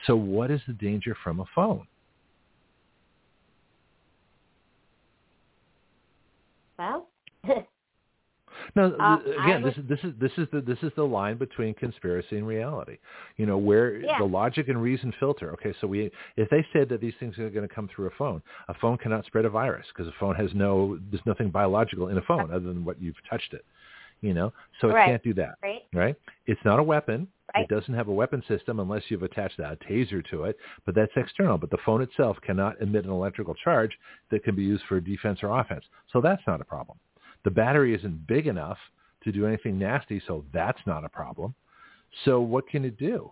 [0.07, 1.86] So, what is the danger from a phone?
[6.78, 7.08] well,
[8.74, 11.36] No, Uh, again, would- this is this is this is the this is the line
[11.36, 12.98] between conspiracy and reality.
[13.36, 14.18] You know, where Yeah.
[14.18, 15.52] the logic and reason filter.
[15.52, 18.10] Okay, so we if they said that these things are going to come through a
[18.10, 22.08] phone, a phone cannot spread a virus because a phone has no there's nothing biological
[22.08, 23.64] in a phone other than what you've touched it.
[24.22, 25.06] You know, so it Right.
[25.06, 25.58] can't do that.
[25.62, 25.82] right?
[25.92, 26.16] Right?
[26.46, 27.28] It's not a weapon.
[27.54, 27.64] Right.
[27.64, 31.12] It doesn't have a weapon system unless you've attached a taser to it, but that's
[31.16, 31.58] external.
[31.58, 33.96] But the phone itself cannot emit an electrical charge
[34.30, 35.84] that can be used for defense or offense.
[36.08, 36.98] So that's not a problem.
[37.47, 38.81] The battery isn't big enough
[39.23, 41.55] to do anything nasty, so that's not a problem.
[42.25, 43.31] So what can it do?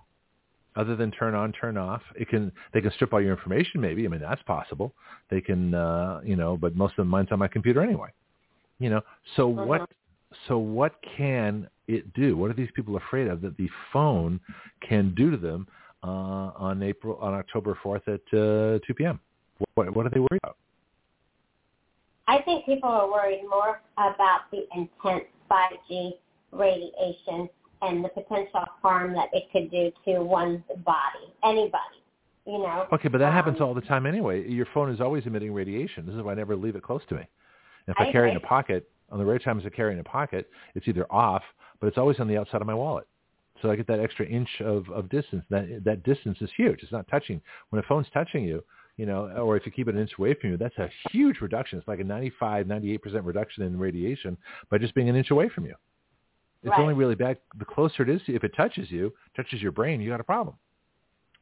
[0.76, 2.52] Other than turn on, turn off, it can.
[2.72, 3.80] They can strip all your information.
[3.88, 4.88] Maybe I mean that's possible.
[5.32, 8.10] They can, uh, you know, but most of the mine's on my computer anyway.
[8.78, 9.02] You know,
[9.36, 9.66] so Uh-huh.
[9.70, 9.90] what?
[10.46, 12.28] So what can it do?
[12.36, 14.32] What are these people afraid of that the phone
[14.88, 15.60] can do to them
[16.04, 19.16] uh, on April on October fourth at uh, two p.m.
[19.74, 20.56] What, what are they worried about?
[22.26, 26.12] I think people are worried more about the intense 5G
[26.52, 27.48] radiation
[27.82, 32.02] and the potential harm that it could do to one's body, anybody,
[32.46, 32.86] you know.
[32.92, 34.48] Okay, but that happens Um, all the time anyway.
[34.48, 36.06] Your phone is always emitting radiation.
[36.06, 37.22] This is why I never leave it close to me.
[37.86, 39.90] And if I, I carry it in a pocket, on the rare times I carry
[39.90, 41.42] it in a pocket, it's either off,
[41.80, 43.06] but it's always on the outside of my wallet.
[43.60, 45.44] So I get that extra inch of, of distance.
[45.50, 46.82] That that distance is huge.
[46.82, 47.40] It's not touching.
[47.70, 48.64] When a phone's touching you,
[48.96, 51.40] you know, or if you keep it an inch away from you, that's a huge
[51.40, 51.78] reduction.
[51.78, 54.36] It's like a 95, 98% reduction in radiation
[54.70, 55.74] by just being an inch away from you.
[56.62, 56.80] It's Right.
[56.80, 58.22] only really bad the closer it is.
[58.24, 58.36] to- you.
[58.36, 60.56] If it touches you, touches your brain, you got a problem.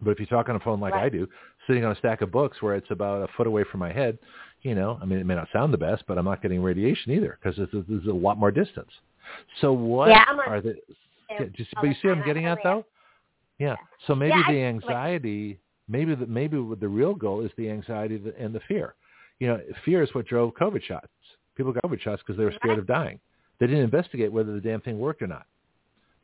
[0.00, 1.28] But if you talk on a phone like I do,
[1.66, 4.18] sitting on a stack of books where it's about a foot away from my head,
[4.62, 7.12] you know, I mean, it may not sound the best, but I'm not getting radiation
[7.12, 8.90] either because there's, there's a lot more distance.
[9.60, 10.76] So what Yeah, I'm on- are the?
[11.30, 12.84] Yeah, Just, but you see what I'm getting at though?
[13.58, 13.76] Yeah.
[14.06, 15.60] So maybe Yeah, the anxiety,
[15.92, 18.94] maybe the maybe the real goal is the anxiety and the fear.
[19.38, 21.08] You know, fear is what drove COVID shots.
[21.56, 23.20] People got COVID shots because they were scared of dying.
[23.60, 25.46] They didn't investigate whether the damn thing worked or not.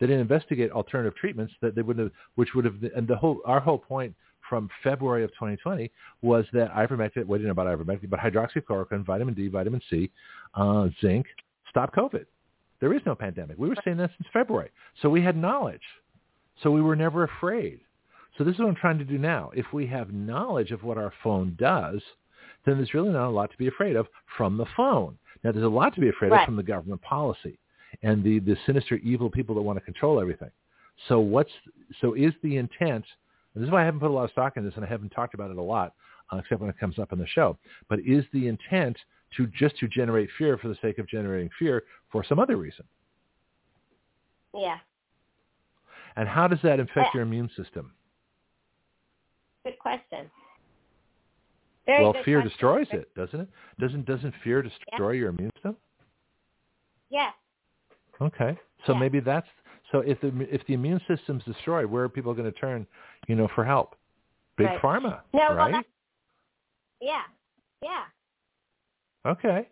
[0.00, 3.40] They didn't investigate alternative treatments that they wouldn't have, which would have, and the whole,
[3.44, 4.14] our whole point
[4.48, 5.90] from February of 2020
[6.22, 10.10] was that ivermectin, well, didn't know about ivermectin, but hydroxychloroquine, vitamin D, vitamin C,
[10.54, 11.26] uh, zinc,
[11.68, 12.24] stop COVID.
[12.80, 13.58] There is no pandemic.
[13.58, 14.70] We were saying that since February.
[15.02, 15.82] So we had knowledge.
[16.62, 17.80] So we were never afraid.
[18.38, 19.50] So this is what I'm trying to do now.
[19.54, 22.00] If we have knowledge of what our phone does,
[22.64, 25.18] then there's really not a lot to be afraid of from the phone.
[25.42, 27.58] Now, there's a lot to be afraid of from the government policy
[28.02, 30.50] and the, the sinister, evil people that want to control everything.
[31.08, 31.50] So what's
[32.00, 33.04] so is the intent?
[33.54, 34.88] And this is why I haven't put a lot of stock in this, and I
[34.88, 35.94] haven't talked about it a lot,
[36.32, 37.56] uh, except when it comes up on the show.
[37.88, 38.96] But is the intent
[39.36, 42.84] to just to generate fear for the sake of generating fear for some other reason?
[44.54, 44.78] Yeah.
[46.16, 47.10] And how does that affect Yeah.
[47.14, 47.92] your immune system?
[49.68, 50.30] Good question.
[51.84, 52.48] Very well, good fear question.
[52.50, 53.48] destroys it, doesn't it?
[53.78, 55.76] Doesn't doesn't fear destroy your immune system?
[57.10, 57.34] Yes.
[58.18, 58.98] Okay, so Yeah.
[58.98, 59.46] maybe that's
[59.92, 60.00] so.
[60.00, 62.86] If the if the immune system's destroyed, where are people going to turn?
[63.26, 63.94] You know, for help?
[64.56, 64.80] Big Right.
[64.80, 65.72] pharma, No, right?
[65.72, 65.86] that-
[67.02, 67.24] Yeah.
[67.82, 68.06] Yeah.
[69.26, 69.68] Okay,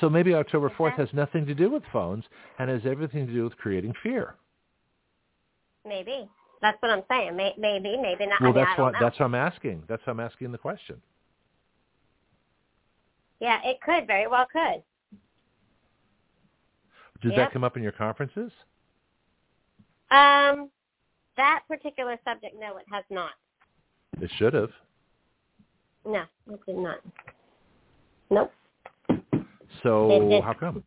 [0.00, 2.24] so maybe October fourth has nothing to do with phones
[2.58, 4.34] and has everything to do with creating fear.
[5.84, 6.28] Maybe.
[6.62, 7.36] That's what I'm saying.
[7.36, 8.40] May, maybe, maybe not.
[8.40, 8.98] Well, I mean, that's what know.
[9.00, 9.82] that's what I'm asking.
[9.88, 11.00] That's why I'm asking the question.
[13.40, 14.82] Yeah, it could very well could.
[17.22, 18.50] Did that come up in your conferences?
[20.10, 20.70] Um,
[21.36, 23.32] that particular subject, no, it has not.
[24.20, 24.70] It should have.
[26.04, 26.98] No, it did not.
[28.30, 28.52] Nope.
[29.82, 30.82] So how come?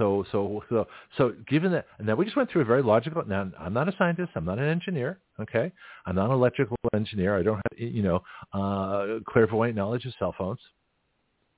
[0.00, 0.86] So so so
[1.18, 3.94] so given that now we just went through a very logical now I'm not a
[3.98, 5.70] scientist, I'm not an engineer, okay?
[6.06, 7.38] I'm not an electrical engineer.
[7.38, 8.22] I don't have you know,
[8.54, 10.58] uh clairvoyant knowledge of cell phones.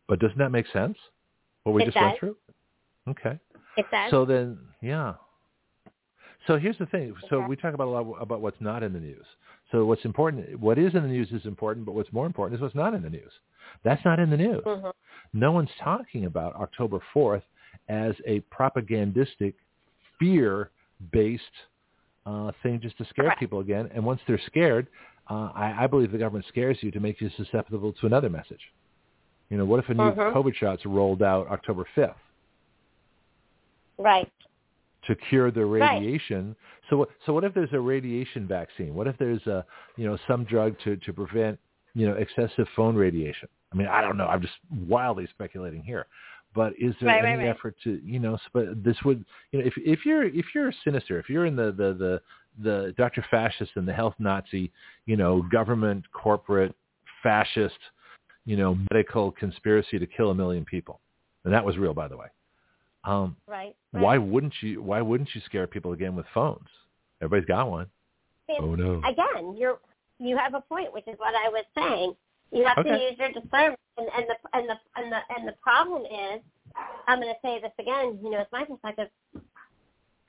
[0.09, 0.99] But doesn't that make sense?
[1.63, 2.37] What we It just went through?
[3.09, 3.39] Okay.
[3.77, 4.11] It does.
[4.11, 5.15] So then yeah.
[6.49, 7.15] So here's the thing.
[7.31, 7.47] So Okay.
[7.47, 9.25] we talk about a lot about what's not in the news.
[9.71, 12.61] So what's important what is in the news is important, but what's more important is
[12.61, 13.31] what's not in the news.
[13.85, 14.91] That's not in the news hmm
[15.33, 17.43] no one's talking about October 4th
[17.93, 19.55] as a propagandistic,
[20.19, 21.43] fear-based
[22.25, 23.41] uh, thing just to scare Correct.
[23.41, 23.91] people again.
[23.95, 24.87] And once they're scared,
[25.29, 28.61] uh, I, I believe the government scares you to make you susceptible to another message.
[29.51, 30.33] You know, what if a new Mhm.
[30.33, 32.15] COVID shots rolled out October 5th
[33.99, 34.31] Right.
[35.07, 36.49] to cure the radiation.
[36.49, 36.57] Right.
[36.89, 38.95] So, what, so what if there's a radiation vaccine?
[38.95, 39.65] What if there's a,
[39.97, 41.59] you know, some drug to, to prevent,
[41.95, 43.49] you know, excessive phone radiation?
[43.73, 44.27] I mean, I don't know.
[44.27, 44.55] I'm just
[44.89, 46.07] wildly speculating here.
[46.55, 47.57] But is there Right, right, any right.
[47.57, 50.69] effort to, you know, s- but this would, you know, if if you're if you're
[50.69, 52.23] a sinister, if you're in the the the
[52.63, 53.25] the Dr.
[53.31, 54.71] Fascist and the health Nazi,
[55.07, 56.75] you know, government corporate
[57.23, 57.79] fascist,
[58.45, 61.01] you know, medical conspiracy to kill a million people,
[61.45, 62.27] and that was real, by the way.
[63.05, 63.75] Um, Right.
[63.93, 64.03] right.
[64.03, 64.83] why wouldn't you?
[64.83, 66.69] Why wouldn't you scare people again with phones?
[67.23, 67.87] Everybody's got one.
[68.49, 69.03] And Oh no.
[69.09, 69.79] Again, you're
[70.19, 72.15] you have a point, which is what I was saying.
[72.53, 75.55] You have to use your discernment, and, and the and the and the and the
[75.63, 76.41] problem is,
[77.09, 78.19] I'm going to say this again.
[78.23, 79.09] You know, it's my perspective.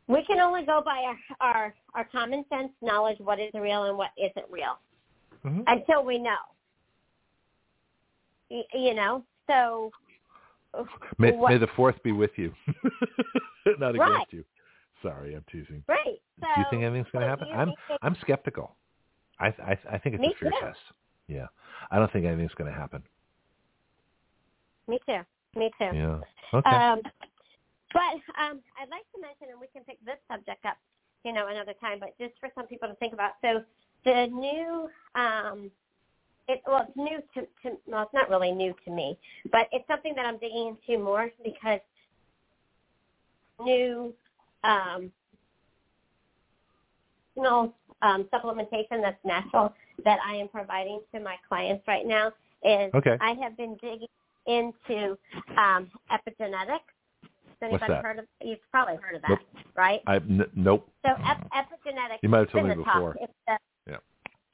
[0.07, 3.97] We can only go by our our, our common sense knowledge what is real and
[3.97, 4.79] what isn't real
[5.45, 5.63] Mhm.
[5.67, 6.37] until we know.
[8.49, 9.91] Y- You know, so
[11.17, 12.53] May, what- may the fourth be with you,
[13.79, 14.27] not against Right.
[14.31, 14.43] you.
[15.01, 15.83] Sorry, I'm teasing.
[15.87, 16.19] right.
[16.39, 17.47] So, Do you think anything's going to so happen?
[17.53, 18.75] I'm I'm skeptical.
[19.39, 20.57] I I, I think it's a fear too.
[20.59, 20.79] test.
[21.27, 21.47] Yeah,
[21.91, 23.03] I don't think anything's going to happen.
[24.87, 25.21] me too.
[25.55, 25.95] Me too.
[25.95, 26.19] Yeah.
[26.53, 26.69] Okay.
[26.69, 27.01] Um,
[27.93, 30.77] but um, I'd like to mention, and we can pick this subject up,
[31.23, 31.99] you know, another time.
[31.99, 33.33] But just for some people to think about.
[33.41, 33.63] So
[34.03, 35.71] the new, um,
[36.47, 39.17] it well, it's new to, to well, it's not really new to me,
[39.51, 41.79] but it's something that I'm digging into more because
[43.63, 44.13] new,
[44.63, 45.11] um,
[47.35, 52.27] you know, um, supplementation that's natural that I am providing to my clients right now
[52.63, 53.17] is Okay.
[53.21, 54.07] I have been digging
[54.47, 55.17] into
[55.57, 56.87] um, epigenetics.
[57.61, 58.03] Has What's anybody that?
[58.03, 58.25] heard of?
[58.41, 59.39] You've probably heard of that, Nope.
[59.75, 60.01] right?
[60.07, 60.89] I n- nope.
[61.05, 62.19] So ep- epigenetics.
[62.21, 63.15] You might have told me before.
[63.21, 63.57] It's the,
[63.89, 63.97] Yeah.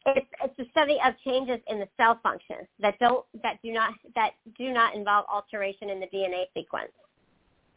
[0.05, 3.93] It's it's the study of changes in the cell function that don't that do not
[4.15, 6.91] that do not involve alteration in the DNA sequence.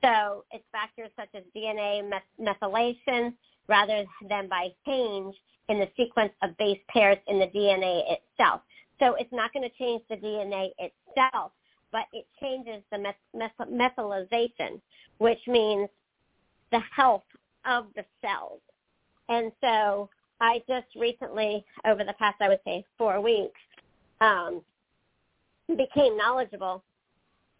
[0.04, 2.02] So it's factors such as DNA
[2.40, 3.32] methylation
[3.68, 5.34] rather than by change
[5.68, 8.60] in the sequence of base pairs in the DNA itself.
[8.98, 11.52] So it's not going to change the DNA itself,
[11.90, 14.80] but it changes the meth- meth- methylization,
[15.18, 15.88] which means
[16.70, 17.24] the health
[17.64, 18.60] of the cells.
[19.28, 20.08] And so
[20.40, 23.60] I just recently, over the past, I would say, four weeks,
[24.20, 24.62] um,
[25.68, 26.82] became knowledgeable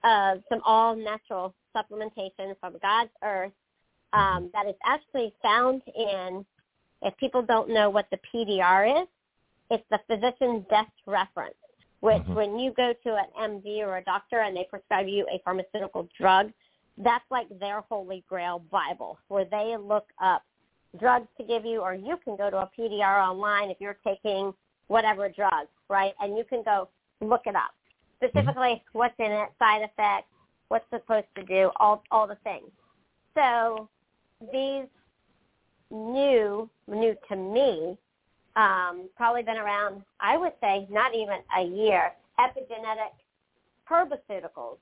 [0.05, 3.53] of some all-natural supplementation from God's earth
[4.13, 6.45] um, that is actually found in,
[7.03, 9.09] if people don't know what the PDR is,
[9.71, 11.55] it's the physician's desk reference,
[12.01, 12.35] which mm-hmm.
[12.35, 16.09] when you go to an MD or a doctor and they prescribe you a pharmaceutical
[16.19, 16.53] drug,
[16.99, 20.43] that's like their holy grail Bible, where they look up
[21.01, 24.53] drugs to give you, or you can go to a PDR online if you're taking
[24.89, 26.13] whatever drug, right?
[26.21, 26.89] And you can go
[27.23, 27.71] look it up.
[28.19, 28.99] Specifically, mm-hmm.
[28.99, 30.29] what's in it, side effects,
[30.69, 32.71] what's supposed to do, all all the things.
[33.35, 33.89] So
[34.53, 34.87] these
[35.91, 37.99] new, new to me,
[38.57, 42.13] um, probably been around, I would say, not even a year.
[42.39, 43.13] Epigenetic
[43.91, 44.79] herbaceuticals,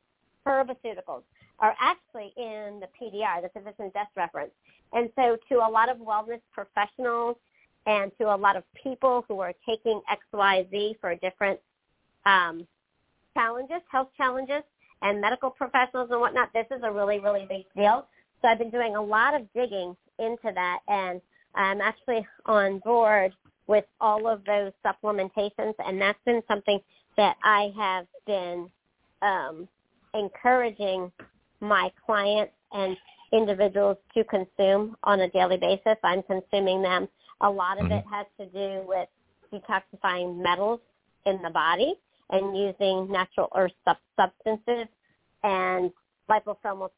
[0.47, 1.23] herbaceuticals
[1.59, 4.53] are actually in the PDR, the physician desk reference.
[4.93, 7.37] And so to a lot of wellness professionals
[7.87, 10.01] and to a lot of people who are taking
[10.35, 11.61] XYZ for different
[12.27, 12.67] um,
[13.35, 14.63] challenges, health challenges,
[15.03, 18.07] and medical professionals and whatnot, this is a really, really big deal.
[18.41, 21.21] So I've been doing a lot of digging into that, and
[21.55, 23.33] I'm actually on board
[23.67, 26.81] with all of those supplementations, and that's been something
[27.17, 28.69] that I have been
[29.23, 29.69] um,
[30.15, 31.13] encouraging
[31.61, 32.97] my clients and
[33.33, 35.97] individuals to consume on a daily basis.
[36.03, 37.09] I'm consuming them.
[37.43, 37.95] A lot of mm-hmm.
[37.95, 39.09] it has to do with
[39.53, 40.81] detoxifying metals
[41.27, 41.95] in the body
[42.31, 44.87] and using natural earth sub- substances
[45.43, 45.91] and
[46.29, 46.91] liposomal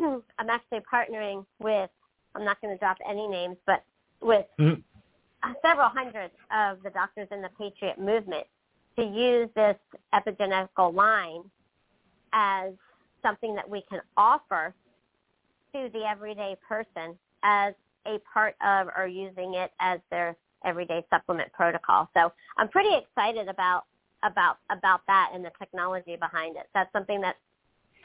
[0.38, 1.90] I'm actually partnering with
[2.34, 3.84] I'm not going to drop any names, but
[4.20, 5.52] with mm-hmm.
[5.64, 8.46] several hundred of the doctors in the Patriot movement
[8.96, 9.76] to use this
[10.12, 11.42] epigenetical line
[12.32, 12.72] as
[13.22, 14.74] something that we can offer
[15.72, 17.74] to the everyday person as
[18.06, 22.08] a part of or using it as their everyday supplement protocol.
[22.14, 23.84] So I'm pretty excited about
[24.22, 26.66] about about that and the technology behind it.
[26.74, 27.36] That's something that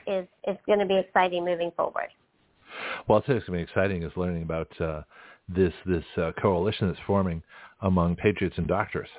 [0.09, 2.09] is is going to be exciting moving forward.
[3.07, 5.01] Well, I'll tell you something exciting is learning about uh,
[5.47, 7.41] this this uh, coalition that's forming
[7.81, 9.09] among patriots and doctors.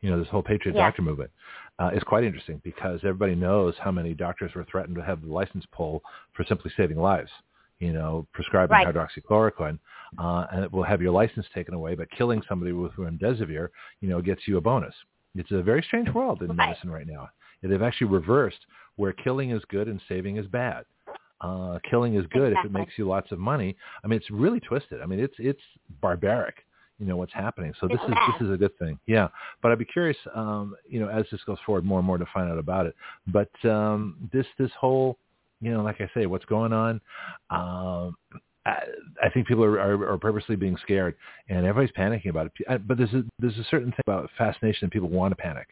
[0.00, 0.82] You know, this whole patriot yeah.
[0.82, 1.30] doctor movement
[1.78, 5.32] uh, is quite interesting because everybody knows how many doctors were threatened to have the
[5.32, 6.02] license pulled
[6.32, 7.30] for simply saving lives.
[7.78, 8.86] You know, prescribing right.
[8.86, 9.76] hydroxychloroquine,
[10.16, 11.96] uh, and it will have your license taken away.
[11.96, 13.68] But killing somebody with remdesivir,
[14.00, 14.94] you know, gets you a bonus.
[15.34, 16.68] It's a very strange world in right.
[16.68, 17.28] medicine right now.
[17.62, 18.58] They've actually reversed
[18.96, 20.84] where killing is good and saving is bad.
[21.40, 22.70] Uh, killing is good exactly.
[22.70, 23.76] if it makes you lots of money.
[24.04, 25.00] I mean, it's really twisted.
[25.00, 25.60] I mean, it's it's
[26.00, 26.64] barbaric
[27.02, 27.72] you know what's happening.
[27.80, 28.96] So this is this is a good thing.
[29.06, 29.26] Yeah,
[29.60, 32.26] but I'd be curious, um, you know, as this goes forward, more and more to
[32.32, 32.94] find out about it.
[33.26, 35.18] But um, this this whole,
[35.60, 37.00] you know, like I say, what's going on?
[37.50, 38.16] Um,
[38.64, 41.16] I, think people are, are, are purposely being scared,
[41.48, 42.52] and everybody's panicking about it.
[42.68, 45.68] Uh, but there's a, there's a certain thing about fascination that people want to panic.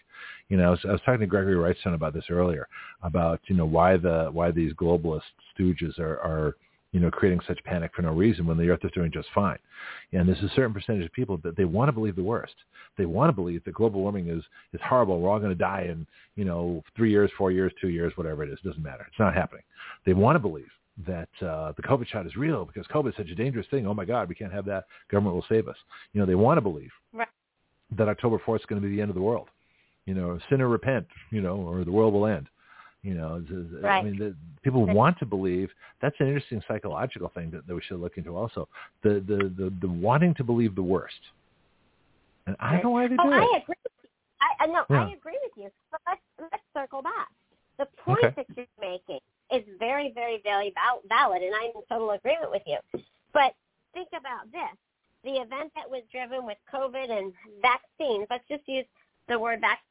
[0.49, 2.67] You know, I was, I was talking to Gregory Wrightstone about this earlier,
[3.03, 5.23] about you know why the why these globalist
[5.57, 6.57] stooges are are
[6.93, 9.59] you know, creating such panic for no reason when the earth is doing just fine.
[10.13, 12.55] And there's a certain percentage of people that they want to believe the worst.
[12.99, 15.21] They want to believe that global warming is, is horrible.
[15.21, 18.43] We're all going to die in, you know, three years, four years, two years, whatever
[18.43, 18.59] it is.
[18.65, 19.07] It doesn't matter.
[19.09, 19.63] It's not happening.
[20.05, 20.67] They want to believe
[21.07, 23.87] that uh, the COVID shot is real because COVID is such a dangerous thing.
[23.87, 24.85] Oh my God, we can't have that.
[25.11, 25.77] Government will save us.
[26.13, 27.29] You know, they want to believe right.
[27.97, 29.49] that October 4th is going to be the end of the world.
[30.07, 32.49] You know, sin or repent, you know, or the world will end.
[33.03, 33.43] You know,
[33.83, 34.01] right.
[34.01, 35.71] I mean, the, people want to believe.
[36.03, 38.69] That's an interesting psychological thing that, that we should look into also.
[39.03, 41.15] The, the the the wanting to believe the worst.
[42.47, 43.63] And I don't know why they oh, do I it.
[43.63, 43.75] Agree.
[44.61, 45.05] I, no, yeah.
[45.05, 45.71] I agree with you.
[45.91, 46.21] But let's
[46.53, 47.29] let's circle back.
[47.79, 48.35] The point okay.
[48.37, 49.21] that you're making
[49.53, 50.73] is very, very, very
[51.09, 52.79] valid, and I'm in total agreement with you.
[53.33, 53.55] But
[53.95, 54.77] think about this:
[55.25, 58.27] the event that was driven with COVID and vaccines.
[58.31, 58.87] Let's just use
[59.29, 59.91] the word vaccine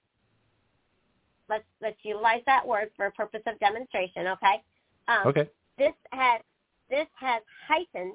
[1.49, 4.27] let's let's utilize that word for a purpose of demonstration.
[4.27, 4.61] Okay.
[5.07, 5.49] Um, okay.
[5.77, 6.41] This has
[6.89, 8.13] this has heightened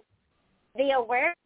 [0.77, 1.37] the awareness.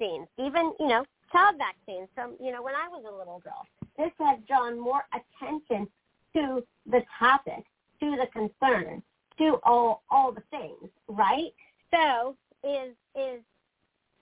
[0.00, 3.66] Even you know child vaccines from you know when I was a little girl.
[3.98, 5.86] This has drawn more attention
[6.34, 7.64] to the topic,
[8.00, 9.02] to the concern,
[9.38, 10.90] to all all the things.
[11.08, 11.52] Right.
[11.92, 13.40] So is is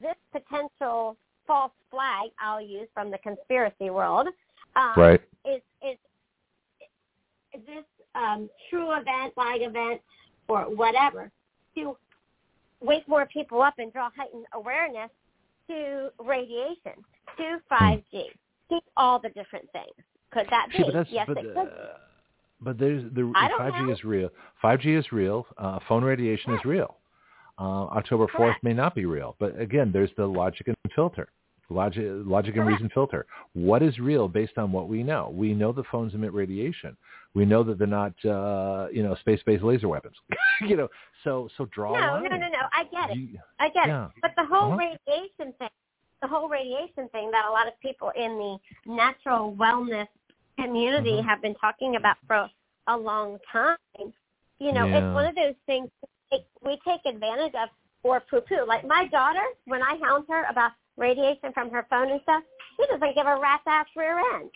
[0.01, 1.17] this potential
[1.47, 4.29] false flag I'll use from the conspiracy world
[4.79, 5.21] um, right.
[5.45, 5.99] Is is
[7.55, 7.85] is this
[8.15, 10.01] um, true event, flag event,
[10.49, 11.31] or whatever
[11.77, 11.97] to
[12.81, 15.11] wake more people up and draw heightened awareness
[15.69, 16.93] to radiation,
[17.37, 18.25] to 5G,
[18.71, 19.95] to all the different things?
[20.31, 20.79] Could that be?
[20.79, 21.71] See, yes, it could.
[22.61, 23.93] But there's the I don't 5G know.
[23.93, 24.31] is real.
[24.63, 25.47] 5G is real.
[25.57, 26.97] Uh, phone radiation is real.
[27.59, 29.37] Uh, October 4th may not be real.
[29.39, 31.29] But again, there's the logic and filter.
[31.71, 33.27] Logic, logic and reason filter.
[33.53, 35.31] What is real based on what we know?
[35.35, 36.97] We know the phones emit radiation.
[37.35, 40.17] We know that they're not, uh, you know, space-based laser weapons.
[40.63, 40.89] you know,
[41.25, 42.59] so so draw No, no, no, no.
[42.73, 43.19] I get it.
[43.19, 44.07] You- I get Yeah.
[44.07, 44.11] it.
[44.23, 44.79] But the whole Uh-huh.
[45.07, 45.69] radiation thing,
[46.23, 48.59] the whole radiation thing that a lot of people in the
[48.91, 50.09] natural wellness
[50.61, 51.25] community Mhm.
[51.25, 52.51] have been talking about for
[52.87, 53.77] a long time.
[54.59, 54.99] You know, Yeah.
[54.99, 55.91] it's one of those things
[56.63, 57.69] we take advantage of
[58.03, 58.65] or poo-poo.
[58.67, 62.43] Like my daughter, when I hound her about radiation from her phone and stuff,
[62.77, 64.51] she doesn't give a rat's ass rear end.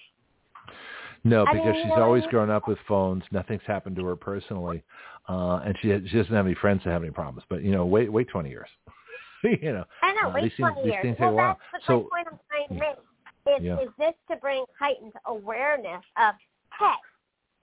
[1.24, 2.30] No, I because mean, she's you know always I mean?
[2.30, 3.24] grown up with phones.
[3.30, 4.82] Nothing's happened to her personally,
[5.28, 7.44] uh, and she she doesn't have any friends that have any problems.
[7.48, 8.68] But you know, wait wait twenty years.
[9.44, 11.16] you know, I know, Uh, wait these things- 20 these years.
[11.20, 12.96] well, that's So- the point I'm trying to make.
[13.46, 13.78] Is, Yeah.
[13.80, 16.34] is this to bring heightened awareness of,
[16.78, 16.94] hey,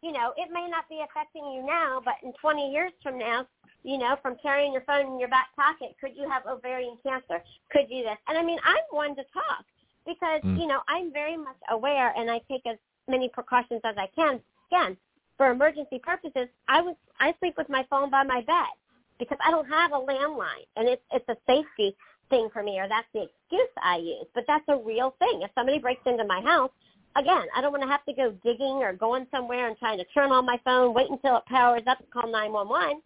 [0.01, 3.45] you know, it may not be affecting you now, but in 20 years from now,
[3.83, 7.41] you know, from carrying your phone in your back pocket, could you have ovarian cancer?
[7.71, 8.17] Could you this?
[8.27, 9.65] And I mean, I'm one to talk
[10.05, 10.59] because, Mm.
[10.59, 12.77] you know, I'm very much aware and I take as
[13.07, 14.41] many precautions as I can.
[14.71, 14.97] Again,
[15.37, 18.73] for emergency purposes, I was I sleep with my phone by my bed
[19.17, 21.95] because I don't have a landline, and it's it's a safety
[22.29, 24.25] thing for me, or that's the excuse I use.
[24.33, 25.41] But that's a real thing.
[25.43, 26.71] If somebody breaks into my house,
[27.15, 30.05] again, I don't want to have to go digging or going somewhere and trying to
[30.13, 33.01] turn on my phone, wait until it powers up, and call nine one one.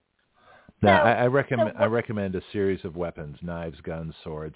[0.81, 4.55] now So- I, I recommend so I recommend a series of weapons: knives, guns, swords.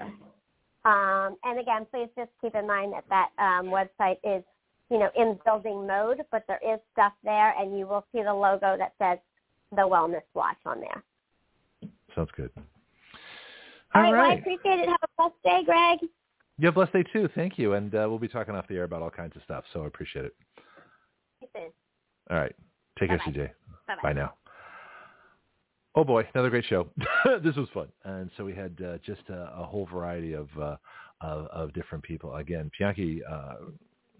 [0.84, 4.42] Um, and again, please just keep in mind that that um, website is,
[4.90, 8.32] you know, in building mode, but there is stuff there, and you will see the
[8.32, 9.18] logo that says
[9.72, 11.02] the Wellness Watch on there.
[12.14, 12.50] Sounds good.
[12.56, 12.62] All
[13.94, 14.38] All right, well, I right.
[14.38, 14.88] appreciate it.
[14.88, 15.98] Have a blessed day, Greg.
[16.58, 17.28] You have a blessed day too.
[17.34, 17.72] Thank you.
[17.74, 19.64] And uh, we'll be talking off the air about all kinds of stuff.
[19.72, 20.34] So I appreciate it.
[21.40, 21.72] See you soon.
[22.30, 22.54] All right.
[22.98, 23.32] Take care, Bye-bye.
[23.32, 23.50] CJ.
[23.88, 24.02] Bye-bye.
[24.02, 24.34] Bye now.
[25.94, 26.88] Oh boy, another great show.
[27.42, 30.76] this was fun, and so we had uh, just a, a whole variety of, uh,
[31.20, 32.36] of of different people.
[32.36, 33.54] Again, Bianchi uh,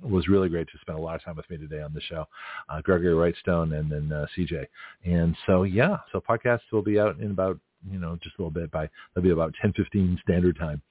[0.03, 2.25] was really great to spend a lot of time with me today on the show.
[2.69, 4.67] Uh, Gregory Wrightstone and then uh, CJ,
[5.05, 8.51] and so yeah, so podcasts will be out in about you know just a little
[8.51, 10.83] bit by they'll be about ten fifteen standard time.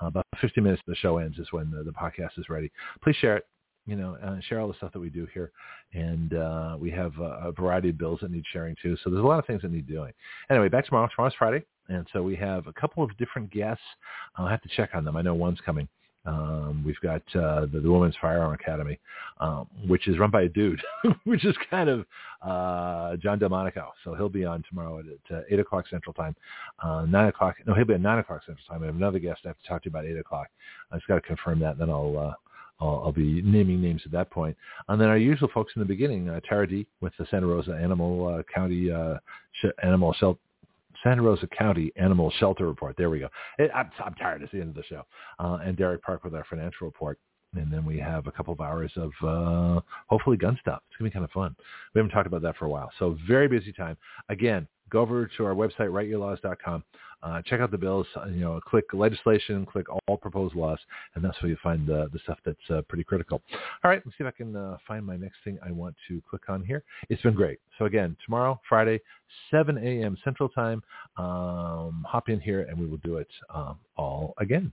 [0.00, 2.70] Uh, about 50 minutes the show ends is when the, the podcast is ready.
[3.02, 3.46] Please share it.
[3.86, 5.52] You know, uh, share all the stuff that we do here,
[5.92, 8.96] and uh, we have uh, a variety of bills that need sharing too.
[9.02, 10.12] So there's a lot of things that need doing.
[10.50, 11.08] Anyway, back tomorrow.
[11.14, 13.84] Tomorrow's Friday, and so we have a couple of different guests.
[14.36, 15.16] I'll have to check on them.
[15.16, 15.88] I know one's coming.
[16.26, 18.98] Um, we've got uh, the, the Women's Firearm Academy,
[19.38, 20.82] um, which is run by a dude,
[21.24, 22.00] which is kind of
[22.42, 23.90] uh, John Delmonico.
[24.02, 26.34] So he'll be on tomorrow at, at uh, 8 o'clock Central Time.
[26.82, 28.82] Uh, 9 o'clock, no, he'll be at 9 o'clock Central Time.
[28.82, 30.48] I have another guest I have to talk to you about 8 o'clock.
[30.90, 32.34] I just got to confirm that, and then I'll, uh,
[32.80, 34.56] I'll, I'll be naming names at that point.
[34.88, 37.72] And then our usual folks in the beginning, uh, Tara D with the Santa Rosa
[37.72, 39.16] Animal uh, County uh,
[39.52, 40.40] sh- Animal Shelter.
[41.02, 42.96] Santa Rosa County Animal Shelter Report.
[42.96, 43.28] There we go.
[43.58, 44.42] It, I'm, I'm tired.
[44.42, 45.02] It's the end of the show.
[45.38, 47.18] Uh, and Derek Park with our financial report.
[47.58, 50.82] And then we have a couple of hours of uh, hopefully gun stuff.
[50.88, 51.54] It's to be kind of fun.
[51.94, 52.90] We haven't talked about that for a while.
[52.98, 53.96] So very busy time.
[54.28, 56.84] Again, go over to our website, writeyourlaws.com.
[57.22, 58.06] Uh, check out the bills.
[58.14, 60.78] Uh, you know, click legislation, click all proposed laws,
[61.14, 63.42] and that's where you find the, the stuff that's uh, pretty critical.
[63.82, 66.22] All right, let's see if I can uh, find my next thing I want to
[66.28, 66.84] click on here.
[67.08, 67.58] It's been great.
[67.78, 69.00] So again, tomorrow, Friday,
[69.50, 70.16] 7 a.m.
[70.22, 70.82] Central Time,
[71.16, 74.72] um, hop in here and we will do it um, all again.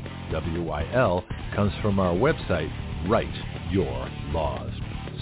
[0.31, 1.23] WYL
[1.55, 2.71] comes from our website,
[3.09, 3.33] Write
[3.71, 4.71] Your Laws.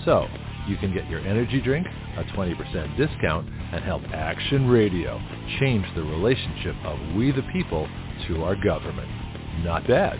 [0.05, 0.27] So
[0.67, 5.19] you can get your energy drink, a 20% discount, and help Action Radio
[5.59, 7.87] change the relationship of we the people
[8.27, 9.09] to our government.
[9.63, 10.19] Not bad.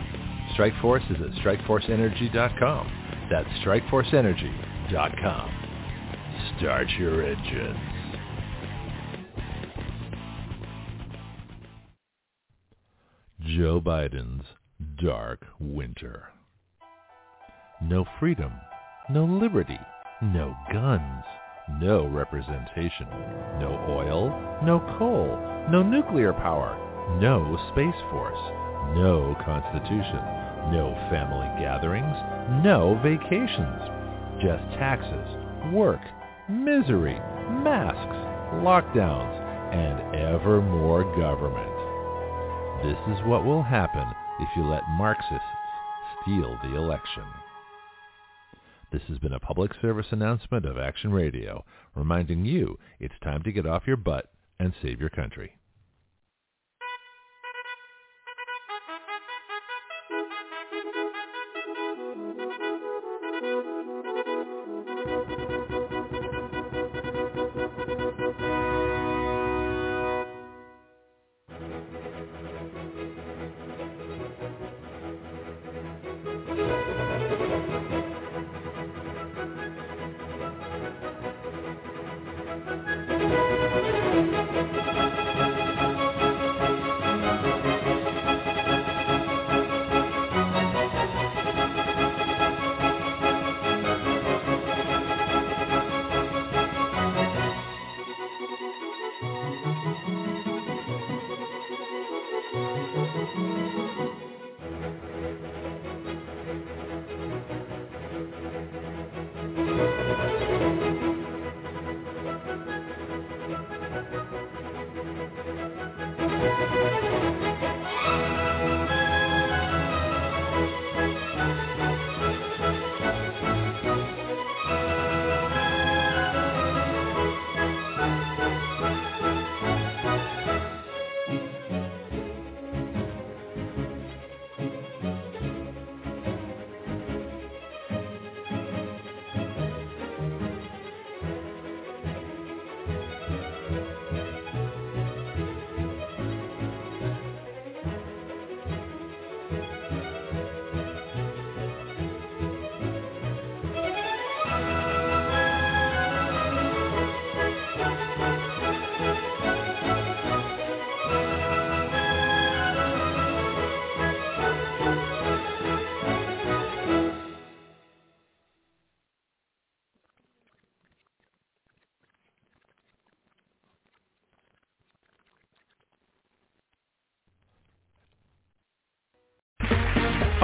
[0.56, 3.27] Strikeforce is at strikeforceenergy.com.
[3.32, 5.56] That's strikeforceenergy.com.
[6.58, 7.77] Start your engines.
[13.42, 14.45] Joe Biden's
[15.01, 16.30] dark winter.
[17.82, 18.51] No freedom,
[19.09, 19.80] no liberty,
[20.22, 21.24] no guns,
[21.82, 23.08] no representation,
[23.59, 24.30] no oil,
[24.64, 25.38] no coal,
[25.69, 26.75] no nuclear power,
[27.22, 28.40] no space force,
[28.95, 30.24] no constitution,
[30.72, 32.16] no family gatherings,
[32.64, 33.82] no vacations,
[34.41, 36.01] just taxes, work,
[36.49, 37.19] misery,
[37.64, 38.16] masks,
[38.64, 39.35] lockdowns,
[39.74, 41.69] and ever more government.
[42.83, 44.08] This is what will happen
[44.40, 45.43] if you let Marxists
[46.22, 47.24] steal the election.
[48.92, 53.51] This has been a public service announcement of Action Radio, reminding you it's time to
[53.51, 55.59] get off your butt and save your country.